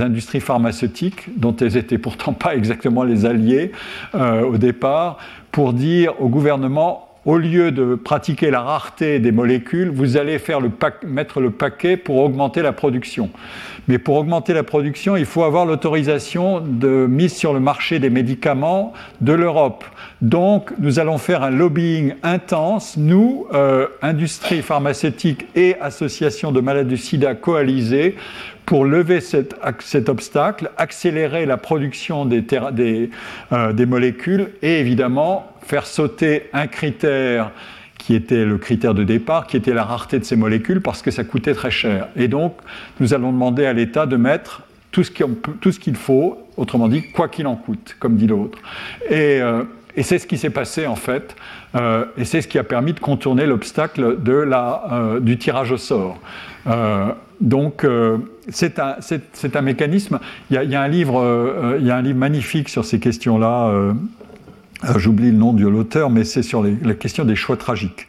industries 0.00 0.40
pharmaceutiques, 0.40 1.38
dont 1.38 1.56
elles 1.56 1.74
n'étaient 1.74 1.98
pourtant 1.98 2.32
pas 2.32 2.54
exactement 2.54 3.04
les 3.04 3.26
alliés 3.26 3.72
au 4.14 4.56
départ, 4.56 5.18
pour 5.50 5.74
dire 5.74 6.18
au 6.22 6.28
gouvernement 6.28 7.12
au 7.24 7.38
lieu 7.38 7.70
de 7.70 7.94
pratiquer 7.94 8.50
la 8.50 8.62
rareté 8.62 9.20
des 9.20 9.32
molécules, 9.32 9.90
vous 9.90 10.16
allez 10.16 10.38
faire 10.38 10.60
le 10.60 10.70
mettre 11.06 11.40
le 11.40 11.50
paquet 11.50 11.96
pour 11.96 12.16
augmenter 12.16 12.62
la 12.62 12.72
production. 12.72 13.30
Mais 13.88 13.98
pour 13.98 14.16
augmenter 14.16 14.54
la 14.54 14.62
production, 14.62 15.16
il 15.16 15.26
faut 15.26 15.42
avoir 15.42 15.66
l'autorisation 15.66 16.60
de 16.60 17.06
mise 17.08 17.34
sur 17.34 17.52
le 17.52 17.60
marché 17.60 17.98
des 17.98 18.10
médicaments 18.10 18.92
de 19.20 19.32
l'Europe. 19.32 19.84
Donc, 20.20 20.72
nous 20.78 21.00
allons 21.00 21.18
faire 21.18 21.42
un 21.42 21.50
lobbying 21.50 22.14
intense, 22.22 22.96
nous, 22.96 23.46
euh, 23.52 23.88
industrie 24.00 24.62
pharmaceutique 24.62 25.46
et 25.56 25.76
associations 25.80 26.52
de 26.52 26.60
malades 26.60 26.86
du 26.86 26.96
sida 26.96 27.34
coalisées, 27.34 28.16
pour 28.66 28.84
lever 28.84 29.20
cet, 29.20 30.08
obstacle, 30.08 30.70
accélérer 30.78 31.46
la 31.46 31.56
production 31.56 32.28
euh, 32.30 33.72
des 33.72 33.86
molécules 33.86 34.50
et 34.62 34.78
évidemment 34.78 35.52
faire 35.62 35.86
sauter 35.86 36.48
un 36.52 36.68
critère 36.68 37.50
qui 38.02 38.16
était 38.16 38.44
le 38.44 38.58
critère 38.58 38.94
de 38.94 39.04
départ, 39.04 39.46
qui 39.46 39.56
était 39.56 39.72
la 39.72 39.84
rareté 39.84 40.18
de 40.18 40.24
ces 40.24 40.34
molécules, 40.34 40.80
parce 40.80 41.02
que 41.02 41.12
ça 41.12 41.22
coûtait 41.22 41.54
très 41.54 41.70
cher. 41.70 42.08
Et 42.16 42.26
donc, 42.26 42.56
nous 42.98 43.14
allons 43.14 43.30
demander 43.30 43.64
à 43.64 43.72
l'État 43.72 44.06
de 44.06 44.16
mettre 44.16 44.62
tout 44.90 45.04
ce 45.04 45.78
qu'il 45.78 45.94
faut, 45.94 46.36
autrement 46.56 46.88
dit, 46.88 47.04
quoi 47.12 47.28
qu'il 47.28 47.46
en 47.46 47.54
coûte, 47.54 47.94
comme 48.00 48.16
dit 48.16 48.26
l'autre. 48.26 48.58
Et, 49.08 49.40
euh, 49.40 49.62
c'est 50.00 50.18
ce 50.18 50.26
qui 50.26 50.36
s'est 50.38 50.50
passé 50.50 50.86
en 50.86 50.96
fait, 50.96 51.36
et 52.16 52.24
c'est 52.24 52.40
ce 52.40 52.48
qui 52.48 52.58
a 52.58 52.64
permis 52.64 52.94
de 52.94 53.00
contourner 53.00 53.44
l'obstacle 53.44 54.16
du 55.20 55.36
tirage 55.36 55.70
au 55.70 55.76
sort. 55.76 56.18
donc 57.42 57.86
c'est 58.48 58.78
un, 58.78 58.96
un, 59.54 59.60
mécanisme. 59.60 60.18
Y, 60.50 60.56
il 60.64 60.70
y 60.70 60.74
a 60.74 60.80
un 60.80 60.88
livre 60.88 62.14
magnifique 62.14 62.70
sur 62.70 62.86
ces 62.86 63.00
questions-là. 63.00 63.92
J'oublie 64.96 65.30
le 65.30 65.36
nom 65.36 65.52
de 65.52 65.66
l'auteur, 65.66 66.10
mais 66.10 66.24
c'est 66.24 66.42
sur 66.42 66.62
la 66.64 66.94
question 66.94 67.24
des 67.24 67.36
choix 67.36 67.56
tragiques. 67.56 68.06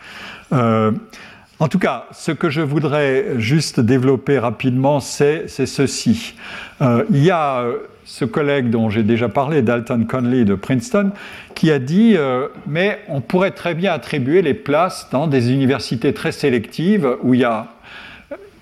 En 1.60 1.70
tout 1.70 1.80
cas, 1.80 2.08
ce 2.12 2.34
que 2.34 2.50
je 2.50 2.60
voudrais 2.60 3.40
juste 3.40 3.80
développer 3.80 4.38
rapidement, 4.38 5.00
c'est 5.00 5.48
ceci. 5.48 6.34
Euh, 6.82 7.06
il 7.10 7.24
y 7.24 7.32
a 7.32 7.62
euh, 7.62 7.78
ce 8.04 8.26
collègue 8.26 8.70
dont 8.70 8.90
j'ai 8.90 9.04
déjà 9.04 9.30
parlé, 9.30 9.62
Dalton 9.62 10.06
Conley 10.06 10.44
de 10.44 10.56
Princeton, 10.56 11.12
qui 11.56 11.72
a 11.72 11.80
dit 11.80 12.16
euh, 12.18 12.48
Mais 12.68 13.00
on 13.08 13.22
pourrait 13.22 13.52
très 13.52 13.76
bien 13.76 13.94
attribuer 13.94 14.42
les 14.42 14.56
places 14.56 15.08
dans 15.12 15.28
des 15.28 15.54
universités 15.54 16.14
très 16.14 16.34
sélectives 16.34 17.08
où 17.22 17.34
il 17.34 17.40
y 17.40 17.46
a. 17.46 17.68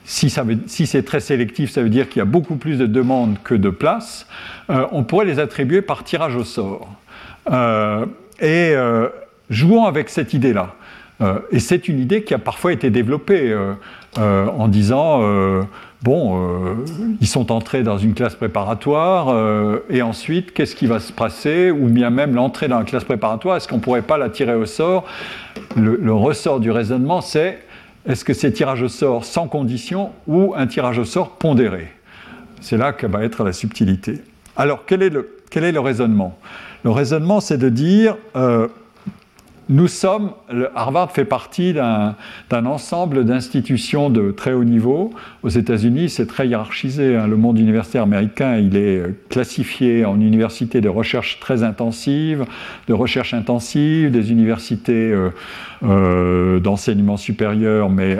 Si 0.06 0.30
c'est 0.30 1.04
très 1.04 1.22
sélectif, 1.22 1.72
ça 1.72 1.82
veut 1.82 1.90
dire 1.90 2.08
qu'il 2.10 2.20
y 2.20 2.22
a 2.22 2.26
beaucoup 2.26 2.58
plus 2.58 2.78
de 2.78 2.86
demandes 2.86 3.38
que 3.44 3.56
de 3.56 3.70
places. 3.70 4.28
on 4.68 5.04
pourrait 5.04 5.26
les 5.26 5.40
attribuer 5.40 5.82
par 5.82 6.04
tirage 6.04 6.36
au 6.36 6.44
sort. 6.44 6.90
Et 7.50 8.76
jouons 9.50 9.86
avec 9.86 10.10
cette 10.10 10.34
idée-là. 10.34 10.76
Euh, 11.22 11.40
et 11.52 11.60
c'est 11.60 11.88
une 11.88 12.00
idée 12.00 12.24
qui 12.24 12.34
a 12.34 12.40
parfois 12.40 12.74
été 12.74 12.90
développée 12.90 13.52
euh, 13.52 13.74
euh, 14.18 14.48
en 14.48 14.68
disant 14.68 15.22
bon, 16.02 16.78
ils 17.20 17.28
sont 17.28 17.52
entrés 17.52 17.84
dans 17.84 18.00
une 18.00 18.16
classe 18.16 18.34
préparatoire, 18.34 19.36
et 19.90 20.02
ensuite, 20.02 20.52
qu'est-ce 20.52 20.76
qui 20.76 20.88
va 20.88 21.00
se 21.00 21.14
passer? 21.14 21.70
Ou 21.70 21.88
bien 21.88 22.10
même 22.10 22.34
l'entrée 22.34 22.68
dans 22.68 22.80
la 22.80 22.86
classe 22.86 23.04
préparatoire, 23.04 23.58
est-ce 23.58 23.68
qu'on 23.68 23.76
ne 23.76 23.82
pourrait 23.82 24.02
pas 24.02 24.18
la 24.18 24.30
tirer 24.30 24.56
au 24.56 24.66
sort? 24.66 25.06
Le, 25.76 26.12
ressort 26.12 26.60
du 26.60 26.72
raisonnement, 26.72 27.22
c'est 27.22 27.60
est-ce 28.08 28.26
que 28.26 28.34
c'est 28.34 28.52
tirage 28.52 28.82
au 28.82 28.88
sort 28.88 29.26
sans 29.26 29.48
condition 29.48 30.12
ou 30.26 30.56
un 30.58 30.66
tirage 30.66 30.98
au 30.98 31.06
sort 31.06 31.38
pondéré? 31.38 31.88
C'est 32.62 32.78
là 32.78 32.94
que 32.94 33.06
va 33.06 33.24
être 33.24 33.44
la 33.44 33.54
subtilité. 33.54 34.22
Alors, 34.58 34.86
quel 34.88 35.04
est 35.04 35.10
le, 35.10 35.38
quel 35.52 35.64
est 35.64 35.72
le 35.72 35.80
raisonnement? 35.80 36.36
Le 36.84 36.90
raisonnement, 36.90 37.40
c'est 37.40 37.58
de 37.58 37.70
dire 37.70 38.18
nous 39.72 39.88
sommes, 39.88 40.32
Harvard 40.76 41.12
fait 41.12 41.24
partie 41.24 41.74
d'un 41.74 42.16
ensemble 42.66 43.24
d'institutions 43.24 44.10
de 44.10 44.32
très 44.32 44.52
haut 44.52 44.66
niveau. 44.66 45.12
Aux 45.44 45.50
États-Unis, 45.50 46.10
c'est 46.10 46.28
très 46.28 46.50
hiérarchisé. 46.50 47.16
Hein. 47.16 47.26
Le 47.28 47.38
monde 47.38 47.58
universitaire 47.58 48.04
américain, 48.04 48.58
il 48.58 48.76
est 48.76 48.98
euh, 48.98 49.18
classifié 49.30 50.04
en 50.04 50.20
universités 50.20 50.82
de 50.82 50.90
recherche 50.90 51.40
très 51.40 51.64
intensive, 51.64 52.46
de 52.90 52.94
recherche 52.94 53.34
intensive, 53.34 54.12
des 54.12 54.34
universités 54.34 55.12
euh, 55.14 55.30
euh, 55.84 56.60
d'enseignement 56.60 57.16
supérieur, 57.16 57.90
mais 57.90 58.18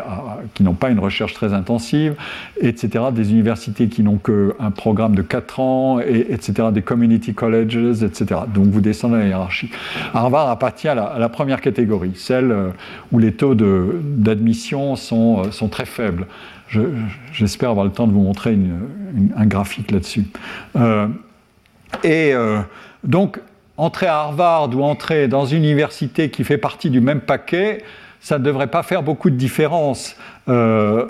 qui 0.54 0.64
n'ont 0.64 0.74
pas 0.74 0.90
une 0.90 1.00
recherche 1.00 1.34
très 1.34 1.54
intensive, 1.54 2.16
etc. 2.62 3.06
Des 3.14 3.32
universités 3.32 3.88
qui 3.88 4.04
n'ont 4.04 4.18
qu'un 4.18 4.72
programme 4.72 5.16
de 5.16 5.22
4 5.22 5.60
ans, 5.60 6.00
et, 6.00 6.28
etc. 6.30 6.70
Des 6.74 6.82
community 6.82 7.34
colleges, 7.34 8.04
etc. 8.04 8.42
Donc 8.54 8.68
vous 8.68 8.82
descendez 8.82 9.18
la 9.18 9.28
hiérarchie. 9.28 9.70
Harvard 10.14 10.50
appartient 10.50 10.88
à 10.88 10.96
la, 10.96 11.04
à 11.04 11.20
la 11.20 11.28
première 11.42 11.62
catégorie, 11.62 12.14
celle 12.16 12.52
euh, 12.52 12.70
où 13.12 13.18
les 13.18 13.34
taux 13.34 13.56
d'admission 13.56 14.96
sont, 14.96 15.40
euh, 15.40 15.52
sont, 15.52 15.70
très 15.70 15.86
faibles. 15.86 16.28
J'espère 17.34 17.72
avoir 17.72 17.86
le 17.86 17.92
temps 17.92 18.08
de 18.08 18.14
vous 18.14 18.22
montrer 18.22 18.58
un 19.36 19.46
graphique 19.46 19.92
là-dessus. 19.92 20.26
et 22.06 22.34
donc, 23.04 23.40
entrer 23.76 24.06
à 24.06 24.20
Harvard 24.20 24.70
ou 24.76 24.84
entrer 24.84 25.28
dans 25.28 25.46
une 25.46 25.64
université 25.66 26.30
qui 26.30 26.44
fait 26.44 26.60
partie 26.60 26.90
du 26.90 27.02
même 27.02 27.20
paquet, 27.20 27.84
ça 28.20 28.38
ne 28.38 28.44
devrait 28.44 28.68
pas 28.68 28.84
faire 28.84 29.02
beaucoup 29.02 29.32
de 29.32 29.36
différence, 29.36 30.16
euh, 30.48 31.08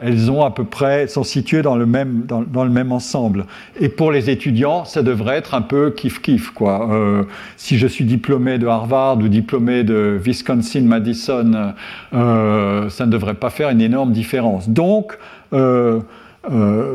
puisqu'elles 0.00 0.30
ont 0.30 0.44
à 0.44 0.50
peu 0.50 0.64
près, 0.64 1.06
sont 1.06 1.24
situées 1.24 1.62
dans 1.62 1.76
le, 1.76 1.86
même, 1.86 2.24
dans, 2.26 2.64
le 2.64 2.70
même 2.70 2.92
ensemble. 2.92 3.46
Et 3.80 3.88
pour 3.88 4.12
les 4.12 4.30
étudiants, 4.30 4.84
ça 4.84 5.02
devrait 5.02 5.36
être 5.36 5.54
un 5.54 5.62
peu 5.62 5.90
kiff-kiff. 5.90 6.50
Quoi. 6.52 6.88
Euh, 6.90 7.24
si 7.56 7.78
je 7.78 7.86
suis 7.86 8.04
diplômé 8.04 8.58
de 8.58 8.66
Harvard 8.66 9.18
ou 9.18 9.28
diplômé 9.28 9.84
de 9.84 10.18
Wisconsin-Madison, 10.22 11.74
euh, 12.14 12.88
ça 12.88 13.06
ne 13.06 13.10
devrait 13.10 13.34
pas 13.34 13.50
faire 13.50 13.70
une 13.70 13.80
énorme 13.80 14.12
différence. 14.12 14.68
Donc, 14.68 15.18
euh, 15.52 16.00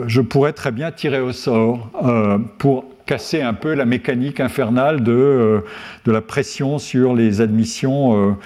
je 0.07 0.21
pourrais 0.21 0.53
très 0.53 0.71
bien 0.71 0.91
tirer 0.91 1.19
au 1.19 1.33
sort 1.33 1.89
pour 2.57 2.85
casser 3.05 3.41
un 3.41 3.53
peu 3.53 3.73
la 3.73 3.83
mécanique 3.83 4.39
infernale 4.39 5.03
de, 5.03 5.61
de 6.05 6.11
la 6.11 6.21
pression 6.21 6.77
sur 6.77 7.13
les 7.13 7.41
admissions 7.41 8.37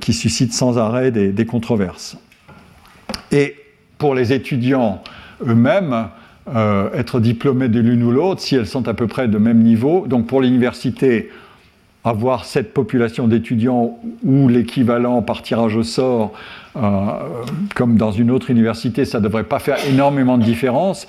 qui 0.00 0.12
suscitent 0.12 0.52
sans 0.52 0.76
arrêt 0.76 1.10
des, 1.10 1.46
controverses. 1.46 2.18
Et 3.32 3.56
pour 4.00 4.16
les 4.16 4.32
étudiants 4.32 5.00
eux-mêmes, 5.46 6.08
être 6.94 7.20
diplômés 7.20 7.68
de 7.68 7.78
l'une 7.78 8.02
ou 8.02 8.10
l'autre, 8.10 8.40
si 8.40 8.56
elles 8.56 8.66
sont 8.66 8.88
à 8.88 8.94
peu 8.94 9.06
près 9.06 9.28
de 9.28 9.38
même 9.38 9.62
niveau, 9.62 10.06
donc 10.08 10.26
pour 10.26 10.40
l'université, 10.40 11.30
avoir 12.02 12.44
cette 12.44 12.72
population 12.72 13.28
d'étudiants 13.28 13.98
ou 14.24 14.48
l'équivalent 14.48 15.22
par 15.22 15.42
tirage 15.42 15.76
au 15.76 15.82
sort, 15.82 16.32
comme 17.74 17.96
dans 17.96 18.10
une 18.10 18.30
autre 18.30 18.50
université, 18.50 19.04
ça 19.04 19.18
ne 19.18 19.24
devrait 19.24 19.44
pas 19.44 19.58
faire 19.58 19.76
énormément 19.86 20.38
de 20.38 20.44
différence. 20.44 21.06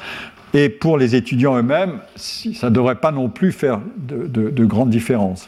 Et 0.54 0.68
pour 0.70 0.98
les 0.98 1.16
étudiants 1.16 1.56
eux-mêmes, 1.58 2.00
ça 2.16 2.70
ne 2.70 2.76
devrait 2.76 2.96
pas 2.96 3.12
non 3.12 3.30
plus 3.30 3.52
faire 3.52 3.80
de, 3.98 4.66
grandes 4.66 4.90
différences. 4.90 5.48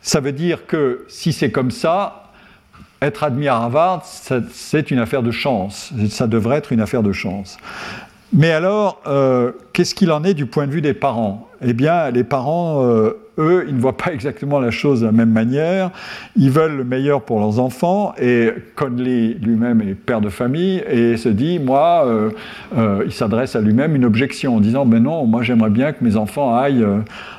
Ça 0.00 0.20
veut 0.20 0.32
dire 0.32 0.66
que 0.66 1.04
si 1.08 1.32
c'est 1.32 1.50
comme 1.50 1.70
ça, 1.70 2.19
être 3.02 3.24
admis 3.24 3.48
à 3.48 3.56
Harvard, 3.56 4.04
c'est 4.04 4.90
une 4.90 4.98
affaire 4.98 5.22
de 5.22 5.30
chance. 5.30 5.92
Ça 6.08 6.26
devrait 6.26 6.58
être 6.58 6.72
une 6.72 6.80
affaire 6.80 7.02
de 7.02 7.12
chance. 7.12 7.58
Mais 8.32 8.52
alors, 8.52 9.00
euh, 9.08 9.50
qu'est-ce 9.72 9.94
qu'il 9.94 10.12
en 10.12 10.22
est 10.22 10.34
du 10.34 10.46
point 10.46 10.66
de 10.66 10.72
vue 10.72 10.82
des 10.82 10.94
parents? 10.94 11.48
Eh 11.62 11.72
bien, 11.72 12.10
les 12.10 12.22
parents, 12.22 12.84
euh, 12.84 13.18
eux, 13.38 13.64
ils 13.68 13.74
ne 13.74 13.80
voient 13.80 13.96
pas 13.96 14.12
exactement 14.12 14.60
la 14.60 14.70
chose 14.70 15.00
de 15.00 15.06
la 15.06 15.12
même 15.12 15.32
manière. 15.32 15.90
Ils 16.36 16.50
veulent 16.50 16.76
le 16.76 16.84
meilleur 16.84 17.22
pour 17.22 17.40
leurs 17.40 17.58
enfants. 17.58 18.14
Et 18.22 18.50
Conley 18.76 19.36
lui-même 19.42 19.80
est 19.80 19.94
père 19.94 20.20
de 20.20 20.28
famille 20.28 20.80
et 20.88 21.16
se 21.16 21.28
dit, 21.28 21.58
moi, 21.58 22.06
euh, 22.06 23.02
il 23.04 23.12
s'adresse 23.12 23.56
à 23.56 23.60
lui-même 23.60 23.96
une 23.96 24.04
objection 24.04 24.56
en 24.56 24.60
disant, 24.60 24.86
ben 24.86 25.02
non, 25.02 25.26
moi 25.26 25.42
j'aimerais 25.42 25.70
bien 25.70 25.92
que 25.92 26.04
mes 26.04 26.16
enfants 26.16 26.54
aillent 26.54 26.86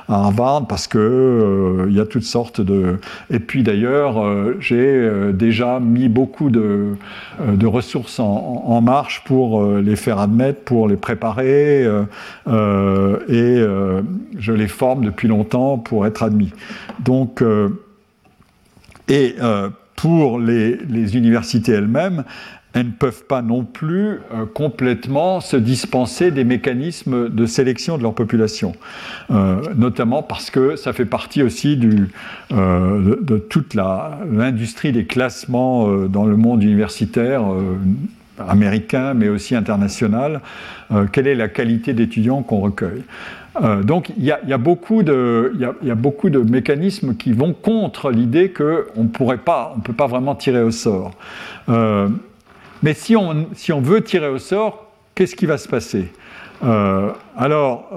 à 0.08 0.14
Harvard 0.14 0.66
parce 0.66 0.86
que 0.86 1.86
il 1.88 1.94
y 1.94 2.00
a 2.00 2.06
toutes 2.06 2.24
sortes 2.24 2.60
de. 2.60 2.98
Et 3.30 3.38
puis 3.38 3.62
d'ailleurs, 3.62 4.14
j'ai 4.60 5.32
déjà 5.32 5.80
mis 5.80 6.08
beaucoup 6.08 6.50
de, 6.50 6.94
de 7.46 7.66
ressources 7.66 8.20
en, 8.20 8.80
marche 8.80 9.22
pour 9.24 9.64
les 9.64 9.96
faire 9.96 10.18
admettre, 10.18 10.60
pour 10.60 10.88
les 10.88 10.96
préparer, 10.96 11.82
et 11.82 13.62
je 14.38 14.52
les 14.52 14.68
forme 14.68 15.04
depuis 15.04 15.28
longtemps 15.28 15.78
pour 15.78 16.06
être 16.06 16.22
admis. 16.22 16.52
Donc, 17.00 17.42
euh, 17.42 17.68
et 19.08 19.36
euh, 19.40 19.70
pour 19.96 20.38
les, 20.38 21.16
universités 21.16 21.72
elles-mêmes, 21.72 22.24
elles 22.74 22.86
ne 22.86 22.92
peuvent 22.92 23.24
pas 23.24 23.42
non 23.42 23.64
plus 23.64 24.20
euh, 24.32 24.46
complètement 24.52 25.40
se 25.40 25.56
dispenser 25.56 26.30
des 26.30 26.44
mécanismes 26.44 27.28
de 27.28 27.46
sélection 27.46 27.98
de 27.98 28.02
leur 28.02 28.14
population, 28.14 28.72
notamment 29.76 30.22
parce 30.22 30.50
que 30.50 30.76
ça 30.76 30.92
fait 30.92 31.04
partie 31.04 31.42
aussi 31.42 31.76
du, 31.76 32.08
de, 32.50 33.38
toute 33.48 33.74
l'industrie 33.74 34.92
des 34.92 35.04
classements 35.04 35.88
dans 36.06 36.24
le 36.24 36.36
monde 36.36 36.62
universitaire 36.62 37.42
américain, 38.38 39.14
mais 39.14 39.28
aussi 39.28 39.54
international. 39.54 40.40
quelle 41.12 41.26
est 41.26 41.34
la 41.34 41.48
qualité 41.48 41.94
d'étudiants 41.94 42.42
qu'on 42.42 42.60
recueille? 42.60 43.02
Euh, 43.60 43.82
donc 43.82 44.10
il 44.16 44.24
y, 44.24 44.32
a, 44.32 44.58
beaucoup 44.58 45.02
de, 45.02 45.52
mécanismes 46.48 47.14
qui 47.14 47.32
vont 47.32 47.52
contre 47.52 48.10
l'idée 48.10 48.50
qu'on 48.50 49.02
ne 49.02 49.08
pourrait 49.08 49.38
pas, 49.38 49.74
on 49.76 49.80
peut 49.80 49.92
pas 49.92 50.06
vraiment 50.06 50.34
tirer 50.34 50.62
au 50.62 50.70
sort. 50.70 51.12
Euh, 51.68 52.08
mais 52.82 52.94
si 52.94 53.16
on, 53.16 53.80
veut 53.80 54.02
tirer 54.02 54.28
au 54.28 54.38
sort, 54.38 54.90
qu'est-ce 55.14 55.36
qui 55.36 55.46
va 55.46 55.58
se 55.58 55.68
passer 55.68 56.12
euh, 56.64 57.10
Alors, 57.36 57.88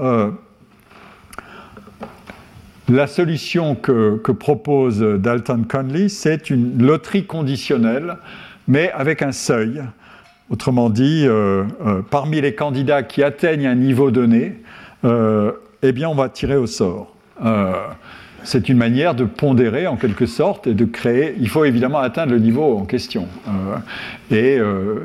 la 2.87 3.07
solution 3.07 3.75
que, 3.75 4.31
propose 4.31 4.99
Dalton 5.01 5.65
Conley, 5.67 6.09
c'est 6.09 6.49
une 6.49 6.83
loterie 6.83 7.25
conditionnelle, 7.25 8.17
mais 8.67 8.91
avec 8.91 9.21
un 9.21 9.31
seuil. 9.31 9.83
Autrement 10.49 10.89
dit, 10.91 11.27
parmi 12.11 12.41
les 12.41 12.53
candidats 12.53 13.01
qui 13.03 13.23
atteignent 13.23 13.67
un 13.67 13.75
niveau 13.75 14.11
donné, 14.11 14.61
euh, 15.05 15.51
eh 15.81 15.91
bien, 15.91 16.09
on 16.09 16.15
va 16.15 16.29
tirer 16.29 16.55
au 16.55 16.65
sort. 16.67 17.13
Euh, 18.45 18.55
c'est 18.55 18.69
une 18.69 18.77
manière 18.77 19.15
de 19.15 19.26
pondérer 19.26 19.88
en 19.88 19.95
quelque 19.95 20.26
sorte 20.26 20.67
et 20.67 20.73
de 20.73 20.85
créer. 20.85 21.35
Il 21.39 21.49
faut 21.49 21.65
évidemment 21.65 21.99
atteindre 21.99 22.31
le 22.31 22.39
niveau 22.39 22.77
en 22.77 22.85
question. 22.85 23.27
et 24.31 24.59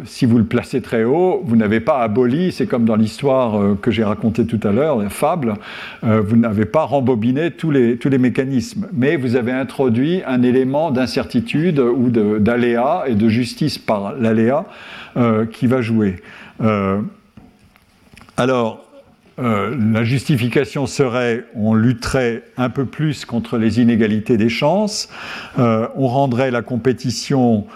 si 0.05 0.27
vous 0.27 0.39
le 0.39 0.45
placez 0.45 0.81
très 0.81 1.05
haut, 1.05 1.43
vous 1.45 1.57
n'avez 1.57 1.81
pas 1.81 2.03
aboli, 2.03 2.53
c'est 2.53 2.67
comme 2.67 2.85
dans 2.85 2.97
l'histoire 2.97 3.77
que 3.81 3.91
j'ai 3.91 4.05
racontée 4.05 4.47
tout 4.47 4.61
à 4.63 4.73
l'heure, 4.73 4.97
la 4.97 5.09
fable, 5.09 5.55
vous 6.03 6.37
n'avez 6.37 6.65
pas 6.65 6.85
rembobiné 6.85 7.51
tous 7.51 7.71
les, 7.71 7.97
tous 7.97 8.09
les 8.09 8.19
mécanismes, 8.19 8.89
mais 8.93 9.17
vous 9.17 9.37
avez 9.37 9.53
introduit 9.53 10.23
un 10.27 10.43
élément 10.43 10.91
d'incertitude 10.91 11.79
ou 11.81 12.11
d'aléa 12.11 13.05
et 13.07 13.15
de 13.15 13.29
justice 13.29 13.79
par 13.79 14.15
l'aléa 14.15 14.67
qui 15.53 15.67
va 15.67 15.81
jouer. 15.81 16.17
alors, 18.37 18.90
euh, 19.39 19.77
la 19.93 20.05
justification 20.05 20.87
serait 20.87 21.45
on 21.55 21.75
lutterait 21.75 22.43
un 22.57 22.69
peu 22.69 22.85
plus 22.85 23.25
contre 23.25 23.59
les 23.59 23.81
inégalités 23.81 24.37
des 24.37 24.49
chances, 24.49 25.09
euh, 25.59 25.87
on 25.95 26.09
rendrait 26.09 26.51
la 26.51 26.63
compétition 26.63 27.67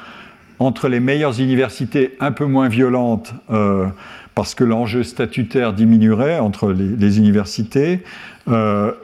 entre 0.58 0.88
les 0.88 1.00
meilleures 1.00 1.40
universités 1.40 2.16
un 2.20 2.32
peu 2.32 2.44
moins 2.44 2.68
violente 2.68 3.34
euh, 3.50 3.86
parce 4.34 4.54
que 4.54 4.64
l'enjeu 4.64 5.02
statutaire 5.04 5.72
diminuerait 5.72 6.38
entre 6.38 6.72
les, 6.72 7.18
universités. 7.18 8.02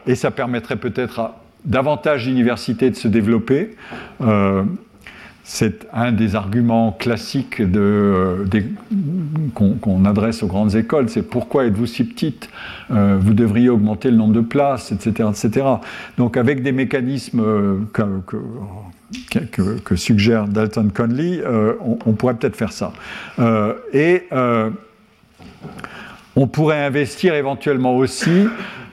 Et 0.06 0.14
ça 0.16 0.30
permettrait 0.30 0.76
peut-être 0.76 1.20
à 1.20 1.40
davantage 1.64 2.26
d'universités 2.26 2.90
de 2.90 2.96
se 2.96 3.06
développer 3.06 3.76
c'est 5.52 5.88
un 5.92 6.12
des 6.12 6.36
arguments 6.36 6.92
classiques 6.92 7.60
qu'on, 9.52 10.04
adresse 10.04 10.44
aux 10.44 10.46
grandes 10.46 10.76
écoles, 10.76 11.08
c'est 11.08 11.28
pourquoi 11.28 11.66
êtes-vous 11.66 11.86
si 11.86 12.04
petite 12.04 12.48
euh, 12.92 13.18
Vous 13.20 13.34
devriez 13.34 13.68
augmenter 13.68 14.12
le 14.12 14.16
nombre 14.16 14.32
de 14.32 14.42
places, 14.42 14.92
etc. 14.92 15.28
etc. 15.28 15.66
Donc 16.18 16.36
avec 16.36 16.62
des 16.62 16.70
mécanismes 16.70 17.40
euh, 17.40 17.78
que, 19.84 19.96
suggère 19.96 20.46
Dalton 20.46 20.92
Conley, 20.94 21.42
euh, 21.44 21.72
on, 21.82 22.12
pourrait 22.12 22.34
peut-être 22.34 22.54
faire 22.54 22.72
ça. 22.72 22.92
et 23.92 24.28
on 26.36 26.46
pourrait 26.46 26.84
investir 26.84 27.34
éventuellement 27.34 27.96
aussi 27.96 28.46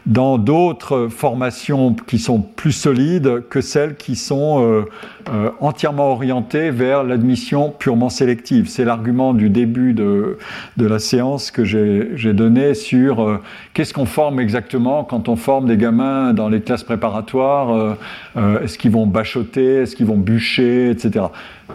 dans 0.08 0.38
d'autres 0.38 1.10
formations 1.10 1.94
qui 1.94 2.18
sont 2.18 2.40
plus 2.42 2.72
solides 2.72 3.44
que 3.50 3.60
celles 3.60 3.96
qui 3.96 4.16
sont 4.16 4.64
euh, 4.64 4.86
euh, 5.30 5.52
entièrement 5.60 6.12
orientées 6.14 6.72
vers 6.72 7.04
l'admission 7.04 7.72
purement 7.78 8.08
sélective. 8.08 8.70
C'est 8.70 8.86
l'argument 8.86 9.34
du 9.34 9.50
début 9.50 9.94
de, 9.94 10.38
de, 10.78 10.88
la 10.88 11.00
séance 11.00 11.52
que 11.52 11.66
j'ai 11.66 12.34
donné 12.34 12.74
sur 12.74 13.22
euh, 13.22 13.42
qu'est-ce 13.74 13.94
qu'on 13.94 14.06
forme 14.06 14.40
exactement 14.40 15.04
quand 15.04 15.28
on 15.28 15.36
forme 15.36 15.68
des 15.68 15.76
gamins 15.76 16.34
dans 16.34 16.48
les 16.48 16.62
classes 16.62 16.84
préparatoires. 16.84 17.98
Est-ce 18.36 18.78
qu'ils 18.78 18.92
vont 18.92 19.06
bachoter 19.06 19.82
Est-ce 19.82 19.96
qu'ils 19.96 20.06
vont 20.06 20.18
bûcher 20.18 20.90
Etc. 20.90 21.26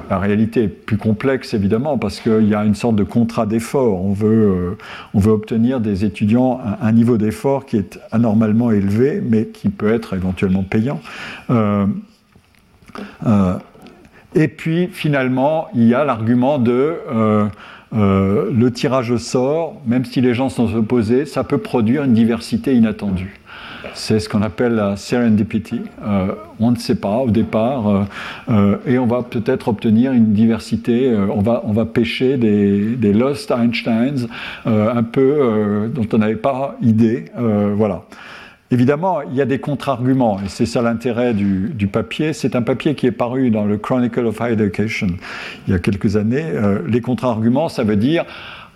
La 0.09 0.19
réalité 0.19 0.65
est 0.65 0.69
plus 0.69 0.97
complexe, 0.97 1.55
évidemment, 1.55 1.99
parce 1.99 2.21
qu'il 2.21 2.49
y 2.49 2.55
a 2.55 2.65
une 2.65 2.75
sorte 2.75 2.97
de 2.97 3.05
contrat 3.05 3.47
d'effort. 3.47 4.03
On, 4.03 4.13
veut, 4.13 4.29
euh, 4.29 4.79
on 5.15 5.21
veut 5.21 5.33
obtenir 5.33 5.81
des 5.81 6.05
étudiants 6.05 6.61
un, 6.81 6.93
niveau 6.93 7.19
d'effort 7.19 7.67
qui 7.67 7.77
est 7.77 7.99
anormalement 8.11 8.71
élevé, 8.71 9.23
mais 9.23 9.47
qui 9.47 9.69
peut 9.69 9.93
être 9.93 10.15
éventuellement 10.15 10.63
payant. 10.63 11.01
Euh, 11.51 11.87
euh, 13.27 13.59
et 14.35 14.49
puis, 14.49 14.89
finalement, 14.89 15.69
il 15.75 15.85
y 15.85 15.95
a 15.95 16.05
l'argument 16.05 16.59
de 16.59 16.97
le 17.93 18.69
tirage 18.71 19.11
au 19.11 19.19
sort, 19.19 19.75
même 19.87 20.07
si 20.07 20.23
les 20.23 20.33
gens 20.33 20.49
sont 20.49 20.75
opposés, 20.75 21.27
ça 21.27 21.45
peut 21.45 21.59
produire 21.59 22.05
une 22.05 22.15
diversité 22.15 22.75
inattendue. 22.75 23.42
C'est 23.95 24.21
ce 24.21 24.29
qu'on 24.29 24.43
appelle 24.43 24.75
la 24.75 24.97
serendipity. 24.97 25.83
Euh, 26.05 26.35
on 26.61 26.71
ne 26.71 26.77
sait 26.77 26.95
pas 26.95 27.19
au 27.19 27.31
départ, 27.31 27.89
euh, 27.89 28.03
euh, 28.49 28.77
et 28.87 28.99
on 28.99 29.07
va 29.07 29.23
peut-être 29.23 29.69
obtenir 29.69 30.13
une 30.13 30.33
diversité. 30.33 31.15
on, 31.15 31.41
va, 31.41 31.63
on 31.65 31.73
va 31.73 31.85
pêcher 31.85 32.37
des, 32.37 32.97
des 32.97 33.13
lost 33.13 33.51
Einsteins, 33.51 34.27
un 34.65 35.03
peu 35.03 35.91
dont 35.95 36.07
on 36.13 36.19
n'avait 36.19 36.37
pas 36.37 36.77
idée. 36.83 37.27
voilà. 37.37 38.03
Évidemment, 38.71 39.21
il 39.21 39.35
y 39.35 39.43
a 39.43 39.45
des 39.45 39.59
contre-arguments, 39.59 40.41
et 40.43 40.49
c'est 40.49 40.65
ça 40.65 40.81
l'intérêt 40.81 41.35
du, 41.35 41.71
du, 41.75 41.89
papier. 41.89 42.33
C'est 42.33 42.57
un 42.57 42.63
papier 42.63 42.95
qui 42.95 43.07
est 43.07 43.13
paru 43.13 43.51
dans 43.51 43.67
le 43.67 43.77
Chronicle 43.77 44.25
of 44.25 44.41
Higher 44.41 44.55
Education 44.55 45.09
il 45.67 45.73
y 45.73 45.77
a 45.77 45.79
quelques 45.79 46.17
années. 46.17 46.47
les 46.87 47.01
contre-arguments, 47.03 47.69
ça 47.69 47.85
veut 47.85 47.97
dire 47.97 48.25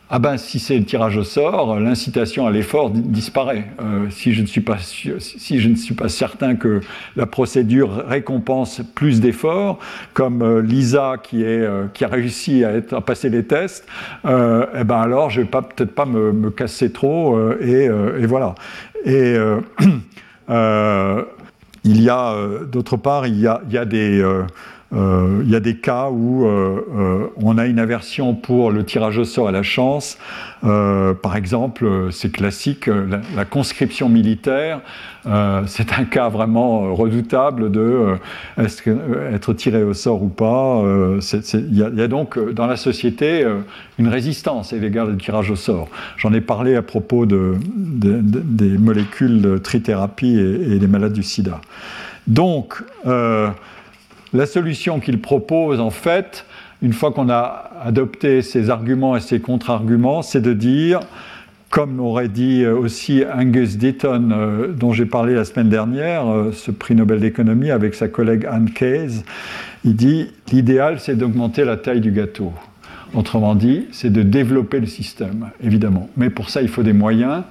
ah 0.08 0.20
ben 0.20 0.36
si 0.36 0.60
c'est 0.60 0.78
le 0.78 0.84
tirage 0.84 1.16
au 1.16 1.24
sort, 1.24 1.80
l'incitation 1.80 2.46
à 2.46 2.52
l'effort 2.52 2.90
disparaît. 2.90 3.72
Euh, 3.80 4.06
si, 4.10 4.32
je 4.32 4.42
ne 4.42 4.46
suis 4.46 4.60
pas 4.60 4.78
si 4.78 5.58
je 5.58 5.68
ne 5.68 5.74
suis 5.74 5.94
pas 5.94 6.08
certain 6.08 6.54
que 6.54 6.80
la 7.16 7.26
procédure 7.26 8.04
récompense 8.06 8.82
plus 8.94 9.20
d'efforts, 9.20 9.80
comme 10.14 10.42
euh, 10.42 10.62
Lisa 10.62 11.16
qui, 11.20 11.42
est, 11.42 11.60
euh, 11.60 11.86
qui 11.92 12.04
a 12.04 12.08
réussi 12.08 12.62
à, 12.64 13.00
passer 13.00 13.30
les 13.30 13.44
tests, 13.44 13.84
eh 14.24 14.84
ben 14.84 14.96
alors 14.96 15.30
je 15.30 15.40
vais 15.40 15.46
pas 15.46 15.62
peut-être 15.62 15.94
pas 15.94 16.06
me, 16.06 16.50
casser 16.50 16.92
trop 16.92 17.52
et, 17.60 17.86
et, 17.86 18.26
voilà. 18.26 18.54
Et 19.04 19.34
il 21.84 22.02
y 22.02 22.08
a 22.08 22.34
d'autre 22.70 22.96
part 22.96 23.26
il 23.26 23.40
y 23.40 23.46
a, 23.48 23.60
il 23.68 23.74
y 23.74 23.78
a 23.78 23.84
des 23.84 24.24
il 24.92 25.50
y 25.50 25.56
a 25.56 25.60
des 25.60 25.76
cas 25.76 26.10
où 26.10 26.46
euh, 26.46 26.80
euh, 26.94 27.26
on 27.36 27.58
a 27.58 27.66
une 27.66 27.78
aversion 27.78 28.34
pour 28.34 28.70
le 28.70 28.84
tirage 28.84 29.18
au 29.18 29.24
sort 29.24 29.48
à 29.48 29.52
la 29.52 29.62
chance. 29.62 30.18
par 30.62 31.36
exemple, 31.36 32.08
c'est 32.10 32.32
classique, 32.32 32.86
la, 32.86 33.44
conscription 33.44 34.08
militaire, 34.08 34.80
c'est 35.66 35.92
un 35.92 36.04
cas 36.04 36.28
vraiment 36.28 36.94
redoutable 36.94 37.70
de 37.70 38.16
être 38.58 39.52
tiré 39.52 39.84
au 39.84 39.94
sort 39.94 40.22
ou 40.22 40.28
pas. 40.28 40.82
Il 41.54 41.76
y, 41.76 42.02
a 42.02 42.08
donc 42.08 42.38
dans 42.52 42.66
la 42.66 42.76
société 42.76 43.46
une 43.98 44.08
résistance 44.08 44.72
à 44.72 44.76
l'égard 44.76 45.06
du 45.06 45.16
tirage 45.16 45.50
au 45.50 45.56
sort. 45.56 45.88
J'en 46.16 46.32
ai 46.32 46.40
parlé 46.40 46.74
à 46.74 46.82
propos 46.82 47.26
de, 47.26 47.54
des 47.62 48.78
molécules 48.78 49.40
de 49.40 49.58
trithérapie 49.58 50.36
et, 50.38 50.78
des 50.78 50.88
malades 50.88 51.12
du 51.12 51.22
sida. 51.22 51.60
Donc, 52.26 52.82
la 54.32 54.47
solution 54.47 55.01
qu'il 55.01 55.20
propose, 55.20 55.81
en 55.81 55.90
fait, 55.90 56.44
une 56.82 56.93
fois 56.93 57.12
qu'on 57.12 57.31
a 57.31 57.70
adopté 57.82 58.43
ces 58.43 58.70
arguments 58.70 59.16
et 59.16 59.20
ces 59.20 59.40
contre-arguments, 59.40 60.23
c'est 60.23 60.40
de 60.40 60.53
dire, 60.53 61.01
comme 61.70 62.01
aurait 62.01 62.28
dit 62.28 62.66
aussi 62.66 63.23
Angus 63.32 63.77
Deaton, 63.77 64.31
euh, 64.31 64.69
dont 64.69 64.93
j'ai 64.93 65.07
parlé 65.07 65.35
la 65.35 65.44
semaine 65.44 65.69
dernière, 65.69 66.28
euh, 66.28 66.53
ce 66.53 66.70
prix 66.70 66.94
Nobel 66.94 67.20
d'économie 67.20 67.70
avec 67.70 67.94
sa 67.94 68.09
collègue 68.09 68.47
Anne 68.51 68.70
Case, 68.70 69.24
il 69.85 69.97
dit 69.97 70.31
l'idéal 70.53 71.01
c'est 71.01 71.16
d'augmenter 71.16 71.65
la 71.65 71.77
taille 71.77 72.01
du 72.01 72.12
gâteau. 72.12 72.53
Autrement 73.15 73.55
dit, 73.55 73.86
c'est 73.93 74.12
de 74.12 74.23
développer 74.23 74.81
le 74.81 74.86
système, 74.86 75.51
évidemment. 75.62 76.11
Mais 76.16 76.28
pour 76.28 76.51
ça, 76.51 76.61
il 76.61 76.69
faut 76.69 76.82
des 76.82 76.93
moyens 76.93 77.44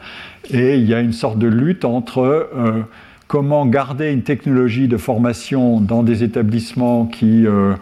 et 0.52 0.76
il 0.76 0.86
y 0.86 0.94
a 0.94 1.00
une 1.00 1.14
sorte 1.14 1.40
de 1.40 1.48
lutte 1.48 1.86
entre 1.86 2.20
euh, 2.20 2.82
comment 3.28 3.66
garder 3.66 4.12
une 4.12 4.24
technologie 4.24 4.88
de 4.88 4.98
formation 4.98 5.80
dans 5.80 6.04
des 6.04 6.24
établissements 6.24 7.06
qui 7.06 7.46
euh, 7.46 7.74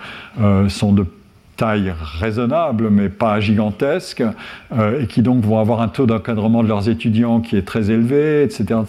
euh, 0.42 0.70
sont 0.70 0.94
de 0.94 1.06
taille 1.58 1.94
raisonnable, 2.20 2.90
mais 2.90 3.10
pas 3.10 3.40
gigantesque, 3.40 4.24
euh, 4.76 5.02
et 5.02 5.08
qui 5.08 5.22
donc 5.22 5.44
vont 5.44 5.60
avoir 5.60 5.82
un 5.82 5.88
taux 5.88 6.06
d'encadrement 6.06 6.64
de 6.64 6.68
leurs 6.68 6.90
étudiants 6.90 7.42
qui 7.42 7.58
est 7.58 7.62
très 7.62 7.92
élevé, 7.92 8.44
etc., 8.44 8.80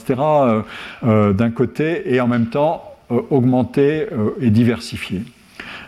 d'un 1.03 1.51
côté, 1.51 2.15
et 2.15 2.21
en 2.21 2.29
même 2.29 2.47
temps 2.47 2.91
augmenter 3.11 4.07
et 4.41 4.49
diversifier. 4.49 5.23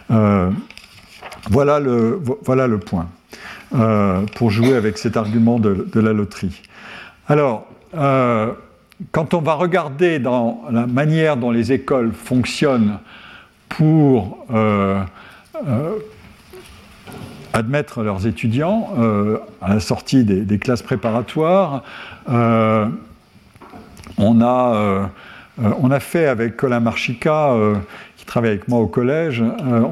voilà, 0.09 1.81
le, 1.81 2.21
voilà 2.45 2.67
le 2.67 2.79
point 2.79 3.09
pour 4.35 4.51
jouer 4.51 4.75
avec 4.75 4.99
cet 4.99 5.17
argument 5.17 5.59
de, 5.59 5.89
de 5.91 6.01
la 6.01 6.13
loterie. 6.13 6.61
Alors, 7.27 7.67
quand 9.13 9.35
on 9.35 9.41
va 9.41 9.55
regarder 9.55 10.19
dans 10.19 10.63
la 10.71 10.87
manière 10.87 11.37
dont 11.37 11.51
les 11.51 11.73
écoles 11.73 12.13
fonctionnent 12.13 12.99
pour 13.69 14.47
euh, 14.53 15.03
euh, 15.67 15.97
admettre 17.53 18.03
leurs 18.03 18.27
étudiants 18.27 18.91
euh, 18.99 19.39
à 19.61 19.75
la 19.75 19.81
sortie 19.81 20.25
des, 20.25 20.59
classes 20.59 20.83
préparatoires, 20.83 21.83
on, 24.19 24.41
a, 24.41 25.11
on 25.59 25.91
a 25.91 26.01
fait 26.01 26.27
avec 26.27 26.57
Colin 26.57 26.81
Marchica, 26.81 27.55
qui 28.17 28.25
travaille 28.25 28.51
avec 28.51 28.69
moi 28.69 28.81
au 28.81 28.87
collège, 28.87 29.43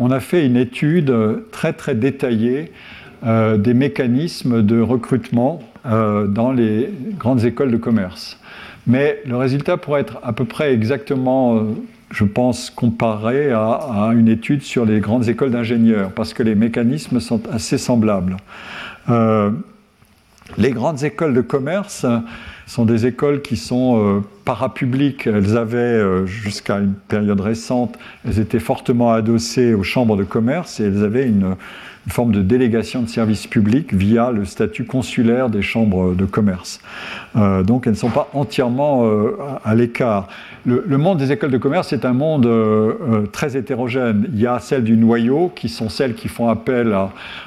on 0.01 0.11
a 0.11 0.21
fait 0.21 0.47
une 0.47 0.57
étude 0.57 1.15
très 1.53 1.75
très 1.75 1.95
détaillée 1.95 2.73
des 3.23 3.75
mécanismes 3.75 4.63
de 4.63 4.81
recrutement 4.81 5.61
dans 5.85 6.53
les 6.53 6.91
grandes 7.19 7.45
écoles 7.45 7.71
de 7.71 7.77
commerce. 7.77 8.39
Mais 8.87 9.23
le 9.27 9.37
résultat 9.37 9.77
pourrait 9.77 10.03
être 10.03 10.19
à 10.23 10.33
peu 10.33 10.45
près 10.45 10.73
exactement, 10.73 11.57
euh, 11.57 11.63
je 12.11 12.25
pense, 12.25 12.71
comparé 12.71 13.51
à, 13.51 14.11
une 14.15 14.29
étude 14.29 14.63
sur 14.63 14.85
les 14.85 15.01
grandes 15.01 15.29
écoles 15.29 15.51
d'ingénieurs, 15.51 16.11
parce 16.11 16.35
que 16.35 16.43
les 16.43 16.55
mécanismes 16.55 17.21
sont 17.21 17.41
assez 17.51 17.79
semblables. 17.79 18.37
Euh, 19.09 19.51
Les 20.59 20.73
grandes 20.73 21.03
écoles 21.05 21.33
de 21.33 21.41
commerce 21.41 22.05
sont 22.67 22.85
des 22.85 23.07
écoles 23.07 23.41
qui 23.41 23.57
sont 23.57 23.99
euh, 23.99 24.21
parapubliques. 24.45 25.27
Elles 25.27 25.57
avaient, 25.57 26.27
jusqu'à 26.27 26.79
une 26.79 26.93
période 26.93 27.41
récente, 27.41 27.99
elles 28.27 28.39
étaient 28.39 28.61
fortement 28.61 29.13
adossées 29.13 29.73
aux 29.73 29.83
chambres 29.83 30.17
de 30.17 30.25
commerce 30.25 30.81
et 30.81 30.85
elles 30.85 31.03
avaient 31.03 31.27
une, 31.27 31.57
une 32.07 32.13
forme 32.13 32.33
de 32.33 32.43
délégation 32.43 33.03
de 33.03 33.09
services 33.09 33.47
publics 33.47 33.95
via 33.95 34.31
le 34.31 34.45
statut 34.45 34.85
consulaire 34.85 35.49
des 35.49 35.63
chambres 35.63 36.15
de 36.15 36.25
commerce. 36.25 36.81
Euh, 37.37 37.63
donc 37.63 37.87
elles 37.87 37.95
ne 37.95 37.99
sont 37.99 38.11
pas 38.11 38.29
entièrement 38.35 39.07
euh, 39.07 39.37
à, 39.65 39.75
l'écart. 39.75 40.29
Le, 40.67 40.99
monde 40.99 41.19
des 41.19 41.33
écoles 41.33 41.51
de 41.51 41.59
commerce 41.59 41.93
est 41.93 42.05
un 42.05 42.13
monde 42.13 42.47
euh, 42.47 43.27
très 43.33 43.57
hétérogène. 43.57 44.27
Il 44.33 44.41
y 44.41 44.47
a 44.47 44.59
celles 44.59 44.85
du 44.85 44.97
noyau, 44.97 45.51
qui 45.55 45.69
sont 45.69 45.89
celles 45.89 46.15
qui 46.15 46.29
font 46.29 46.49
appel 46.49 46.95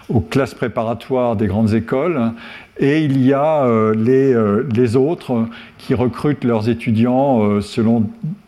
aux 0.09 0.21
classes 0.21 0.53
préparatoires 0.53 1.35
des 1.35 1.47
grandes 1.47 1.73
écoles, 1.73 2.31
et 2.79 3.01
il 3.01 3.23
y 3.23 3.33
a 3.33 3.67
les, 3.95 4.35
les, 4.71 4.95
autres 4.95 5.47
qui 5.79 5.95
recrutent 5.95 6.43
leurs 6.43 6.69
étudiants 6.69 7.59
selon 7.59 8.07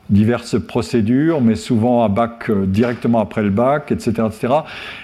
diverses 0.10 0.60
procédures, 0.60 1.40
mais 1.40 1.56
souvent 1.56 2.03
à 2.03 2.10
bac 2.10 2.49
euh, 2.49 2.65
directement 2.65 3.19
après 3.19 3.44
le 3.44 3.52
bac, 3.52 3.91
etc., 3.91 4.23
etc., 4.27 4.53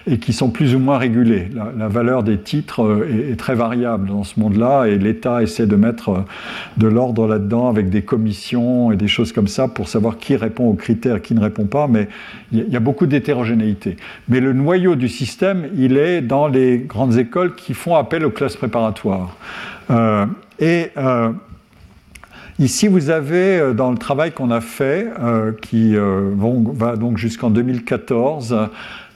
et 0.08 0.18
qui 0.18 0.34
sont 0.34 0.50
plus 0.50 0.74
ou 0.74 0.80
moins 0.80 0.98
régulées. 0.98 1.50
La, 1.78 1.88
valeur 1.88 2.24
des 2.24 2.40
titres 2.40 2.84
euh, 2.84 3.32
est, 3.32 3.36
très 3.36 3.54
variable 3.54 4.08
dans 4.08 4.24
ce 4.24 4.40
monde-là, 4.40 4.86
et 4.86 4.98
l'État 4.98 5.44
essaie 5.44 5.68
de 5.68 5.76
mettre 5.76 6.10
euh, 6.10 6.20
de 6.78 6.88
l'ordre 6.88 7.28
là-dedans 7.28 7.70
avec 7.70 7.90
des 7.90 8.02
commissions 8.02 8.92
et 8.92 8.96
des 8.96 9.08
choses 9.08 9.32
comme 9.32 9.48
ça 9.48 9.68
pour 9.68 9.90
savoir 9.90 10.18
qui 10.18 10.36
répond 10.36 10.68
aux 10.68 10.74
critères, 10.74 11.22
qui 11.22 11.36
ne 11.36 11.42
répond 11.42 11.66
pas, 11.66 11.88
mais 11.88 12.08
il 12.52 12.68
y, 12.68 12.76
a 12.76 12.80
beaucoup 12.80 13.06
d'hétérogénéité. 13.06 13.98
Mais 14.28 14.40
le 14.40 14.54
noyau 14.54 14.96
du 14.96 15.10
système, 15.10 15.68
il 15.78 15.98
est 15.98 16.22
dans 16.22 16.48
les 16.48 16.80
grandes 16.80 17.18
écoles 17.18 17.54
qui 17.56 17.74
font 17.74 17.96
appel 17.96 18.26
aux 18.26 18.32
classes 18.32 18.56
préparatoires. 18.56 19.36
et 20.60 20.92
Ici, 22.58 22.88
vous 22.88 23.10
avez, 23.10 23.60
euh, 23.60 23.74
dans 23.74 23.92
le 23.92 23.98
travail 23.98 24.32
qu'on 24.32 24.50
a 24.50 24.62
fait, 24.62 25.12
euh, 25.20 25.52
qui 25.62 25.98
euh, 25.98 26.32
va 26.38 26.96
donc 26.96 27.18
jusqu'en 27.18 27.50
2014, 27.50 28.70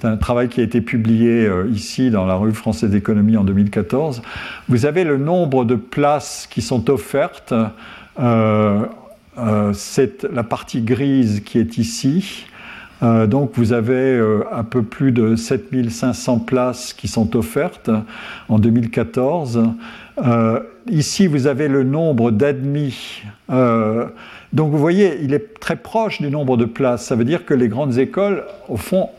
un 0.03 0.17
travail 0.17 0.49
qui 0.49 0.59
a 0.59 0.63
été 0.63 0.81
publié 0.81 1.49
ici 1.73 2.09
dans 2.09 2.25
la 2.25 2.35
revue 2.35 2.53
française 2.53 2.89
d'économie 2.89 3.35
en 3.35 3.43
2014, 3.43 4.21
vous 4.69 4.85
avez 4.85 5.03
le 5.03 5.17
nombre 5.17 5.65
de 5.65 5.75
places 5.75 6.47
qui 6.49 6.61
sont 6.61 6.89
offertes. 6.89 7.53
c'est 9.73 10.27
la 10.31 10.43
partie 10.43 10.81
grise 10.81 11.41
qui 11.41 11.59
est 11.59 11.77
ici. 11.77 12.45
donc 13.01 13.51
vous 13.55 13.73
avez 13.73 14.17
un 14.53 14.63
peu 14.63 14.83
plus 14.83 15.11
de 15.11 15.35
7500 15.35 16.39
places 16.39 16.93
qui 16.93 17.09
sont 17.09 17.35
offertes 17.35 17.91
en 18.47 18.57
2014. 18.57 19.63
Euh, 20.25 20.59
ici, 20.89 21.27
vous 21.27 21.47
avez 21.47 21.67
le 21.67 21.83
nombre 21.83 22.31
d'admis. 22.31 23.21
Euh, 23.49 24.05
donc 24.53 24.71
vous 24.71 24.77
voyez, 24.77 25.19
il 25.21 25.33
est 25.33 25.59
très 25.59 25.75
proche 25.75 26.21
du 26.21 26.29
nombre 26.29 26.57
de 26.57 26.65
places. 26.65 27.05
Ça 27.05 27.15
veut 27.15 27.25
dire 27.25 27.45
que 27.45 27.53
les 27.53 27.67
grandes 27.67 27.97
écoles, 27.97 28.43
au 28.67 28.77
fond, 28.77 29.09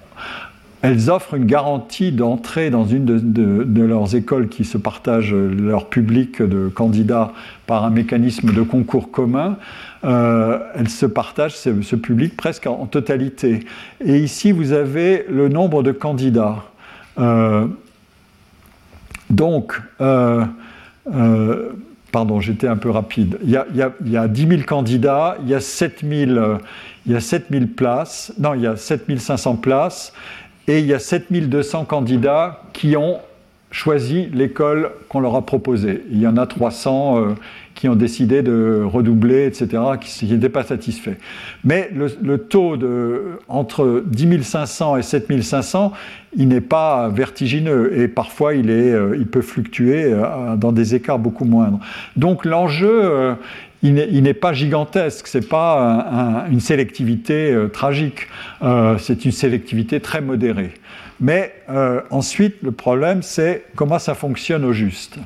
elles 0.83 1.11
offrent 1.11 1.35
une 1.35 1.45
garantie 1.45 2.11
d'entrée 2.11 2.71
dans 2.71 2.87
une 2.87 3.05
de, 3.05 3.83
leurs 3.83 4.15
écoles 4.15 4.49
qui 4.49 4.65
se 4.65 4.79
partagent 4.79 5.35
leur 5.35 5.89
public 5.89 6.41
de 6.43 6.69
candidats 6.69 7.33
par 7.67 7.85
un 7.85 7.91
mécanisme 7.91 8.53
de 8.53 8.63
concours 8.63 9.11
commun. 9.11 9.59
Euh, 10.05 10.59
elles 10.75 10.89
se 10.89 11.05
partagent 11.05 11.57
ce, 11.57 11.97
public 11.97 12.37
presque 12.37 12.67
en, 12.67 12.87
totalité. 12.87 13.61
Et 14.03 14.19
ici, 14.19 14.53
vous 14.53 14.73
avez 14.73 15.27
le 15.29 15.49
nombre 15.49 15.83
de 15.83 15.93
candidats. 15.93 16.65
donc, 19.29 19.81
euh, 21.13 21.71
pardon, 22.13 22.41
j'étais 22.41 22.67
un 22.67 22.77
peu 22.77 22.91
rapide. 22.91 23.39
Il 23.43 23.51
y, 23.51 23.57
a, 23.57 23.67
il, 23.73 24.11
y 24.11 24.17
a, 24.17 24.29
10 24.29 24.47
000 24.47 24.63
candidats, 24.63 25.37
il 25.43 25.49
y 25.49 25.55
a 25.55 25.61
7 25.61 26.05
000, 26.09 26.31
euh, 26.33 26.59
il 27.07 27.13
y 27.13 27.17
a 27.17 27.21
7 27.21 27.47
000 27.51 27.67
places, 27.77 28.33
non, 28.39 28.55
il 28.55 28.63
y 28.63 28.67
a 28.67 28.77
7 28.77 29.19
500 29.19 29.57
places, 29.57 30.13
et 30.67 30.81
il 30.81 30.87
y 30.87 30.95
a 30.95 30.99
7 30.99 31.33
200 31.33 31.85
candidats 31.85 32.63
qui 32.73 32.97
ont 32.97 33.21
choisi 33.71 34.29
l'école 34.33 34.91
qu'on 35.09 35.21
leur 35.21 35.37
a 35.37 35.47
proposée. 35.47 36.05
Il 36.11 36.21
y 36.21 36.27
en 36.27 36.37
a 36.37 36.47
300 36.47 37.19
euh, 37.19 37.35
qui 37.75 37.89
ont 37.89 37.97
décidé 37.97 38.43
de 38.43 38.83
redoubler, 38.85 39.47
etc., 39.47 39.83
qui 40.01 40.27
n'étaient 40.27 40.49
pas 40.49 40.65
satisfaits. 40.65 41.17
Mais 41.65 41.91
le, 41.95 42.39
taux 42.39 42.77
de, 42.77 43.39
entre 43.49 44.03
10 44.07 44.43
500 44.43 44.97
et 44.99 45.03
7 45.03 45.43
500, 45.43 45.93
il 46.37 46.49
n'est 46.49 46.61
pas 46.61 47.09
vertigineux 47.09 47.99
et 47.99 48.09
parfois 48.09 48.55
il, 48.55 48.71
est, 48.71 48.93
euh, 48.93 49.17
il 49.19 49.27
peut 49.27 49.43
fluctuer 49.43 50.13
euh, 50.13 50.57
dans 50.57 50.73
des 50.73 50.95
écarts 50.95 51.19
beaucoup 51.19 51.45
moindres. 51.45 51.81
Donc 52.17 52.45
l'enjeu, 52.45 53.35
il 53.83 53.95
n'est 53.95 54.35
pas 54.35 54.53
gigantesque, 54.53 55.27
c'est 55.27 55.49
pas 55.49 56.47
une 56.51 56.61
sélectivité 56.61 57.57
tragique, 57.73 58.29
c'est 58.99 59.25
une 59.25 59.33
sélectivité 59.33 60.01
très 60.01 60.21
modérée. 60.21 60.75
Mais 61.21 61.55
euh, 61.69 62.01
ensuite, 62.11 62.57
le 62.63 62.73
problème, 62.73 63.23
c'est 63.23 63.65
comment 63.77 63.99
ça 63.99 64.15
fonctionne 64.15 64.65
au 64.65 64.73
juste. 64.73 65.19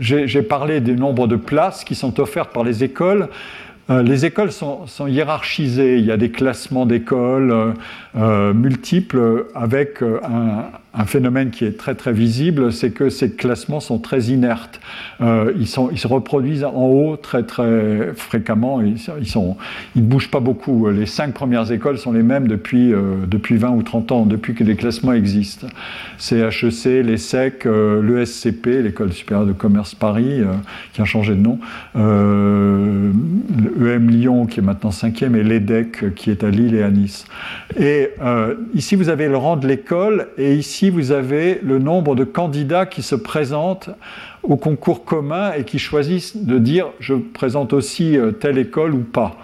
J'ai 0.00 0.42
parlé 0.42 0.80
du 0.80 0.94
nombre 0.94 1.26
de 1.26 1.36
places 1.36 1.84
qui 1.84 1.94
sont 1.94 2.20
offertes 2.20 2.52
par 2.52 2.64
les 2.64 2.84
écoles. 2.84 3.28
Euh, 3.90 4.02
les 4.02 4.26
écoles 4.26 4.52
sont, 4.52 4.86
hiérarchisées, 5.06 5.98
il 5.98 6.04
y 6.04 6.12
a 6.12 6.18
des 6.18 6.30
classements 6.30 6.84
d'écoles 6.84 7.50
euh, 7.50 7.72
euh, 8.16 8.52
multiples 8.52 9.46
avec 9.54 10.02
un, 10.02 10.64
phénomène 11.04 11.50
qui 11.50 11.64
est 11.64 11.78
très 11.78 11.94
très 11.94 12.12
visible, 12.12 12.72
c'est 12.72 12.90
que 12.90 13.10
ces 13.10 13.30
classements 13.32 13.80
sont 13.80 13.98
très 13.98 14.22
inertes. 14.24 14.80
ils, 15.20 15.66
sont, 15.66 15.90
ils 15.90 15.98
se 15.98 16.06
reproduisent 16.06 16.64
en 16.64 16.86
haut 16.86 17.16
très 17.16 17.42
très 17.42 18.12
fréquemment, 18.14 18.80
ils, 18.80 18.96
ne 19.96 20.00
bougent 20.02 20.30
pas 20.30 20.40
beaucoup. 20.40 20.88
Les 20.90 21.06
cinq 21.06 21.34
premières 21.34 21.70
écoles 21.70 21.98
sont 21.98 22.12
les 22.12 22.22
mêmes 22.22 22.48
depuis, 22.48 22.92
depuis 23.26 23.56
20 23.56 23.70
ou 23.70 23.82
30 23.82 24.12
ans, 24.12 24.26
depuis 24.26 24.54
que 24.54 24.64
les 24.64 24.76
classements 24.76 25.12
existent. 25.12 25.66
C'est 26.16 26.40
HEC, 26.40 27.04
l'ESSEC, 27.04 27.64
l'ESCP, 27.64 28.82
l'École 28.82 29.12
supérieure 29.12 29.46
de 29.46 29.52
commerce 29.52 29.94
Paris, 29.94 30.40
qui 30.92 31.00
a 31.00 31.04
changé 31.04 31.34
de 31.34 31.40
nom, 31.40 31.58
EM 33.80 34.10
Lyon 34.10 34.46
qui 34.46 34.60
est 34.60 34.62
maintenant 34.62 34.90
cinquième 34.90 35.36
et 35.36 35.42
l'EDEC 35.42 36.14
qui 36.14 36.30
est 36.30 36.44
à 36.44 36.50
Lille 36.50 36.74
et 36.74 36.82
à 36.82 36.90
Nice. 36.90 37.26
Et 37.78 38.10
euh, 38.22 38.54
ici 38.74 38.96
vous 38.96 39.08
avez 39.08 39.28
le 39.28 39.36
rang 39.36 39.56
de 39.56 39.66
l'école 39.66 40.28
et 40.38 40.54
ici 40.54 40.77
vous 40.90 41.12
avez 41.12 41.60
le 41.62 41.78
nombre 41.78 42.14
de 42.14 42.24
candidats 42.24 42.86
qui 42.86 43.02
se 43.02 43.14
présentent 43.14 43.90
au 44.42 44.56
concours 44.56 45.04
commun 45.04 45.52
et 45.52 45.64
qui 45.64 45.78
choisissent 45.78 46.36
de 46.36 46.58
dire 46.58 46.86
je 47.00 47.14
présente 47.14 47.72
aussi 47.72 48.16
euh, 48.16 48.30
telle 48.30 48.58
école 48.58 48.94
ou 48.94 49.00
pas. 49.00 49.36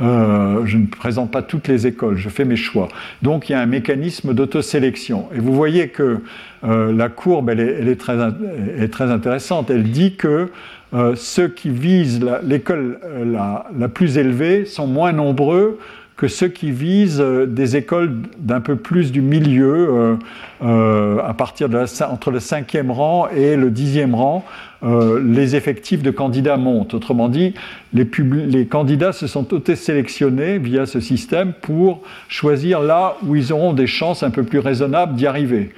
Euh, 0.00 0.64
je 0.66 0.76
ne 0.76 0.86
présente 0.86 1.30
pas 1.30 1.42
toutes 1.42 1.68
les 1.68 1.86
écoles, 1.86 2.16
je 2.16 2.28
fais 2.28 2.44
mes 2.44 2.56
choix. 2.56 2.88
Donc 3.22 3.48
il 3.48 3.52
y 3.52 3.54
a 3.54 3.60
un 3.60 3.66
mécanisme 3.66 4.34
d'autosélection. 4.34 5.28
Et 5.34 5.38
vous 5.38 5.54
voyez 5.54 5.88
que 5.88 6.20
la 6.64 7.08
courbe, 7.08 7.50
elle 7.50 7.58
est, 7.58 7.96
très, 7.96 8.12
elle 8.12 8.84
est, 8.84 8.88
très, 8.88 9.10
intéressante. 9.10 9.68
Elle 9.68 9.90
dit 9.90 10.14
que 10.14 10.48
euh, 10.94 11.14
ceux 11.16 11.48
qui 11.48 11.70
visent 11.70 12.20
l'école 12.42 12.98
euh, 13.02 13.64
la, 13.78 13.88
plus 13.88 14.18
élevée 14.18 14.66
sont 14.66 14.86
moins 14.86 15.12
nombreux 15.12 15.78
que 16.16 16.28
ceux 16.28 16.48
qui 16.48 16.70
visent 16.70 17.20
euh, 17.20 17.46
des 17.46 17.76
écoles 17.76 18.22
d'un 18.38 18.60
peu 18.60 18.76
plus 18.76 19.12
du 19.12 19.22
milieu, 19.22 20.18
à 20.60 21.34
partir 21.34 21.68
de 21.68 21.78
entre 22.04 22.30
le 22.30 22.38
cinquième 22.38 22.90
rang 22.90 23.28
et 23.28 23.56
le 23.56 23.70
dixième 23.70 24.14
rang, 24.14 24.44
les 24.82 25.56
effectifs 25.56 26.02
de 26.02 26.10
candidats 26.10 26.56
montent. 26.56 26.94
Autrement 26.94 27.28
dit, 27.28 27.54
les, 27.94 28.66
candidats 28.66 29.12
se 29.12 29.26
sont 29.26 29.52
auto-sélectionnés 29.52 30.58
via 30.58 30.86
ce 30.86 31.00
système 31.00 31.52
pour 31.52 32.02
choisir 32.28 32.80
là 32.80 33.16
où 33.24 33.36
ils 33.36 33.52
auront 33.52 33.72
des 33.72 33.86
chances 33.86 34.22
un 34.22 34.30
peu 34.30 34.42
plus 34.42 34.58
raisonnables 34.58 35.14
d'y 35.14 35.26
arriver. 35.26 35.70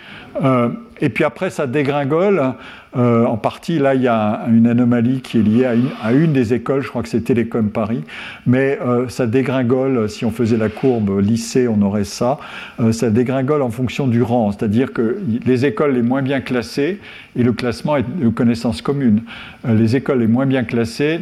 et 1.01 1.09
puis 1.09 1.25
après, 1.25 1.51
ça 1.51 1.67
dégringole. 1.67 2.55
Euh, 2.97 3.25
en 3.25 3.37
partie, 3.37 3.79
là, 3.79 3.95
il 3.95 4.03
y 4.03 4.09
a 4.09 4.45
une 4.49 4.69
anomalie 4.69 5.21
qui 5.21 5.39
est 5.39 5.43
liée 5.43 5.65
à 5.65 6.13
une, 6.13 6.33
des 6.33 6.55
écoles, 6.55 6.83
je 6.83 6.89
crois 6.89 7.03
que 7.03 7.09
c'est 7.09 7.23
Télécom 7.23 7.71
Paris, 7.71 8.05
mais 8.47 8.79
euh, 8.81 9.09
ça 9.09 9.27
dégringole, 9.27 10.09
si 10.09 10.25
on 10.25 10.31
faisait 10.31 10.57
la 10.57 10.69
courbe 10.69 11.19
lycée, 11.19 11.67
on 11.67 11.83
aurait 11.83 12.05
ça, 12.05 12.39
euh, 12.79 12.93
ça 12.93 13.11
dégringole 13.11 13.63
en 13.63 13.71
fonction 13.71 14.07
du 14.07 14.23
rang, 14.23 14.53
c'est-à-dire 14.53 14.93
que 14.93 15.21
les 15.45 15.67
écoles 15.67 15.95
les 15.95 16.03
moins 16.03 16.23
bien 16.23 16.41
classées, 16.41 17.01
et 17.37 17.43
le 17.43 17.53
classement 17.53 17.97
est 17.97 18.05
de 18.05 18.29
connaissance 18.29 18.81
commune, 18.81 19.23
les 19.69 19.97
écoles 19.97 20.21
les 20.21 20.29
moins 20.29 20.47
bien 20.47 20.63
classées 20.63 21.19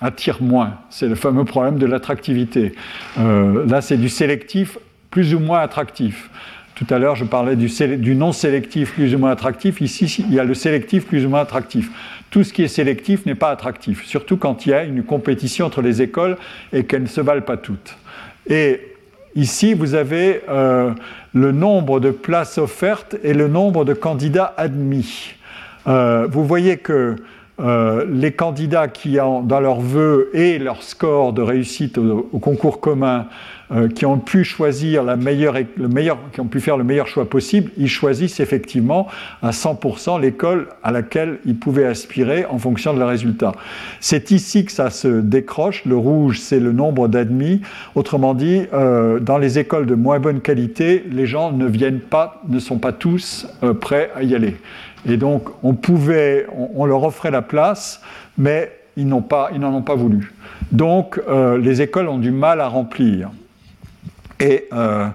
attirent 0.00 0.42
moins. 0.42 0.78
C'est 0.90 1.08
le 1.08 1.14
fameux 1.14 1.44
problème 1.44 1.78
de 1.78 1.86
l'attractivité. 1.86 2.72
là, 3.16 3.80
c'est 3.80 3.96
du 3.96 4.08
sélectif 4.08 4.78
plus 5.10 5.34
ou 5.34 5.40
moins 5.40 5.60
attractif. 5.60 6.30
Tout 6.80 6.86
à 6.94 6.98
l'heure, 6.98 7.14
je 7.14 7.26
parlais 7.26 7.56
du, 7.56 8.14
non 8.14 8.32
sélectif 8.32 8.94
plus 8.94 9.14
ou 9.14 9.18
moins 9.18 9.32
attractif. 9.32 9.82
Ici, 9.82 10.24
il 10.26 10.34
y 10.34 10.40
a 10.40 10.44
le 10.44 10.54
sélectif 10.54 11.06
plus 11.06 11.26
ou 11.26 11.28
moins 11.28 11.40
attractif. 11.40 11.90
Tout 12.30 12.42
ce 12.42 12.54
qui 12.54 12.62
est 12.62 12.68
sélectif 12.68 13.26
n'est 13.26 13.34
pas 13.34 13.50
attractif, 13.50 14.06
surtout 14.06 14.38
quand 14.38 14.64
il 14.64 14.70
y 14.70 14.72
a 14.72 14.84
une 14.84 15.02
compétition 15.02 15.66
entre 15.66 15.82
les 15.82 16.00
écoles 16.00 16.38
et 16.72 16.84
qu'elles 16.84 17.02
ne 17.02 17.08
se 17.08 17.20
valent 17.20 17.42
pas 17.42 17.58
toutes. 17.58 17.98
Et 18.46 18.80
ici, 19.34 19.74
vous 19.74 19.94
avez 19.94 20.40
euh, 20.48 20.92
le 21.34 21.52
nombre 21.52 22.00
de 22.00 22.10
places 22.10 22.56
offertes 22.56 23.16
et 23.22 23.34
le 23.34 23.48
nombre 23.48 23.84
de 23.84 23.92
candidats 23.92 24.54
admis. 24.56 25.34
vous 25.84 26.46
voyez 26.46 26.78
que 26.78 27.16
euh, 27.60 28.06
les 28.08 28.32
candidats 28.32 28.88
qui 28.88 29.20
ont 29.20 29.42
dans 29.42 29.60
leurs 29.60 29.80
vœux 29.80 30.30
et 30.32 30.58
leur 30.58 30.82
score 30.82 31.32
de 31.32 31.42
réussite 31.42 31.98
au, 31.98 32.38
concours 32.38 32.80
commun, 32.80 33.26
euh, 33.72 33.88
qui 33.88 34.06
ont 34.06 34.18
pu 34.18 34.44
choisir 34.44 35.04
la 35.04 35.16
meilleure, 35.16 35.54
le 35.76 35.88
meilleur, 35.88 36.18
qui 36.32 36.40
ont 36.40 36.46
pu 36.46 36.60
faire 36.60 36.76
le 36.76 36.84
meilleur 36.84 37.06
choix 37.06 37.28
possible, 37.28 37.70
ils 37.76 37.88
choisissent 37.88 38.40
effectivement 38.40 39.06
à 39.42 39.50
100% 39.50 40.20
l'école 40.20 40.68
à 40.82 40.90
laquelle 40.90 41.38
ils 41.44 41.56
pouvaient 41.56 41.86
aspirer 41.86 42.44
en 42.46 42.58
fonction 42.58 42.92
de 42.94 42.98
leurs 42.98 43.08
résultats. 43.08 43.52
C'est 44.00 44.30
ici 44.30 44.64
que 44.64 44.72
ça 44.72 44.90
se 44.90 45.08
décroche. 45.08 45.84
Le 45.84 45.96
rouge, 45.96 46.38
c'est 46.40 46.60
le 46.60 46.72
nombre 46.72 47.08
d'admis. 47.08 47.60
Autrement 47.94 48.34
dit, 48.34 48.62
euh, 48.72 49.20
dans 49.20 49.38
les 49.38 49.58
écoles 49.58 49.86
de 49.86 49.94
moins 49.94 50.18
bonne 50.18 50.40
qualité, 50.40 51.04
les 51.10 51.26
gens 51.26 51.52
ne 51.52 51.66
viennent 51.66 52.00
pas, 52.00 52.42
ne 52.48 52.58
sont 52.58 52.78
pas 52.78 52.92
tous 52.92 53.46
prêts 53.80 54.10
à 54.16 54.22
y 54.22 54.34
aller. 54.34 54.56
Et 55.06 55.16
donc, 55.16 55.48
on 55.62 55.74
pouvait, 55.74 56.46
on, 56.74 56.84
leur 56.84 57.04
offrait 57.04 57.30
la 57.30 57.42
place, 57.42 58.02
mais 58.36 58.70
ils 58.96 59.06
n'en 59.06 59.18
ont 59.18 59.82
pas 59.82 59.94
voulu. 59.94 60.32
Donc, 60.72 61.20
euh, 61.28 61.58
les 61.58 61.82
écoles 61.82 62.08
ont 62.08 62.18
du 62.18 62.30
mal 62.30 62.60
à 62.60 62.68
remplir. 62.68 63.30
Et 64.40 64.66
euh, 64.72 65.06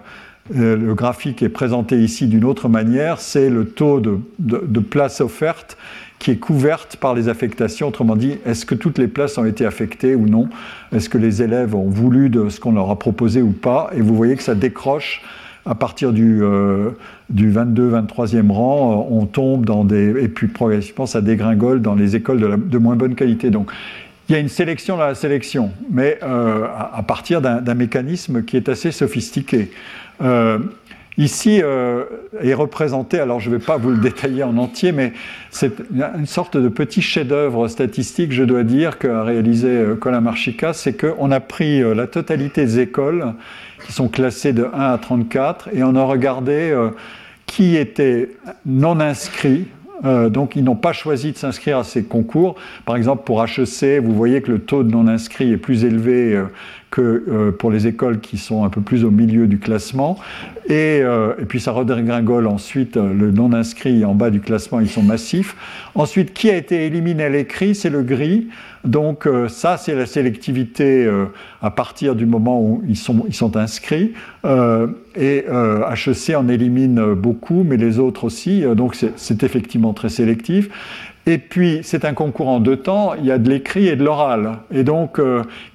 euh, 0.56 0.76
le 0.78 0.94
graphique 0.94 1.42
est 1.42 1.50
présenté 1.50 1.98
ici 1.98 2.28
d'une 2.28 2.46
autre 2.46 2.70
manière, 2.70 3.20
c'est 3.20 3.50
le 3.50 3.66
taux 3.66 4.00
de, 4.00 4.80
places 4.80 5.22
offertes 5.22 5.78
qui 6.20 6.32
est 6.32 6.38
couverte 6.38 6.98
par 6.98 7.16
les 7.16 7.28
affectations. 7.28 7.88
Autrement 7.88 8.16
dit, 8.16 8.38
est-ce 8.46 8.66
que 8.66 8.76
toutes 8.76 9.00
les 9.00 9.08
places 9.08 9.38
ont 9.38 9.46
été 9.46 9.66
affectées 9.66 10.16
ou 10.16 10.28
non? 10.28 10.48
Est-ce 10.92 11.10
que 11.10 11.18
les 11.18 11.42
élèves 11.42 11.76
ont 11.76 11.90
voulu 11.90 12.30
de 12.30 12.50
ce 12.50 12.60
qu'on 12.60 12.74
leur 12.74 12.90
a 12.92 12.98
proposé 13.00 13.42
ou 13.42 13.52
pas? 13.52 13.90
Et 13.96 14.02
vous 14.02 14.16
voyez 14.16 14.36
que 14.36 14.44
ça 14.44 14.56
décroche 14.56 15.24
à 15.66 15.74
partir 15.74 16.14
du, 16.14 16.44
euh, 16.44 16.92
du 17.32 17.50
22, 17.50 17.90
23e 17.90 18.52
rang, 18.52 18.92
euh, 18.92 19.16
on 19.16 19.26
tombe 19.26 19.66
dans 19.66 19.84
des. 19.84 20.24
Et 20.24 20.28
puis 20.28 20.48
progressivement, 20.48 21.08
ça 21.08 21.22
dégringole 21.22 21.82
dans 21.82 21.96
les 21.96 22.16
écoles 22.16 22.40
de, 22.40 22.56
de 22.56 22.78
moins 22.78 22.96
bonne 22.96 23.16
qualité. 23.16 23.50
Donc, 23.50 23.72
il 24.28 24.34
y 24.34 24.36
a 24.36 24.40
une 24.40 24.50
sélection 24.50 24.98
dans 24.98 25.06
la 25.06 25.16
sélection, 25.16 25.72
mais 25.90 26.20
euh, 26.24 26.66
à, 26.66 27.04
partir 27.04 27.42
d'un 27.42 27.74
mécanisme 27.74 28.44
qui 28.44 28.58
est 28.58 28.70
assez 28.70 28.92
sophistiqué. 28.92 29.72
Ici 31.18 31.62
est 31.62 32.54
représenté, 32.54 33.20
alors 33.20 33.40
je 33.40 33.50
ne 33.50 33.56
vais 33.56 33.64
pas 33.64 33.78
vous 33.78 33.92
le 33.92 33.98
détailler 33.98 34.44
en 34.44 34.58
entier, 34.58 34.92
mais 34.92 35.14
c'est 35.50 35.72
une 35.94 36.26
sorte 36.26 36.58
de 36.58 36.68
petit 36.68 37.02
chef-d'œuvre 37.02 37.70
statistique, 37.70 38.34
je 38.34 38.44
dois 38.44 38.64
dire, 38.64 38.98
qu'a 38.98 39.24
réalisé 39.24 39.82
Colin 40.02 40.20
Marchica, 40.20 40.74
c'est 40.74 40.92
qu'on 40.92 41.32
a 41.32 41.40
pris 41.40 41.80
la 41.96 42.08
totalité 42.08 42.66
des 42.66 42.80
écoles 42.80 43.34
qui 43.86 43.94
sont 43.94 44.08
classés 44.08 44.54
de 44.54 44.68
1 44.74 44.94
à 44.94 44.98
34, 44.98 45.70
et 45.74 45.84
on 45.84 45.96
a 45.96 46.04
regardé 46.04 46.72
euh, 46.72 46.90
qui 47.46 47.76
était 47.76 48.32
non 48.66 49.00
inscrit. 49.00 49.68
Euh, 50.06 50.30
donc, 50.30 50.56
ils 50.56 50.64
n'ont 50.64 50.76
pas 50.76 50.94
choisi 50.94 51.32
de 51.32 51.38
s'inscrire 51.38 51.80
à 51.80 51.84
ces 51.84 52.04
concours. 52.04 52.56
Par 52.86 52.96
exemple, 52.96 53.24
pour 53.26 53.44
HEC, 53.44 54.02
vous 54.04 54.14
voyez 54.14 54.42
que 54.42 54.52
le 54.52 54.60
taux 54.60 54.84
de 54.84 54.92
non 54.92 55.08
inscrits 55.08 55.52
est 55.52 55.58
plus 55.58 55.84
élevé 55.86 56.34
euh, 56.34 56.46
que 56.92 57.50
pour 57.60 57.72
les 57.72 57.88
écoles 57.88 58.22
qui 58.22 58.38
sont 58.38 58.64
un 58.64 58.70
peu 58.70 58.80
plus 58.80 59.04
au 59.04 59.12
milieu 59.12 59.48
du 59.48 59.60
classement. 59.60 60.18
Et, 60.70 61.00
et 61.00 61.46
puis, 61.46 61.60
ça 61.60 61.74
redégringole 61.74 62.48
ensuite. 62.48 62.96
Le 62.96 63.32
non 63.32 63.52
inscrit 63.52 64.06
en 64.06 64.16
bas 64.16 64.30
du 64.30 64.40
classement, 64.40 64.80
ils 64.80 64.88
sont 64.88 65.04
massifs. 65.04 65.58
Ensuite, 65.94 66.34
qui 66.34 66.50
a 66.50 66.56
été 66.56 66.86
éliminé 66.86 67.26
à 67.26 67.30
l'écrit? 67.30 67.76
C'est 67.76 67.90
le 67.90 68.02
gris. 68.02 68.48
Donc 68.86 69.26
euh, 69.26 69.48
ça, 69.48 69.78
c'est 69.78 69.96
la 69.96 70.06
sélectivité 70.06 71.06
euh, 71.06 71.26
à 71.62 71.72
partir 71.72 72.16
du 72.16 72.26
moment 72.26 72.62
où 72.62 72.84
ils 72.88 72.98
sont, 72.98 73.26
sont 73.32 73.58
inscrits. 73.58 74.14
Euh, 74.46 74.88
et 75.16 75.46
HEC 75.48 76.36
en 76.36 76.48
élimine 76.50 77.14
beaucoup, 77.14 77.64
mais 77.64 77.78
les 77.78 78.00
autres 78.00 78.26
aussi. 78.26 78.64
donc 78.76 78.98
c'est 79.16 79.44
effectivement 79.44 79.94
très 79.94 80.10
sélectif. 80.10 80.70
Et 81.26 81.38
puis, 81.38 81.80
c'est 81.84 82.06
un 82.06 82.14
concours 82.14 82.50
en 82.50 82.60
deux 82.60 82.78
temps, 82.78 83.14
il 83.18 83.26
y 83.26 83.32
a 83.32 83.38
de 83.38 83.50
l'écrit 83.50 83.88
et 83.88 83.96
de 83.96 84.04
l'oral. 84.04 84.58
Et 84.72 84.84
donc, 84.84 85.20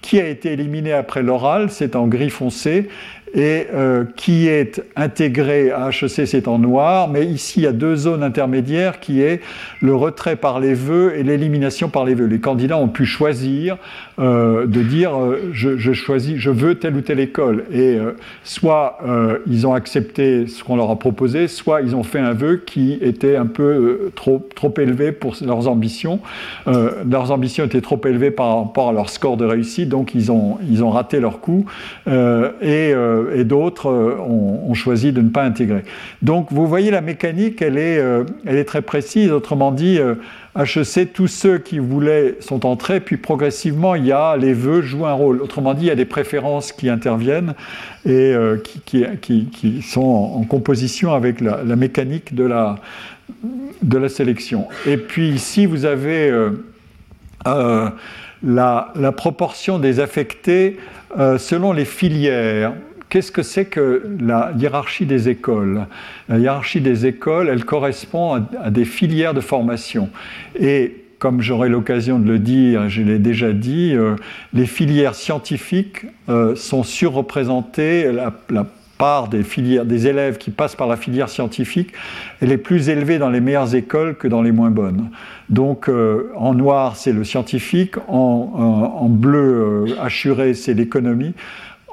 qui 0.02 0.20
a 0.20 0.28
été 0.28 0.52
éliminé 0.52 0.92
après 0.92 1.22
l'oral, 1.22 1.70
c'est 1.70 1.96
en 1.96 2.06
gris 2.06 2.28
foncé, 2.28 2.88
et 3.34 3.66
euh, 3.72 4.04
qui 4.16 4.48
est 4.48 4.82
intégré 4.96 5.70
à 5.70 5.90
HEC, 5.90 6.26
c'est 6.26 6.48
en 6.48 6.58
noir, 6.58 7.08
mais 7.08 7.26
ici 7.26 7.60
il 7.60 7.62
y 7.62 7.66
a 7.66 7.72
deux 7.72 7.94
zones 7.94 8.22
intermédiaires 8.22 8.98
qui 8.98 9.22
est 9.22 9.40
le 9.80 9.94
retrait 9.94 10.36
par 10.36 10.58
les 10.58 10.74
vœux 10.74 11.16
et 11.16 11.22
l'élimination 11.22 11.88
par 11.88 12.04
les 12.04 12.14
vœux. 12.14 12.26
Les 12.26 12.40
candidats 12.40 12.76
ont 12.76 12.88
pu 12.88 13.06
choisir 13.06 13.76
euh, 14.18 14.66
de 14.66 14.82
dire 14.82 15.16
euh, 15.16 15.50
je, 15.52 15.92
choisis, 15.92 16.36
je 16.38 16.50
veux 16.50 16.74
telle 16.74 16.96
ou 16.96 17.00
telle 17.02 17.20
école, 17.20 17.64
et 17.72 17.98
soit 18.44 18.98
ils 19.46 19.66
ont 19.66 19.74
accepté 19.74 20.46
ce 20.46 20.64
qu'on 20.64 20.76
leur 20.76 20.90
a 20.90 20.98
proposé, 20.98 21.48
soit 21.48 21.82
ils 21.82 21.94
ont 21.94 22.02
fait 22.02 22.18
un 22.18 22.32
vœu 22.32 22.62
qui 22.64 22.98
était 23.00 23.36
un 23.36 23.46
peu 23.46 24.10
trop, 24.14 24.46
trop 24.54 24.72
élevé 24.78 25.12
pour 25.12 25.36
leurs 25.44 25.68
ambitions. 25.68 26.20
leurs 26.66 27.30
ambitions 27.30 27.64
étaient 27.64 27.80
trop 27.80 28.00
élevées 28.04 28.30
par 28.30 28.58
rapport 28.58 28.90
à 28.90 28.92
leur 28.92 29.08
score 29.08 29.36
de 29.36 29.44
réussite, 29.44 29.88
donc 29.88 30.14
ils 30.14 30.32
ont, 30.32 30.58
ils 30.68 30.82
ont 30.82 30.90
raté 30.90 31.20
leur 31.20 31.40
coup. 31.40 31.64
et 32.06 32.94
euh, 33.20 33.38
et 33.38 33.44
d'autres 33.44 33.90
euh, 33.90 34.18
ont, 34.18 34.74
choisi 34.74 35.12
de 35.12 35.20
ne 35.20 35.28
pas 35.28 35.42
intégrer. 35.42 35.82
Donc 36.22 36.48
vous 36.50 36.66
voyez 36.66 36.90
la 36.90 37.00
mécanique, 37.00 37.60
elle 37.60 37.76
est, 37.76 37.98
euh, 37.98 38.24
elle 38.46 38.56
est 38.56 38.64
très 38.64 38.82
précise. 38.82 39.30
Autrement 39.30 39.72
dit, 39.72 39.98
HEC, 40.56 41.12
tous 41.12 41.26
ceux 41.26 41.58
qui 41.58 41.78
voulaient 41.78 42.36
sont 42.40 42.64
entrés, 42.64 43.00
puis 43.00 43.16
progressivement, 43.16 43.94
il 43.94 44.06
y 44.06 44.12
a 44.12 44.36
les 44.36 44.52
vœux 44.52 44.82
jouent 44.82 45.06
un 45.06 45.12
rôle. 45.12 45.42
Autrement 45.42 45.74
dit, 45.74 45.84
il 45.84 45.88
y 45.88 45.90
a 45.90 45.96
des 45.96 46.04
préférences 46.04 46.72
qui 46.72 46.88
interviennent 46.88 47.54
et 48.06 48.34
qui, 48.84 49.82
sont 49.82 50.00
en, 50.00 50.44
composition 50.44 51.12
avec 51.12 51.40
la, 51.40 51.76
mécanique 51.76 52.34
de 52.34 52.44
la, 52.44 52.76
de 53.82 53.98
la 53.98 54.08
sélection. 54.08 54.66
Et 54.86 54.96
puis 54.96 55.28
ici, 55.28 55.66
vous 55.66 55.84
avez 55.84 56.32
la, 57.44 59.12
proportion 59.16 59.78
des 59.78 60.00
affectés 60.00 60.78
selon 61.38 61.72
les 61.72 61.84
filières. 61.84 62.72
Qu'est-ce 63.10 63.32
que 63.32 63.42
c'est 63.42 63.64
que 63.64 64.04
la 64.20 64.52
hiérarchie 64.56 65.04
des 65.04 65.28
écoles? 65.28 65.86
La 66.28 66.38
hiérarchie 66.38 66.80
des 66.80 67.06
écoles, 67.06 67.48
elle 67.48 67.64
correspond 67.64 68.34
à, 68.62 68.70
des 68.70 68.84
filières 68.84 69.34
de 69.34 69.40
formation. 69.40 70.10
Et 70.58 70.94
comme 71.18 71.40
j'aurai 71.42 71.68
l'occasion 71.68 72.20
de 72.20 72.30
le 72.30 72.38
dire, 72.38 72.88
je 72.88 73.02
l'ai 73.02 73.18
déjà 73.18 73.52
dit, 73.52 73.94
euh, 73.94 74.14
les 74.54 74.66
filières 74.66 75.16
scientifiques 75.16 76.06
euh, 76.28 76.54
sont 76.54 76.84
surreprésentées. 76.84 78.12
La, 78.12 78.32
part 78.96 79.28
des, 79.28 80.06
élèves 80.06 80.36
qui 80.36 80.50
passent 80.50 80.76
par 80.76 80.86
la 80.86 80.98
filière 80.98 81.30
scientifique, 81.30 81.94
elle 82.42 82.52
est 82.52 82.58
plus 82.58 82.90
élevée 82.90 83.18
dans 83.18 83.30
les 83.30 83.40
meilleures 83.40 83.74
écoles 83.74 84.14
que 84.14 84.28
dans 84.28 84.42
les 84.42 84.52
moins 84.52 84.70
bonnes. 84.70 85.08
Donc 85.48 85.88
euh, 85.88 86.30
en 86.36 86.52
noir, 86.52 86.96
c'est 86.96 87.14
le 87.14 87.24
scientifique, 87.24 87.96
en, 88.08 88.92
en 89.00 89.08
bleu 89.08 89.86
assuré, 90.02 90.52
c'est 90.52 90.74
l'économie 90.74 91.32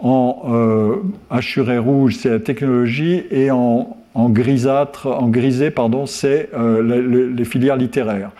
en 0.01 0.41
euh, 0.49 1.79
rouge, 1.79 2.17
c'est 2.19 2.29
la 2.29 2.39
technologie, 2.39 3.23
et 3.31 3.51
en, 3.51 3.97
grisâtre, 4.15 5.07
en 5.07 5.29
grisé, 5.29 5.71
pardon, 5.71 6.05
c'est 6.05 6.49
euh, 6.53 7.33
les 7.33 7.45
filières 7.45 7.77
littéraires. 7.77 8.31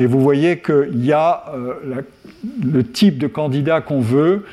Et 0.00 0.06
vous 0.06 0.20
voyez 0.20 0.58
qu'il 0.58 1.04
y 1.04 1.12
a 1.12 1.44
euh, 1.54 2.02
le 2.62 2.84
type 2.84 3.18
de 3.18 3.26
candidat 3.26 3.80
qu'on 3.80 4.00
veut, 4.00 4.44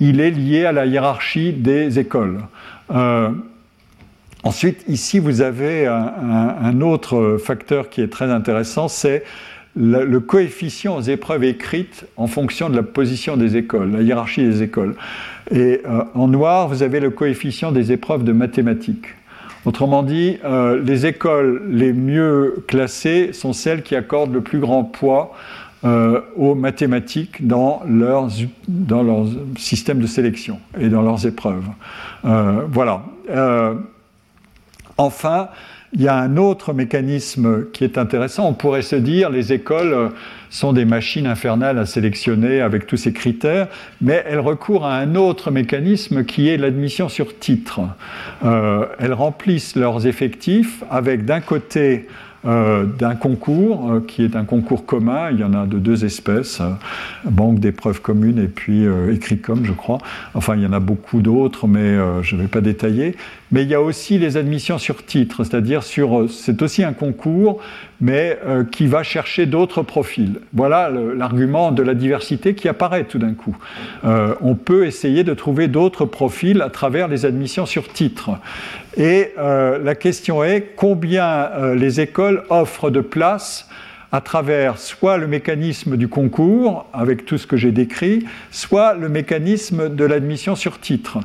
il 0.00 0.20
est 0.20 0.30
lié 0.30 0.64
à 0.64 0.72
la 0.72 0.86
hiérarchie 0.86 1.52
des 1.52 1.98
écoles. 1.98 2.40
Euh, 2.90 3.30
ensuite, 4.42 4.84
ici, 4.88 5.18
vous 5.18 5.40
avez 5.40 5.86
un, 5.86 6.80
autre 6.80 7.38
facteur 7.42 7.90
qui 7.90 8.00
est 8.00 8.08
très 8.08 8.30
intéressant, 8.30 8.88
c'est 8.88 9.24
le, 9.78 10.20
coefficient 10.20 10.96
aux 10.96 11.02
épreuves 11.02 11.44
écrites 11.44 12.06
en 12.16 12.26
fonction 12.26 12.68
de 12.68 12.76
la 12.76 12.82
position 12.82 13.36
des 13.36 13.56
écoles, 13.56 13.92
la 13.92 14.02
hiérarchie 14.02 14.44
des 14.44 14.62
écoles. 14.62 14.96
Et 15.50 15.80
euh, 15.86 16.04
en 16.14 16.28
noir, 16.28 16.68
vous 16.68 16.82
avez 16.82 17.00
le 17.00 17.10
coefficient 17.10 17.72
des 17.72 17.92
épreuves 17.92 18.24
de 18.24 18.32
mathématiques. 18.32 19.06
Autrement 19.64 20.02
dit, 20.02 20.38
euh, 20.44 20.82
les 20.82 21.06
écoles 21.06 21.62
les 21.68 21.92
mieux 21.92 22.64
classées 22.66 23.32
sont 23.32 23.52
celles 23.52 23.82
qui 23.82 23.94
accordent 23.94 24.32
le 24.32 24.40
plus 24.40 24.58
grand 24.58 24.84
poids 24.84 25.32
euh, 25.84 26.20
aux 26.36 26.54
mathématiques 26.54 27.46
dans 27.46 27.82
leur, 27.86 28.28
dans 28.66 29.02
leur 29.02 29.26
système 29.56 30.00
de 30.00 30.06
sélection 30.06 30.58
et 30.80 30.88
dans 30.88 31.02
leurs 31.02 31.24
épreuves. 31.26 31.64
voilà. 32.24 33.02
enfin, 34.96 35.48
il 35.92 36.02
y 36.02 36.08
a 36.08 36.16
un 36.16 36.36
autre 36.36 36.72
mécanisme 36.72 37.66
qui 37.72 37.84
est 37.84 37.96
intéressant. 37.98 38.48
On 38.48 38.52
pourrait 38.52 38.82
se 38.82 38.96
dire 38.96 39.30
les 39.30 39.52
écoles 39.52 40.10
sont 40.50 40.72
des 40.72 40.84
machines 40.84 41.26
infernales 41.26 41.78
à 41.78 41.86
sélectionner 41.86 42.60
avec 42.60 42.86
tous 42.86 42.96
ces 42.96 43.12
critères, 43.12 43.68
mais 44.00 44.24
elles 44.26 44.40
recourent 44.40 44.86
à 44.86 44.96
un 44.96 45.14
autre 45.14 45.50
mécanisme 45.50 46.24
qui 46.24 46.48
est 46.48 46.56
l'admission 46.56 47.08
sur 47.08 47.38
titre. 47.38 47.80
Euh, 48.44 48.86
elles 48.98 49.14
remplissent 49.14 49.76
leurs 49.76 50.06
effectifs 50.06 50.84
avec 50.90 51.24
d'un 51.24 51.40
côté 51.40 52.06
euh, 52.46 52.84
d'un 52.84 53.16
concours 53.16 53.90
euh, 53.90 54.00
qui 54.06 54.22
est 54.22 54.36
un 54.36 54.44
concours 54.44 54.86
commun. 54.86 55.30
Il 55.32 55.40
y 55.40 55.44
en 55.44 55.54
a 55.54 55.66
de 55.66 55.80
deux 55.80 56.04
espèces, 56.04 56.60
euh, 56.60 56.70
banque 57.24 57.58
d'épreuves 57.58 58.00
communes 58.00 58.38
et 58.38 58.46
puis 58.46 58.86
écrit 59.10 59.40
comme, 59.40 59.64
je 59.64 59.72
crois. 59.72 59.98
Enfin, 60.34 60.54
il 60.54 60.62
y 60.62 60.66
en 60.66 60.72
a 60.72 60.78
beaucoup 60.78 61.20
d'autres, 61.20 61.66
mais 61.66 61.96
je 62.22 62.36
ne 62.36 62.42
vais 62.42 62.48
pas 62.48 62.60
détailler. 62.60 63.16
Mais 63.50 63.62
il 63.62 63.68
y 63.68 63.74
a 63.74 63.80
aussi 63.80 64.18
les 64.18 64.36
admissions 64.36 64.78
sur 64.78 65.04
titre, 65.04 65.44
c'est-à-dire 65.44 65.82
sur, 65.82 66.26
c'est 66.30 66.60
aussi 66.62 66.84
un 66.84 66.92
concours, 66.92 67.60
mais 68.00 68.38
euh, 68.46 68.64
qui 68.64 68.86
va 68.86 69.02
chercher 69.02 69.46
d'autres 69.46 69.82
profils. 69.82 70.40
Voilà 70.52 70.90
l'argument 70.90 71.72
de 71.72 71.82
la 71.82 71.94
diversité 71.94 72.54
qui 72.54 72.68
apparaît 72.68 73.04
tout 73.04 73.18
d'un 73.18 73.34
coup. 73.34 73.56
Euh, 74.04 74.34
on 74.40 74.54
peut 74.54 74.86
essayer 74.86 75.24
de 75.24 75.34
trouver 75.34 75.68
d'autres 75.68 76.04
profils 76.04 76.60
à 76.62 76.70
travers 76.70 77.08
les 77.08 77.24
admissions 77.26 77.66
sur 77.66 77.88
titre. 77.88 78.30
Et 78.96 79.32
euh, 79.38 79.78
la 79.82 79.94
question 79.94 80.44
est 80.44 80.72
combien 80.76 81.48
les 81.74 82.00
écoles 82.00 82.42
offrent 82.50 82.90
de 82.90 83.00
places 83.00 83.68
à 84.10 84.20
travers 84.20 84.78
soit 84.78 85.18
le 85.18 85.26
mécanisme 85.26 85.96
du 85.96 86.08
concours, 86.08 86.86
avec 86.92 87.26
tout 87.26 87.36
ce 87.36 87.46
que 87.46 87.56
j'ai 87.56 87.72
décrit, 87.72 88.24
soit 88.50 88.94
le 88.94 89.08
mécanisme 89.08 89.94
de 89.94 90.04
l'admission 90.04 90.56
sur 90.56 90.80
titre. 90.80 91.18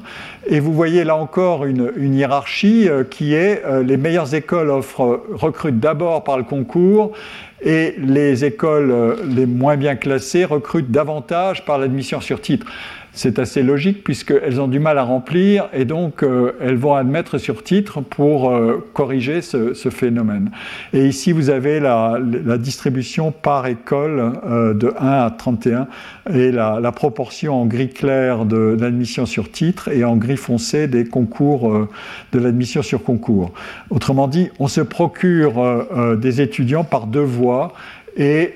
Et 0.48 0.60
vous 0.60 0.74
voyez 0.74 1.06
là 1.06 1.16
encore 1.16 1.66
une, 1.66 1.92
hiérarchie 1.98 2.90
euh, 2.90 3.04
qui 3.04 3.34
est 3.34 3.64
euh, 3.66 3.84
les 3.84 3.96
meilleures 3.96 4.36
écoles 4.36 4.70
offrent, 4.70 5.24
recrutent 5.32 5.80
d'abord 5.80 6.24
par 6.26 6.38
le 6.38 6.44
concours 6.44 7.14
et 7.62 7.96
les 7.98 8.44
écoles 8.44 8.92
euh, 8.92 9.16
les 9.26 9.46
moins 9.46 9.78
bien 9.78 9.96
classées 9.96 10.44
recrutent 10.44 10.92
davantage 10.92 11.64
par 11.64 11.78
l'admission 11.78 12.20
sur 12.20 12.42
titre 12.42 12.68
c'est 13.14 13.38
assez 13.38 13.62
logique 13.62 14.04
puisqu'elles 14.04 14.60
ont 14.60 14.68
du 14.68 14.80
mal 14.80 14.98
à 14.98 15.04
remplir 15.04 15.70
et 15.72 15.86
donc 15.86 16.24
euh, 16.24 16.54
elles 16.60 16.76
vont 16.76 16.96
admettre 16.96 17.38
sur 17.38 17.64
titre 17.64 18.02
pour 18.02 18.50
euh, 18.50 18.84
corriger 18.94 19.42
ce, 19.42 19.74
phénomène. 19.90 20.50
Et 20.94 21.06
ici, 21.06 21.32
vous 21.32 21.50
avez 21.50 21.80
la, 21.80 22.20
distribution 22.58 23.32
par 23.32 23.68
école 23.68 24.34
euh, 24.46 24.74
de 24.74 24.94
1 24.98 25.08
à 25.08 25.30
31 25.30 25.88
et 26.34 26.52
la, 26.52 26.92
proportion 26.92 27.62
en 27.62 27.66
gris 27.66 27.90
clair 27.90 28.46
de, 28.46 28.78
l'admission 28.80 29.26
sur 29.26 29.52
titre 29.52 29.90
et 29.90 30.04
en 30.04 30.16
gris 30.16 30.38
foncé 30.38 30.88
des 30.88 31.06
concours 31.06 31.88
de 32.32 32.40
l'admission 32.40 32.82
sur 32.82 33.04
concours. 33.04 33.54
Autrement 33.90 34.28
dit, 34.28 34.50
on 34.60 34.68
se 34.68 34.82
procure 34.82 35.86
des 36.18 36.42
étudiants 36.42 36.84
par 36.84 37.08
deux 37.08 37.20
voies 37.20 37.74
et 38.16 38.54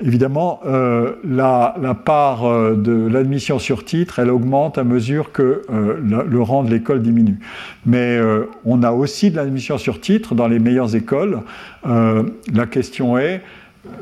Évidemment, 0.00 0.60
euh, 0.64 1.16
la, 1.22 1.74
part 2.04 2.46
euh, 2.46 2.74
de 2.74 2.92
l'admission 2.92 3.58
sur 3.58 3.84
titre, 3.84 4.20
elle 4.20 4.30
augmente 4.30 4.78
à 4.78 4.84
mesure 4.84 5.32
que 5.32 5.62
euh, 5.70 6.24
le, 6.26 6.40
rang 6.40 6.62
de 6.62 6.70
l'école 6.70 7.02
diminue. 7.02 7.38
Mais 7.84 8.18
on 8.64 8.82
a 8.82 8.92
aussi 8.92 9.30
de 9.30 9.36
l'admission 9.36 9.76
sur 9.76 10.00
titre 10.00 10.34
dans 10.34 10.48
les 10.48 10.58
meilleures 10.58 10.94
écoles. 10.96 11.40
la 11.84 12.66
question 12.70 13.18
est, 13.18 13.42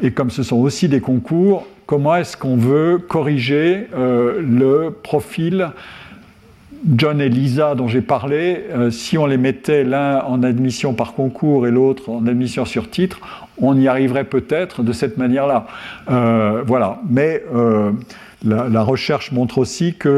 et 0.02 0.12
comme 0.12 0.30
ce 0.30 0.42
sont 0.42 0.56
aussi 0.56 0.88
des 0.88 1.00
concours, 1.00 1.66
comment 1.86 2.14
est-ce 2.16 2.36
qu'on 2.36 2.56
veut 2.56 2.98
corriger 2.98 3.86
le 3.96 4.90
profil 4.90 5.70
John 6.96 7.20
et 7.20 7.28
Lisa 7.28 7.74
dont 7.74 7.88
j'ai 7.88 8.00
parlé, 8.00 8.64
si 8.90 9.18
on 9.18 9.26
les 9.26 9.36
mettait 9.38 9.84
l'un 9.84 10.22
en 10.22 10.42
admission 10.42 10.94
par 10.94 11.14
concours 11.14 11.66
et 11.66 11.70
l'autre 11.70 12.10
en 12.10 12.26
admission 12.26 12.64
sur 12.64 12.90
titre, 12.90 13.20
on 13.61 13.78
y 13.78 13.89
arriverait 13.89 14.24
peut-être 14.24 14.82
de 14.82 14.93
cette 14.93 15.16
manière-là. 15.16 15.66
Euh, 16.11 16.62
voilà. 16.66 16.99
Mais 17.09 17.43
euh, 17.55 17.93
la, 18.45 18.82
recherche 18.82 19.32
montre 19.32 19.59
aussi 19.59 19.95
que 19.95 20.09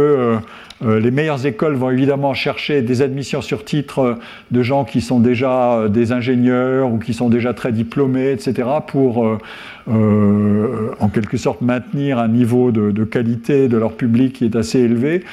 euh, 0.84 1.00
les 1.00 1.10
meilleures 1.10 1.44
écoles 1.46 1.74
vont 1.74 1.90
évidemment 1.90 2.34
chercher 2.34 2.82
des 2.82 3.02
admissions 3.02 3.40
sur 3.40 3.64
titre 3.64 4.18
de 4.50 4.62
gens 4.62 4.84
qui 4.84 5.00
sont 5.00 5.20
déjà 5.20 5.88
des 5.88 6.12
ingénieurs 6.12 6.92
ou 6.92 6.98
qui 6.98 7.14
sont 7.14 7.28
déjà 7.28 7.54
très 7.54 7.72
diplômés, 7.72 8.32
etc., 8.32 8.68
pour 8.86 9.38
en 9.86 11.08
quelque 11.08 11.36
sorte 11.36 11.60
maintenir 11.60 12.18
un 12.18 12.28
niveau 12.28 12.72
de, 12.72 13.04
qualité 13.04 13.68
de 13.68 13.76
leur 13.76 13.92
public 13.92 14.34
qui 14.34 14.44
est 14.44 14.56
assez 14.56 14.80
élevé 14.80 15.24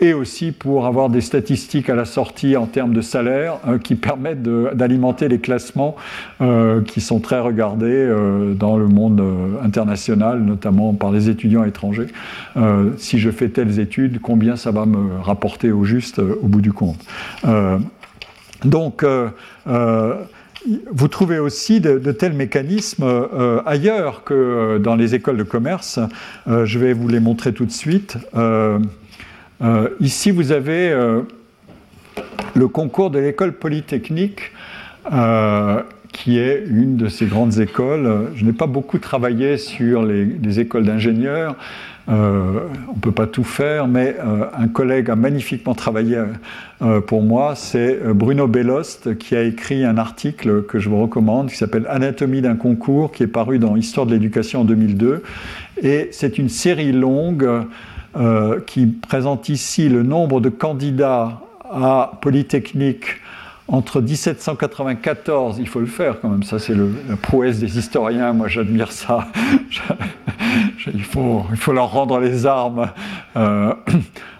et 0.00 0.12
aussi 0.12 0.52
pour 0.52 0.86
avoir 0.86 1.08
des 1.08 1.20
statistiques 1.20 1.88
à 1.88 1.94
la 1.94 2.04
sortie 2.04 2.56
en 2.56 2.66
termes 2.66 2.92
de 2.92 3.00
salaire 3.00 3.58
euh, 3.66 3.78
qui 3.78 3.94
permettent 3.94 4.42
d'alimenter 4.42 5.28
les 5.28 5.38
classements 5.38 5.96
euh, 6.40 6.82
qui 6.82 7.00
sont 7.00 7.20
très 7.20 7.40
regardés 7.40 7.86
euh, 7.86 8.52
dans 8.54 8.76
le 8.76 8.88
monde 8.88 9.22
international, 9.62 10.40
notamment 10.40 10.92
par 10.92 11.12
les 11.12 11.30
étudiants 11.30 11.64
étrangers. 11.64 12.08
si 12.98 13.18
je 13.18 13.30
fais 13.30 13.48
telles 13.48 13.78
études, 13.80 14.20
combien 14.20 14.56
ça 14.56 14.70
va 14.70 14.86
me 14.86 15.20
rapporter 15.20 15.72
au 15.72 15.84
juste 15.84 16.18
au 16.18 16.46
bout 16.46 16.60
du 16.60 16.72
compte? 16.72 16.98
Donc, 18.64 19.04
vous 19.64 21.08
trouvez 21.08 21.38
aussi 21.38 21.80
de, 21.80 21.98
de 21.98 22.12
tels 22.12 22.32
mécanismes 22.32 23.04
ailleurs 23.64 24.24
que 24.24 24.78
dans 24.78 24.96
les 24.96 25.14
écoles 25.14 25.36
de 25.36 25.42
commerce. 25.42 25.98
je 26.46 26.78
vais 26.78 26.92
vous 26.92 27.08
les 27.08 27.20
montrer 27.20 27.52
tout 27.52 27.66
de 27.66 27.72
suite. 27.72 28.18
Euh, 29.62 29.88
ici, 30.00 30.30
vous 30.30 30.52
avez 30.52 30.90
euh, 30.90 31.22
le 32.54 32.68
concours 32.68 33.10
de 33.10 33.18
l'école 33.18 33.52
polytechnique, 33.52 34.52
euh, 35.12 35.82
qui 36.12 36.38
est 36.38 36.64
une 36.68 36.96
de 36.96 37.08
ces 37.08 37.26
grandes 37.26 37.58
écoles. 37.58 38.30
Je 38.34 38.44
n'ai 38.44 38.52
pas 38.52 38.66
beaucoup 38.66 38.98
travaillé 38.98 39.56
sur 39.56 40.02
les, 40.02 40.60
écoles 40.60 40.84
d'ingénieurs. 40.84 41.56
on 42.08 42.12
ne 42.12 43.00
peut 43.00 43.12
pas 43.12 43.26
tout 43.26 43.44
faire, 43.44 43.86
mais 43.86 44.16
un 44.56 44.68
collègue 44.68 45.10
a 45.10 45.16
magnifiquement 45.16 45.74
travaillé 45.74 46.22
pour 47.06 47.22
moi. 47.22 47.54
C'est 47.54 48.00
Bruno 48.14 48.46
Bellost 48.46 49.18
qui 49.18 49.36
a 49.36 49.42
écrit 49.42 49.84
un 49.84 49.98
article 49.98 50.62
que 50.62 50.78
je 50.78 50.88
vous 50.88 51.02
recommande 51.02 51.50
qui 51.50 51.56
s'appelle 51.56 51.86
Anatomie 51.90 52.40
d'un 52.40 52.56
concours, 52.56 53.12
qui 53.12 53.24
est 53.24 53.28
paru 53.28 53.58
dans 53.58 53.76
Histoire 53.76 54.06
de 54.06 54.12
l'éducation 54.12 54.62
en 54.62 54.64
2002. 54.64 55.22
Et 55.82 56.08
c'est 56.12 56.38
une 56.38 56.48
série 56.48 56.92
longue 56.92 57.46
euh, 58.16 58.60
qui 58.66 58.86
présente 58.86 59.48
ici 59.48 59.88
le 59.88 60.02
nombre 60.02 60.40
de 60.40 60.48
candidats 60.48 61.40
à 61.70 62.12
Polytechnique 62.20 63.04
entre 63.68 64.00
1794, 64.00 65.58
il 65.58 65.68
faut 65.68 65.80
le 65.80 65.86
faire 65.86 66.20
quand 66.20 66.28
même, 66.28 66.44
ça 66.44 66.58
c'est 66.58 66.74
la 66.74 67.16
prouesse 67.20 67.58
des 67.58 67.78
historiens, 67.78 68.32
moi 68.32 68.46
j'admire 68.46 68.92
ça, 68.92 69.26
il, 70.94 71.02
faut, 71.02 71.44
leur 71.72 71.90
rendre 71.90 72.20
les 72.20 72.46
armes. 72.46 72.90
Euh, 73.36 73.74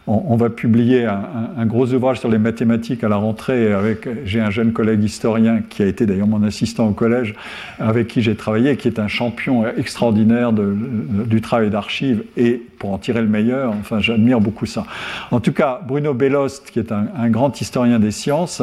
on, 0.06 0.36
va 0.36 0.50
publier 0.50 1.04
un, 1.04 1.66
gros 1.66 1.92
ouvrage 1.92 2.20
sur 2.20 2.28
les 2.28 2.38
mathématiques 2.38 3.02
à 3.02 3.08
la 3.08 3.16
rentrée. 3.16 3.72
Avec, 3.72 4.08
j'ai 4.24 4.40
un 4.40 4.50
jeune 4.50 4.72
collègue 4.72 5.02
historien 5.02 5.62
qui 5.68 5.82
a 5.82 5.86
été 5.86 6.06
d'ailleurs 6.06 6.28
mon 6.28 6.44
assistant 6.44 6.86
au 6.86 6.92
collège, 6.92 7.34
avec 7.80 8.06
qui 8.06 8.22
j'ai 8.22 8.36
travaillé, 8.36 8.76
qui 8.76 8.86
est 8.86 9.00
un 9.00 9.08
champion 9.08 9.66
extraordinaire 9.76 10.52
du 10.52 11.40
travail 11.40 11.70
d'archives 11.70 12.22
et 12.36 12.62
pour 12.78 12.92
en 12.92 12.98
tirer 12.98 13.20
le 13.20 13.26
meilleur. 13.26 13.72
Enfin, 13.80 13.98
j'admire 13.98 14.40
beaucoup 14.40 14.66
ça. 14.66 14.84
En 15.32 15.40
tout 15.40 15.52
cas, 15.52 15.80
Bruno 15.86 16.14
Bellost, 16.14 16.70
qui 16.70 16.78
est 16.78 16.92
un, 16.92 17.28
grand 17.28 17.60
historien 17.60 17.98
des 17.98 18.12
sciences, 18.12 18.62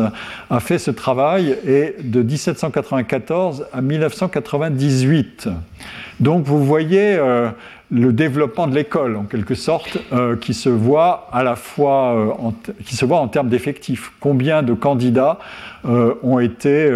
a 0.49 0.59
fait 0.61 0.79
ce 0.79 0.91
travail 0.91 1.57
et 1.67 1.95
de 2.01 2.21
1794 2.21 3.65
à 3.73 3.81
1998. 3.81 5.49
Donc, 6.21 6.45
vous 6.45 6.63
voyez. 6.63 7.15
Euh, 7.15 7.49
le 7.91 8.13
développement 8.13 8.67
de 8.67 8.75
l'école, 8.75 9.15
en 9.15 9.23
quelque 9.23 9.55
sorte, 9.55 9.97
euh, 10.11 10.35
qui 10.35 10.53
se 10.53 10.69
voit 10.69 11.27
à 11.31 11.43
la 11.43 11.55
fois 11.55 12.15
euh, 12.15 12.31
en, 12.39 12.53
qui 12.83 12.95
se 12.95 13.05
voit 13.05 13.19
en 13.19 13.27
termes 13.27 13.49
d'effectifs. 13.49 14.11
Combien 14.19 14.63
de 14.63 14.73
candidats 14.73 15.39
euh, 15.85 16.15
ont 16.23 16.39
été 16.39 16.91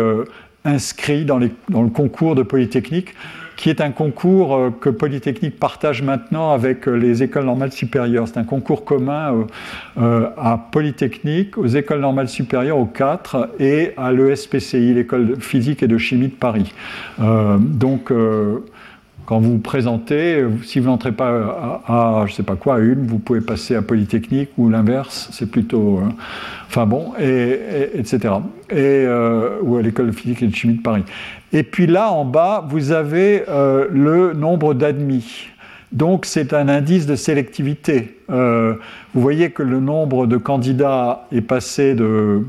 inscrits 0.66 1.26
dans, 1.26 1.38
le 1.38 1.90
concours 1.90 2.36
de 2.36 2.44
Polytechnique, 2.44 3.14
qui 3.56 3.70
est 3.70 3.82
un 3.82 3.92
concours 3.92 4.72
que 4.82 4.90
Polytechnique 4.90 5.60
partage 5.60 6.04
maintenant 6.04 6.52
avec 6.52 6.86
les 6.86 7.24
écoles 7.24 7.46
normales 7.46 7.72
supérieures. 7.72 8.28
C'est 8.28 8.38
un 8.38 8.44
concours 8.44 8.84
commun 8.86 9.48
à 9.98 10.68
Polytechnique, 10.72 11.58
aux 11.58 11.68
écoles 11.68 12.02
normales 12.02 12.28
supérieures, 12.28 12.78
aux 12.78 12.86
quatre, 12.86 13.50
et 13.60 13.94
à 13.98 14.12
l'ESPCI, 14.12 14.94
l'école 14.94 15.28
de 15.28 15.36
physique 15.36 15.82
et 15.82 15.88
de 15.88 15.98
chimie 15.98 16.28
de 16.28 16.36
Paris. 16.36 16.74
donc, 17.18 18.12
quand 19.28 19.42
vous 19.42 19.52
vous 19.52 19.60
présentez, 19.60 20.42
si 20.64 20.80
vous 20.80 20.88
n'entrez 20.88 21.12
pas 21.12 21.82
à, 21.86 22.24
je 22.26 22.32
ne 22.32 22.36
sais 22.36 22.44
pas 22.44 22.56
quoi, 22.56 22.76
à 22.76 22.80
une, 22.80 23.06
vous 23.06 23.20
pouvez 23.20 23.42
passer 23.42 23.76
à 23.76 23.82
Polytechnique 23.82 24.52
ou 24.58 24.70
l'inverse, 24.70 25.28
c'est 25.34 25.52
plutôt. 25.52 25.98
Euh, 25.98 26.10
enfin 26.70 26.86
bon, 26.86 27.12
et, 27.20 27.60
etc. 27.94 28.36
Et, 28.70 28.76
euh, 28.78 29.60
ou 29.62 29.76
à 29.76 29.82
l'école 29.82 30.08
de 30.08 30.12
physique 30.14 30.42
et 30.44 30.48
de 30.48 30.56
chimie 30.56 30.76
de 30.76 30.82
Paris. 30.82 31.04
Et 31.52 31.64
puis 31.64 31.88
là, 31.88 32.10
en 32.10 32.24
bas, 32.24 32.66
vous 32.70 32.94
avez 32.94 33.44
euh, 33.50 33.88
le 33.92 34.32
nombre 34.32 34.74
d'admis. 34.74 35.50
Donc 35.94 36.26
c'est 36.26 36.54
un 36.54 36.68
indice 36.68 37.06
de 37.06 37.16
sélectivité. 37.16 38.18
Euh, 38.30 38.74
vous 39.14 39.22
voyez 39.22 39.52
que 39.52 39.64
le 39.64 39.80
nombre 39.80 40.28
de 40.28 40.36
candidats 40.36 41.26
est 41.32 41.42
passé 41.42 41.96
de, 41.96 42.42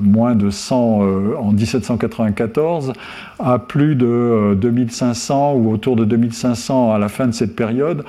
moins 0.00 0.36
de 0.36 0.50
100 0.50 1.02
euh, 1.02 1.34
en 1.36 1.50
1794 1.50 2.92
à 3.40 3.58
plus 3.58 3.96
de 3.96 4.56
2500 4.60 5.54
euh, 5.54 5.58
ou 5.58 5.72
autour 5.72 5.96
de 5.96 6.04
2500 6.04 6.92
à 6.92 6.98
la 6.98 7.08
fin 7.08 7.26
de 7.26 7.32
cette 7.32 7.56
période. 7.56 8.04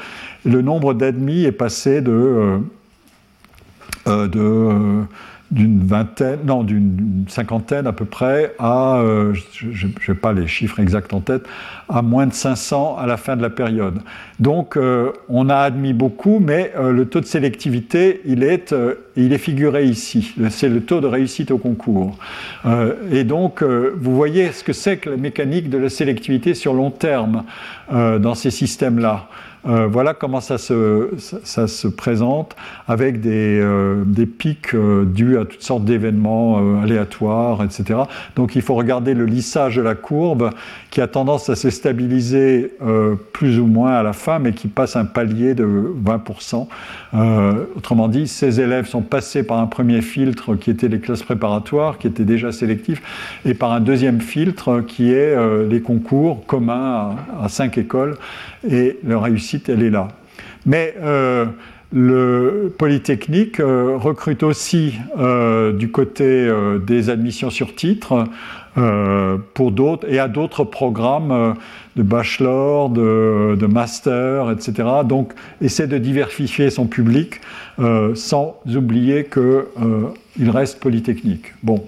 Le 0.45 0.61
nombre 0.61 0.93
d'admis 0.93 1.45
est 1.45 1.51
passé 1.51 2.01
de, 2.01 2.59
de 4.05 5.03
d'une 5.51 5.79
vingtaine, 5.83 6.39
non, 6.45 6.63
d'une 6.63 7.25
cinquantaine 7.27 7.87
à 7.87 7.91
peu 7.91 8.05
près, 8.05 8.53
à, 8.59 8.97
euh, 8.97 9.33
je 9.53 9.87
n'ai 9.87 10.13
pas 10.15 10.31
les 10.31 10.45
chiffres 10.45 10.79
exacts 10.79 11.11
en 11.13 11.21
tête, 11.21 11.43
à 11.87 12.03
moins 12.03 12.27
de 12.27 12.33
500 12.33 12.97
à 12.97 13.07
la 13.07 13.17
fin 13.17 13.35
de 13.35 13.41
la 13.41 13.49
période. 13.49 13.99
Donc, 14.39 14.77
euh, 14.77 15.11
on 15.27 15.49
a 15.49 15.55
admis 15.55 15.93
beaucoup, 15.93 16.39
mais 16.39 16.71
euh, 16.77 16.91
le 16.91 17.05
taux 17.05 17.19
de 17.19 17.25
sélectivité, 17.25 18.21
il 18.25 18.43
est, 18.43 18.75
il 19.15 19.33
est 19.33 19.39
figuré 19.39 19.85
ici. 19.85 20.35
C'est 20.49 20.69
le 20.69 20.81
taux 20.81 21.01
de 21.01 21.07
réussite 21.07 21.49
au 21.49 21.57
concours. 21.57 22.17
et 23.11 23.23
donc, 23.23 23.63
vous 23.63 24.15
voyez 24.15 24.51
ce 24.51 24.63
que 24.63 24.73
c'est 24.73 24.97
que 24.97 25.09
la 25.09 25.17
mécanique 25.17 25.69
de 25.69 25.77
la 25.77 25.89
sélectivité 25.89 26.53
sur 26.53 26.73
long 26.73 26.91
terme 26.91 27.43
dans 27.91 28.35
ces 28.35 28.51
systèmes-là. 28.51 29.27
Euh, 29.67 29.87
voilà 29.87 30.13
comment 30.13 30.39
ça 30.39 30.57
se, 30.57 31.87
présente 31.87 32.55
avec 32.87 33.19
des, 33.19 33.59
euh, 33.59 34.05
pics 34.37 34.73
euh, 34.73 35.05
dus 35.05 35.37
à 35.37 35.45
toutes 35.45 35.61
sortes 35.61 35.83
d'événements 35.83 36.81
aléatoires, 36.81 37.63
etc. 37.63 38.01
Donc 38.35 38.55
il 38.55 38.61
faut 38.61 38.75
regarder 38.75 39.13
le 39.13 39.25
lissage 39.25 39.75
de 39.75 39.81
la 39.81 39.95
courbe 39.95 40.51
qui 40.89 41.01
a 41.01 41.07
tendance 41.07 41.49
à 41.49 41.55
se 41.55 41.69
stabiliser 41.69 42.73
plus 43.31 43.59
ou 43.59 43.67
moins 43.67 43.91
à 43.91 44.03
la 44.03 44.13
fin, 44.13 44.39
mais 44.39 44.53
qui 44.53 44.67
passe 44.67 44.95
un 44.95 45.05
palier 45.05 45.53
de 45.53 45.65
20%. 46.03 46.67
autrement 47.75 48.07
dit, 48.07 48.27
ces 48.27 48.59
élèves 48.59 48.87
sont 48.87 49.01
passés 49.01 49.43
par 49.43 49.59
un 49.59 49.67
premier 49.67 50.01
filtre 50.01 50.55
qui 50.55 50.71
était 50.71 50.87
les 50.87 50.99
classes 50.99 51.21
préparatoires, 51.21 51.99
qui 51.99 52.07
était 52.07 52.23
déjà 52.23 52.51
sélectif, 52.51 53.03
et 53.45 53.53
par 53.53 53.71
un 53.71 53.81
deuxième 53.81 54.19
filtre 54.19 54.81
qui 54.81 55.11
est 55.11 55.37
les 55.69 55.81
concours 55.81 56.45
communs 56.47 57.15
à, 57.39 57.45
à 57.45 57.49
cinq 57.49 57.77
écoles 57.77 58.17
et 58.67 58.97
leur 59.03 59.23
réussite, 59.23 59.69
elle 59.69 59.83
est 59.83 59.91
là. 59.91 60.07
Mais 60.65 60.95
euh, 61.01 61.45
le 61.91 62.73
Polytechnique 62.77 63.59
euh, 63.59 63.95
recrute 63.97 64.43
aussi 64.43 64.99
euh, 65.17 65.73
du 65.73 65.89
côté 65.89 66.49
des 66.85 67.09
admissions 67.09 67.49
sur 67.49 67.75
titre 67.75 68.25
pour 69.53 69.71
d'autres 69.71 70.07
et 70.09 70.19
à 70.19 70.27
d'autres 70.27 70.63
programmes 70.63 71.55
de 71.95 72.03
bachelor, 72.03 72.89
de, 72.89 73.67
master, 73.67 74.51
etc. 74.51 74.87
Donc, 75.05 75.33
essaie 75.61 75.87
de 75.87 75.97
diversifier 75.97 76.69
son 76.69 76.85
public 76.85 77.41
sans 78.15 78.57
oublier 78.65 79.25
qu'il 79.25 80.49
reste 80.49 80.79
Polytechnique. 80.79 81.53
Bon. 81.63 81.83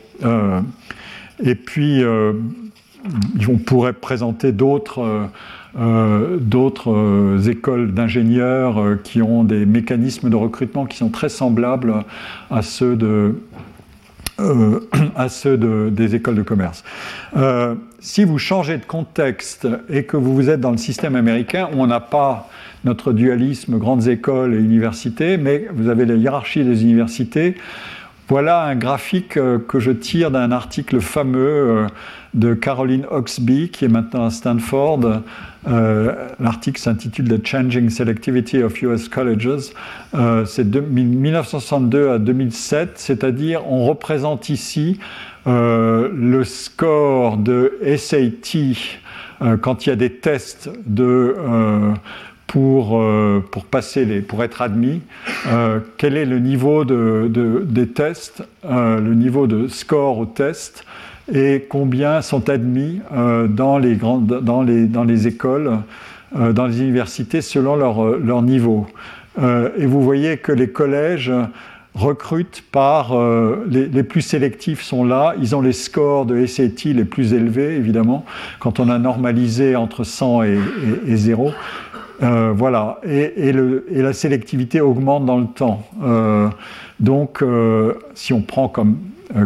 et 1.43 1.55
puis, 1.55 2.03
on 3.49 3.57
pourrait 3.57 3.93
présenter 3.93 4.51
d'autres 4.51 5.01
euh, 5.79 6.39
euh, 6.87 7.41
écoles 7.43 7.93
d'ingénieurs 7.93 8.79
euh, 8.79 8.95
qui 9.01 9.21
ont 9.21 9.43
des 9.43 9.65
mécanismes 9.65 10.29
de 10.29 10.35
recrutement 10.35 10.85
qui 10.85 10.97
sont 10.97 11.09
très 11.09 11.29
semblables 11.29 11.93
à 12.49 12.61
ceux, 12.61 12.95
de, 12.95 13.35
à 15.15 15.30
ceux 15.30 15.57
des 15.91 16.15
écoles 16.15 16.35
de 16.35 16.43
commerce. 16.43 16.84
si 17.99 18.23
vous 18.23 18.38
changez 18.38 18.77
de 18.77 18.85
contexte 18.85 19.68
et 19.89 20.03
que 20.03 20.18
vous 20.18 20.49
êtes 20.49 20.59
dans 20.59 20.72
le 20.72 20.77
système 20.77 21.15
américain 21.15 21.69
où 21.73 21.81
on 21.81 21.88
n'a 21.88 21.99
pas 21.99 22.49
notre 22.84 23.13
dualisme 23.13 23.77
grandes 23.77 24.07
écoles 24.07 24.55
et 24.55 24.59
universités, 24.59 25.38
mais 25.38 25.68
vous 25.73 25.89
avez 25.89 26.05
la 26.05 26.15
hiérarchie 26.15 26.63
des 26.63 26.84
universités, 26.84 27.55
voilà 28.27 28.63
un 28.63 28.76
graphique 28.76 29.34
que 29.34 29.80
je 29.80 29.91
tire 29.91 30.31
d'un 30.31 30.51
article 30.51 31.01
fameux 31.01 31.88
de 32.33 32.53
Caroline 32.53 33.05
Oxby, 33.09 33.69
qui 33.69 33.85
est 33.85 33.89
maintenant 33.89 34.25
à 34.25 34.29
Stanford. 34.29 35.21
Euh, 35.67 36.29
l'article 36.39 36.79
s'intitule 36.79 37.27
The 37.27 37.45
Changing 37.45 37.89
Selectivity 37.89 38.63
of 38.63 38.81
US 38.81 39.09
Colleges. 39.09 39.71
Euh, 40.15 40.45
c'est 40.45 40.69
de 40.69 40.79
1962 40.79 42.09
à 42.09 42.19
2007, 42.19 42.91
c'est-à-dire 42.95 43.67
on 43.67 43.85
représente 43.85 44.49
ici 44.49 44.99
euh, 45.45 46.09
le 46.13 46.43
score 46.43 47.37
de 47.37 47.77
SAT 47.97 48.75
quand 49.61 49.85
il 49.85 49.89
y 49.89 49.91
a 49.91 49.95
des 49.95 50.11
tests 50.11 50.69
pour, 52.45 53.03
pour, 53.51 53.65
passer 53.65 54.05
les, 54.05 54.21
pour 54.21 54.43
être 54.43 54.61
admis, 54.61 55.01
quel 55.97 56.15
est 56.15 56.25
le 56.25 56.37
niveau 56.37 56.85
de, 56.85 57.65
des 57.65 57.87
tests, 57.87 58.43
le 58.63 59.13
niveau 59.15 59.47
de 59.47 59.67
score 59.67 60.19
au 60.19 60.27
test 60.27 60.85
et 61.34 61.65
combien 61.69 62.22
sont 62.22 62.49
admis 62.49 63.02
euh, 63.14 63.48
dans, 63.48 63.77
les 63.77 63.95
grandes, 63.95 64.41
dans, 64.41 64.64
les, 64.64 64.85
dans 64.85 65.03
les 65.03 65.27
écoles, 65.27 65.80
euh, 66.38 66.53
dans 66.53 66.68
les 66.68 66.81
universités 66.81 67.41
selon 67.41 67.76
leur, 67.76 68.03
euh, 68.03 68.22
leur 68.23 68.41
niveau. 68.41 68.88
et 69.41 69.85
vous 69.85 70.02
voyez 70.02 70.38
que 70.38 70.52
les 70.52 70.69
collèges 70.69 71.31
recrutent 71.93 72.64
par 72.72 73.18
les, 73.69 73.88
les, 73.88 74.03
plus 74.03 74.22
sélectifs 74.22 74.81
sont 74.81 75.06
là, 75.06 75.35
ils 75.41 75.56
ont 75.56 75.61
les 75.61 75.73
scores 75.73 76.26
de 76.26 76.45
SAT 76.45 76.93
les 76.93 77.06
plus 77.06 77.34
élevés 77.34 77.76
évidemment, 77.76 78.26
quand 78.60 78.80
on 78.81 78.89
a 78.89 78.98
normalisé 78.98 79.77
entre 79.77 80.03
100 80.03 80.43
et, 80.43 80.57
et, 81.07 81.15
0. 81.15 81.52
voilà, 82.19 82.99
et, 83.03 83.53
le, 83.53 83.85
et, 83.89 84.02
la 84.02 84.11
sélectivité 84.11 84.81
augmente 84.81 85.26
dans 85.26 85.38
le 85.38 85.48
temps. 85.48 85.84
donc, 86.99 87.41
si 88.14 88.34
on 88.34 88.41
prend 88.41 88.68
comme 88.68 88.98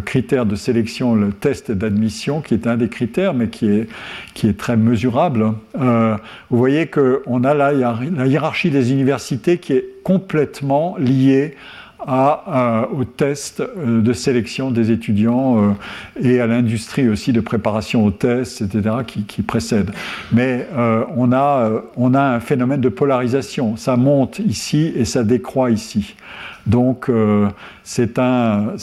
critère 0.06 0.46
de 0.46 0.56
sélection, 0.56 1.16
le 1.16 1.32
test 1.32 1.72
d'admission, 1.72 2.42
qui 2.42 2.54
est 2.54 2.68
un 2.68 2.78
des 2.78 2.90
critères, 2.90 3.34
mais 3.34 3.50
qui 3.50 3.68
est, 3.68 3.88
qui 4.34 4.48
est 4.48 4.58
très 4.58 4.78
mesurable. 4.78 5.54
Euh, 5.80 6.16
vous 6.50 6.58
voyez 6.58 6.88
qu'on 6.88 7.44
a 7.44 7.54
la, 7.54 7.72
la 7.72 8.28
hiérarchie 8.28 8.70
des 8.70 8.92
universités 8.92 9.58
qui 9.58 9.74
est 9.74 9.86
complètement 10.04 10.96
liée 10.98 11.56
euh, 12.08 12.86
au 12.94 13.04
test 13.04 13.62
euh, 13.62 14.02
de 14.02 14.14
sélection 14.14 14.70
des 14.70 14.92
étudiants 14.92 15.76
et 16.22 16.40
à 16.40 16.48
l'industrie 16.48 17.10
aussi 17.10 17.34
de 17.34 17.40
préparation 17.40 18.06
aux 18.06 18.12
tests, 18.12 18.62
etc., 18.62 18.98
qui, 19.08 19.24
qui 19.24 19.42
précède. 19.42 19.92
Mais 20.32 20.68
on, 21.16 21.32
a, 21.32 21.72
on 21.96 22.14
a 22.14 22.22
un 22.22 22.40
phénomène 22.40 22.82
de 22.82 22.90
polarisation. 22.90 23.76
Ça 23.76 23.98
monte 23.98 24.40
ici 24.40 24.94
et 24.96 25.06
ça 25.06 25.24
décroît 25.24 25.72
ici. 25.72 26.16
Donc 26.66 27.10
euh, 27.10 27.48
c'est 27.84 28.18
un, 28.18 28.74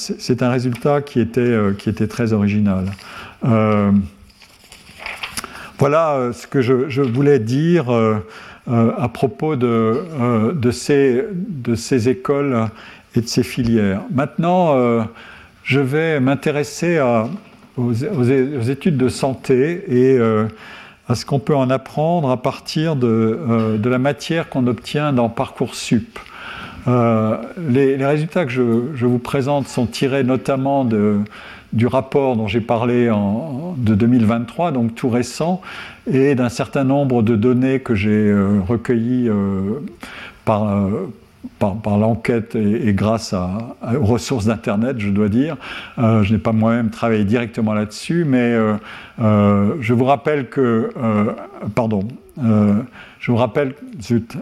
un, 0.41 0.51
résultat 0.51 1.03
qui 1.03 1.21
était, 1.21 1.41
euh, 1.41 1.73
qui 1.73 1.89
était 1.89 2.07
très 2.07 2.33
original. 2.33 2.87
Euh, 3.45 3.91
voilà 5.79 6.31
ce 6.33 6.47
que 6.47 6.63
je, 6.63 7.01
voulais 7.01 7.41
dire 7.41 7.87
à 8.69 9.09
propos 9.09 9.57
de, 9.57 10.53
de, 10.55 10.71
ces, 10.71 11.25
de, 11.35 11.75
ces, 11.75 12.09
écoles 12.09 12.69
et 13.17 13.21
de 13.21 13.27
ces 13.27 13.43
filières. 13.43 14.03
Maintenant, 14.13 14.77
je 15.65 15.81
vais 15.81 16.21
m'intéresser 16.21 17.01
aux, 17.77 17.91
aux, 17.91 18.63
études 18.63 18.97
de 18.97 19.09
santé 19.09 19.83
et 19.89 20.21
à 21.09 21.17
ce 21.17 21.27
qu'on 21.27 21.41
peut 21.41 21.57
en 21.57 21.69
apprendre 21.69 22.31
à 22.31 22.41
partir 22.41 22.95
de, 22.95 23.77
de 23.77 23.91
la 23.91 23.99
matière 23.99 24.51
qu'on 24.51 24.69
obtient 24.69 25.13
dans 25.13 25.29
Parcoursup. 25.29 26.17
Euh, 26.89 27.37
les, 27.69 28.05
résultats 28.05 28.45
que 28.45 28.51
je, 28.51 29.07
vous 29.07 29.19
présente 29.19 29.69
sont 29.69 29.87
tirés 29.87 30.25
notamment 30.25 30.85
du 31.73 31.87
rapport 31.87 32.37
dont 32.37 32.49
j'ai 32.49 32.61
parlé 32.61 33.11
en, 33.11 33.75
de 33.77 33.95
2023, 33.95 34.73
donc 34.73 34.95
tout 34.95 35.09
récent, 35.09 35.61
et 36.11 36.35
d'un 36.35 36.49
certain 36.49 36.85
nombre 36.85 37.23
de 37.23 37.37
données 37.37 37.81
que 37.81 37.95
j'ai 37.95 38.11
euh, 38.11 38.59
recueillies 38.67 39.29
euh, 39.29 39.81
par, 40.45 40.89
par, 41.59 41.99
l'enquête 41.99 42.57
et, 42.57 42.93
grâce 42.93 43.33
à, 43.33 43.77
aux 44.01 44.05
ressources 44.05 44.47
d'Internet, 44.47 44.97
je 44.99 45.11
dois 45.11 45.29
dire. 45.29 45.57
je 45.99 46.33
n'ai 46.33 46.39
pas 46.39 46.53
moi-même 46.53 46.91
travaillé 46.91 47.25
directement 47.25 47.75
là-dessus, 47.75 48.25
mais 48.25 48.57
je 49.19 49.93
vous 49.93 50.05
rappelle 50.05 50.49
que... 50.49 50.91
pardon. 51.77 52.03
je 52.39 53.31
vous 53.31 53.37
rappelle... 53.37 53.75
Zut, 54.01 54.37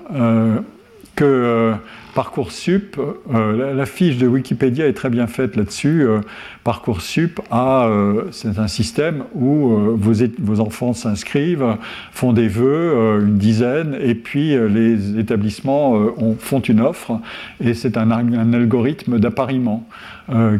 que 1.16 1.74
Parcoursup, 2.14 2.98
euh, 3.34 3.74
la, 3.74 3.86
fiche 3.86 4.18
de 4.18 4.26
Wikipédia 4.26 4.86
est 4.86 4.92
très 4.92 5.10
bien 5.10 5.26
faite 5.26 5.56
là-dessus. 5.56 6.02
Euh, 6.02 6.20
Parcoursup 6.64 7.40
euh, 7.52 8.24
c'est 8.32 8.58
un 8.58 8.68
système 8.68 9.24
où 9.34 9.96
vos, 9.96 10.60
enfants 10.60 10.92
s'inscrivent, 10.92 11.76
font 12.12 12.32
des 12.32 12.48
vœux, 12.48 13.20
une 13.22 13.38
dizaine, 13.38 13.96
et 14.00 14.14
puis 14.14 14.56
les 14.68 15.18
établissements 15.18 15.98
font 16.38 16.60
une 16.60 16.80
offre, 16.80 17.18
et 17.62 17.74
c'est 17.74 17.96
un, 17.96 18.10
algorithme 18.10 19.18
d'appariement 19.18 19.86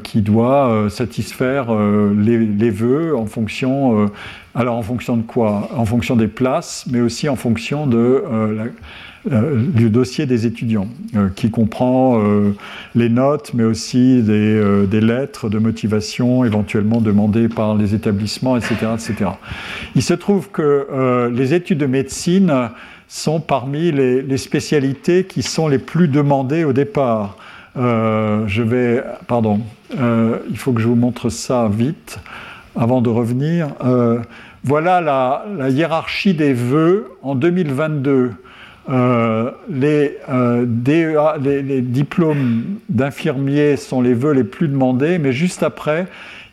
qui 0.02 0.22
doit 0.22 0.86
satisfaire 0.89 1.66
les, 2.16 2.39
les, 2.39 2.70
vœux 2.70 3.16
en 3.16 3.27
fonction, 3.27 4.10
alors 4.55 4.77
en 4.77 4.82
fonction 4.82 5.16
de 5.16 5.22
quoi? 5.22 5.68
En 5.77 5.85
fonction 5.85 6.16
des 6.16 6.28
places, 6.28 6.86
mais 6.90 7.01
aussi 7.01 7.28
en 7.28 7.36
fonction 7.36 7.86
de 7.86 8.24
la 8.56 8.64
euh, 9.31 9.67
du 9.67 9.91
dossier 9.91 10.25
des 10.25 10.47
étudiants, 10.47 10.89
euh, 11.15 11.29
qui 11.37 11.51
comprend 11.51 12.23
euh, 12.25 12.55
les 12.95 13.11
notes, 13.11 13.53
mais 13.53 13.65
aussi 13.65 14.23
des, 14.23 15.01
lettres 15.03 15.51
de 15.51 15.59
motivation 15.59 16.43
éventuellement 16.47 17.03
demandées 17.03 17.51
par 17.51 17.75
les 17.75 17.95
établissements, 17.95 18.57
etc. 18.57 18.77
etc. 18.95 19.33
Il 19.95 20.03
se 20.03 20.15
trouve 20.15 20.51
que 20.51 21.29
les 21.35 21.53
études 21.53 21.79
de 21.79 21.87
médecine 21.87 22.71
sont 23.09 23.41
parmi 23.41 23.93
les, 23.93 24.23
les, 24.23 24.37
spécialités 24.39 25.25
qui 25.25 25.43
sont 25.43 25.69
les 25.69 25.79
plus 25.79 26.09
demandées 26.09 26.65
au 26.65 26.73
départ. 26.73 27.37
je 27.77 28.63
vais, 28.63 29.03
pardon, 29.27 29.61
il 29.99 30.57
faut 30.57 30.73
que 30.73 30.81
je 30.81 30.89
vous 30.89 30.95
montre 30.95 31.29
ça 31.29 31.69
vite 31.71 32.21
avant 32.75 33.03
de 33.03 33.11
revenir. 33.11 33.69
voilà 34.65 35.01
la, 35.01 35.45
la, 35.59 35.69
hiérarchie 35.69 36.35
des 36.35 36.55
vœux 36.55 37.11
en 37.23 37.35
2022. 37.35 38.33
Euh, 38.91 39.53
les, 39.69 40.19
euh, 40.29 40.65
DEA, 40.67 41.39
les, 41.41 41.81
diplômes 41.81 42.79
d'infirmiers 42.89 43.77
sont 43.77 44.01
les 44.01 44.15
vœux 44.15 44.33
les 44.33 44.45
plus 44.45 44.69
demandés, 44.69 45.19
mais 45.19 45.33
juste 45.33 45.62
après, 45.62 46.07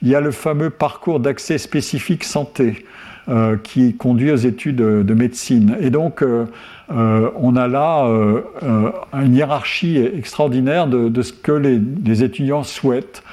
il 0.03 0.09
y 0.09 0.15
a 0.15 0.21
le 0.21 0.31
fameux 0.31 0.69
parcours 0.69 1.19
d'accès 1.19 1.57
spécifique 1.57 2.23
santé 2.23 2.85
euh, 3.27 3.57
qui 3.57 3.95
conduit 3.95 4.31
aux 4.31 4.35
études 4.35 4.75
de, 4.75 5.13
médecine. 5.13 5.77
Et 5.81 5.89
donc, 5.89 6.23
on 6.89 7.55
a 7.55 7.67
là 7.67 8.07
une 9.13 9.35
hiérarchie 9.35 9.97
extraordinaire 9.97 10.87
de, 10.87 11.21
ce 11.21 11.33
que 11.33 11.51
les 11.51 12.23
étudiants 12.23 12.63
souhaitent. 12.63 13.23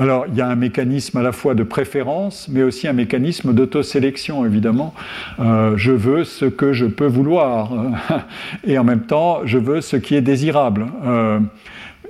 Alors, 0.00 0.24
il 0.28 0.34
y 0.34 0.40
a 0.40 0.48
un 0.48 0.56
mécanisme 0.56 1.18
à 1.18 1.22
la 1.22 1.30
fois 1.30 1.54
de 1.54 1.62
préférence, 1.62 2.48
mais 2.48 2.62
aussi 2.62 2.88
un 2.88 2.94
mécanisme 2.94 3.52
d'autosélection, 3.52 4.46
évidemment. 4.46 4.94
Euh, 5.40 5.76
je 5.76 5.92
veux 5.92 6.24
ce 6.24 6.46
que 6.46 6.72
je 6.72 6.86
peux 6.86 7.06
vouloir, 7.06 7.70
et 8.66 8.78
en 8.78 8.84
même 8.84 9.02
temps, 9.02 9.40
je 9.44 9.58
veux 9.58 9.82
ce 9.82 9.98
qui 9.98 10.14
est 10.14 10.22
désirable. 10.22 10.86
Euh, 11.04 11.38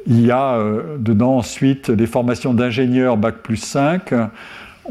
il 0.06 0.24
y 0.24 0.30
a 0.30 0.52
euh, 0.52 0.98
dedans 0.98 1.38
ensuite 1.38 1.88
les 1.88 2.06
formations 2.06 2.54
d'ingénieurs 2.54 3.16
Bac 3.16 3.38
plus 3.42 3.56
5 3.56 4.14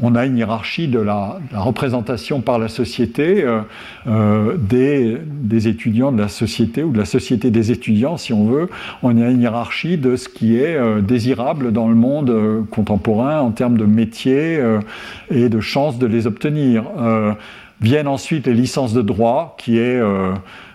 on 0.01 0.15
a 0.15 0.26
une 0.26 0.38
hiérarchie 0.38 0.88
de 0.88 0.99
la, 0.99 1.39
représentation 1.53 2.41
par 2.41 2.59
la 2.59 2.67
société 2.67 3.43
euh, 3.43 3.61
euh, 4.07 4.55
des, 4.57 5.67
étudiants 5.67 6.11
de 6.11 6.21
la 6.21 6.27
société 6.27 6.84
ou 6.84 6.91
de 6.91 6.97
la 6.97 7.05
société 7.05 7.51
des 7.51 7.71
étudiants, 7.71 8.17
si 8.17 8.34
on 8.34 8.45
veut. 8.45 8.69
On 9.03 9.19
a 9.21 9.30
une 9.30 9.41
hiérarchie 9.41 9.97
de 9.97 10.15
ce 10.15 10.30
qui 10.30 10.57
est 10.57 10.76
euh, 10.76 11.01
désirable 11.01 11.71
dans 11.71 11.89
le 11.89 11.95
monde 11.95 12.65
contemporain 12.71 13.39
en 13.39 13.51
termes 13.51 13.77
de 13.77 13.85
métiers 13.85 14.59
et 15.30 15.49
de 15.49 15.59
chances 15.59 15.99
de 15.99 16.07
les 16.07 16.27
obtenir. 16.27 16.84
Viennent 17.81 18.07
ensuite 18.07 18.47
les 18.47 18.53
licences 18.53 18.93
de 18.93 19.01
droit, 19.01 19.56
qui 19.57 19.77
est 19.77 19.99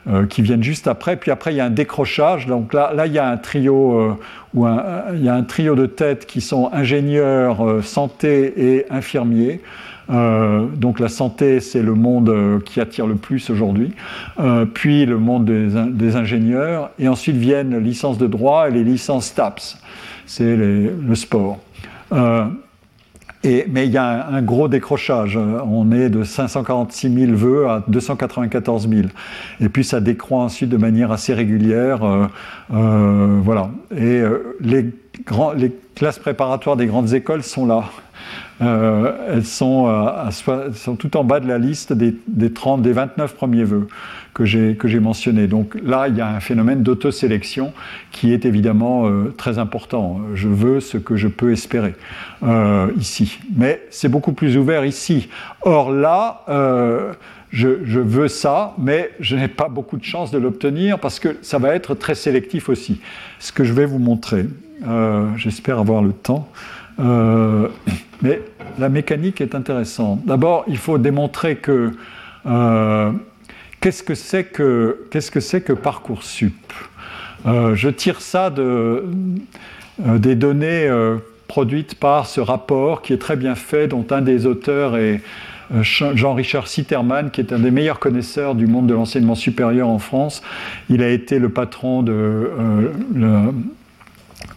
euh, 0.06 0.26
qui 0.26 0.42
viennent 0.42 0.62
juste 0.62 0.86
après. 0.86 1.16
Puis 1.16 1.30
après, 1.30 1.54
il 1.54 1.56
y 1.56 1.60
a 1.60 1.64
un 1.64 1.70
décrochage. 1.70 2.46
Donc 2.46 2.74
là, 2.74 2.92
là 2.94 3.06
il 3.06 3.14
y 3.14 3.18
a 3.18 3.26
un 3.26 3.38
trio 3.38 3.98
euh, 3.98 4.14
ou 4.52 4.66
il 5.14 5.24
y 5.24 5.30
a 5.30 5.34
un 5.34 5.42
trio 5.44 5.74
de 5.74 5.86
têtes 5.86 6.26
qui 6.26 6.42
sont 6.42 6.68
ingénieurs, 6.74 7.66
euh, 7.66 7.80
santé 7.80 8.52
et 8.54 8.86
infirmiers. 8.90 9.62
donc 10.10 11.00
la 11.00 11.08
santé, 11.08 11.60
c'est 11.60 11.80
le 11.80 11.94
monde 11.94 12.60
qui 12.66 12.82
attire 12.82 13.06
le 13.06 13.14
plus 13.14 13.48
aujourd'hui. 13.48 13.92
puis 14.74 15.06
le 15.06 15.16
monde 15.16 15.46
des, 15.46 15.68
des, 15.88 16.16
ingénieurs. 16.16 16.90
Et 16.98 17.08
ensuite 17.08 17.36
viennent 17.36 17.70
les 17.70 17.80
licences 17.80 18.18
de 18.18 18.26
droit 18.26 18.68
et 18.68 18.70
les 18.70 18.84
licences 18.84 19.34
TAPS. 19.34 19.78
C'est 20.26 20.54
le 20.54 21.14
sport 21.14 21.60
mais 23.44 23.86
il 23.86 23.92
y 23.92 23.98
a 23.98 24.26
un, 24.28 24.42
gros 24.42 24.68
décrochage. 24.68 25.36
On 25.36 25.92
est 25.92 26.08
de 26.08 26.24
546 26.24 27.26
000 27.26 27.32
vœux 27.36 27.68
à 27.68 27.84
294 27.88 28.88
000. 28.88 29.02
Et 29.60 29.68
puis 29.68 29.84
ça 29.84 30.00
décroît 30.00 30.42
ensuite 30.42 30.70
de 30.70 30.76
manière 30.76 31.12
assez 31.12 31.34
régulière. 31.34 32.04
Euh, 32.04 32.26
euh, 32.72 33.40
voilà. 33.42 33.70
Et 33.96 34.20
euh, 34.20 34.56
les, 34.60 34.92
classes 35.94 36.18
préparatoires 36.18 36.76
des 36.76 36.86
grandes 36.86 37.14
écoles 37.14 37.44
sont 37.44 37.66
là. 37.66 37.84
elles 38.60 39.44
sont, 39.44 39.86
tout 40.98 41.16
en 41.16 41.22
bas 41.22 41.38
de 41.38 41.46
la 41.46 41.58
liste 41.58 41.92
des 41.92 42.52
30, 42.52 42.82
des 42.82 42.92
29 42.92 43.36
premiers 43.36 43.62
vœux 43.62 43.86
que 44.34 44.44
j'ai 44.44 45.00
mentionné. 45.00 45.46
Donc 45.46 45.76
là, 45.82 46.08
il 46.08 46.16
y 46.16 46.20
a 46.20 46.28
un 46.28 46.40
phénomène 46.40 46.82
d'autosélection 46.82 47.72
qui 48.10 48.32
est 48.32 48.44
évidemment 48.44 49.06
euh, 49.06 49.32
très 49.36 49.58
important. 49.58 50.20
Je 50.34 50.48
veux 50.48 50.80
ce 50.80 50.98
que 50.98 51.16
je 51.16 51.28
peux 51.28 51.52
espérer 51.52 51.94
euh, 52.42 52.88
ici. 52.98 53.38
Mais 53.56 53.82
c'est 53.90 54.08
beaucoup 54.08 54.32
plus 54.32 54.56
ouvert 54.56 54.84
ici. 54.84 55.28
Or 55.62 55.92
là, 55.92 56.42
euh, 56.48 57.12
je, 57.50 57.68
veux 58.00 58.26
ça, 58.26 58.74
mais 58.76 59.12
je 59.20 59.36
n'ai 59.36 59.46
pas 59.46 59.68
beaucoup 59.68 59.96
de 59.96 60.04
chances 60.04 60.32
de 60.32 60.38
l'obtenir 60.38 60.98
parce 60.98 61.20
que 61.20 61.36
ça 61.40 61.58
va 61.58 61.76
être 61.76 61.94
très 61.94 62.16
sélectif 62.16 62.68
aussi. 62.68 63.00
Ce 63.38 63.52
que 63.52 63.62
je 63.62 63.72
vais 63.72 63.86
vous 63.86 64.00
montrer, 64.00 64.46
j'espère 65.36 65.78
avoir 65.78 66.02
le 66.02 66.12
temps. 66.12 66.48
mais 66.98 68.42
la 68.80 68.88
mécanique 68.88 69.40
est 69.40 69.54
intéressante. 69.54 70.24
D'abord, 70.26 70.64
il 70.66 70.78
faut 70.78 70.98
démontrer 70.98 71.54
que 71.54 71.92
Qu'est-ce 73.84 74.02
que 74.02 74.14
c'est 74.14 74.44
que, 74.44 75.04
qu'est-ce 75.10 75.30
que, 75.30 75.40
c'est 75.40 75.60
que 75.60 75.74
Parcoursup? 75.74 76.54
Euh, 77.44 77.74
Je 77.74 77.90
tire 77.90 78.22
ça 78.22 78.48
de, 78.48 78.62
euh, 80.06 80.16
des 80.16 80.36
données 80.36 80.86
euh, 80.88 81.16
produites 81.48 81.94
par 81.94 82.26
ce 82.26 82.40
rapport 82.40 83.02
qui 83.02 83.12
est 83.12 83.18
très 83.18 83.36
bien 83.36 83.54
fait, 83.54 83.86
dont 83.86 84.06
un 84.08 84.22
des 84.22 84.46
auteurs 84.46 84.96
est 84.96 85.20
Jean-Richard 85.82 86.66
Sitterman, 86.66 87.30
qui 87.30 87.42
est 87.42 87.52
un 87.52 87.58
des 87.58 87.70
meilleurs 87.70 87.98
connaisseurs 87.98 88.54
du 88.54 88.66
monde 88.66 88.86
de 88.86 88.94
l'enseignement 88.94 89.34
supérieur 89.34 89.90
en 89.90 89.98
France. 89.98 90.40
Il 90.88 91.02
a 91.02 91.10
été 91.10 91.38
le 91.38 91.50
patron 91.50 92.02
de, 92.02 92.50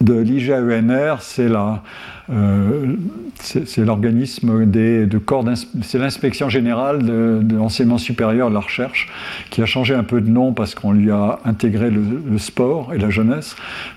de 0.02 0.14
l'IGAENR, 0.14 1.22
c'est 1.22 1.50
la, 1.50 1.82
euh, 2.30 2.96
c'est 3.42 3.86
l'organisme 3.86 4.66
de 4.66 5.18
corps, 5.18 5.46
c'est 5.82 5.98
l'inspection 5.98 6.50
générale 6.50 7.04
de, 7.04 7.42
l'enseignement 7.56 7.98
supérieur 7.98 8.50
de 8.50 8.54
la 8.54 8.60
recherche, 8.60 9.10
qui 9.50 9.62
a 9.62 9.66
changé 9.66 9.94
un 9.96 10.04
peu 10.04 10.20
de 10.20 10.30
nom 10.30 10.54
parce 10.54 10.76
qu'on 10.76 10.92
lui 10.92 11.10
a 11.12 11.40
intégré 11.46 11.90
le, 11.90 12.38
sport 12.38 12.94
et 12.94 12.98
la 12.98 13.10
jeunesse, 13.10 13.56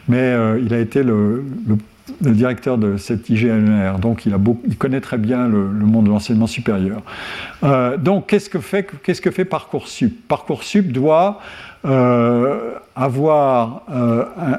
mais 0.09 0.19
euh, 0.19 0.61
il 0.65 0.73
a 0.73 0.79
été 0.79 1.03
le, 1.03 1.45
directeur 2.21 2.77
de 2.77 2.97
cette 2.97 3.29
IGNR, 3.31 3.99
donc 4.01 4.27
il, 4.27 4.35
a 4.35 4.39
il 4.67 4.77
connaît 4.77 5.01
très 5.01 5.19
bien 5.19 5.49
le, 5.49 5.69
monde 5.69 6.07
de 6.07 6.11
l'enseignement 6.11 6.47
supérieur. 6.47 7.03
Euh, 7.63 7.97
donc 7.97 8.29
qu'est-ce 8.29 8.51
que 8.51 8.59
fait, 8.59 8.89
qu'est-ce 9.03 9.21
que 9.21 9.31
fait 9.31 9.45
Parcoursup? 9.45 10.27
Parcoursup 10.29 10.93
doit 10.93 11.41
avoir, 11.85 13.83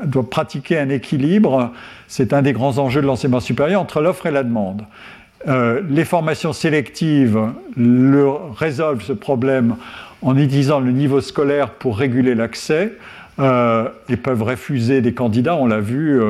doit 0.06 0.30
pratiquer 0.30 0.80
un 0.80 0.90
équilibre 0.90 1.72
c'est 2.12 2.34
un 2.34 2.42
des 2.42 2.52
grands 2.52 2.78
enjeux 2.78 3.02
de 3.02 3.08
l'enseignement 3.08 3.40
supérieur 3.40 3.80
entre 3.80 4.02
l'offre 4.02 4.26
et 4.26 4.32
la 4.32 4.44
demande. 4.44 4.84
Euh, 5.48 5.82
les 5.90 6.04
formations 6.04 6.52
sélectives 6.52 7.40
résolvent 8.58 9.02
ce 9.02 9.14
problème 9.14 9.78
en 10.22 10.38
utilisant 10.38 10.82
le 10.82 10.92
niveau 10.92 11.22
scolaire 11.22 11.70
pour 11.70 11.98
réguler 11.98 12.36
l'accès 12.36 12.98
euh, 13.40 13.88
et 14.10 14.18
peuvent 14.18 14.44
refuser 14.44 15.00
des 15.00 15.14
candidats, 15.14 15.56
on 15.56 15.68
l'a 15.68 15.80
vu, 15.80 16.22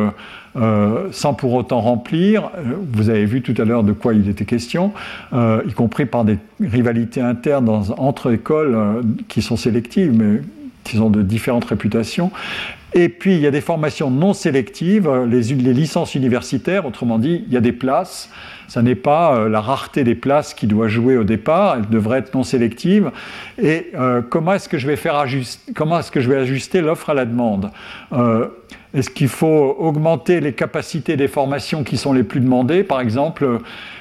euh, 0.56 1.08
sans 1.12 1.34
pour 1.34 1.56
autant 1.56 1.82
remplir. 1.82 2.52
Vous 2.94 3.10
avez 3.10 3.26
vu 3.26 3.42
tout 3.42 3.60
à 3.60 3.66
l'heure 3.66 3.84
de 3.84 3.92
quoi 3.92 4.14
il 4.14 4.30
était 4.30 4.46
question, 4.46 4.94
y 5.34 5.74
compris 5.74 6.06
par 6.06 6.26
des 6.26 6.38
rivalités 6.62 7.22
internes 7.22 7.86
entre 7.98 8.32
écoles 8.32 9.02
qui 9.28 9.42
sont 9.42 9.58
sélectives, 9.58 10.14
mais 10.16 10.42
qui 10.92 11.00
ont 11.00 11.10
de 11.10 11.22
différentes 11.22 11.66
réputations. 11.66 12.32
Et 12.94 13.08
puis, 13.08 13.36
il 13.36 13.40
y 13.40 13.48
a 13.48 13.52
des 13.52 13.62
formations 13.62 14.12
non 14.12 14.34
sélectives, 14.34 15.10
les, 15.26 15.42
licences 15.42 16.14
universitaires, 16.16 16.86
autrement 16.86 17.20
dit, 17.20 17.46
il 17.48 17.54
y 17.54 17.58
a 17.58 17.62
des 17.62 17.72
places. 17.72 18.30
Ça 18.68 18.82
n'est 18.82 18.96
pas 18.96 19.36
euh, 19.36 19.50
la 19.50 19.62
rareté 19.62 20.04
des 20.04 20.16
places 20.16 20.54
qui 20.54 20.68
doit 20.68 20.88
jouer 20.88 21.18
au 21.18 21.24
départ, 21.24 21.76
elle 21.78 21.90
devrait 21.90 22.20
être 22.20 22.34
non 22.34 22.44
sélective. 22.44 23.12
Et 23.62 23.92
euh, 23.96 24.22
comment 24.22 24.54
est-ce 24.54 24.68
que 24.68 24.78
je 24.78 24.88
vais 24.88 24.96
faire 24.96 25.16
ajuster, 25.16 25.74
comment 25.74 26.00
est-ce 26.00 26.12
que 26.12 26.20
je 26.20 26.30
vais 26.30 26.38
ajuster 26.38 26.82
l'offre 26.82 27.10
à 27.10 27.14
la 27.14 27.26
demande? 27.26 27.72
Euh, 28.14 28.48
Est-ce 28.94 29.10
qu'il 29.10 29.30
faut 29.30 29.76
augmenter 29.80 30.42
les 30.42 30.52
capacités 30.52 31.16
des 31.16 31.30
formations 31.30 31.84
qui 31.84 31.96
sont 31.96 32.12
les 32.12 32.24
plus 32.24 32.42
demandées 32.42 32.84
Par 32.84 33.00
exemple, 33.00 33.60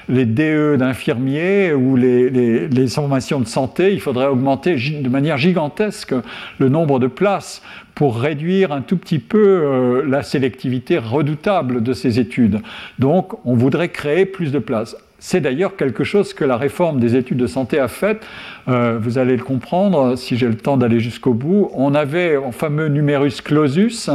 les 0.09 0.25
DE 0.25 0.75
d'infirmiers 0.77 1.73
ou 1.73 1.95
les, 1.95 2.87
formations 2.87 3.39
de 3.39 3.47
santé, 3.47 3.93
il 3.93 4.01
faudrait 4.01 4.27
augmenter 4.27 4.75
de 4.75 5.09
manière 5.09 5.37
gigantesque 5.37 6.13
le 6.59 6.67
nombre 6.67 6.99
de 6.99 7.07
places 7.07 7.61
pour 7.95 8.19
réduire 8.19 8.73
un 8.73 8.81
tout 8.81 8.97
petit 8.97 9.19
peu 9.19 9.37
euh, 9.37 10.03
la 10.05 10.23
sélectivité 10.23 10.97
redoutable 10.97 11.83
de 11.83 11.93
ces 11.93 12.19
études. 12.19 12.59
Donc, 12.99 13.33
on 13.45 13.53
voudrait 13.53 13.89
créer 13.89 14.25
plus 14.25 14.51
de 14.51 14.59
places. 14.59 14.97
C'est 15.19 15.39
d'ailleurs 15.39 15.75
quelque 15.75 16.03
chose 16.03 16.33
que 16.33 16.43
la 16.43 16.57
réforme 16.57 16.99
des 16.99 17.15
études 17.15 17.37
de 17.37 17.47
santé 17.47 17.77
a 17.79 17.87
fait. 17.87 18.19
Euh, 18.67 18.97
vous 18.99 19.19
allez 19.19 19.37
le 19.37 19.43
comprendre 19.43 20.17
si 20.17 20.35
j'ai 20.35 20.47
le 20.47 20.57
temps 20.57 20.77
d'aller 20.77 20.99
jusqu'au 20.99 21.35
bout. 21.35 21.69
On 21.75 21.93
avait 21.93 22.37
un 22.37 22.51
fameux 22.51 22.87
numerus 22.87 23.41
clausus 23.41 24.09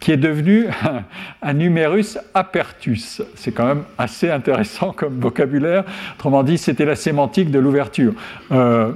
qui 0.00 0.12
est 0.12 0.16
devenu 0.16 0.66
un 1.42 1.52
numerus 1.52 2.18
apertus. 2.34 3.22
C'est 3.36 3.52
quand 3.52 3.66
même 3.66 3.82
assez 3.98 4.30
intéressant 4.30 4.92
comme 4.92 5.20
vocabulaire. 5.20 5.84
Autrement 6.16 6.42
dit, 6.42 6.58
c'était 6.58 6.86
la 6.86 6.96
sémantique 6.96 7.50
de 7.50 7.58
l'ouverture. 7.58 8.14
Euh, 8.50 8.92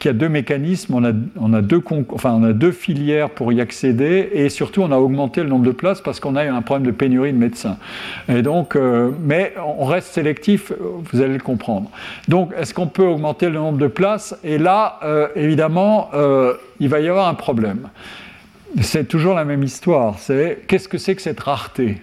qui 0.00 0.08
a 0.08 0.12
deux 0.12 0.28
mécanismes, 0.28 0.94
on 0.94 1.52
a, 1.52 1.62
deux, 2.52 2.72
filières 2.72 3.30
pour 3.30 3.52
y 3.52 3.60
accéder 3.60 4.30
et 4.32 4.48
surtout 4.48 4.82
on 4.82 4.90
a 4.90 4.96
augmenté 4.96 5.44
le 5.44 5.48
nombre 5.48 5.64
de 5.64 5.70
places 5.70 6.00
parce 6.00 6.18
qu'on 6.18 6.34
a 6.34 6.44
eu 6.44 6.48
un 6.48 6.62
problème 6.62 6.86
de 6.86 6.90
pénurie 6.90 7.32
de 7.32 7.38
médecins. 7.38 7.76
Et 8.28 8.42
donc, 8.42 8.74
euh, 8.74 9.12
mais 9.22 9.54
on 9.64 9.84
reste 9.84 10.12
sélectif, 10.12 10.72
vous 11.12 11.20
allez 11.20 11.34
le 11.34 11.42
comprendre. 11.42 11.88
Donc, 12.26 12.50
est-ce 12.58 12.74
qu'on 12.74 12.88
peut 12.88 13.06
augmenter 13.06 13.46
le 13.46 13.54
nombre 13.54 13.78
de 13.78 13.86
places? 13.86 14.36
Et 14.42 14.58
là, 14.58 14.98
euh, 15.04 15.28
évidemment, 15.36 16.10
il 16.80 16.88
va 16.88 16.98
y 16.98 17.08
avoir 17.08 17.28
un 17.28 17.34
problème 17.34 17.88
c'est 18.80 19.08
toujours 19.08 19.34
la 19.34 19.44
même 19.44 19.62
histoire. 19.62 20.16
Qu'est-ce 20.66 20.88
que 20.88 20.98
c'est 20.98 21.14
que 21.14 21.22
cette 21.22 21.40
rareté 21.40 22.02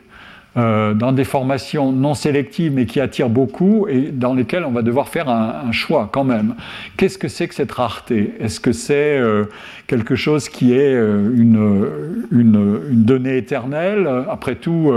euh, 0.56 0.94
dans 0.94 1.14
des 1.14 1.24
formations 1.24 1.91
non 1.91 2.14
sélectives 2.14 2.72
mais 2.74 2.86
qui 2.86 3.00
attirent 3.00 3.30
beaucoup 3.30 3.88
et 3.88 4.12
dans 4.12 4.36
lesquelles 4.36 4.66
on 4.66 4.72
va 4.72 4.84
devoir 4.84 5.10
faire 5.10 5.28
un, 5.28 5.72
choix 5.72 6.10
quand 6.12 6.24
même. 6.24 6.54
Qu'est-ce 6.95 7.18
que 7.18 7.28
c'est 7.28 7.48
que 7.48 7.56
cette 7.56 7.72
rareté? 7.72 8.36
Est-ce 8.40 8.60
que 8.60 8.72
c'est 8.72 9.18
euh, 9.18 9.45
quelque 9.88 10.16
chose 10.16 10.50
qui 10.50 10.74
est 10.74 10.94
euh, 10.94 11.34
une, 11.36 12.82
donnée 12.91 13.38
éternelle? 13.38 14.08
Après 14.30 14.54
tout, 14.54 14.94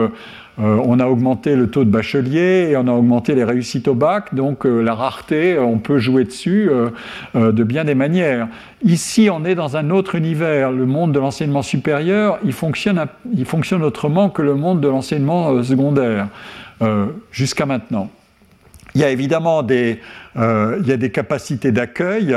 euh, 0.58 0.80
on 0.84 0.98
a 1.00 1.06
augmenté 1.06 1.54
le 1.54 1.68
taux 1.68 1.84
de 1.84 1.90
bachelier 1.90 2.68
et 2.70 2.76
on 2.76 2.88
a 2.88 2.92
augmenté 2.92 3.34
les 3.34 3.44
réussites 3.44 3.88
au 3.88 3.94
bac, 3.94 4.34
donc 4.34 4.64
euh, 4.64 4.80
la 4.80 4.94
rareté, 4.94 5.58
on 5.58 5.78
peut 5.78 5.98
jouer 5.98 6.24
dessus 6.24 6.70
euh, 6.70 7.52
de 7.52 7.62
bien 7.62 7.84
des 7.84 7.94
manières. 7.94 8.48
Ici, 8.82 9.28
on 9.30 9.44
est 9.44 9.54
dans 9.54 9.76
un 9.76 9.90
autre 9.90 10.14
univers. 10.14 10.72
Le 10.72 10.86
monde 10.86 11.12
de 11.12 11.18
l'enseignement 11.18 11.62
supérieur, 11.62 12.38
il 12.44 12.54
fonctionne, 12.54 12.98
autrement 13.82 14.30
que 14.30 14.42
le 14.42 14.54
monde 14.54 14.80
de 14.80 14.88
l'enseignement 14.88 15.62
secondaire, 15.62 16.28
jusqu'à 17.30 17.66
maintenant. 17.66 18.10
Il 18.94 19.00
y 19.00 19.04
a 19.04 19.10
évidemment 19.10 19.62
des 19.62 20.00
capacités 21.12 21.72
d'accueil 21.72 22.36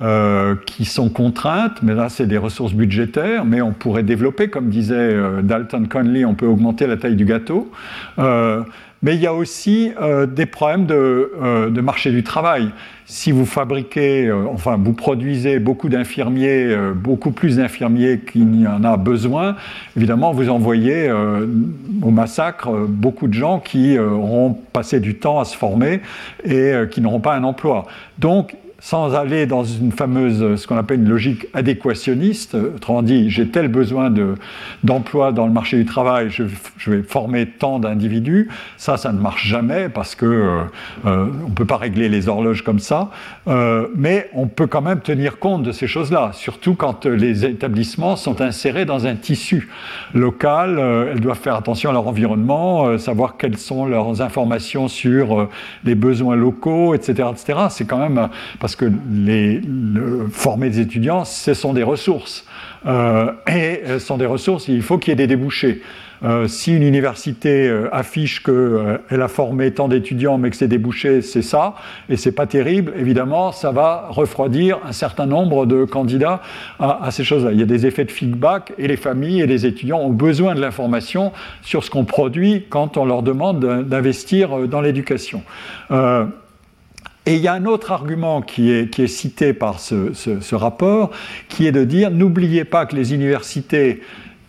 euh, 0.00 0.54
qui 0.64 0.84
sont 0.84 1.08
contraintes, 1.08 1.82
mais 1.82 1.92
là 1.92 2.08
c'est 2.08 2.28
des 2.28 2.38
ressources 2.38 2.72
budgétaires, 2.72 3.44
mais 3.44 3.60
on 3.60 3.72
pourrait 3.72 4.04
développer, 4.04 4.46
comme 4.46 4.68
disait 4.68 4.94
euh, 4.94 5.42
Dalton 5.42 5.88
Conley, 5.88 6.24
on 6.24 6.34
peut 6.34 6.46
augmenter 6.46 6.86
la 6.86 6.96
taille 6.96 7.16
du 7.16 7.24
gâteau. 7.24 7.72
Euh, 8.20 8.62
mais 9.02 9.16
il 9.16 9.20
y 9.20 9.26
a 9.26 9.34
aussi 9.34 9.92
des 10.34 10.46
problèmes 10.46 10.84
de, 10.84 11.70
de, 11.70 11.80
marché 11.80 12.10
du 12.10 12.24
travail. 12.24 12.70
Si 13.06 13.30
vous 13.30 13.46
fabriquez, 13.46 14.32
enfin 14.32 14.76
vous 14.76 14.92
produisez 14.92 15.60
beaucoup 15.60 15.88
d'infirmiers, 15.88 16.76
beaucoup 16.96 17.30
plus 17.30 17.58
d'infirmiers 17.58 18.18
qu'il 18.18 18.48
n'y 18.48 18.66
en 18.66 18.82
a 18.82 18.96
besoin, 18.96 19.54
évidemment 19.96 20.32
vous 20.32 20.50
envoyez 20.50 21.12
au 22.02 22.10
massacre 22.10 22.72
beaucoup 22.88 23.28
de 23.28 23.34
gens 23.34 23.60
qui 23.60 23.96
auront 23.96 24.58
passé 24.72 24.98
du 24.98 25.14
temps 25.14 25.38
à 25.38 25.44
se 25.44 25.56
former 25.56 26.00
et 26.44 26.72
qui 26.90 27.00
n'auront 27.00 27.20
pas 27.20 27.36
un 27.36 27.44
emploi. 27.44 27.86
Donc 28.18 28.56
sans 28.80 29.16
aller 29.16 29.46
dans 29.46 29.64
une 29.64 29.90
fameuse, 29.90 30.54
ce 30.54 30.66
qu'on 30.68 30.76
appelle 30.76 31.00
une 31.00 31.08
logique 31.08 31.48
adéquationniste, 31.52 32.54
autrement 32.54 33.02
dit, 33.02 33.28
j'ai 33.28 33.48
tel 33.48 33.66
besoin 33.66 34.12
d'emploi 34.84 35.32
dans 35.32 35.46
le 35.46 35.52
marché 35.52 35.76
du 35.78 35.84
travail, 35.84 36.30
je, 36.30 36.44
vais 36.90 37.02
former 37.02 37.46
tant 37.46 37.80
d'individus, 37.80 38.48
ça, 38.76 38.96
ça 38.96 39.12
ne 39.12 39.18
marche 39.18 39.46
jamais 39.46 39.88
parce 39.88 40.14
que 40.14 40.26
euh, 40.26 40.62
euh, 41.06 41.26
ne 41.48 41.54
peut 41.54 41.64
pas 41.64 41.76
régler 41.76 42.08
les 42.08 42.28
horloges 42.28 42.62
comme 42.62 42.78
ça, 42.78 43.10
euh, 43.48 43.88
mais 43.96 44.30
on 44.32 44.46
peut 44.46 44.68
quand 44.68 44.82
même 44.82 45.00
tenir 45.00 45.40
compte 45.40 45.64
de 45.64 45.72
ces 45.72 45.88
choses-là, 45.88 46.30
surtout 46.32 46.74
quand 46.74 47.04
les 47.04 47.44
établissements 47.44 48.14
sont 48.14 48.40
insérés 48.40 48.84
dans 48.84 49.08
un 49.08 49.16
tissu 49.16 49.68
local, 50.14 50.78
elles 51.10 51.20
doivent 51.20 51.40
faire 51.40 51.56
attention 51.56 51.90
à 51.90 51.92
leur 51.92 52.06
environnement, 52.06 52.96
savoir 52.96 53.36
quelles 53.36 53.58
sont 53.58 53.86
leurs 53.86 54.22
informations 54.22 54.86
sur 54.86 55.48
les 55.84 55.96
besoins 55.96 56.36
locaux, 56.36 56.94
etc., 56.94 57.28
etc. 57.32 57.58
C'est 57.70 57.84
quand 57.84 57.98
même 57.98 58.28
que 58.76 58.90
les, 59.10 59.60
former 60.30 60.70
des 60.70 60.80
étudiants, 60.80 61.24
ce 61.24 61.54
sont 61.54 61.72
des 61.72 61.82
ressources. 61.82 62.44
Euh, 62.86 63.32
et 63.46 63.82
ce 63.86 63.98
sont 63.98 64.18
des 64.18 64.26
ressources, 64.26 64.68
il 64.68 64.82
faut 64.82 64.98
qu'il 64.98 65.10
y 65.10 65.12
ait 65.12 65.16
des 65.16 65.26
débouchés. 65.26 65.82
Euh, 66.24 66.48
si 66.48 66.74
une 66.74 66.82
université 66.82 67.68
euh, 67.68 67.88
affiche 67.92 68.42
qu'elle 68.42 69.22
a 69.22 69.28
formé 69.28 69.70
tant 69.70 69.86
d'étudiants, 69.86 70.36
mais 70.36 70.50
que 70.50 70.56
ses 70.56 70.66
débouchés, 70.66 71.22
c'est 71.22 71.42
ça, 71.42 71.76
et 72.08 72.16
c'est 72.16 72.32
pas 72.32 72.46
terrible, 72.46 72.92
évidemment, 72.98 73.52
ça 73.52 73.70
va 73.70 74.08
refroidir 74.10 74.80
un 74.84 74.90
certain 74.90 75.26
nombre 75.26 75.64
de 75.64 75.84
candidats 75.84 76.42
à 76.80 77.10
ces 77.12 77.22
choses-là. 77.22 77.52
Il 77.52 77.60
y 77.60 77.62
a 77.62 77.66
des 77.66 77.86
effets 77.86 78.04
de 78.04 78.10
feedback, 78.10 78.72
et 78.78 78.88
les 78.88 78.96
familles 78.96 79.42
et 79.42 79.46
les 79.46 79.64
étudiants 79.64 80.00
ont 80.00 80.10
besoin 80.10 80.56
de 80.56 80.60
l'information 80.60 81.32
sur 81.62 81.84
ce 81.84 81.90
qu'on 81.90 82.04
produit 82.04 82.64
quand 82.68 82.96
on 82.96 83.04
leur 83.04 83.22
demande 83.22 83.84
d'investir 83.84 84.66
dans 84.66 84.80
l'éducation. 84.80 85.42
Et 87.28 87.34
il 87.34 87.42
y 87.42 87.48
a 87.48 87.52
un 87.52 87.66
autre 87.66 87.92
argument 87.92 88.40
qui 88.40 88.70
est, 88.70 89.06
cité 89.06 89.52
par 89.52 89.80
ce, 89.80 90.54
rapport, 90.54 91.10
qui 91.50 91.66
est 91.66 91.72
de 91.72 91.84
dire 91.84 92.10
n'oubliez 92.10 92.64
pas 92.64 92.86
que 92.86 92.96
les 92.96 93.12
universités 93.12 94.00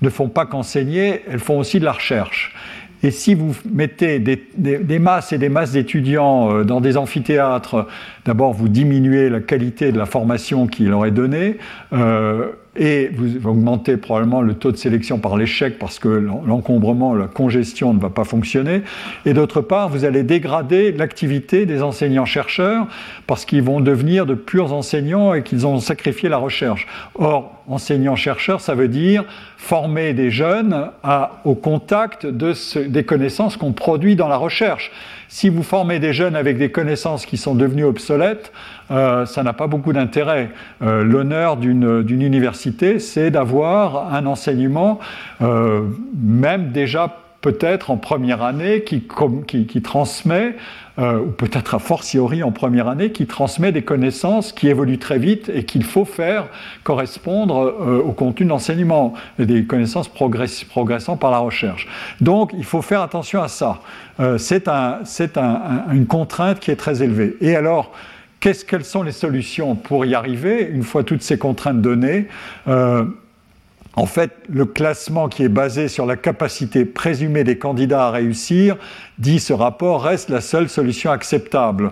ne 0.01 0.09
font 0.09 0.29
pas 0.29 0.45
qu'enseigner, 0.45 1.23
elles 1.29 1.41
font 1.41 1.59
aussi 1.59 1.81
de 1.81 1.83
la 1.83 1.91
recherche. 1.91 2.55
Et 3.03 3.11
si 3.11 3.33
vous 3.33 3.53
mettez 3.69 4.19
des, 4.19 4.41
des, 4.55 4.99
masses 4.99 5.33
et 5.33 5.37
des 5.37 5.49
masses 5.49 5.73
d'étudiants 5.73 6.53
euh, 6.53 6.63
dans 6.63 6.79
des 6.79 6.95
amphithéâtres, 6.95 7.85
d'abord 8.29 8.53
vous 8.53 8.69
diminuez 8.69 9.27
la 9.27 9.39
qualité 9.39 9.91
de 9.91 9.97
la 9.97 10.05
formation 10.05 10.67
qu'il 10.67 10.87
est 10.87 11.11
donnée. 11.11 11.57
Euh, 11.93 12.49
et 12.75 13.09
vous 13.11 13.47
augmentez 13.47 13.97
probablement 13.97 14.43
le 14.43 14.53
taux 14.53 14.71
de 14.71 14.77
sélection 14.77 15.17
par 15.17 15.35
l'échec 15.35 15.79
parce 15.79 15.97
que 15.97 16.07
l'encombrement, 16.07 17.15
la 17.15 17.25
congestion 17.25 17.95
ne 17.95 17.99
va 17.99 18.11
pas 18.11 18.25
fonctionner. 18.25 18.83
Et 19.25 19.33
d'autre 19.33 19.61
part, 19.61 19.89
vous 19.89 20.05
allez 20.05 20.21
dégrader 20.21 20.91
l'activité 20.91 21.65
des 21.65 21.81
enseignants-chercheurs 21.81 22.85
parce 23.25 23.45
qu'ils 23.45 23.63
vont 23.63 23.81
devenir 23.81 24.27
de 24.27 24.35
purs 24.35 24.71
enseignants 24.73 25.33
et 25.33 25.41
qu'ils 25.41 25.65
ont 25.65 25.79
sacrifié 25.79 26.29
la 26.29 26.37
recherche. 26.37 26.85
Or, 27.15 27.63
enseignants-chercheurs, 27.67 28.61
ça 28.61 28.75
veut 28.75 28.87
dire 28.87 29.25
former 29.57 30.13
des 30.13 30.29
jeunes 30.29 30.91
au 31.45 31.55
contact 31.55 32.27
de 32.27 32.53
des 32.87 33.03
connaissances 33.03 33.57
qu'on 33.57 33.73
produit 33.73 34.15
dans 34.15 34.27
la 34.27 34.37
recherche. 34.37 34.91
Si 35.31 35.47
vous 35.47 35.61
formez 35.61 35.99
des 35.99 36.11
jeunes 36.11 36.35
avec 36.35 36.57
des 36.57 36.71
connaissances 36.71 37.27
qui 37.27 37.37
sont 37.37 37.53
devenues 37.53 37.83
obsolètes, 37.83 38.51
euh, 38.89 39.27
ça 39.27 39.43
n'a 39.43 39.53
pas 39.53 39.67
beaucoup 39.67 39.93
d'intérêt. 39.93 40.49
Euh, 40.81 41.03
l'honneur 41.03 41.55
d'une 41.55 42.21
université, 42.21 42.97
c'est 42.97 43.29
d'avoir 43.29 44.11
un 44.11 44.25
enseignement, 44.25 44.99
euh, 45.43 45.83
même 46.19 46.71
déjà 46.71 47.15
peut-être 47.41 47.91
en 47.91 47.97
première 47.97 48.41
année, 48.41 48.83
qui, 48.83 49.03
qui, 49.47 49.81
transmet, 49.83 50.55
ou 50.99 51.31
peut-être 51.31 51.75
a 51.75 51.79
fortiori 51.79 52.43
en 52.43 52.51
première 52.51 52.87
année, 52.87 53.11
qui 53.11 53.25
transmet 53.25 53.71
des 53.71 53.83
connaissances 53.83 54.51
qui 54.51 54.67
évoluent 54.67 54.99
très 54.99 55.17
vite 55.17 55.49
et 55.53 55.63
qu'il 55.63 55.83
faut 55.83 56.05
faire 56.05 56.47
correspondre 56.83 58.01
au 58.05 58.11
contenu 58.11 58.45
d'enseignement, 58.45 59.13
des 59.37 59.63
connaissances 59.63 60.09
progressant 60.09 61.17
par 61.17 61.31
la 61.31 61.39
recherche. 61.39 61.87
Donc 62.21 62.51
il 62.57 62.65
faut 62.65 62.81
faire 62.81 63.01
attention 63.01 63.41
à 63.41 63.47
ça. 63.47 63.81
c'est 64.37 64.67
un, 64.67 64.99
une 65.91 66.05
contrainte 66.05 66.59
qui 66.59 66.71
est 66.71 66.75
très 66.75 67.01
élevée. 67.01 67.37
Et 67.41 67.55
alors, 67.55 67.91
Qu'est-ce, 68.39 68.63
quelles 68.63 68.85
sont 68.85 69.03
les 69.03 69.11
solutions 69.11 69.75
pour 69.75 70.05
y 70.05 70.15
arriver 70.15 70.61
une 70.71 70.83
fois 70.83 71.03
toutes 71.03 71.21
ces 71.21 71.37
contraintes 71.37 71.81
données? 71.81 72.27
Euh, 72.69 73.03
En 73.99 74.05
fait, 74.05 74.31
le 74.47 74.63
classement 74.63 75.27
qui 75.27 75.43
est 75.43 75.49
basé 75.49 75.89
sur 75.89 76.05
la 76.05 76.15
capacité 76.15 76.85
présumée 76.85 77.43
des 77.43 77.57
candidats 77.57 78.05
à 78.05 78.11
réussir, 78.11 78.77
dit 79.17 79.41
ce 79.41 79.51
rapport, 79.51 80.01
reste 80.01 80.29
la 80.29 80.39
seule 80.39 80.69
solution 80.69 81.11
acceptable. 81.11 81.91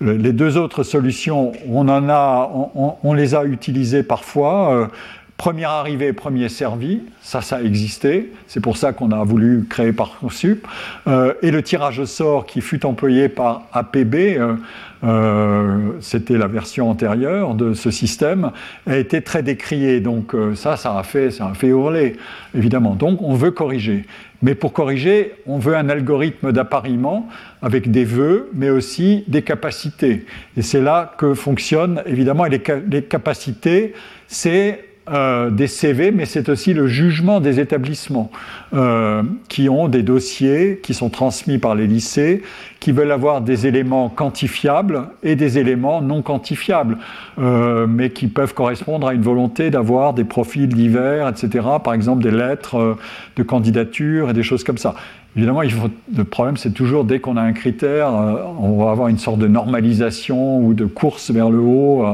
Les 0.00 0.32
deux 0.32 0.56
autres 0.56 0.82
solutions, 0.82 1.52
on, 1.68 3.12
les 3.12 3.34
a 3.34 3.44
utilisées 3.44 4.02
parfois. 4.02 4.88
Euh, 5.32 5.42
Premier 5.42 5.64
arrivé, 5.64 6.12
premier 6.12 6.48
servi, 6.48 7.00
ça, 7.20 7.40
ça 7.40 7.56
a 7.56 7.62
existé. 7.62 8.32
C'est 8.46 8.60
pour 8.60 8.76
ça 8.76 8.92
qu'on 8.92 9.10
a 9.10 9.24
voulu 9.24 9.66
créer 9.68 9.92
Parcoursup. 9.92 10.64
Euh, 11.08 11.34
et 11.42 11.50
le 11.50 11.62
tirage 11.64 11.98
au 11.98 12.06
sort 12.06 12.46
qui 12.46 12.60
fut 12.60 12.86
employé 12.86 13.28
par 13.28 13.62
APB, 13.72 14.14
euh, 14.14 14.54
euh, 15.02 15.90
c'était 16.00 16.38
la 16.38 16.46
version 16.46 16.88
antérieure 16.88 17.54
de 17.54 17.74
ce 17.74 17.90
système, 17.90 18.52
a 18.86 18.96
été 18.96 19.20
très 19.20 19.42
décrié. 19.42 19.98
Donc 19.98 20.32
ça, 20.54 20.76
ça 20.76 20.96
a, 20.96 21.02
fait, 21.02 21.32
ça 21.32 21.48
a 21.48 21.54
fait 21.54 21.68
hurler, 21.68 22.16
évidemment. 22.54 22.94
Donc 22.94 23.20
on 23.20 23.34
veut 23.34 23.50
corriger. 23.50 24.04
Mais 24.42 24.54
pour 24.54 24.72
corriger, 24.72 25.34
on 25.46 25.58
veut 25.58 25.76
un 25.76 25.88
algorithme 25.88 26.52
d'appariement 26.52 27.28
avec 27.62 27.90
des 27.90 28.04
vœux, 28.04 28.48
mais 28.54 28.70
aussi 28.70 29.24
des 29.26 29.42
capacités. 29.42 30.24
Et 30.56 30.62
c'est 30.62 30.80
là 30.80 31.14
que 31.18 31.34
fonctionnent, 31.34 32.00
évidemment, 32.06 32.44
les, 32.44 32.62
les 32.88 33.02
capacités, 33.02 33.94
c'est 34.28 34.91
euh, 35.10 35.50
des 35.50 35.66
CV, 35.66 36.12
mais 36.12 36.26
c'est 36.26 36.48
aussi 36.48 36.74
le 36.74 36.86
jugement 36.86 37.40
des 37.40 37.58
établissements 37.58 38.30
euh, 38.72 39.24
qui 39.48 39.68
ont 39.68 39.88
des 39.88 40.04
dossiers 40.04 40.78
qui 40.80 40.94
sont 40.94 41.08
transmis 41.08 41.58
par 41.58 41.74
les 41.74 41.88
lycées, 41.88 42.42
qui 42.78 42.92
veulent 42.92 43.10
avoir 43.10 43.40
des 43.40 43.66
éléments 43.66 44.08
quantifiables 44.08 45.08
et 45.24 45.34
des 45.34 45.58
éléments 45.58 46.02
non 46.02 46.22
quantifiables, 46.22 46.98
euh, 47.40 47.88
mais 47.88 48.10
qui 48.10 48.28
peuvent 48.28 48.54
correspondre 48.54 49.08
à 49.08 49.14
une 49.14 49.22
volonté 49.22 49.70
d'avoir 49.70 50.14
des 50.14 50.22
profils 50.22 50.68
divers, 50.68 51.26
etc. 51.26 51.66
Par 51.82 51.94
exemple, 51.94 52.22
des 52.22 52.30
lettres 52.30 52.96
de 53.34 53.42
candidature 53.42 54.30
et 54.30 54.34
des 54.34 54.44
choses 54.44 54.62
comme 54.62 54.78
ça. 54.78 54.94
Évidemment, 55.36 55.62
le 55.62 56.24
problème, 56.24 56.56
c'est 56.56 56.74
toujours 56.74 57.04
dès 57.04 57.18
qu'on 57.18 57.36
a 57.36 57.42
un 57.42 57.54
critère, 57.54 58.12
on 58.60 58.84
va 58.84 58.92
avoir 58.92 59.08
une 59.08 59.18
sorte 59.18 59.40
de 59.40 59.48
normalisation 59.48 60.58
ou 60.58 60.74
de 60.74 60.84
course 60.84 61.32
vers 61.32 61.50
le 61.50 61.58
haut, 61.58 62.06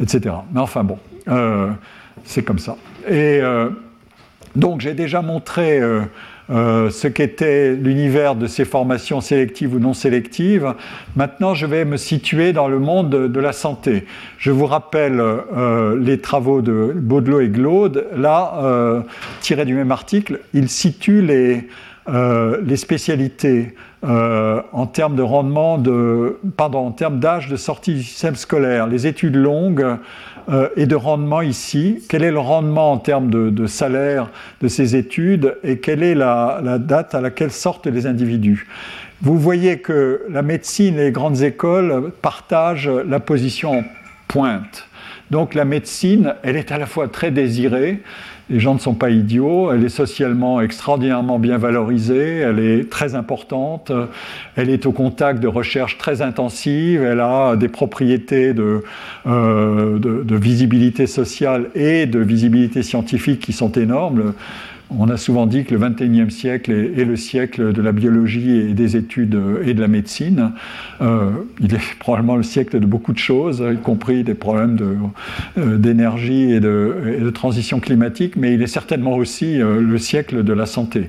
etc. 0.00 0.34
Mais 0.52 0.60
enfin 0.60 0.84
bon 0.84 0.98
c'est 2.26 2.42
comme 2.42 2.58
ça. 2.58 2.76
Et 3.08 3.40
euh, 3.40 3.70
Donc 4.54 4.80
j'ai 4.80 4.94
déjà 4.94 5.22
montré 5.22 5.80
euh, 6.48 6.90
ce 6.90 7.08
qu'était 7.08 7.74
l'univers 7.74 8.36
de 8.36 8.46
ces 8.46 8.64
formations 8.64 9.20
sélectives 9.20 9.74
ou 9.74 9.80
non 9.80 9.94
sélectives. 9.94 10.74
Maintenant, 11.16 11.54
je 11.54 11.66
vais 11.66 11.84
me 11.84 11.96
situer 11.96 12.52
dans 12.52 12.68
le 12.68 12.78
monde 12.78 13.10
de, 13.10 13.40
la 13.40 13.52
santé. 13.52 14.04
Je 14.38 14.52
vous 14.52 14.66
rappelle 14.66 15.20
euh, 15.20 15.98
les 16.00 16.20
travaux 16.20 16.62
de 16.62 16.92
Baudelot 16.94 17.40
et 17.40 17.48
Glaude. 17.48 18.06
Là, 18.14 18.54
euh, 18.62 19.00
tiré 19.40 19.64
du 19.64 19.74
même 19.74 19.90
article, 19.90 20.38
ils 20.54 20.68
situent 20.68 21.22
les, 21.22 21.68
les 22.08 22.76
spécialités 22.76 23.74
en 24.04 24.86
termes 24.86 25.16
de 25.16 25.22
rendement, 25.22 25.78
de, 25.78 26.38
pardon, 26.56 26.86
en 26.86 26.92
termes 26.92 27.18
d'âge 27.18 27.48
de 27.48 27.56
sortie 27.56 27.94
du 27.94 28.04
système 28.04 28.36
scolaire. 28.36 28.86
Les 28.86 29.08
études 29.08 29.34
longues 29.34 29.84
euh, 30.48 30.68
et 30.76 30.86
de 30.86 30.94
rendement 30.94 31.42
ici. 31.42 32.04
Quel 32.08 32.22
est 32.22 32.30
le 32.30 32.38
rendement 32.38 32.92
en 32.92 32.98
termes 32.98 33.30
de, 33.30 33.66
salaire 33.66 34.30
de 34.62 34.68
ces 34.68 34.96
études 34.96 35.56
et 35.64 35.78
quelle 35.78 36.02
est 36.02 36.14
la, 36.14 36.78
date 36.78 37.14
à 37.14 37.20
laquelle 37.20 37.50
sortent 37.50 37.86
les 37.86 38.06
individus? 38.06 38.66
Vous 39.22 39.38
voyez 39.38 39.78
que 39.78 40.22
la 40.28 40.42
médecine 40.42 40.98
et 40.98 41.04
les 41.04 41.12
grandes 41.12 41.42
écoles 41.42 42.12
partagent 42.22 42.88
la 42.88 43.18
position 43.18 43.84
pointe. 44.28 44.88
Donc 45.30 45.54
la 45.54 45.64
médecine, 45.64 46.34
elle 46.42 46.56
est 46.56 46.70
à 46.70 46.78
la 46.78 46.86
fois 46.86 47.08
très 47.08 47.30
désirée, 47.30 48.00
les 48.48 48.60
gens 48.60 48.74
ne 48.74 48.78
sont 48.78 48.94
pas 48.94 49.10
idiots, 49.10 49.72
elle 49.72 49.84
est 49.84 49.88
socialement 49.88 50.60
extraordinairement 50.60 51.38
bien 51.38 51.58
valorisée, 51.58 52.38
elle 52.38 52.60
est 52.60 52.88
très 52.88 53.16
importante, 53.16 53.90
elle 54.54 54.70
est 54.70 54.86
au 54.86 54.92
contact 54.92 55.40
de 55.40 55.48
recherches 55.48 55.98
très 55.98 56.22
intensives, 56.22 57.02
elle 57.02 57.20
a 57.20 57.56
des 57.56 57.68
propriétés 57.68 58.54
de, 58.54 58.84
euh, 59.26 59.98
visibilité 60.30 61.06
sociale 61.06 61.70
et 61.74 62.06
de 62.06 62.20
visibilité 62.20 62.82
scientifique 62.82 63.40
qui 63.40 63.52
sont 63.52 63.72
énormes. 63.72 64.32
On 64.90 65.08
a 65.08 65.16
souvent 65.16 65.46
dit 65.46 65.64
que 65.64 65.74
le 65.74 65.80
XXIe 65.80 66.30
siècle 66.30 66.70
est, 66.70 67.04
le 67.04 67.16
siècle 67.16 67.72
de 67.72 67.82
la 67.82 67.90
biologie 67.90 68.56
et 68.56 68.72
des 68.72 68.96
études 68.96 69.36
et 69.64 69.74
de 69.74 69.80
la 69.80 69.88
médecine. 69.88 70.52
Euh, 71.00 71.30
il 71.60 71.74
est 71.74 71.80
probablement 71.98 72.36
le 72.36 72.44
siècle 72.44 72.78
de 72.78 72.86
beaucoup 72.86 73.12
de 73.12 73.18
choses, 73.18 73.64
y 73.72 73.76
compris 73.78 74.22
des 74.22 74.34
problèmes 74.34 75.10
euh, 75.58 75.76
d'énergie 75.76 76.52
et, 76.52 76.60
de, 76.60 77.30
transition 77.34 77.80
climatique, 77.80 78.36
mais 78.36 78.54
il 78.54 78.62
est 78.62 78.68
certainement 78.68 79.16
aussi 79.16 79.60
euh, 79.60 79.80
le 79.80 79.98
siècle 79.98 80.44
de 80.44 80.52
la 80.52 80.66
santé. 80.66 81.08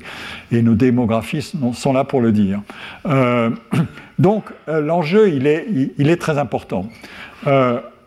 Et 0.52 0.64
nos 0.64 0.74
démographistes 0.74 1.56
sont 1.74 1.94
là 1.94 2.04
pour 2.04 2.22
le 2.22 2.32
dire. 2.32 2.62
donc 4.20 4.46
l'enjeu, 4.68 5.30
il, 5.30 5.46
est, 5.46 6.20
très 6.20 6.40
important. 6.40 6.90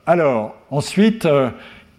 alors, 0.07 0.57
ensuite, 0.71 1.29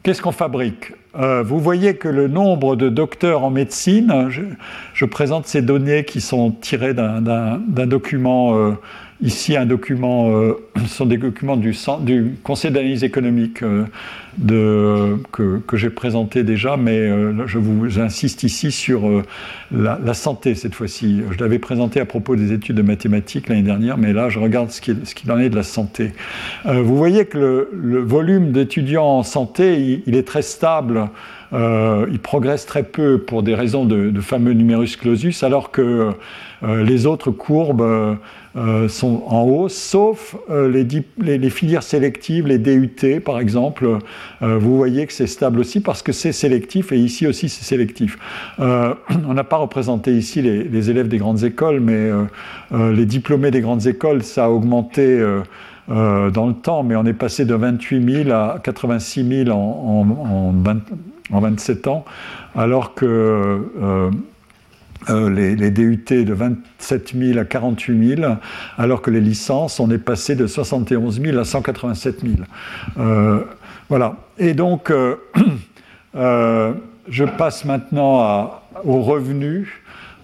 qu'est-ce 0.03 0.21
qu'on 0.21 0.33
fabrique? 0.33 0.93
Euh, 1.19 1.43
vous 1.43 1.59
voyez 1.59 1.95
que 1.95 2.07
le 2.07 2.27
nombre 2.27 2.75
de 2.75 2.87
docteurs 2.87 3.43
en 3.43 3.49
médecine, 3.49 4.29
je, 4.29 5.05
présente 5.05 5.45
ces 5.45 5.61
données 5.61 6.05
qui 6.05 6.21
sont 6.21 6.51
tirées 6.51 6.93
d'un 6.93 7.59
document, 7.87 8.55
euh, 8.55 8.71
ici 9.21 9.55
un 9.55 9.65
document, 9.65 10.31
euh, 10.31 10.53
ce 10.83 10.87
sont 10.87 11.05
des 11.05 11.17
documents 11.17 11.57
du, 11.57 11.73
Conseil 12.43 12.71
d'analyse 12.71 13.03
économique 13.03 13.63
de, 14.37 15.17
que, 15.31 15.61
j'ai 15.73 15.89
présenté 15.89 16.43
déjà, 16.43 16.77
mais 16.77 16.97
euh, 16.97 17.45
je 17.47 17.57
vous 17.57 17.99
insiste 17.99 18.43
ici 18.43 18.71
sur 18.71 19.07
euh, 19.07 19.23
la, 19.71 20.13
santé 20.13 20.55
cette 20.55 20.73
fois-ci. 20.73 21.21
Je 21.31 21.39
l'avais 21.39 21.59
présenté 21.59 21.99
à 21.99 22.05
propos 22.05 22.35
des 22.35 22.53
études 22.53 22.77
de 22.77 22.81
mathématiques 22.81 23.49
l'année 23.49 23.61
dernière, 23.61 23.97
mais 23.97 24.13
là 24.13 24.29
je 24.29 24.39
regarde 24.39 24.71
ce 24.71 24.81
qu'il 24.81 25.31
en 25.31 25.39
est 25.39 25.49
de 25.49 25.55
la 25.55 25.63
santé. 25.63 26.13
Euh, 26.65 26.81
vous 26.81 26.95
voyez 26.95 27.25
que 27.25 27.69
le, 27.71 27.99
volume 27.99 28.51
d'étudiants 28.51 29.05
en 29.05 29.23
santé, 29.23 30.01
il, 30.05 30.15
est 30.15 30.27
très 30.27 30.41
stable. 30.41 31.09
il 31.53 32.19
progresse 32.21 32.65
très 32.65 32.83
peu 32.83 33.19
pour 33.19 33.43
des 33.43 33.55
raisons 33.55 33.85
de, 33.85 34.19
fameux 34.21 34.53
numerus 34.53 34.95
clausus, 34.95 35.43
alors 35.43 35.71
que 35.71 36.11
les 36.63 37.05
autres 37.05 37.31
courbes 37.31 38.17
euh, 38.57 38.89
sont 38.89 39.23
en 39.27 39.43
hausse, 39.43 39.77
sauf 39.77 40.35
euh, 40.49 40.67
les, 40.67 41.49
filières 41.49 41.83
sélectives, 41.83 42.47
les 42.47 42.57
DUT 42.57 43.21
par 43.23 43.39
exemple. 43.39 43.99
Euh, 44.41 44.57
vous 44.57 44.75
voyez 44.75 45.07
que 45.07 45.13
c'est 45.13 45.27
stable 45.27 45.61
aussi 45.61 45.79
parce 45.79 46.01
que 46.01 46.11
c'est 46.11 46.33
sélectif 46.33 46.91
et 46.91 46.97
ici 46.97 47.27
aussi 47.27 47.47
c'est 47.47 47.63
sélectif. 47.63 48.17
on 48.59 49.33
n'a 49.33 49.45
pas 49.45 49.55
représenté 49.55 50.11
ici 50.11 50.41
les, 50.41 50.89
élèves 50.89 51.07
des 51.07 51.17
grandes 51.17 51.45
écoles, 51.45 51.79
mais 51.79 52.09
les 52.71 53.05
diplômés 53.05 53.51
des 53.51 53.61
grandes 53.61 53.87
écoles, 53.87 54.21
ça 54.23 54.45
a 54.45 54.49
augmenté. 54.49 55.19
dans 55.87 56.47
le 56.47 56.53
temps, 56.53 56.83
mais 56.83 56.95
on 56.95 57.05
est 57.05 57.13
passé 57.13 57.45
de 57.45 57.55
28 57.55 58.25
000 58.25 58.31
à 58.31 58.59
86 58.61 59.45
000 59.45 59.49
en, 59.49 60.53
en 61.31 61.39
27 61.39 61.87
ans, 61.87 62.03
alors 62.55 62.93
que 62.93 63.61
euh, 65.09 65.29
les, 65.31 65.71
DUT 65.71 66.05
de 66.09 66.33
27 66.33 67.13
000 67.17 67.39
à 67.39 67.45
48 67.45 68.17
000, 68.17 68.33
alors 68.77 69.01
que 69.01 69.09
les 69.09 69.19
licences, 69.19 69.79
on 69.79 69.89
est 69.89 69.97
passé 69.97 70.35
de 70.35 70.45
71 70.45 71.19
000 71.19 71.37
à 71.39 71.43
187 71.43 72.21
000. 72.21 72.33
Euh, 72.99 73.39
voilà. 73.89 74.17
Et 74.37 74.53
donc, 74.53 74.91
euh, 74.91 75.15
je 77.09 77.23
passe 77.23 77.65
maintenant 77.65 78.61
aux 78.85 79.01
revenus. 79.01 79.69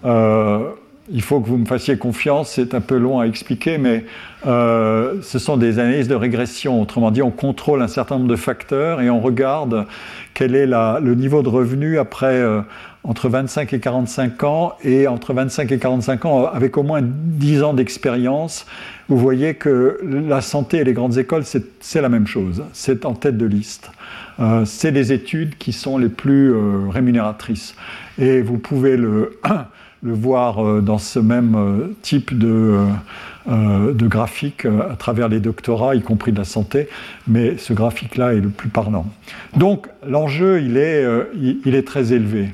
il 0.04 1.22
faut 1.22 1.40
que 1.40 1.48
vous 1.48 1.58
me 1.58 1.66
fassiez 1.66 1.98
confiance, 1.98 2.50
c'est 2.50 2.72
un 2.72 2.80
peu 2.80 2.98
long 2.98 3.18
à 3.18 3.26
expliquer, 3.26 3.78
mais 3.78 4.04
ce 4.44 5.38
sont 5.40 5.56
des 5.56 5.80
analyses 5.80 6.08
de 6.08 6.14
régression. 6.14 6.80
Autrement 6.80 7.10
dit, 7.10 7.22
on 7.22 7.32
contrôle 7.32 7.82
un 7.82 7.88
certain 7.88 8.18
nombre 8.18 8.30
de 8.30 8.36
facteurs 8.36 9.00
et 9.00 9.10
on 9.10 9.18
regarde 9.18 9.86
quel 10.34 10.54
est 10.54 10.66
le 10.66 11.14
niveau 11.14 11.42
de 11.42 11.48
revenu 11.48 11.98
après 11.98 12.44
entre 13.04 13.28
25 13.28 13.72
et 13.72 13.80
45 13.80 14.44
ans 14.44 14.72
et 14.82 15.06
entre 15.08 15.32
25 15.32 15.72
et 15.72 15.78
45 15.78 16.24
ans 16.26 16.46
avec 16.46 16.76
au 16.76 16.82
moins 16.82 17.00
10 17.02 17.62
ans 17.62 17.74
d'expérience, 17.74 18.66
vous 19.08 19.16
voyez 19.16 19.54
que 19.54 19.98
la 20.02 20.40
santé 20.40 20.78
et 20.78 20.84
les 20.84 20.92
grandes 20.92 21.16
écoles, 21.16 21.44
c'est 21.44 22.00
la 22.02 22.08
même 22.08 22.26
chose. 22.26 22.64
C'est 22.72 23.06
en 23.06 23.14
tête 23.14 23.38
de 23.38 23.46
liste. 23.46 23.90
Euh, 24.40 24.64
c'est 24.64 24.90
les 24.90 25.12
études 25.12 25.56
qui 25.58 25.72
sont 25.72 25.98
les 25.98 26.08
plus 26.08 26.52
euh, 26.52 26.88
rémunératrices. 26.88 27.74
Et 28.18 28.40
vous 28.42 28.58
pouvez 28.58 28.96
le, 28.96 29.40
voir 30.02 30.64
euh, 30.64 30.80
dans 30.80 30.98
ce 30.98 31.18
même 31.18 31.94
type 32.02 32.36
de, 32.36 32.78
graphique 33.46 34.66
à 34.66 34.94
travers 34.96 35.28
les 35.28 35.40
doctorats, 35.40 35.94
y 35.94 36.02
compris 36.02 36.32
de 36.32 36.38
la 36.38 36.44
santé, 36.44 36.88
mais 37.26 37.56
ce 37.56 37.72
graphique-là 37.72 38.34
est 38.34 38.40
le 38.40 38.50
plus 38.50 38.68
parlant. 38.68 39.06
Donc 39.56 39.88
l'enjeu, 40.06 40.60
il 40.60 40.76
est 40.76 41.86
très 41.86 42.12
élevé. 42.12 42.50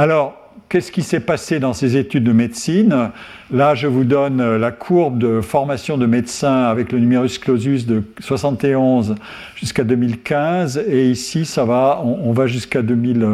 Alors, 0.00 0.32
qu'est-ce 0.70 0.90
qui 0.90 1.02
s'est 1.02 1.20
passé 1.20 1.60
dans 1.60 1.74
ces 1.74 1.98
études 1.98 2.24
de 2.24 2.32
médecine? 2.32 3.10
Là, 3.50 3.74
je 3.74 3.86
vous 3.86 4.04
donne 4.04 4.56
la 4.56 4.70
courbe 4.70 5.18
de 5.18 5.42
formation 5.42 5.98
de 5.98 6.06
médecins 6.06 6.62
avec 6.62 6.90
le 6.90 7.00
numerus 7.00 7.38
clausus 7.38 7.84
de 7.84 8.02
71 8.18 9.16
jusqu'à 9.56 9.84
2015. 9.84 10.84
Et 10.88 11.10
ici, 11.10 11.44
ça 11.44 11.66
va, 11.66 12.00
on, 12.02 12.32
va 12.32 12.46
jusqu'à 12.46 12.80
2000, 12.80 13.28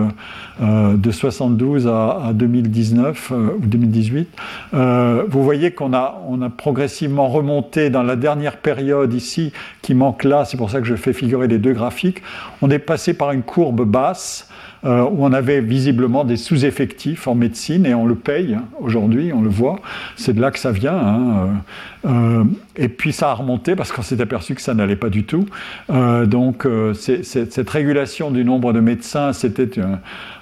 euh, 0.61 0.95
de 0.97 1.11
72 1.13 1.87
à, 1.87 2.33
2019 2.35 3.31
euh, 3.31 3.49
ou 3.59 3.65
2018. 3.65 4.29
Euh, 4.75 5.23
vous 5.29 5.45
voyez 5.45 5.71
qu'on 5.71 5.93
a, 5.93 6.21
a 6.43 6.51
progressivement 6.51 7.29
remonté 7.29 7.91
dans 7.91 8.03
la 8.03 8.17
dernière 8.17 8.57
période 8.57 9.15
ici, 9.15 9.53
qui 9.83 9.95
manque 9.95 10.25
là, 10.25 10.45
c'est 10.45 10.57
pour 10.57 10.73
ça 10.73 10.81
que 10.81 10.87
je 10.89 10.97
fais 10.97 11.13
figurer 11.13 11.47
les 11.47 11.59
deux 11.59 11.75
graphiques. 11.75 12.23
On 12.61 12.71
est 12.71 12.81
passé 12.81 13.15
par 13.15 13.31
une 13.31 13.45
courbe 13.45 13.85
basse 13.85 14.49
euh, 14.85 15.03
où 15.03 15.24
on 15.24 15.32
avait 15.32 15.62
visiblement 15.62 16.24
des 16.24 16.36
sous-effectifs 16.36 17.27
en 17.27 17.35
médecine 17.35 17.86
et 17.86 17.94
on 17.94 18.07
le 18.07 18.15
paye 18.15 18.59
aujourd'hui, 18.78 19.32
on 19.32 19.40
le 19.40 19.48
voit. 19.48 19.81
C'est 20.16 20.35
de 20.35 20.40
là 20.40 20.51
que 20.51 20.59
ça 20.59 20.70
vient. 20.70 20.97
Hein, 20.97 21.48
euh, 22.05 22.09
euh, 22.09 22.44
et 22.77 22.89
puis 22.89 23.12
ça 23.12 23.31
a 23.31 23.35
remonté 23.35 23.74
parce 23.74 23.90
qu'on 23.90 24.03
s'est 24.03 24.20
aperçu 24.20 24.55
que 24.55 24.61
ça 24.61 24.74
n'allait 24.74 24.97
pas 24.97 25.09
du 25.09 25.24
tout. 25.24 25.47
donc 25.89 26.69
cette 26.94 27.70
régulation 27.70 28.31
du 28.31 28.44
nombre 28.44 28.73
de 28.74 28.81
médecins, 28.81 29.32
c'était 29.32 29.70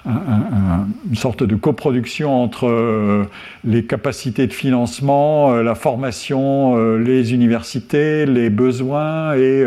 une 0.05 1.15
sorte 1.15 1.43
de 1.43 1.55
coproduction 1.55 2.43
entre 2.43 3.25
les 3.63 3.85
capacités 3.85 4.47
de 4.47 4.53
financement, 4.53 5.53
la 5.53 5.75
formation, 5.75 6.97
les 6.97 7.33
universités, 7.33 8.25
les 8.25 8.49
besoins 8.49 9.33
et 9.35 9.65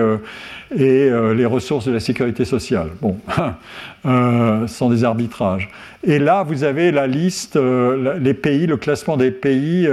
et 0.76 1.10
les 1.34 1.46
ressources 1.46 1.86
de 1.86 1.92
la 1.92 2.00
sécurité 2.00 2.44
sociale. 2.44 2.90
Bon, 3.00 3.16
euh, 4.08 4.66
sont 4.66 4.90
des 4.90 5.04
arbitrages. 5.04 5.68
Et 6.02 6.18
là, 6.18 6.42
vous 6.42 6.64
avez 6.64 6.90
la 6.90 7.06
liste, 7.06 7.56
euh, 7.56 8.18
les 8.18 8.34
pays, 8.34 8.66
le 8.66 8.76
classement 8.76 9.16
des 9.16 9.30
pays, 9.30 9.88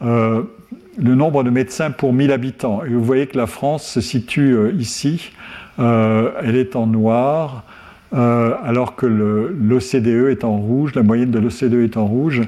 le 0.00 1.14
nombre 1.14 1.42
de 1.42 1.50
médecins 1.50 1.90
pour 1.90 2.12
1000 2.12 2.30
habitants. 2.30 2.82
Et 2.84 2.90
vous 2.90 3.04
voyez 3.04 3.26
que 3.26 3.36
la 3.36 3.46
France 3.46 3.84
se 3.86 4.00
situe 4.00 4.56
ici. 4.78 5.32
elle 5.78 6.56
est 6.56 6.76
en 6.76 6.86
noir. 6.86 7.64
Euh, 8.14 8.54
alors 8.62 8.94
que 8.94 9.06
l'OCDE 9.06 10.28
est 10.30 10.44
en 10.44 10.56
rouge, 10.56 10.94
la 10.94 11.02
moyenne 11.02 11.30
de 11.30 11.38
l'OCDE 11.38 11.82
est 11.82 11.96
en 11.96 12.06
rouge. 12.06 12.42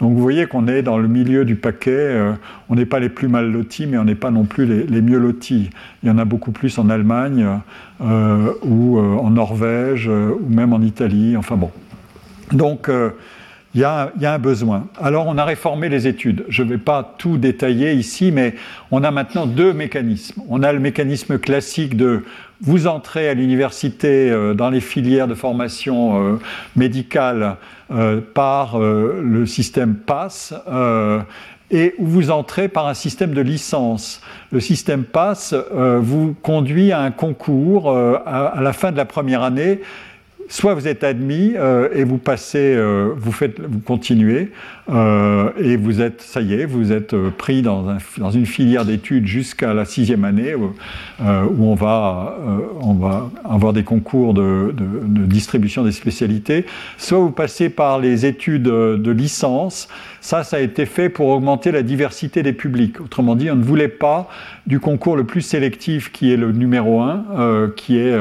Donc 0.00 0.12
vous 0.14 0.20
voyez 0.22 0.46
qu'on 0.46 0.68
est 0.68 0.82
dans 0.82 0.98
le 0.98 1.08
milieu 1.08 1.44
du 1.44 1.56
paquet. 1.56 1.90
Euh, 1.90 2.32
on 2.68 2.76
n'est 2.76 2.86
pas 2.86 3.00
les 3.00 3.08
plus 3.08 3.26
mal 3.26 3.50
lotis, 3.50 3.86
mais 3.86 3.98
on 3.98 4.04
n'est 4.04 4.14
pas 4.14 4.30
non 4.30 4.44
plus 4.44 4.66
les, 4.66 5.02
mieux 5.02 5.18
lotis. 5.18 5.70
Il 6.02 6.08
y 6.08 6.12
en 6.12 6.18
a 6.18 6.24
beaucoup 6.24 6.52
plus 6.52 6.78
en 6.78 6.88
Allemagne 6.90 7.46
euh, 8.00 8.52
ou 8.62 8.98
en 8.98 9.30
Norvège 9.30 10.08
ou 10.08 10.48
même 10.48 10.72
en 10.72 10.80
Italie. 10.80 11.36
Enfin 11.36 11.56
bon. 11.56 11.70
Donc, 12.52 12.90
il 13.74 13.80
y, 13.80 13.84
a, 13.84 14.10
un 14.20 14.38
besoin. 14.38 14.88
Alors 15.00 15.28
on 15.28 15.38
a 15.38 15.44
réformé 15.44 15.88
les 15.88 16.08
études. 16.08 16.44
Je 16.48 16.64
ne 16.64 16.70
vais 16.70 16.78
pas 16.78 17.14
tout 17.18 17.38
détailler 17.38 17.92
ici, 17.92 18.32
mais 18.32 18.56
on 18.90 19.04
a 19.04 19.12
maintenant 19.12 19.46
deux 19.46 19.72
mécanismes. 19.72 20.42
On 20.48 20.64
a 20.64 20.72
le 20.72 20.80
mécanisme 20.80 21.38
classique 21.38 21.96
de 21.96 22.24
vous 22.60 22.88
entrez 22.88 23.28
à 23.28 23.34
l'université 23.34 24.28
euh, 24.28 24.54
dans 24.54 24.70
les 24.70 24.80
filières 24.80 25.28
de 25.28 25.34
formation 25.34 26.32
euh, 26.34 26.38
médicale 26.74 27.56
euh, 27.92 28.20
par 28.20 28.78
le 28.78 29.46
système 29.46 29.94
PASS 29.94 30.52
et 31.72 31.94
vous 32.00 32.32
entrez 32.32 32.68
par 32.68 32.88
un 32.88 32.94
système 32.94 33.32
de 33.32 33.40
licence. 33.40 34.20
Le 34.50 34.58
système 34.58 35.04
PASS 35.04 35.54
vous 36.00 36.34
conduit 36.42 36.90
à 36.90 37.00
un 37.00 37.12
concours 37.12 37.96
à 37.96 38.60
la 38.60 38.72
fin 38.72 38.90
de 38.90 38.96
la 38.96 39.04
première 39.04 39.44
année 39.44 39.80
soit 40.50 40.74
vous 40.74 40.88
êtes 40.88 41.04
admis 41.04 41.52
euh, 41.56 41.88
et 41.94 42.02
vous 42.02 42.18
passez, 42.18 42.74
euh, 42.76 43.14
vous 43.16 43.30
faites, 43.30 43.60
vous 43.60 43.78
continuez 43.78 44.50
euh, 44.90 45.50
et 45.56 45.76
vous 45.76 46.00
êtes, 46.00 46.20
ça 46.20 46.40
y 46.40 46.54
est, 46.54 46.66
vous 46.66 46.90
êtes 46.90 47.14
pris 47.38 47.62
dans, 47.62 47.88
un, 47.88 47.98
dans 48.18 48.32
une 48.32 48.46
filière 48.46 48.84
d'études 48.84 49.26
jusqu'à 49.26 49.72
la 49.72 49.84
sixième 49.84 50.24
année 50.24 50.54
où, 50.56 50.74
on 51.20 51.74
va, 51.74 52.36
on 52.80 52.94
va 52.94 53.30
avoir 53.44 53.72
des 53.72 53.84
concours 53.84 54.34
de, 54.34 54.74
de, 54.76 55.24
distribution 55.24 55.84
des 55.84 55.92
spécialités. 55.92 56.66
Soit 56.98 57.18
vous 57.18 57.30
passez 57.30 57.68
par 57.70 58.00
les 58.00 58.26
études 58.26 58.64
de 58.64 59.10
licence. 59.10 59.88
Ça, 60.20 60.44
ça 60.44 60.58
a 60.58 60.60
été 60.60 60.86
fait 60.86 61.08
pour 61.08 61.28
augmenter 61.28 61.72
la 61.72 61.82
diversité 61.82 62.42
des 62.42 62.52
publics. 62.52 63.00
Autrement 63.00 63.36
dit, 63.36 63.50
on 63.50 63.56
ne 63.56 63.64
voulait 63.64 63.88
pas 63.88 64.28
du 64.66 64.78
concours 64.78 65.16
le 65.16 65.24
plus 65.24 65.40
sélectif 65.40 66.12
qui 66.12 66.32
est 66.32 66.36
le 66.36 66.52
numéro 66.52 67.00
un, 67.00 67.24
qui 67.76 67.98
est 67.98 68.14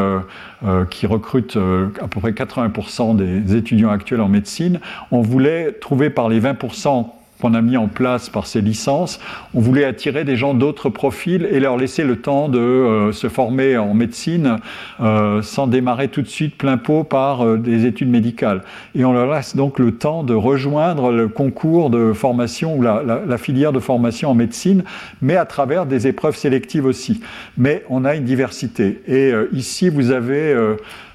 euh, 0.65 0.84
qui 0.84 1.07
recrute 1.07 1.55
euh, 1.55 1.88
à 2.01 2.09
peu 2.09 2.19
près 2.19 2.31
80% 2.31 3.15
des 3.15 3.55
étudiants 3.55 3.91
actuels 3.91 4.19
en 4.19 4.27
médecine, 4.27 4.81
on 5.09 5.21
voulait 5.21 5.71
trouver 5.71 6.09
par 6.09 6.27
les 6.27 6.41
20% 6.41 7.07
qu'on 7.41 7.53
a 7.53 7.61
mis 7.61 7.78
en 7.78 7.88
place 7.88 8.30
par 8.30 8.48
ces 8.48 8.61
licences, 8.61 9.20
on 9.53 9.61
voulait 9.61 9.86
attirer 9.86 10.26
des 10.26 10.36
gens 10.36 10.53
d'autres 10.53 10.90
profils 10.90 11.48
et 11.49 11.60
leur 11.60 11.78
laisser 11.78 12.03
le 12.03 12.18
temps 12.18 12.49
de 12.49 12.60
euh, 12.60 13.11
se 13.14 13.30
former 13.30 13.78
en 13.78 13.94
médecine 13.94 14.57
euh, 14.99 15.41
sans 15.41 15.68
démarrer 15.68 16.10
tout 16.10 16.22
de 16.22 16.28
suite 16.28 16.57
plein 16.57 16.78
pot 16.78 17.03
par 17.03 17.45
euh, 17.45 17.57
des 17.57 17.86
études 17.86 18.10
médicales. 18.10 18.64
Et 18.94 19.06
on 19.06 19.14
leur 19.14 19.32
laisse 19.32 19.56
donc 19.56 19.80
le 19.80 19.94
temps 19.94 20.24
de 20.24 20.34
rejoindre 20.34 21.11
le 21.11 21.30
concours 21.30 21.90
de 21.90 22.11
formation 22.11 22.76
ou 22.76 22.82
la, 22.82 23.03
la, 23.03 23.38
filière 23.38 23.72
de 23.72 23.80
formation 23.80 24.32
en 24.32 24.36
médecine, 24.36 24.84
mais 25.22 25.38
à 25.38 25.45
travers 25.45 25.86
des 25.86 26.07
épreuves 26.07 26.36
sélectives 26.36 26.86
aussi. 26.86 27.22
Mais 27.57 27.86
on 27.90 28.03
a 28.03 28.16
une 28.16 28.26
diversité. 28.26 29.02
Et 29.07 29.32
ici, 29.53 29.90
vous 29.90 30.11
avez 30.11 30.53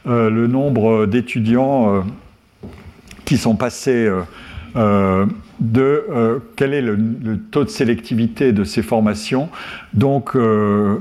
le 0.07 0.47
nombre 0.47 1.07
d'étudiants 1.07 2.05
qui 3.25 3.37
sont 3.37 3.57
passés 3.57 4.11
de 5.61 6.05
euh, 6.11 6.39
quel 6.57 6.75
est 6.75 6.83
le, 6.83 6.99
taux 7.51 7.65
de 7.65 7.69
sélectivité 7.69 8.53
de 8.53 8.65
ces 8.65 8.83
formations. 8.83 9.49
Donc, 9.93 10.37
euh, 10.37 10.99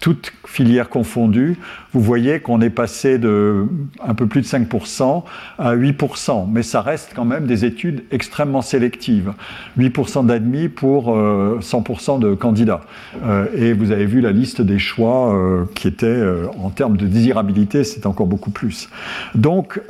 toutes 0.00 0.32
filières 0.44 0.88
confondues, 0.88 1.56
vous 1.92 2.00
voyez 2.00 2.40
qu'on 2.40 2.60
est 2.60 2.70
passé 2.70 3.18
de 3.18 3.66
un 4.04 4.14
peu 4.14 4.26
plus 4.26 4.40
de 4.40 4.46
5% 4.46 5.22
à 5.58 5.76
8%, 5.76 6.48
mais 6.50 6.64
ça 6.64 6.82
reste 6.82 7.12
quand 7.14 7.24
même 7.24 7.46
des 7.46 7.64
études 7.64 8.02
extrêmement 8.10 8.62
sélectives. 8.62 9.32
8% 9.78 10.26
d'admis 10.26 10.68
pour 10.68 11.16
100% 11.16 12.16
euh, 12.16 12.18
de 12.18 12.34
candidats. 12.34 12.80
et 13.56 13.72
vous 13.72 13.92
avez 13.92 14.06
vu 14.06 14.20
la 14.20 14.32
liste 14.32 14.60
des 14.60 14.80
choix 14.80 15.32
qui 15.76 15.86
était, 15.86 16.20
en 16.58 16.70
termes 16.70 16.96
de 16.96 17.06
désirabilité, 17.06 17.84
c'est 17.84 18.06
encore 18.06 18.26
beaucoup 18.26 18.50
plus. 18.50 18.88
Donc, 19.36 19.80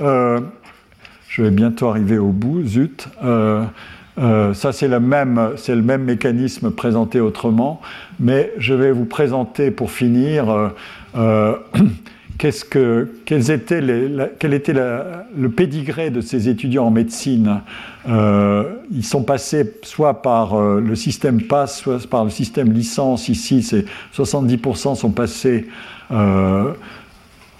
je 1.33 1.41
vais 1.41 1.51
bientôt 1.51 1.89
arriver 1.89 2.19
au 2.19 2.29
bout, 2.29 2.63
zut. 2.63 3.09
Euh, 3.25 3.65
euh, 4.19 4.53
ça, 4.53 4.73
c'est 4.73 4.87
le, 4.87 5.01
même, 5.01 6.05
mécanisme 6.05 6.71
présenté 6.71 7.21
autrement, 7.21 7.81
mais 8.21 8.53
je 8.59 8.75
vais 8.75 8.93
vous 8.93 9.07
présenter 9.07 9.71
pour 9.71 9.91
finir 9.91 10.71
euh, 11.17 11.57
qu'est-ce 12.39 12.67
que, 12.67 13.11
quels 13.25 13.51
étaient 13.51 13.81
les, 13.81 14.11
quel 14.39 14.53
était 14.53 14.75
le 14.75 15.49
pédigré 15.49 16.11
de 16.11 16.21
ces 16.21 16.51
étudiants 16.51 16.89
en 16.89 16.91
médecine. 16.91 17.63
ils 18.07 19.05
sont 19.05 19.23
passés 19.23 19.73
soit 19.85 20.21
par 20.21 20.61
le 20.61 20.95
système 20.95 21.41
PASS, 21.41 21.81
soit 21.81 22.07
par 22.11 22.25
le 22.25 22.31
système 22.31 22.75
licence. 22.75 23.31
Ici, 23.31 23.63
c'est 23.63 23.87
70% 24.15 24.97
sont 24.97 25.13
passés 25.13 25.67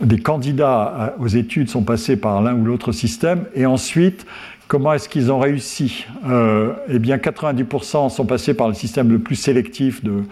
des 0.03 0.19
candidats 0.19 1.15
aux 1.19 1.29
études 1.29 1.69
sont 1.69 1.83
passés 1.83 2.17
par 2.17 2.43
l'un 2.43 2.55
ou 2.55 2.65
l'autre 2.65 2.93
système, 2.93 3.45
et 3.55 3.67
ensuite, 3.67 4.27
comment 4.69 4.93
est-ce 4.93 5.09
qu'ils 5.09 5.31
ont 5.31 5.39
réussi? 5.39 6.07
Euh, 6.29 6.73
Eh 6.89 6.99
bien, 6.99 7.19
90% 7.19 8.11
sont 8.11 8.25
passés 8.25 8.55
par 8.55 8.69
le 8.69 8.75
système 8.75 9.11
le 9.11 9.19
plus 9.19 9.37
sélectif 9.37 10.03
de 10.03 10.23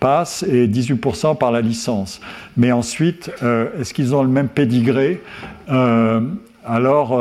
passe 0.00 0.42
et 0.42 0.66
18% 0.66 1.38
par 1.38 1.52
la 1.52 1.60
licence. 1.60 2.20
Mais 2.56 2.72
ensuite, 2.72 3.30
euh, 3.42 3.68
est-ce 3.80 3.94
qu'ils 3.94 4.14
ont 4.14 4.22
le 4.22 4.28
même 4.28 4.48
pédigré? 4.48 5.22
Euh, 5.70 6.20
alors 6.66 7.20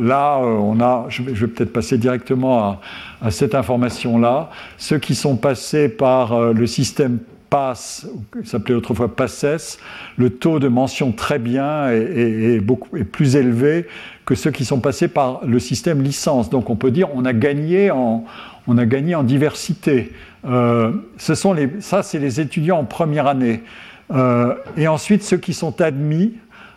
là, 0.00 0.38
on 0.38 0.80
a, 0.80 1.06
je 1.08 1.22
vais, 1.22 1.48
peut-être 1.48 1.72
passer 1.72 1.98
directement 1.98 2.60
à, 2.62 2.80
à 3.20 3.32
cette 3.32 3.56
information-là. 3.56 4.50
Ceux 4.78 4.98
qui 4.98 5.16
sont 5.16 5.34
passés 5.34 5.88
par 5.88 6.52
le 6.52 6.66
système 6.68 7.18
passe, 7.50 8.06
s'appelait 8.44 8.74
autrefois 8.74 9.14
PASSES, 9.14 9.78
le 10.16 10.30
taux 10.30 10.58
de 10.58 10.68
mention 10.68 11.12
très 11.12 11.38
bien 11.38 11.88
est, 11.90 12.60
beaucoup, 12.60 12.96
est 12.96 13.04
plus 13.04 13.36
élevé 13.36 13.86
que 14.24 14.34
ceux 14.34 14.50
qui 14.50 14.64
sont 14.64 14.80
passés 14.80 15.08
par 15.08 15.44
le 15.46 15.58
système 15.58 16.02
licence. 16.02 16.50
Donc 16.50 16.70
on 16.70 16.76
peut 16.76 16.90
dire 16.90 17.08
on 17.14 17.24
a 17.24 17.32
gagné 17.32 17.90
en, 17.90 18.24
on 18.66 18.78
a 18.78 18.86
gagné 18.86 19.14
en 19.14 19.22
diversité. 19.22 20.12
Euh, 20.46 20.92
ce 21.16 21.34
sont 21.34 21.52
les, 21.52 21.70
ça, 21.80 22.02
c'est 22.02 22.18
les 22.18 22.40
étudiants 22.40 22.78
en 22.78 22.84
première 22.84 23.26
année. 23.26 23.62
Euh, 24.12 24.54
et 24.76 24.88
ensuite, 24.88 25.22
ceux 25.22 25.38
qui 25.38 25.54
sont 25.54 25.80
admis 25.80 26.34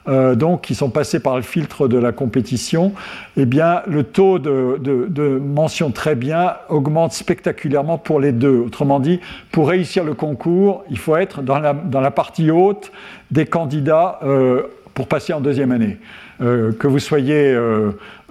euh, 0.07 0.35
donc 0.35 0.61
qui 0.61 0.75
sont 0.75 0.89
passés 0.89 1.19
par 1.19 1.35
le 1.35 1.41
filtre 1.41 1.87
de 1.87 1.97
la 1.97 2.11
compétition, 2.11 2.93
eh 3.35 3.45
bien, 3.45 3.81
le 3.87 4.03
taux 4.03 4.39
de, 4.39 5.41
mention 5.43 5.91
très 5.91 6.15
bien 6.15 6.55
augmente 6.69 7.13
spectaculairement 7.13 7.97
pour 7.97 8.19
les 8.19 8.31
deux. 8.31 8.57
Autrement 8.57 8.99
dit, 8.99 9.19
pour 9.51 9.69
réussir 9.69 10.03
le 10.03 10.13
concours, 10.13 10.83
il 10.89 10.97
faut 10.97 11.15
être 11.17 11.41
dans 11.41 11.59
la, 11.59 12.11
partie 12.11 12.49
haute 12.51 12.91
des 13.31 13.45
candidats 13.45 14.19
euh, 14.23 14.63
pour 14.93 15.07
passer 15.07 15.33
en 15.33 15.41
deuxième 15.41 15.71
année. 15.71 15.97
Euh, 16.39 16.71
que 16.71 16.87
vous 16.87 16.99
soyez 16.99 17.57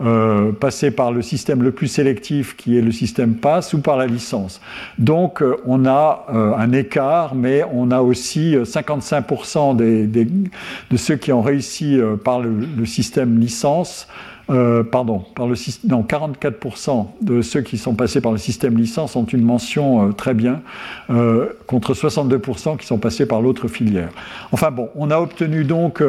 euh, 0.01 0.53
passé 0.53 0.91
par 0.91 1.13
le 1.13 1.23
système 1.23 1.63
le 1.63 1.73
plus 1.73 1.89
sélectif 1.89 2.57
qui 2.57 2.77
est 2.77 2.83
le 2.83 2.93
système 2.93 3.35
PASS 3.35 3.73
ou 3.73 3.81
par 3.81 3.97
la 3.97 4.07
licence. 4.07 4.61
Donc 4.99 5.43
on 5.67 5.87
a 5.87 6.27
un 6.29 6.73
écart, 6.73 7.35
mais 7.35 7.63
on 7.73 7.91
a 7.91 8.01
aussi 8.01 8.57
55% 8.57 9.77
des, 9.77 10.07
de 10.07 10.97
ceux 10.97 11.17
qui 11.17 11.33
ont 11.33 11.43
réussi 11.43 11.99
par 12.25 12.41
le 12.41 12.87
système 12.87 13.39
licence 13.39 14.07
euh, 14.49 14.85
pardon, 14.85 15.25
par 15.35 15.49
le, 15.49 15.55
non, 15.89 16.03
44% 16.03 17.07
de 17.21 17.43
ceux 17.43 17.63
qui 17.63 17.79
sont 17.79 17.95
passés 17.95 18.21
par 18.21 18.31
le 18.31 18.39
système 18.39 18.77
licence 18.77 19.17
ont 19.17 19.25
une 19.25 19.43
mention 19.43 20.09
euh, 20.09 20.13
très 20.13 20.35
bien, 20.35 20.63
euh, 21.11 21.49
contre 21.67 21.95
62% 21.95 22.77
qui 22.77 22.87
sont 22.87 22.99
passés 22.99 23.27
par 23.27 23.43
l'autre 23.43 23.67
filière. 23.67 24.11
Enfin 24.53 24.71
bon, 24.71 24.89
on 24.95 25.11
a 25.11 25.19
obtenu 25.19 25.65
donc 25.65 26.01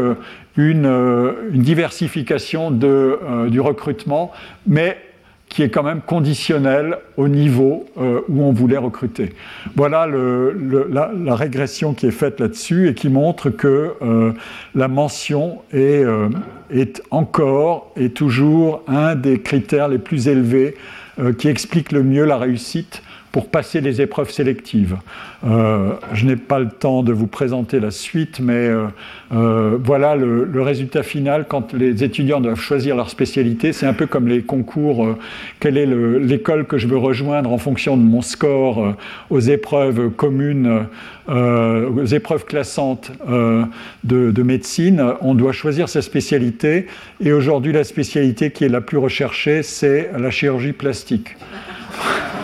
une, 0.55 0.85
une, 1.51 1.61
diversification 1.61 2.69
de, 2.69 3.47
du 3.49 3.59
recrutement, 3.59 4.31
mais 4.67 4.97
qui 5.49 5.63
est 5.63 5.69
quand 5.69 5.83
même 5.83 6.01
conditionnel 6.01 6.97
au 7.15 7.27
niveau 7.27 7.85
euh, 7.97 8.21
où 8.27 8.43
on 8.43 8.51
voulait 8.51 8.77
recruter. 8.77 9.33
Voilà 9.75 10.05
le, 10.05 10.87
la, 10.91 11.35
régression 11.35 11.93
qui 11.93 12.05
est 12.05 12.11
faite 12.11 12.39
là-dessus 12.39 12.89
et 12.89 12.93
qui 12.93 13.09
montre 13.09 13.49
que 13.49 13.93
euh, 14.01 14.33
la 14.75 14.87
mention 14.87 15.59
est, 15.71 16.03
euh, 16.03 16.29
est, 16.69 17.01
encore 17.11 17.91
et 17.95 18.09
toujours 18.09 18.83
un 18.87 19.15
des 19.15 19.39
critères 19.39 19.87
les 19.87 19.99
plus 19.99 20.27
élevés 20.27 20.75
qui 21.39 21.47
explique 21.47 21.91
le 21.91 22.03
mieux 22.03 22.25
la 22.25 22.37
réussite 22.37 23.01
pour 23.37 23.49
passer 23.49 23.81
les 23.81 24.01
épreuves 24.01 24.31
sélectives. 24.31 24.97
Euh, 25.45 25.91
je 26.11 26.25
n'ai 26.25 26.37
pas 26.37 26.57
le 26.57 26.69
temps 26.69 27.03
de 27.03 27.13
vous 27.13 27.27
présenter 27.27 27.79
la 27.79 27.91
suite, 27.91 28.39
mais 28.39 28.53
euh, 28.53 28.87
euh, 29.31 29.77
voilà 29.79 30.15
le, 30.15 30.59
résultat 30.59 31.03
final 31.03 31.45
quand 31.47 31.75
les 31.75 32.03
étudiants 32.03 32.41
doivent 32.41 32.59
choisir 32.59 32.95
leur 32.95 33.11
spécialité. 33.11 33.73
C'est 33.73 33.85
un 33.85 33.93
peu 33.93 34.07
comme 34.07 34.27
les 34.27 34.41
concours. 34.41 35.15
quelle 35.59 35.77
est 35.77 35.85
l'école 35.85 36.65
que 36.65 36.79
je 36.79 36.87
veux 36.87 36.97
rejoindre 36.97 37.51
en 37.53 37.59
fonction 37.59 37.95
de 37.95 38.01
mon 38.01 38.23
score 38.23 38.95
aux 39.29 39.39
épreuves 39.39 40.09
communes, 40.09 40.87
aux 41.27 42.05
épreuves 42.05 42.45
classantes 42.45 43.11
de, 44.03 44.31
de, 44.31 44.41
médecine 44.41 45.13
On 45.21 45.35
doit 45.35 45.51
choisir 45.51 45.89
sa 45.89 46.01
spécialité. 46.01 46.87
Et 47.23 47.31
aujourd'hui, 47.33 47.71
la 47.71 47.83
spécialité 47.83 48.49
qui 48.49 48.63
est 48.63 48.69
la 48.69 48.81
plus 48.81 48.97
recherchée, 48.97 49.61
c'est 49.61 50.09
la 50.17 50.31
chirurgie 50.31 50.73
plastique. 50.73 51.35